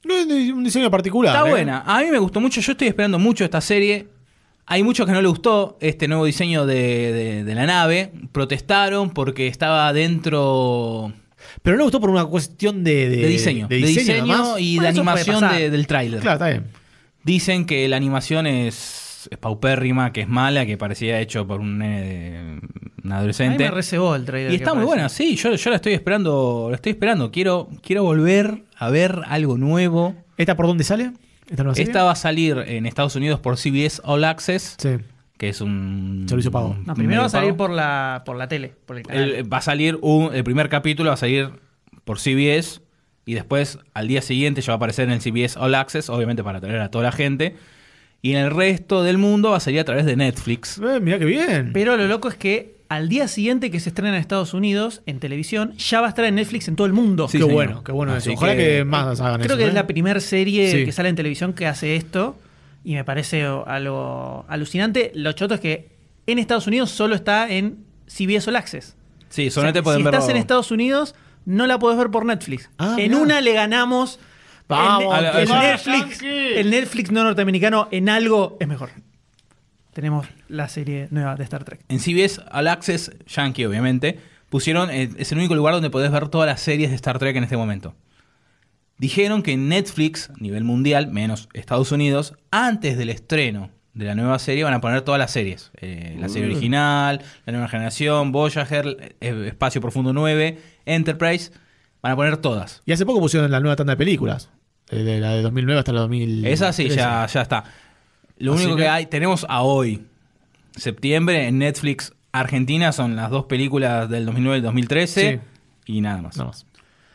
No 0.04 0.14
es 0.14 0.28
un 0.52 0.64
diseño 0.64 0.92
particular. 0.92 1.34
Está 1.36 1.48
¿eh? 1.48 1.52
buena. 1.52 1.84
A 1.86 2.02
mí 2.02 2.12
me 2.12 2.20
gustó 2.20 2.40
mucho. 2.40 2.62
Yo 2.62 2.74
estoy 2.74 2.90
esperando 2.90 3.18
mucho 3.18 3.44
esta 3.44 3.60
serie. 3.60 4.08
Hay 4.68 4.82
muchos 4.84 5.06
que 5.06 5.12
no 5.12 5.22
le 5.22 5.28
gustó 5.28 5.78
este 5.80 6.08
nuevo 6.08 6.26
diseño 6.26 6.66
de, 6.66 7.12
de- 7.14 7.44
de 7.44 7.56
la 7.56 7.66
nave. 7.66 8.12
Protestaron 8.32 9.12
porque 9.12 9.48
estaba 9.48 9.92
dentro 9.94 11.14
Pero 11.62 11.76
no 11.76 11.82
me 11.82 11.84
gustó 11.84 12.00
por 12.00 12.10
una 12.10 12.26
cuestión 12.26 12.84
de, 12.84 13.08
diseño. 13.28 13.68
De 13.68 13.78
diseño, 13.78 14.58
y 14.58 14.78
Bueno, 14.78 14.82
de 14.82 14.88
animación 14.88 15.42
del 15.72 15.88
tráiler. 15.88 16.20
Claro, 16.22 16.36
está 16.36 16.50
bien. 16.50 16.64
Dicen 17.24 17.66
que 17.66 17.88
la 17.88 17.98
animación 17.98 18.48
es, 18.48 19.28
es 19.32 19.38
paupérrima, 19.38 20.12
que 20.14 20.22
es 20.22 20.28
mala, 20.28 20.66
que 20.66 20.78
parecía 20.78 21.20
hecho 21.20 21.46
por 21.48 21.60
un, 21.60 21.78
nene 21.80 22.02
de- 22.02 22.60
un 22.60 22.62
A 23.04 23.06
mí 23.06 23.12
adolescente. 23.14 23.70
me 23.72 24.16
el 24.16 24.26
trailer. 24.26 24.52
Y 24.52 24.56
está 24.56 24.74
muy 24.74 24.84
buena, 24.86 25.10
sí, 25.10 25.36
yo, 25.36 25.54
yo 25.54 25.70
la 25.70 25.76
estoy 25.76 25.94
esperando, 25.94 26.68
la 26.72 26.76
estoy 26.76 26.92
esperando. 26.94 27.32
Quiero, 27.32 27.70
quiero 27.84 28.04
volver 28.04 28.64
a 28.78 28.90
ver 28.90 29.22
algo 29.28 29.58
nuevo. 29.58 30.16
¿Esta 30.38 30.56
por 30.56 30.66
dónde 30.68 30.84
sale? 30.84 31.12
¿Esta 31.76 32.04
va 32.04 32.12
a 32.12 32.16
salir 32.16 32.58
en 32.68 32.86
Estados 32.86 33.16
Unidos 33.16 33.40
por 33.40 33.58
CBS 33.58 34.02
All 34.04 34.24
Access, 34.24 34.76
Sí. 34.80 34.98
que 35.38 35.50
es 35.50 35.62
un 35.62 36.26
Servicio 36.28 36.52
pago. 36.52 36.76
No, 36.86 36.94
primero 36.96 37.22
va 37.22 37.28
a 37.28 37.30
salir 37.30 37.50
pago. 37.52 37.58
por 37.58 37.70
la, 37.72 38.24
por 38.26 38.36
la 38.38 38.48
tele, 38.48 38.74
por 38.86 38.98
el 38.98 39.04
canal. 39.04 39.32
El- 39.32 39.54
va 39.54 39.58
a 39.58 39.62
salir 39.62 39.98
un- 40.02 40.34
el 40.34 40.44
primer 40.44 40.70
capítulo 40.70 41.10
va 41.10 41.14
a 41.14 41.18
salir 41.18 41.50
por 42.04 42.20
CBS 42.20 42.82
y 43.26 43.34
después 43.34 43.80
al 43.94 44.08
día 44.08 44.22
siguiente 44.22 44.62
ya 44.62 44.72
va 44.72 44.74
a 44.74 44.78
aparecer 44.78 45.06
en 45.08 45.12
el 45.14 45.22
CBS 45.22 45.58
All 45.60 45.76
Access, 45.76 46.10
obviamente 46.10 46.44
para 46.44 46.58
atraer 46.60 46.80
a 46.82 46.90
toda 46.92 47.04
la 47.06 47.12
gente. 47.12 47.56
Y 48.22 48.32
en 48.32 48.38
el 48.44 48.52
resto 48.52 49.04
del 49.04 49.18
mundo 49.20 49.52
va 49.52 49.58
a 49.58 49.60
salir 49.60 49.80
a 49.80 49.84
través 49.84 50.06
de 50.06 50.16
Netflix. 50.16 50.80
Eh, 50.80 51.00
mirá 51.00 51.20
qué 51.20 51.26
bien. 51.26 51.72
Pero 51.74 51.96
lo 51.96 52.08
loco 52.08 52.28
es 52.28 52.36
que 52.36 52.75
al 52.90 53.10
día 53.10 53.28
siguiente 53.28 53.72
que 53.72 53.80
se 53.80 53.90
estrena 53.90 54.10
en 54.16 54.16
Estados 54.22 54.54
Unidos, 54.54 55.02
en 55.06 55.20
televisión, 55.20 55.74
ya 55.78 56.02
va 56.02 56.08
a 56.08 56.10
estar 56.10 56.26
en 56.26 56.36
Netflix 56.36 56.68
en 56.68 56.76
todo 56.76 56.88
el 56.88 56.94
mundo. 56.94 57.28
Sí, 57.28 57.38
qué 57.38 57.44
señor. 57.44 57.54
bueno, 57.54 57.84
qué 57.84 57.92
bueno 57.92 58.14
Así 58.14 58.30
eso. 58.30 58.38
Ojalá 58.38 58.56
que, 58.56 58.64
que- 58.78 58.86
más 58.86 59.20
hagan 59.22 59.42
Creo 59.42 59.52
eso. 59.54 59.58
que 59.58 59.64
¿eh? 59.66 59.68
es 59.68 59.74
la 59.74 59.88
primera 59.88 60.20
serie 60.20 60.72
Sí. 60.72 60.86
que 60.86 60.92
sale 60.92 61.10
en 61.10 61.16
televisión 61.16 61.54
que 61.54 61.66
hace 61.68 61.96
esto. 61.96 62.38
Y 62.84 62.94
me 62.94 63.04
parece 63.04 63.44
algo 63.44 64.46
alucinante. 64.48 65.12
Lo 65.16 65.32
choto 65.32 65.56
es 65.56 65.60
que 65.60 65.90
en 66.28 66.38
Estados 66.40 66.68
Unidos 66.68 66.92
solo 66.92 67.16
está 67.16 67.50
en 67.50 67.78
CBS 68.08 68.48
All 68.50 68.56
Access. 68.58 68.96
Sí, 69.30 69.42
O 69.42 69.46
sea, 69.46 69.52
solamente 69.56 69.82
pueden 69.82 70.00
si 70.00 70.04
verlo. 70.04 70.20
estás 70.20 70.30
en 70.32 70.38
Estados 70.38 70.70
Unidos, 70.70 71.16
no 71.46 71.66
la 71.66 71.80
podés 71.80 71.98
ver 71.98 72.12
por 72.12 72.26
Netflix. 72.26 72.70
Ah, 72.78 72.96
en 73.00 73.10
mirá. 73.12 73.22
una 73.24 73.42
le 73.42 73.54
ganamos. 73.54 74.20
Vamos, 74.68 75.16
el, 75.18 75.26
el 75.26 75.50
Netflix, 75.50 76.22
el 76.24 76.70
Netflix 76.72 77.12
no 77.12 77.24
norteamericano 77.24 77.88
en 77.92 78.10
algo 78.10 78.58
es 78.60 78.68
mejor. 78.68 78.90
Tenemos 79.96 80.28
la 80.50 80.68
serie 80.68 81.08
nueva 81.10 81.38
de 81.38 81.46
Star 81.46 81.64
Trek. 81.64 81.80
En 81.88 82.02
CBS 82.02 82.42
All 82.52 82.68
Access, 82.68 83.12
Yankee 83.28 83.64
obviamente, 83.64 84.20
pusieron, 84.50 84.90
eh, 84.92 85.10
es 85.18 85.32
el 85.32 85.38
único 85.38 85.56
lugar 85.56 85.74
donde 85.74 85.90
podés 85.90 86.12
ver 86.12 86.28
todas 86.28 86.48
las 86.48 86.60
series 86.60 86.90
de 86.90 86.98
Star 86.98 87.18
Trek 87.18 87.34
en 87.38 87.46
este 87.46 87.56
momento. 87.56 87.96
Dijeron 88.98 89.42
que 89.42 89.54
en 89.54 89.70
Netflix, 89.70 90.30
a 90.32 90.34
nivel 90.38 90.66
mundial, 90.66 91.08
menos 91.08 91.48
Estados 91.54 91.94
Unidos, 91.94 92.34
antes 92.52 92.98
del 92.98 93.10
estreno 93.10 93.70
de 93.94 94.04
la 94.04 94.16
nueva 94.16 94.38
serie 94.38 94.66
van 94.66 94.74
a 94.74 94.82
poner 94.82 95.02
todas 95.04 95.18
las 95.18 95.32
series. 95.32 95.72
Eh, 95.80 96.18
la 96.20 96.28
serie 96.28 96.50
original, 96.52 97.22
la 97.46 97.54
nueva 97.54 97.70
generación, 97.70 98.34
Voyager, 98.34 99.16
eh, 99.22 99.46
Espacio 99.48 99.80
Profundo 99.80 100.12
9, 100.12 100.60
Enterprise, 100.86 101.54
van 102.02 102.12
a 102.12 102.16
poner 102.18 102.36
todas. 102.36 102.82
Y 102.86 102.92
hace 102.92 103.06
poco 103.06 103.22
pusieron 103.22 103.50
la 103.50 103.62
nueva 103.62 103.78
tanda 103.78 103.94
de 103.94 103.98
películas. 103.98 104.50
eh, 104.90 104.98
De 105.04 105.22
la 105.22 105.32
de 105.36 105.42
2009 105.42 105.80
hasta 105.80 105.94
la 105.94 106.02
2000. 106.02 106.46
Esa 106.46 106.74
sí, 106.74 106.90
ya, 106.90 107.26
ya 107.28 107.42
está. 107.42 107.64
Lo 108.38 108.54
Así 108.54 108.64
único 108.64 108.78
que... 108.78 108.84
que- 108.84 108.90
hay, 108.90 109.06
tenemos 109.06 109.46
a 109.50 109.62
hoy, 109.62 110.06
septiembre, 110.76 111.48
en 111.48 111.58
Netflix 111.60 112.14
Argentina, 112.32 112.92
son 112.92 113.16
las 113.16 113.30
dos 113.30 113.46
películas 113.46 114.10
del 114.10 114.26
2009 114.26 114.58
y 114.58 114.60
el 114.60 114.64
2013 114.64 115.42
y 115.86 116.02
nada 116.02 116.22
más. 116.22 116.36
Nada 116.38 116.50
más. 116.50 116.66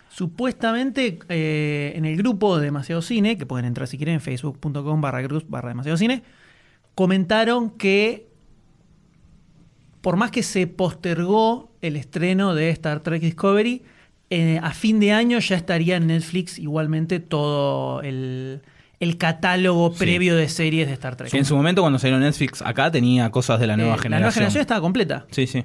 Supuestamente 0.09 1.18
eh, 1.29 1.93
en 1.95 2.05
el 2.05 2.16
grupo 2.16 2.59
de 2.59 2.64
Demasiado 2.64 3.03
Cine, 3.03 3.37
que 3.39 3.47
pueden 3.47 3.64
entrar 3.66 3.87
si 3.87 3.97
quieren 3.97 4.14
en 4.16 4.21
facebook.com 4.21 5.01
barra 5.01 5.23
cruz 5.23 5.45
barra 5.49 5.68
demasiado 5.68 5.97
cine, 5.99 6.23
comentaron 6.95 7.71
que 7.71 8.29
por 10.01 10.16
más 10.16 10.31
que 10.31 10.43
se 10.43 10.66
postergó 10.66 11.71
el 11.83 11.97
estreno 11.97 12.55
de 12.55 12.71
Star 12.71 13.01
Trek 13.01 13.21
Discovery, 13.23 13.83
eh, 14.31 14.59
a 14.62 14.73
fin 14.73 15.01
de 15.01 15.12
año 15.12 15.39
ya 15.39 15.57
estaría 15.57 15.97
en 15.97 16.07
Netflix 16.07 16.59
igualmente 16.59 17.21
todo 17.21 18.01
el, 18.03 18.62
el 19.01 19.16
catálogo 19.16 19.90
Sí. 19.92 19.98
previo 19.98 20.36
de 20.36 20.48
series 20.48 20.86
de 20.86 20.94
Star 20.94 21.16
Trek. 21.16 21.30
Que 21.30 21.38
en 21.38 21.44
su 21.44 21.57
momento 21.57 21.80
cuando 21.82 21.98
salió 21.98 22.18
Netflix 22.18 22.62
acá 22.62 22.90
tenía 22.90 23.30
cosas 23.30 23.59
de 23.59 23.66
la 23.66 23.74
Eh, 23.74 23.76
nueva 23.78 23.96
La 23.96 24.03
generación. 24.03 24.20
nueva 24.22 24.32
generación 24.32 24.61
estaba 24.61 24.80
completa. 24.80 25.26
Sí, 25.30 25.46
sí. 25.46 25.64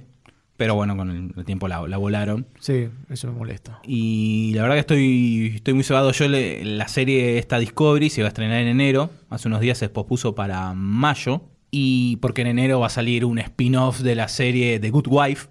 Pero 0.57 0.73
bueno, 0.75 0.95
con 0.95 1.11
el, 1.11 1.33
el 1.37 1.43
tiempo 1.45 1.67
la, 1.67 1.85
la 1.85 1.97
volaron. 1.97 2.47
Sí, 2.61 2.87
eso 3.09 3.27
me 3.27 3.37
molesta. 3.37 3.81
Y 3.85 4.53
la 4.55 4.61
verdad 4.61 4.75
que 4.75 4.79
estoy, 4.79 5.51
estoy 5.55 5.73
muy 5.73 5.83
cebado. 5.83 6.13
Yo 6.13 6.29
le- 6.29 6.63
la 6.63 6.87
serie 6.87 7.37
esta 7.37 7.59
Discovery 7.59 8.09
se 8.09 8.21
iba 8.21 8.27
a 8.27 8.29
estrenar 8.29 8.61
en 8.61 8.69
enero. 8.69 9.09
Hace 9.29 9.49
unos 9.49 9.59
días 9.59 9.77
se 9.77 9.89
pospuso 9.89 10.33
para 10.33 10.73
mayo. 10.73 11.41
Y 11.71 12.15
porque 12.17 12.39
en 12.43 12.47
enero 12.47 12.79
va 12.79 12.87
a 12.87 12.89
salir 12.89 13.25
un 13.25 13.37
spin-off 13.37 13.99
de 13.99 14.15
la 14.15 14.29
serie 14.29 14.79
The 14.79 14.91
Good 14.91 15.07
Wife. 15.09 15.47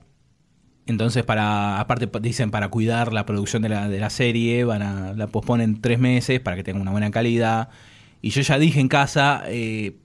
Entonces, 0.87 1.23
para 1.25 1.81
aparte 1.81 2.07
pa- 2.09 2.19
dicen 2.21 2.51
para 2.51 2.69
cuidar 2.69 3.13
la 3.13 3.25
producción 3.25 3.63
de 3.63 3.71
la, 3.71 3.89
de 3.89 3.99
la 4.01 4.11
serie, 4.11 4.65
van 4.65 4.83
a, 4.83 5.13
la 5.15 5.27
posponen 5.29 5.81
tres 5.81 5.99
meses 5.99 6.41
para 6.41 6.57
que 6.57 6.63
tenga 6.65 6.81
una 6.81 6.91
buena 6.91 7.11
calidad. 7.11 7.69
Y 8.21 8.31
yo 8.31 8.43
ya 8.43 8.59
dije 8.59 8.81
en 8.81 8.89
casa, 8.89 9.43
eh, 9.47 9.97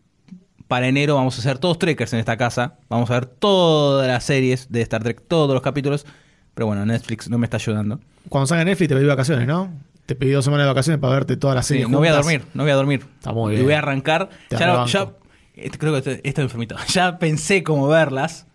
para 0.68 0.88
enero 0.88 1.16
vamos 1.16 1.36
a 1.38 1.40
hacer 1.40 1.58
todos 1.58 1.80
trekkers 1.80 2.14
en 2.14 2.20
esta 2.20 2.38
casa. 2.38 2.76
Vamos 2.90 3.10
a 3.10 3.14
ver 3.16 3.26
todas 3.26 4.08
las 4.08 4.24
series 4.24 4.72
de 4.72 4.82
Star 4.82 5.04
Trek, 5.04 5.22
todos 5.28 5.54
los 5.54 5.62
capítulos. 5.62 6.06
Pero 6.54 6.68
bueno, 6.68 6.86
Netflix 6.86 7.30
no 7.30 7.38
me 7.38 7.46
está 7.46 7.58
ayudando. 7.58 8.00
Cuando 8.30 8.48
salga 8.48 8.64
Netflix 8.66 8.90
te 8.90 8.96
pedí 8.96 9.06
vacaciones, 9.06 9.48
¿no? 9.48 9.72
Te 10.06 10.16
pedí 10.16 10.32
dos 10.32 10.44
semanas 10.46 10.66
de 10.66 10.70
vacaciones 10.70 11.00
para 11.00 11.14
verte 11.14 11.38
todas 11.38 11.56
las 11.56 11.66
Sí, 11.68 11.76
series. 11.76 11.90
no 11.90 12.00
voy 12.00 12.08
a 12.08 12.14
dormir, 12.14 12.44
no 12.54 12.64
voy 12.64 12.72
a 12.72 12.76
dormir. 12.76 13.06
Está 13.18 13.32
muy 13.32 13.52
Y 13.52 13.56
bien. 13.56 13.66
voy 13.66 13.74
a 13.74 13.78
arrancar. 13.80 14.30
Te 14.50 14.58
Ya, 14.58 14.68
no- 14.68 14.86
ya- 14.88 15.10
este- 15.56 15.78
creo 15.78 15.92
que 15.94 15.98
estoy, 16.00 16.22
estoy 16.24 16.44
enfermito. 16.46 16.76
Ya 16.94 17.18
pensé 17.20 17.64
cómo 17.64 17.88
verlas 17.88 18.46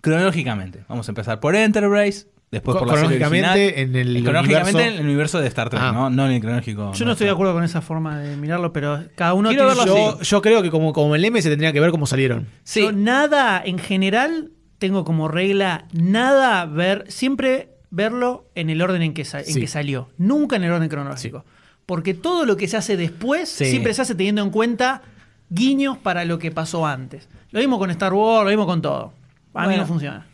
cronológicamente. 0.00 0.84
Vamos 0.88 1.08
a 1.08 1.10
empezar 1.12 1.40
por 1.40 1.54
Enterprise, 1.56 2.26
después 2.50 2.74
Co- 2.74 2.80
por 2.80 2.88
la 2.88 2.94
serie 2.94 3.18
cronológicamente 3.18 3.64
original. 3.74 3.88
en 3.90 3.96
el 3.96 4.16
Eh, 4.16 4.22
cronológicamente 4.22 4.70
universo- 4.72 4.94
en 4.94 5.00
el 5.00 5.06
universo 5.06 5.40
de 5.40 5.46
Star 5.48 5.70
Trek, 5.70 5.82
Ah. 5.82 5.92
¿no? 5.92 6.10
No 6.10 6.26
en 6.26 6.32
el 6.32 6.40
cronológico. 6.40 6.92
Yo 6.94 7.04
no 7.04 7.12
estoy 7.12 7.26
de 7.26 7.32
acuerdo 7.32 7.52
con 7.54 7.64
esa 7.64 7.80
forma 7.80 8.18
de 8.18 8.36
mirarlo, 8.36 8.72
pero 8.72 9.04
cada 9.14 9.34
uno 9.34 9.48
Quiero 9.50 9.66
tiene 9.74 9.90
verlo. 9.92 10.16
Yo, 10.18 10.20
yo 10.22 10.42
creo 10.42 10.62
que 10.62 10.70
como, 10.70 10.92
como 10.92 11.14
el 11.14 11.24
M 11.24 11.40
se 11.42 11.50
tendría 11.50 11.72
que 11.72 11.80
ver 11.80 11.90
cómo 11.90 12.06
salieron. 12.06 12.46
Sí. 12.64 12.80
Yo 12.82 12.92
nada, 12.92 13.60
en 13.64 13.78
general, 13.78 14.50
tengo 14.78 15.04
como 15.04 15.28
regla 15.28 15.86
nada 15.92 16.64
ver, 16.66 17.04
siempre 17.08 17.70
verlo 17.90 18.46
en 18.54 18.70
el 18.70 18.80
orden 18.82 19.02
en 19.02 19.14
que, 19.14 19.22
en 19.22 19.44
Sí. 19.44 19.60
que 19.60 19.66
salió, 19.66 20.08
nunca 20.18 20.56
en 20.56 20.64
el 20.64 20.70
orden 20.72 20.88
cronológico. 20.88 21.44
Porque 21.86 22.12
todo 22.14 22.44
lo 22.44 22.56
que 22.58 22.68
se 22.68 22.76
hace 22.76 22.96
después 22.98 23.48
Sí. 23.48 23.64
siempre 23.64 23.94
se 23.94 24.02
hace 24.02 24.14
teniendo 24.14 24.42
en 24.42 24.50
cuenta 24.50 25.00
guiños 25.48 25.96
para 25.96 26.24
lo 26.26 26.38
que 26.38 26.50
pasó 26.50 26.86
antes. 26.86 27.28
Lo 27.50 27.60
mismo 27.60 27.78
con 27.78 27.90
Star 27.90 28.12
Wars, 28.12 28.44
lo 28.44 28.50
mismo 28.50 28.66
con 28.66 28.82
todo. 28.82 29.14
A 29.54 29.66
mí 29.66 29.76
no 29.76 29.86
funciona. 29.86 30.26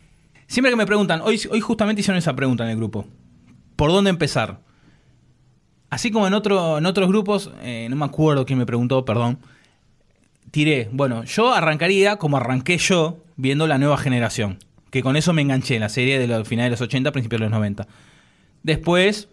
Siempre 0.47 0.71
que 0.71 0.77
me 0.77 0.87
preguntan, 0.87 1.21
hoy, 1.23 1.41
hoy 1.51 1.61
justamente 1.61 2.01
hicieron 2.01 2.19
esa 2.19 2.37
pregunta 2.37 2.65
en 2.65 2.71
el 2.71 2.77
grupo. 2.77 3.07
¿Por 3.77 3.91
dónde 3.91 4.11
empezar? 4.11 4.61
Así 5.91 6.11
como 6.11 6.27
en, 6.27 6.35
otro, 6.35 6.79
en 6.79 6.87
otros 6.87 7.09
grupos, 7.09 7.53
eh, 7.63 7.87
no 7.89 7.97
me 7.97 8.05
acuerdo 8.05 8.45
quién 8.45 8.59
me 8.59 8.67
preguntó, 8.67 9.05
perdón. 9.05 9.39
Tiré, 10.51 10.89
bueno, 10.93 11.25
yo 11.25 11.53
arrancaría 11.53 12.17
como 12.17 12.37
arranqué 12.37 12.79
yo 12.79 13.25
viendo 13.37 13.67
la 13.67 13.79
nueva 13.79 13.97
generación. 13.97 14.59
Que 14.91 15.03
con 15.03 15.17
eso 15.17 15.33
me 15.33 15.43
enganché 15.43 15.75
en 15.75 15.81
la 15.81 15.89
serie 15.89 16.19
de 16.19 16.27
los 16.29 16.47
finales 16.47 16.71
de 16.71 16.75
los 16.75 16.81
80, 16.81 17.11
principios 17.13 17.41
de 17.41 17.47
los 17.47 17.53
90. 17.53 17.87
Después, 18.63 19.29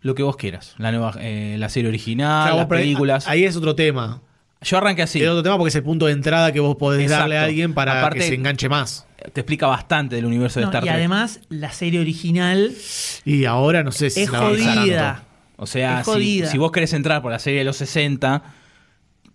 lo 0.00 0.14
que 0.14 0.22
vos 0.22 0.36
quieras. 0.36 0.74
La 0.78 0.92
nueva 0.92 1.14
eh, 1.20 1.56
la 1.58 1.68
serie 1.68 1.88
original, 1.88 2.44
Claro, 2.44 2.56
las 2.58 2.66
películas. 2.66 3.26
Ahí 3.26 3.44
es 3.44 3.56
otro 3.56 3.74
tema. 3.74 4.22
Yo 4.62 4.76
arranqué 4.78 5.02
así. 5.02 5.22
Es 5.22 5.28
otro 5.28 5.42
tema 5.42 5.56
porque 5.56 5.68
es 5.70 5.74
el 5.76 5.82
punto 5.82 6.06
de 6.06 6.12
entrada 6.12 6.52
que 6.52 6.60
vos 6.60 6.76
podés 6.76 7.02
Exacto. 7.02 7.20
darle 7.20 7.38
a 7.38 7.44
alguien 7.44 7.74
para 7.74 8.00
Aparte- 8.00 8.18
que 8.20 8.26
se 8.26 8.34
enganche 8.34 8.68
más. 8.68 9.06
Te 9.32 9.40
explica 9.40 9.66
bastante 9.66 10.16
del 10.16 10.24
universo 10.26 10.60
de 10.60 10.64
No, 10.66 10.70
Star 10.70 10.82
y 10.82 10.86
Trek. 10.86 10.94
además, 10.96 11.40
la 11.50 11.72
serie 11.72 12.00
original 12.00 12.72
Y 13.24 13.44
ahora 13.44 13.82
no 13.84 13.92
sé 13.92 14.08
si 14.10 14.22
es 14.22 14.30
la 14.32 14.38
jodida. 14.38 15.24
O 15.56 15.66
sea, 15.66 16.00
Es 16.00 16.06
si, 16.06 16.12
jodida. 16.12 16.46
si 16.50 16.56
vos 16.58 16.72
querés 16.72 16.92
entrar 16.94 17.20
por 17.20 17.30
la 17.30 17.38
serie 17.38 17.58
de 17.58 17.64
los 17.66 17.76
60, 17.76 18.42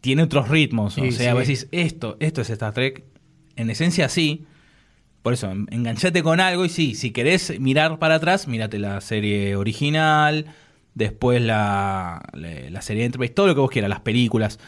tiene 0.01 0.23
otros 0.23 0.49
ritmos. 0.49 0.95
Sí, 0.95 1.01
o 1.01 1.11
sea, 1.11 1.31
sí. 1.31 1.37
vos 1.37 1.47
decís, 1.47 1.67
esto, 1.71 2.17
esto 2.19 2.41
es 2.41 2.49
Star 2.49 2.73
Trek. 2.73 3.03
En 3.55 3.69
esencia 3.69 4.09
sí. 4.09 4.45
Por 5.21 5.33
eso, 5.33 5.51
en- 5.51 5.67
enganchate 5.71 6.21
con 6.23 6.39
algo 6.39 6.65
y 6.65 6.69
sí, 6.69 6.93
si 6.95 7.11
querés 7.11 7.59
mirar 7.59 7.97
para 7.99 8.15
atrás, 8.15 8.47
mírate 8.47 8.77
la 8.79 9.01
serie 9.01 9.55
original, 9.55 10.47
después 10.95 11.41
la, 11.41 12.21
la, 12.33 12.69
la 12.69 12.81
serie 12.81 13.01
de 13.01 13.05
Enterprise, 13.07 13.33
todo 13.33 13.47
lo 13.47 13.55
que 13.55 13.61
vos 13.61 13.71
quieras, 13.71 13.89
las 13.89 14.01
películas. 14.01 14.59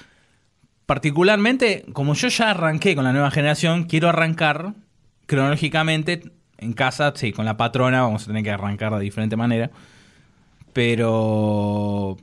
Particularmente, 0.87 1.85
como 1.93 2.15
yo 2.15 2.29
ya 2.29 2.49
arranqué 2.51 2.95
con 2.95 3.03
la 3.03 3.11
nueva 3.11 3.29
generación, 3.29 3.83
quiero 3.83 4.09
arrancar 4.09 4.73
cronológicamente 5.25 6.31
en 6.57 6.73
casa, 6.73 7.11
sí, 7.15 7.33
con 7.33 7.45
la 7.45 7.57
patrona, 7.57 8.01
vamos 8.01 8.23
a 8.23 8.27
tener 8.27 8.41
que 8.41 8.51
arrancar 8.51 8.95
de 8.95 9.01
diferente 9.01 9.35
manera. 9.35 9.69
Pero 10.73 12.17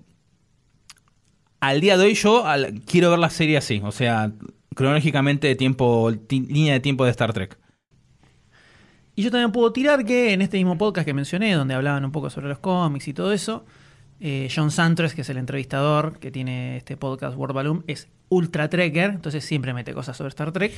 al 1.60 1.80
día 1.80 1.96
de 1.98 2.04
hoy 2.06 2.14
yo 2.14 2.44
quiero 2.86 3.10
ver 3.10 3.18
la 3.18 3.30
serie 3.30 3.58
así, 3.58 3.80
o 3.84 3.92
sea, 3.92 4.32
cronológicamente 4.74 5.46
de 5.46 5.56
tiempo, 5.56 6.12
ti- 6.26 6.46
línea 6.46 6.72
de 6.72 6.80
tiempo 6.80 7.04
de 7.04 7.10
Star 7.10 7.32
Trek. 7.32 7.58
Y 9.14 9.22
yo 9.22 9.30
también 9.30 9.52
puedo 9.52 9.72
tirar 9.72 10.04
que 10.04 10.32
en 10.32 10.40
este 10.40 10.56
mismo 10.56 10.78
podcast 10.78 11.04
que 11.04 11.14
mencioné, 11.14 11.52
donde 11.52 11.74
hablaban 11.74 12.04
un 12.04 12.12
poco 12.12 12.30
sobre 12.30 12.48
los 12.48 12.58
cómics 12.60 13.08
y 13.08 13.12
todo 13.12 13.32
eso, 13.32 13.66
eh, 14.20 14.48
John 14.54 14.70
Santres, 14.70 15.14
que 15.14 15.20
es 15.20 15.28
el 15.28 15.36
entrevistador 15.36 16.18
que 16.18 16.30
tiene 16.30 16.78
este 16.78 16.96
podcast 16.96 17.36
World 17.36 17.54
Balloon, 17.54 17.84
es 17.86 18.08
ultra 18.28 18.68
trekker, 18.68 19.10
entonces 19.10 19.44
siempre 19.44 19.72
mete 19.74 19.92
cosas 19.94 20.16
sobre 20.16 20.28
Star 20.28 20.52
Trek. 20.52 20.72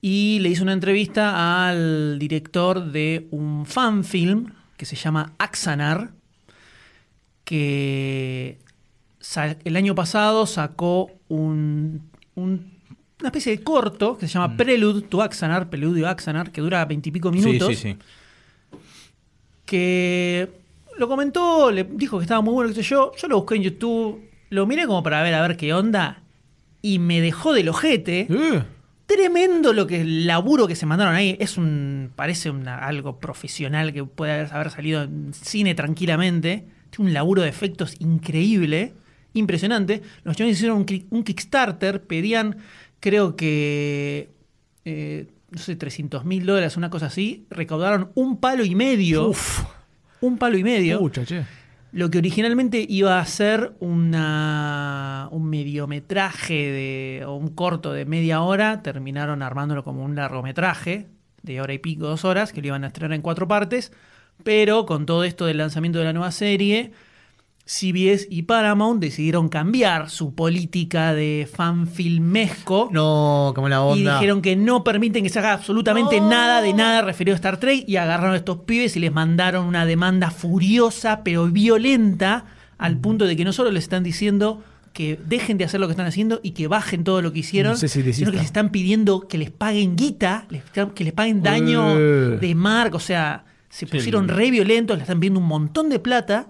y 0.00 0.38
le 0.40 0.48
hizo 0.50 0.62
una 0.62 0.72
entrevista 0.72 1.68
al 1.68 2.18
director 2.18 2.84
de 2.92 3.26
un 3.30 3.64
fan 3.66 4.04
film 4.04 4.52
que 4.76 4.84
se 4.84 4.96
llama 4.96 5.32
Axanar, 5.38 6.10
que 7.44 8.58
el 9.64 9.76
año 9.76 9.94
pasado 9.94 10.46
sacó 10.46 11.10
un, 11.28 12.02
un- 12.34 12.76
una 13.18 13.28
especie 13.28 13.56
de 13.56 13.62
corto 13.64 14.18
que 14.18 14.26
se 14.28 14.34
llama 14.34 14.56
Prelude 14.56 15.02
to 15.02 15.22
Axanar, 15.22 15.70
Preludio 15.70 16.06
Axanar, 16.08 16.52
que 16.52 16.60
dura 16.60 16.84
veintipico 16.84 17.30
minutos. 17.32 17.68
Sí, 17.68 17.74
sí, 17.76 17.92
sí. 17.92 18.78
Que 19.64 20.48
lo 20.98 21.08
comentó, 21.08 21.70
le 21.70 21.84
dijo 21.84 22.18
que 22.18 22.24
estaba 22.24 22.40
muy 22.40 22.52
bueno, 22.54 22.68
qué 22.70 22.76
sé 22.76 22.82
yo. 22.82 23.12
Yo 23.16 23.28
lo 23.28 23.36
busqué 23.38 23.56
en 23.56 23.62
YouTube, 23.62 24.22
lo 24.50 24.66
miré 24.66 24.86
como 24.86 25.02
para 25.02 25.22
ver 25.22 25.34
a 25.34 25.46
ver 25.46 25.56
qué 25.56 25.72
onda. 25.72 26.22
Y 26.86 26.98
me 27.00 27.20
dejó 27.20 27.52
del 27.52 27.68
ojete. 27.68 28.26
Tremendo 29.06 29.72
lo 29.72 29.86
que 29.86 30.00
el 30.00 30.26
laburo 30.26 30.66
que 30.66 30.74
se 30.76 30.84
mandaron 30.86 31.14
ahí. 31.14 31.36
Es 31.40 31.56
un. 31.56 32.10
Parece 32.16 32.50
una- 32.50 32.78
algo 32.78 33.18
profesional 33.18 33.92
que 33.92 34.04
puede 34.04 34.32
haber, 34.32 34.52
haber 34.52 34.70
salido 34.70 35.02
en 35.02 35.32
cine 35.32 35.74
tranquilamente. 35.74 36.64
Tiene 36.90 37.08
un 37.10 37.14
laburo 37.14 37.42
de 37.42 37.48
efectos 37.48 37.94
increíble. 38.00 38.94
Impresionante. 39.34 40.02
Los 40.24 40.36
chavales 40.36 40.56
hicieron 40.58 40.78
un, 40.78 40.86
kick- 40.86 41.06
un 41.10 41.22
Kickstarter. 41.22 42.02
Pedían, 42.02 42.56
creo 43.00 43.36
que. 43.36 44.30
eh, 44.84 45.26
no 45.50 45.58
sé, 45.58 45.76
300 45.76 46.24
mil 46.24 46.44
dólares, 46.46 46.76
una 46.76 46.90
cosa 46.90 47.06
así. 47.06 47.46
Recaudaron 47.50 48.10
un 48.14 48.38
palo 48.40 48.64
y 48.64 48.74
medio. 48.74 49.32
Un 50.20 50.36
palo 50.38 50.56
y 50.58 50.64
medio. 50.64 50.98
pucha, 50.98 51.24
che. 51.24 51.44
Lo 51.96 52.10
que 52.10 52.18
originalmente 52.18 52.84
iba 52.86 53.18
a 53.18 53.24
ser 53.24 53.74
una, 53.80 55.30
un 55.30 55.48
mediometraje 55.48 56.70
de, 56.70 57.24
o 57.24 57.36
un 57.36 57.48
corto 57.48 57.94
de 57.94 58.04
media 58.04 58.42
hora, 58.42 58.82
terminaron 58.82 59.40
armándolo 59.40 59.82
como 59.82 60.04
un 60.04 60.14
largometraje 60.14 61.06
de 61.42 61.58
hora 61.62 61.72
y 61.72 61.78
pico, 61.78 62.06
dos 62.06 62.26
horas, 62.26 62.52
que 62.52 62.60
lo 62.60 62.66
iban 62.66 62.84
a 62.84 62.88
estrenar 62.88 63.14
en 63.14 63.22
cuatro 63.22 63.48
partes. 63.48 63.94
Pero 64.44 64.84
con 64.84 65.06
todo 65.06 65.24
esto 65.24 65.46
del 65.46 65.56
lanzamiento 65.56 65.98
de 65.98 66.04
la 66.04 66.12
nueva 66.12 66.32
serie, 66.32 66.92
CBS 67.68 68.28
y 68.30 68.42
Paramount 68.42 69.00
decidieron 69.00 69.48
cambiar 69.48 70.08
su 70.08 70.34
política 70.34 71.12
de 71.14 71.48
fan 71.52 71.88
filmesco. 71.88 72.88
No, 72.92 73.52
como 73.56 73.68
la 73.68 73.84
Y 73.96 74.02
dijeron 74.04 74.40
que 74.40 74.54
no 74.54 74.84
permiten 74.84 75.24
que 75.24 75.28
se 75.30 75.40
haga 75.40 75.52
absolutamente 75.52 76.20
nada 76.20 76.62
de 76.62 76.72
nada 76.72 77.02
referido 77.02 77.34
a 77.34 77.36
Star 77.36 77.58
Trek 77.58 77.84
y 77.88 77.96
agarraron 77.96 78.34
a 78.34 78.36
estos 78.36 78.58
pibes 78.58 78.96
y 78.96 79.00
les 79.00 79.12
mandaron 79.12 79.66
una 79.66 79.84
demanda 79.84 80.30
furiosa 80.30 81.24
pero 81.24 81.46
violenta 81.46 82.44
al 82.78 82.98
punto 82.98 83.26
de 83.26 83.36
que 83.36 83.44
no 83.44 83.52
solo 83.52 83.72
les 83.72 83.82
están 83.84 84.04
diciendo 84.04 84.62
que 84.92 85.18
dejen 85.26 85.58
de 85.58 85.64
hacer 85.64 85.80
lo 85.80 85.88
que 85.88 85.92
están 85.92 86.06
haciendo 86.06 86.40
y 86.42 86.52
que 86.52 86.68
bajen 86.68 87.04
todo 87.04 87.20
lo 87.20 87.32
que 87.32 87.40
hicieron, 87.40 87.76
sino 87.76 88.30
que 88.30 88.36
les 88.38 88.46
están 88.46 88.70
pidiendo 88.70 89.26
que 89.28 89.38
les 89.38 89.50
paguen 89.50 89.96
guita, 89.96 90.46
que 90.94 91.04
les 91.04 91.12
paguen 91.12 91.42
daño 91.42 91.98
Eh. 91.98 92.38
de 92.40 92.54
marca, 92.54 92.96
o 92.96 93.00
sea, 93.00 93.44
se 93.68 93.86
pusieron 93.86 94.28
re 94.28 94.50
violentos, 94.50 94.96
le 94.96 95.02
están 95.02 95.20
pidiendo 95.20 95.40
un 95.40 95.46
montón 95.46 95.90
de 95.90 95.98
plata, 95.98 96.48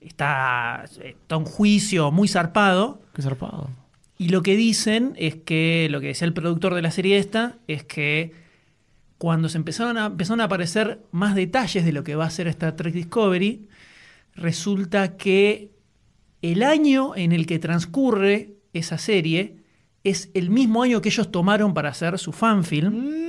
está, 0.00 0.84
está 1.02 1.36
un 1.36 1.44
juicio 1.44 2.10
muy 2.10 2.28
zarpado. 2.28 3.00
Qué 3.14 3.22
zarpado. 3.22 3.70
Y 4.18 4.28
lo 4.28 4.42
que 4.42 4.56
dicen 4.56 5.14
es 5.16 5.36
que, 5.36 5.88
lo 5.90 6.00
que 6.00 6.08
decía 6.08 6.26
el 6.26 6.32
productor 6.32 6.74
de 6.74 6.82
la 6.82 6.90
serie 6.90 7.18
esta, 7.18 7.56
es 7.68 7.84
que 7.84 8.32
cuando 9.18 9.48
se 9.48 9.58
empezaron 9.58 9.98
a, 9.98 10.06
empezaron 10.06 10.40
a 10.40 10.44
aparecer 10.44 11.00
más 11.10 11.34
detalles 11.34 11.84
de 11.84 11.92
lo 11.92 12.04
que 12.04 12.16
va 12.16 12.26
a 12.26 12.30
ser 12.30 12.48
Star 12.48 12.76
Trek 12.76 12.94
Discovery, 12.94 13.68
resulta 14.34 15.16
que 15.16 15.70
el 16.42 16.62
año 16.62 17.14
en 17.16 17.32
el 17.32 17.46
que 17.46 17.58
transcurre 17.58 18.54
esa 18.72 18.98
serie 18.98 19.56
es 20.04 20.30
el 20.34 20.50
mismo 20.50 20.82
año 20.82 21.00
que 21.00 21.08
ellos 21.08 21.30
tomaron 21.30 21.74
para 21.74 21.90
hacer 21.90 22.18
su 22.18 22.32
fanfilm. 22.32 23.26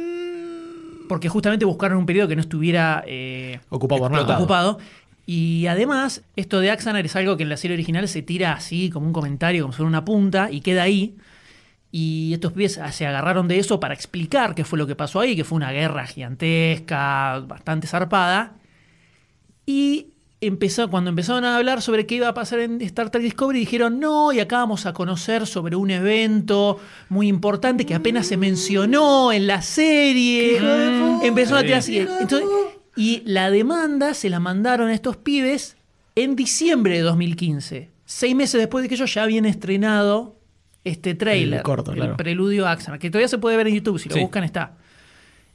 Porque 1.10 1.30
justamente 1.30 1.66
buscaron 1.66 2.00
un 2.00 2.06
periodo 2.06 2.28
que 2.28 2.36
no 2.36 2.42
estuviera 2.42 3.04
eh, 3.08 3.60
Ocupado 3.70 4.06
ocupado. 4.06 4.78
Y 5.30 5.68
además, 5.68 6.24
esto 6.38 6.62
de 6.62 6.72
Axanar 6.72 7.06
es 7.06 7.18
algo 7.18 7.36
que 7.36 7.44
en 7.44 7.50
la 7.50 7.58
serie 7.58 7.76
original 7.76 8.08
se 8.08 8.22
tira 8.22 8.54
así, 8.54 8.90
como 8.90 9.08
un 9.08 9.14
comentario, 9.14 9.64
como 9.64 9.74
si 9.74 9.78
fuera 9.78 9.90
una 9.90 10.06
punta, 10.06 10.50
y 10.50 10.62
queda 10.62 10.84
ahí. 10.84 11.18
Y 11.92 12.32
estos 12.34 12.54
pibes 12.54 12.80
se 12.92 13.06
agarraron 13.06 13.50
de 13.50 13.60
eso 13.60 13.78
para 13.78 13.94
explicar 13.94 14.56
qué 14.56 14.64
fue 14.64 14.80
lo 14.80 14.88
que 14.88 14.96
pasó 14.96 15.20
ahí, 15.20 15.36
que 15.36 15.44
fue 15.44 15.58
una 15.58 15.74
guerra 15.74 16.08
gigantesca, 16.08 17.44
bastante 17.46 17.88
zarpada. 17.88 18.56
Y 19.66 20.14
empezó, 20.40 20.90
cuando 20.90 21.10
empezaron 21.10 21.44
a 21.44 21.58
hablar 21.58 21.82
sobre 21.82 22.06
qué 22.06 22.16
iba 22.16 22.30
a 22.30 22.34
pasar 22.34 22.60
en 22.60 22.82
Star 22.82 23.10
Trek 23.10 23.24
Discovery, 23.24 23.60
dijeron, 23.60 24.00
no, 24.00 24.32
y 24.32 24.40
acá 24.40 24.60
vamos 24.60 24.86
a 24.86 24.94
conocer 24.94 25.46
sobre 25.46 25.76
un 25.76 25.92
evento 25.92 26.80
muy 27.10 27.28
importante 27.28 27.86
que 27.86 27.96
apenas 27.96 28.28
se 28.28 28.38
mencionó 28.38 29.34
en 29.34 29.46
la 29.46 29.62
serie. 29.62 30.58
Empezó 31.22 31.58
a 31.58 31.64
tirar 31.64 31.80
así. 31.80 31.98
Entonces, 31.98 32.48
y 32.98 33.22
la 33.26 33.50
demanda 33.52 34.14
se 34.14 34.30
la 34.30 34.40
mandaron 34.40 34.90
a 34.90 34.94
estos 34.94 35.16
pibes 35.18 35.78
en 36.16 36.36
diciembre 36.36 36.96
de 36.96 37.02
2015. 37.02 37.92
Seis 38.06 38.36
meses 38.36 38.60
después 38.60 38.82
de 38.84 38.90
que 38.90 38.96
ellos 38.96 39.14
ya 39.14 39.24
habían 39.24 39.46
estrenado 39.46 40.36
este 40.84 41.14
trailer. 41.16 41.60
El 41.60 41.64
corto, 41.64 41.92
claro. 41.94 42.18
preludio 42.18 42.66
a 42.68 42.72
Axanar, 42.72 43.00
que 43.00 43.10
todavía 43.10 43.28
se 43.28 43.38
puede 43.38 43.58
ver 43.58 43.68
en 43.68 43.76
YouTube, 43.76 44.00
si 44.00 44.10
lo 44.10 44.16
Sí. 44.16 44.22
buscan 44.22 44.44
está. 44.44 44.78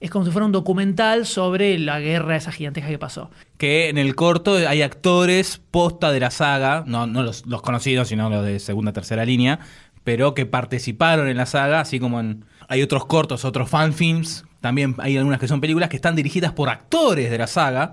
Es 0.01 0.11
como 0.11 0.25
si 0.25 0.31
fuera 0.33 0.45
un 0.47 0.53
documental 0.53 1.27
sobre 1.27 1.79
la 1.79 2.01
guerra 2.01 2.37
esa 2.37 2.51
gigantesca 2.53 2.91
que 2.91 2.99
pasó. 2.99 3.31
Que 3.57 3.89
en 3.89 3.99
el 3.99 4.15
corto 4.17 4.57
hay 4.57 4.83
actores 4.83 5.61
posta 5.71 6.11
de 6.11 6.21
la 6.21 6.31
saga, 6.31 6.83
no, 6.87 7.07
no 7.07 7.23
los, 7.23 7.47
los 7.47 7.63
conocidos, 7.63 8.09
sino 8.09 8.29
los 8.29 8.45
de 8.45 8.59
segunda, 8.59 8.93
tercera 8.93 9.25
línea, 9.25 9.61
pero 10.05 10.35
que 10.35 10.45
participaron 10.45 11.29
en 11.29 11.37
la 11.37 11.47
saga, 11.47 11.81
así 11.81 12.01
como 12.01 12.19
en, 12.19 12.45
hay 12.69 12.83
otros 12.83 13.07
cortos, 13.07 13.45
otros 13.45 13.71
fanfilms, 13.71 14.45
también 14.63 14.95
hay 14.99 15.19
algunas 15.19 15.39
que 15.39 15.47
son 15.49 15.61
películas 15.61 15.91
que 15.91 15.97
están 15.97 16.17
dirigidas 16.17 16.53
por 16.53 16.71
actores 16.71 17.31
de 17.31 17.37
la 17.37 17.47
saga 17.47 17.93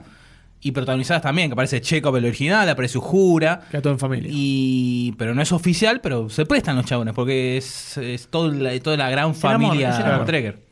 y 0.61 0.71
protagonizadas 0.71 1.21
también, 1.21 1.49
que 1.49 1.53
aparece 1.53 1.79
Chekhov 1.81 2.15
el 2.17 2.25
original, 2.25 2.67
aparece 2.69 2.97
Uhura. 2.97 3.61
Queda 3.71 3.81
todo 3.81 3.93
en 3.93 3.99
familia. 3.99 4.29
Y, 4.33 5.13
pero 5.17 5.33
no 5.33 5.41
es 5.41 5.51
oficial, 5.51 5.99
pero 6.01 6.29
se 6.29 6.45
prestan 6.45 6.75
los 6.75 6.85
chabones, 6.85 7.13
porque 7.13 7.57
es, 7.57 7.97
es 7.97 8.27
todo 8.29 8.51
la- 8.51 8.77
toda 8.79 8.95
la 8.97 9.09
gran 9.09 9.33
familia 9.35 9.89
amor. 10.15 10.25
Trekker. 10.25 10.68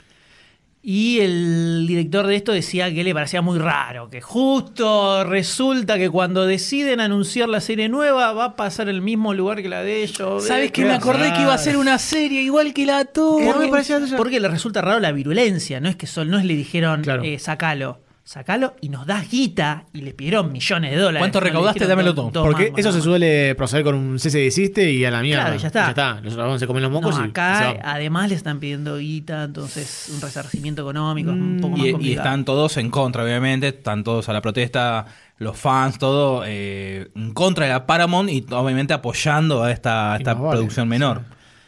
Y 0.82 1.19
el 1.19 1.86
director 1.88 2.28
de 2.28 2.36
esto 2.36 2.53
decía 2.53 2.93
que 2.93 3.03
le 3.03 3.13
parecía 3.13 3.41
muy 3.41 3.59
raro, 3.59 4.09
que 4.09 4.21
justo 4.21 5.23
resulta 5.25 5.97
que 5.97 6.09
cuando 6.09 6.45
deciden 6.45 7.01
anunciar 7.01 7.49
la 7.49 7.59
serie 7.59 7.89
nueva 7.89 8.32
va 8.34 8.45
a 8.45 8.55
pasar 8.55 8.88
el 8.88 9.01
mismo 9.01 9.34
lugar 9.34 9.61
que 9.61 9.69
la 9.69 9.84
de 9.84 10.03
ellos. 10.03 10.45
¿Sabes 10.45 10.71
que 10.71 10.86
me 10.86 10.93
acordé 10.93 11.34
que 11.34 11.41
iba 11.41 11.53
a 11.53 11.57
ser 11.57 11.78
una 11.78 11.97
serie 11.97 12.41
igual 12.41 12.73
que 12.73 12.86
la 12.86 13.03
tuya? 13.05 13.53
Porque, 13.53 14.15
porque 14.15 14.39
le 14.39 14.47
resulta 14.47 14.82
raro 14.82 14.99
la 14.99 15.11
virulencia, 15.11 15.80
no 15.82 15.89
es 15.89 15.95
que 15.97 16.07
sol, 16.07 16.30
no 16.30 16.38
es 16.39 16.45
le 16.45 16.55
dijeron 16.55 17.01
Claro. 17.01 17.23
eh, 17.23 17.38
sacalo, 17.39 17.99
sacalo 18.28 18.75
y 18.82 18.89
nos 18.89 19.05
das 19.05 19.32
guita 19.32 19.86
y 19.93 20.01
le 20.01 20.13
pidieron 20.13 20.51
millones 20.51 20.91
de 20.91 20.97
dólares. 20.97 21.21
¿Cuánto 21.21 21.39
recaudaste? 21.39 21.80
dijeron 21.80 21.97
Dámelo 21.97 22.13
todo. 22.13 22.43
Porque 22.43 22.63
mangos, 22.63 22.80
eso 22.80 22.91
se 22.91 23.01
suele 23.01 23.55
proceder 23.55 23.86
con 23.86 23.95
un 23.95 24.19
cese 24.19 24.41
y 24.41 24.43
desiste 24.43 24.91
y 24.91 25.05
a 25.05 25.11
la 25.11 25.21
mierda. 25.21 25.43
Claro, 25.43 25.55
y 25.55 25.59
ya 25.59 25.67
está. 25.69 26.19
Los 26.21 26.36
dragones 26.36 26.59
se 26.59 26.67
comen 26.67 26.84
los 26.84 26.91
mocos 26.91 27.17
No, 27.17 27.25
y 27.25 27.30
acá 27.30 27.78
además 27.82 28.28
le 28.28 28.36
están 28.36 28.59
pidiendo 28.59 28.97
guita, 28.97 29.45
entonces 29.45 30.11
un 30.13 30.19
resarcimiento 30.19 30.82
económico 30.82 31.30
es 31.30 31.38
un 31.38 31.59
poco 31.61 31.78
más 31.78 31.88
Y, 32.01 32.11
están 32.11 32.43
todos 32.43 32.75
en 32.75 32.89
contra, 32.89 33.23
obviamente, 33.23 33.69
están 33.69 34.03
todos 34.03 34.28
a 34.28 34.34
la 34.34 34.41
protesta, 34.41 35.05
los 35.38 35.55
fans, 35.55 35.97
todo 35.97 36.43
eh, 36.45 37.07
en 37.15 37.34
contra 37.34 37.65
de 37.65 37.71
la 37.71 37.86
Paramount 37.86 38.30
y 38.30 38.45
obviamente 38.51 38.93
apoyando 38.93 39.63
a 39.63 39.71
esta, 39.71 40.15
a 40.15 40.17
esta 40.17 40.34
vale. 40.34 40.57
producción 40.57 40.89
menor. 40.89 41.21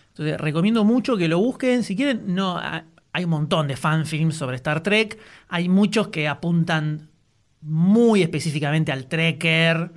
Entonces, 0.10 0.38
recomiendo 0.38 0.84
mucho 0.84 1.16
que 1.16 1.30
lo 1.30 1.39
busquen. 1.39 1.84
Si 1.84 1.95
quieren, 1.95 2.36
no 2.36 2.60
hay 3.14 3.24
un 3.24 3.30
montón 3.32 3.68
de 3.68 3.76
fanfilms 3.76 4.36
sobre 4.36 4.55
Star 4.57 4.82
Trek. 4.84 5.18
Hay 5.47 5.68
muchos 5.70 6.10
que 6.10 6.28
apuntan 6.28 7.10
muy 7.62 8.22
específicamente 8.22 8.91
al 8.91 9.07
Trekker. 9.07 9.91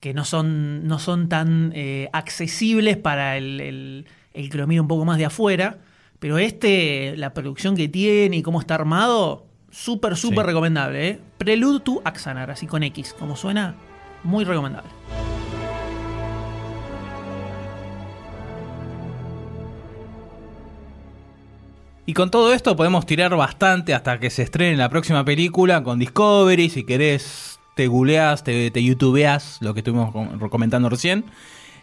que 0.00 0.14
no 0.14 0.24
son, 0.24 0.86
no 0.86 0.98
son 1.00 1.28
tan 1.28 1.72
eh, 1.74 2.08
accesibles 2.12 2.96
para 2.96 3.36
el, 3.36 3.60
el- 3.60 4.06
el 4.32 4.48
que 4.50 4.56
lo 4.58 4.66
mira 4.68 4.80
un 4.80 4.86
poco 4.88 5.04
más 5.04 5.18
de 5.18 5.24
afuera. 5.24 5.78
Pero 6.20 6.38
este, 6.38 7.16
la 7.16 7.34
producción 7.34 7.74
que 7.76 7.88
tiene 7.88 8.36
y 8.36 8.42
cómo 8.42 8.60
está 8.60 8.76
armado, 8.76 9.46
súper, 9.70 10.16
súper 10.16 10.40
Sí. 10.40 10.46
recomendable. 10.46 11.08
¿eh? 11.08 11.20
Prelude 11.38 11.80
to 11.80 12.00
Axanar, 12.04 12.50
así 12.50 12.66
con 12.68 12.82
X, 12.84 13.14
como 13.18 13.34
suena, 13.36 13.74
muy 14.22 14.44
recomendable. 14.44 14.90
Y 22.08 22.14
con 22.14 22.30
todo 22.30 22.54
esto 22.54 22.74
podemos 22.74 23.04
tirar 23.04 23.36
bastante 23.36 23.92
hasta 23.92 24.18
que 24.18 24.30
se 24.30 24.42
estrene 24.42 24.78
la 24.78 24.88
próxima 24.88 25.26
película 25.26 25.82
con 25.82 25.98
Discovery. 25.98 26.70
Si 26.70 26.84
querés, 26.84 27.60
te 27.74 27.86
googleás, 27.86 28.42
te, 28.44 28.70
te 28.70 28.82
youtubeás, 28.82 29.58
lo 29.60 29.74
que 29.74 29.80
estuvimos 29.80 30.10
com- 30.10 30.38
comentando 30.48 30.88
recién. 30.88 31.26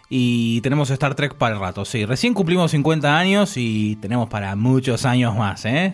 Y 0.10 0.62
tenemos 0.62 0.90
Star 0.90 1.14
Trek 1.14 1.36
para 1.36 1.54
el 1.54 1.62
rato. 1.62 1.86
Sí, 1.86 2.06
recién 2.06 2.34
cumplimos 2.34 2.72
50 2.72 3.16
años 3.16 3.54
y 3.56 3.98
tenemos 3.98 4.28
para 4.28 4.56
muchos 4.56 5.06
años 5.06 5.36
más, 5.36 5.64
¿eh? 5.66 5.94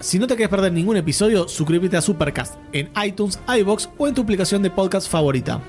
Si 0.00 0.20
no 0.20 0.28
te 0.28 0.36
quieres 0.36 0.50
perder 0.50 0.72
ningún 0.72 0.96
episodio, 0.96 1.48
suscríbete 1.48 1.96
a 1.96 2.00
Supercast 2.00 2.54
en 2.72 2.88
iTunes, 3.04 3.40
iBox 3.48 3.88
o 3.98 4.06
en 4.06 4.14
tu 4.14 4.22
aplicación 4.22 4.62
de 4.62 4.70
podcast 4.70 5.10
favorita. 5.10 5.60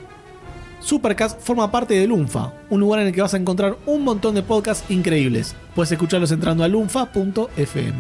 Supercast 0.80 1.42
forma 1.42 1.72
parte 1.72 1.96
de 1.96 2.06
Lunfa, 2.06 2.54
un 2.70 2.80
lugar 2.80 3.02
en 3.02 3.08
el 3.08 3.14
que 3.14 3.24
vas 3.24 3.34
a 3.34 3.38
encontrar 3.38 3.78
un 3.88 4.04
montón 4.04 4.36
de 4.36 4.44
podcasts 4.44 4.90
increíbles. 4.92 5.56
Puedes 5.74 5.92
escucharlos 5.92 6.32
entrando 6.32 6.64
a 6.64 6.68
lunfa.fm. 6.68 7.98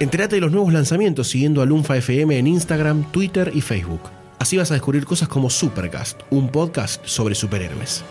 Entérate 0.00 0.36
de 0.36 0.40
los 0.40 0.50
nuevos 0.50 0.72
lanzamientos 0.72 1.28
siguiendo 1.28 1.60
a 1.60 1.66
Lunfa 1.66 1.98
FM 1.98 2.38
en 2.38 2.46
Instagram, 2.46 3.04
Twitter 3.12 3.52
y 3.54 3.60
Facebook. 3.60 4.00
Así 4.38 4.56
vas 4.56 4.70
a 4.70 4.74
descubrir 4.74 5.04
cosas 5.04 5.28
como 5.28 5.50
Supercast, 5.50 6.22
un 6.30 6.48
podcast 6.48 7.04
sobre 7.06 7.36
superhéroes. 7.36 8.02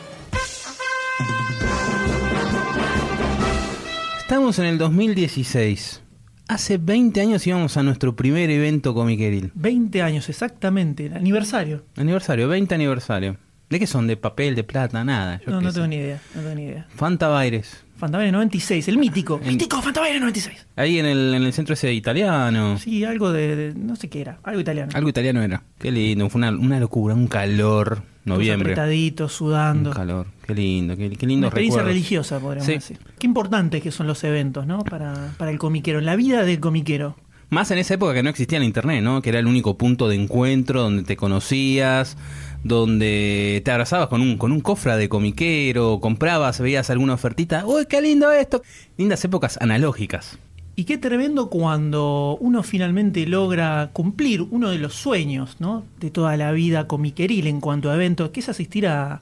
Estamos 4.31 4.59
en 4.59 4.65
el 4.65 4.77
2016. 4.77 6.01
Hace 6.47 6.77
20 6.77 7.19
años 7.19 7.45
íbamos 7.45 7.75
a 7.75 7.83
nuestro 7.83 8.15
primer 8.15 8.49
evento 8.49 8.93
comiqueril. 8.93 9.51
20 9.55 10.01
años 10.01 10.29
exactamente, 10.29 11.07
el 11.07 11.15
aniversario. 11.15 11.83
Aniversario, 11.97 12.47
20 12.47 12.73
aniversario. 12.73 13.35
¿De 13.69 13.77
qué 13.77 13.87
son? 13.87 14.07
¿De 14.07 14.15
papel, 14.15 14.55
de 14.55 14.63
plata? 14.63 15.03
Nada. 15.03 15.41
yo 15.45 15.51
No, 15.51 15.59
no 15.59 15.73
tengo 15.73 15.85
ni 15.87 15.97
idea, 15.97 16.21
no 16.33 16.43
tengo 16.43 16.55
ni 16.55 16.63
idea. 16.63 16.87
Fanta 16.95 17.27
Baires. 17.27 17.83
Fantabaire 17.97 18.31
96, 18.31 18.87
el 18.87 18.97
mítico. 18.99 19.41
El- 19.43 19.51
Mítico 19.51 19.81
Fantabaire 19.81 20.17
96. 20.21 20.65
Ahí 20.77 20.97
en 20.97 21.07
el, 21.07 21.33
en 21.35 21.43
el 21.43 21.51
centro 21.51 21.73
ese 21.73 21.91
italiano. 21.93 22.77
Sí, 22.77 23.03
algo 23.03 23.33
de, 23.33 23.55
de- 23.57 23.73
no 23.75 23.97
sé 23.97 24.07
qué 24.09 24.21
era, 24.21 24.39
algo 24.43 24.61
italiano. 24.61 24.91
Algo 24.95 25.09
italiano 25.09 25.41
era. 25.43 25.61
Qué 25.77 25.91
lindo. 25.91 26.29
Fue 26.29 26.39
una, 26.39 26.51
una 26.51 26.79
locura, 26.79 27.15
un 27.15 27.27
calor. 27.27 28.03
Noviembre. 28.23 28.71
apretaditos, 28.71 29.33
sudando. 29.33 29.89
Un 29.89 29.95
calor. 29.95 30.27
Qué 30.53 30.61
lindo, 30.61 30.97
qué, 30.97 31.09
qué 31.11 31.25
Una 31.25 31.29
lindo 31.31 31.47
experiencia 31.47 31.81
religiosa, 31.83 32.39
podríamos 32.39 32.65
Sí. 32.65 32.73
decir. 32.73 32.99
Qué 33.17 33.25
importantes 33.27 33.81
que 33.81 33.91
son 33.91 34.05
los 34.07 34.23
eventos, 34.23 34.67
¿no? 34.67 34.79
Para, 34.83 35.33
para 35.37 35.49
el 35.51 35.57
comiquero, 35.57 36.01
la 36.01 36.15
vida 36.17 36.43
del 36.43 36.59
comiquero. 36.59 37.15
Más 37.49 37.69
en 37.71 37.77
esa 37.77 37.93
época 37.93 38.13
que 38.13 38.23
no 38.23 38.29
existía 38.29 38.57
el 38.57 38.63
internet, 38.63 39.01
¿no? 39.03 39.21
Que 39.21 39.29
era 39.29 39.39
el 39.39 39.47
único 39.47 39.77
punto 39.77 40.07
de 40.09 40.15
encuentro 40.15 40.81
donde 40.81 41.03
te 41.03 41.15
conocías, 41.17 42.17
donde 42.63 43.61
te 43.65 43.71
abrazabas 43.71 44.07
con 44.07 44.21
un, 44.21 44.37
con 44.37 44.51
un 44.51 44.61
cofre 44.61 44.95
de 44.97 45.09
comiquero, 45.09 45.99
comprabas, 45.99 46.59
veías 46.59 46.89
alguna 46.89 47.13
ofertita. 47.13 47.65
¡Uy, 47.65 47.85
qué 47.89 48.01
lindo 48.01 48.31
esto! 48.31 48.61
Lindas 48.97 49.23
épocas 49.25 49.57
analógicas. 49.61 50.37
Y 50.75 50.85
qué 50.85 50.97
tremendo 50.97 51.49
cuando 51.49 52.37
uno 52.39 52.63
finalmente 52.63 53.25
logra 53.27 53.89
cumplir 53.91 54.41
uno 54.49 54.69
de 54.69 54.77
los 54.77 54.93
sueños, 54.95 55.57
¿no? 55.59 55.83
De 55.99 56.09
toda 56.09 56.37
la 56.37 56.53
vida 56.53 56.87
comiqueril 56.87 57.47
en 57.47 57.59
cuanto 57.59 57.91
a 57.91 57.95
eventos, 57.95 58.29
que 58.29 58.39
es 58.39 58.47
asistir 58.49 58.87
a 58.87 59.21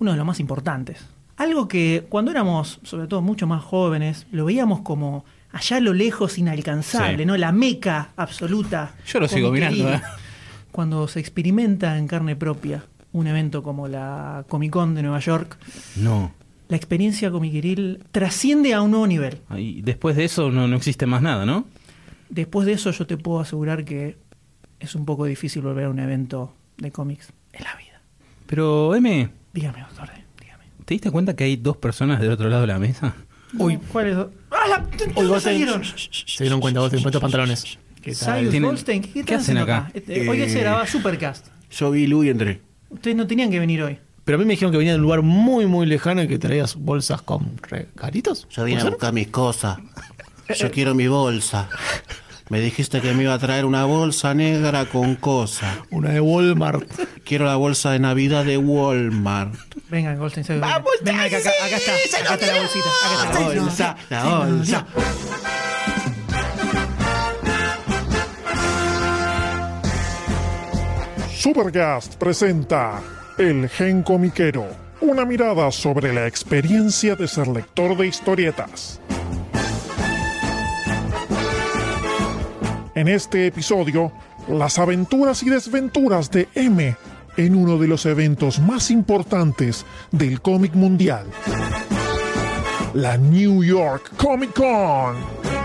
uno 0.00 0.10
de 0.12 0.16
los 0.16 0.26
más 0.26 0.40
importantes. 0.40 0.98
Algo 1.36 1.68
que 1.68 2.04
cuando 2.08 2.30
éramos, 2.32 2.80
sobre 2.82 3.06
todo 3.06 3.22
mucho 3.22 3.46
más 3.46 3.62
jóvenes, 3.62 4.26
lo 4.32 4.44
veíamos 4.44 4.80
como 4.80 5.24
allá 5.52 5.76
a 5.78 5.80
lo 5.80 5.94
lejos 5.94 6.36
inalcanzable, 6.38 7.18
Sí. 7.18 7.24
¿no? 7.26 7.36
La 7.36 7.52
meca 7.52 8.10
absoluta. 8.16 8.94
Yo 9.06 9.20
lo 9.20 9.28
sigo 9.28 9.50
mirando, 9.50 9.92
¿eh? 9.92 10.00
Cuando 10.72 11.08
se 11.08 11.20
experimenta 11.20 11.96
en 11.98 12.06
carne 12.06 12.36
propia 12.36 12.84
un 13.12 13.26
evento 13.26 13.62
como 13.62 13.88
la 13.88 14.44
Comic 14.48 14.70
Con 14.72 14.94
de 14.94 15.02
Nueva 15.02 15.18
York, 15.20 15.56
No. 15.96 16.32
la 16.68 16.76
experiencia 16.76 17.30
comiqueril 17.30 18.04
trasciende 18.12 18.74
a 18.74 18.82
un 18.82 18.90
nuevo 18.92 19.06
nivel. 19.06 19.38
Y 19.56 19.82
después 19.82 20.16
de 20.16 20.24
eso 20.26 20.50
no, 20.50 20.68
no 20.68 20.76
existe 20.76 21.06
más 21.06 21.20
nada, 21.22 21.44
¿no? 21.46 21.64
Después 22.28 22.66
de 22.66 22.74
eso 22.74 22.90
yo 22.92 23.06
te 23.06 23.16
puedo 23.16 23.40
asegurar 23.40 23.84
que 23.84 24.16
es 24.78 24.94
un 24.94 25.04
poco 25.04 25.24
difícil 25.24 25.62
volver 25.62 25.86
a 25.86 25.90
un 25.90 25.98
evento 25.98 26.54
de 26.76 26.92
cómics 26.92 27.32
en 27.52 27.64
la 27.64 27.74
vida. 27.76 28.00
Pero, 28.46 28.94
M, 28.94 29.28
Dígame, 29.52 29.80
doctor. 29.80 30.08
D, 30.08 30.24
Dígame. 30.40 30.64
¿te 30.84 30.94
diste 30.94 31.10
cuenta 31.10 31.34
que 31.36 31.44
hay 31.44 31.56
dos 31.56 31.76
personas 31.76 32.20
del 32.20 32.30
otro 32.30 32.48
lado 32.48 32.62
de 32.62 32.66
la 32.68 32.78
mesa? 32.78 33.14
Uy. 33.58 33.78
¿Cuáles 33.90 34.16
dos? 34.16 34.28
¡Ah, 34.50 34.66
la- 34.68 34.78
¿de 34.78 35.04
Hoy 35.04 35.12
dónde 35.14 35.28
vos 35.30 35.42
salieron? 35.42 35.82
se 35.84 36.44
dieron 36.44 36.60
cuenta, 36.60 36.80
vos 36.80 36.90
te 36.90 36.96
encuentras 36.98 37.20
pantalones. 37.20 37.78
¿Qué 38.00 38.12
tal? 38.12 38.16
Sayus 38.16 38.50
Tienen- 38.50 38.68
Goldstein, 38.68 39.02
¿qué, 39.02 39.12
¿qué 39.12 39.20
están 39.20 39.40
hacen 39.40 39.58
acá? 39.58 39.90
Este, 39.92 40.28
Hoy 40.28 40.38
se 40.48 40.58
Eh, 40.58 40.60
grababa 40.62 40.86
Supercast. 40.86 41.48
Yo 41.70 41.90
vi 41.90 42.06
Lu 42.06 42.24
y 42.24 42.28
entré. 42.30 42.60
Ustedes 42.88 43.16
no 43.16 43.26
tenían 43.26 43.50
que 43.50 43.58
venir 43.58 43.82
hoy. 43.82 43.98
Pero 44.24 44.36
a 44.36 44.38
mí 44.38 44.44
me 44.44 44.52
dijeron 44.52 44.70
que 44.72 44.78
venía 44.78 44.92
de 44.92 44.98
un 44.98 45.02
lugar 45.02 45.22
muy, 45.22 45.66
muy 45.66 45.86
lejano 45.86 46.22
y 46.22 46.28
que 46.28 46.38
traías 46.38 46.76
bolsas 46.76 47.22
con 47.22 47.58
regalitos. 47.62 48.46
Yo 48.50 48.64
vine 48.64 48.80
a 48.80 48.84
buscar 48.84 49.12
mis 49.12 49.28
cosas. 49.28 49.78
Yo 50.56 50.70
quiero 50.72 50.94
mi 50.94 51.08
bolsa. 51.08 51.68
Me 52.50 52.60
dijiste 52.60 53.00
que 53.00 53.14
me 53.14 53.22
iba 53.22 53.34
a 53.34 53.38
traer 53.38 53.64
una 53.64 53.84
bolsa 53.84 54.34
negra 54.34 54.84
con 54.86 55.14
cosas. 55.14 55.72
Una 55.90 56.10
de 56.10 56.20
Walmart. 56.20 56.82
Quiero 57.24 57.44
la 57.44 57.54
bolsa 57.54 57.92
de 57.92 58.00
Navidad 58.00 58.44
de 58.44 58.58
Walmart. 58.58 59.54
Vengan, 59.88 60.18
Goldstein. 60.18 60.60
Vengan, 60.60 60.64
acá, 60.72 61.38
acá, 61.38 61.50
acá 61.64 61.76
está. 61.76 62.18
Acá 62.18 62.34
está 62.34 62.46
la 62.48 62.58
bolsita. 62.58 62.88
Acá 63.04 63.30
está. 63.30 63.40
La 63.40 63.54
bolsa, 63.54 63.96
la 64.10 64.24
bolsa. 64.24 64.86
Supercast 71.36 72.16
presenta 72.16 73.00
El 73.38 73.68
Gen 73.68 74.02
Comiquero, 74.02 74.66
una 75.00 75.24
mirada 75.24 75.70
sobre 75.70 76.12
la 76.12 76.26
experiencia 76.26 77.14
de 77.14 77.28
ser 77.28 77.46
lector 77.46 77.96
de 77.96 78.08
historietas. 78.08 78.99
En 83.00 83.08
este 83.08 83.46
episodio, 83.46 84.12
las 84.46 84.78
aventuras 84.78 85.42
y 85.42 85.48
desventuras 85.48 86.30
de 86.30 86.48
M 86.54 86.94
en 87.38 87.54
uno 87.54 87.78
de 87.78 87.88
los 87.88 88.04
eventos 88.04 88.58
más 88.58 88.90
importantes 88.90 89.86
del 90.10 90.42
cómic 90.42 90.74
mundial, 90.74 91.24
la 92.92 93.16
New 93.16 93.64
York 93.64 94.12
Comic 94.18 94.52
Con. 94.52 95.59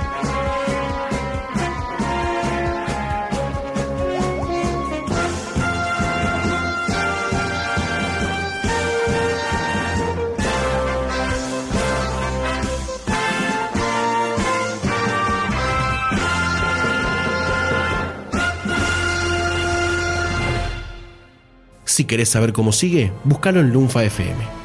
Si 21.96 22.04
querés 22.04 22.28
saber 22.28 22.52
cómo 22.52 22.74
sigue, 22.74 23.14
búscalo 23.24 23.62
en 23.62 23.72
Lunfa 23.72 24.04
FM. 24.04 24.65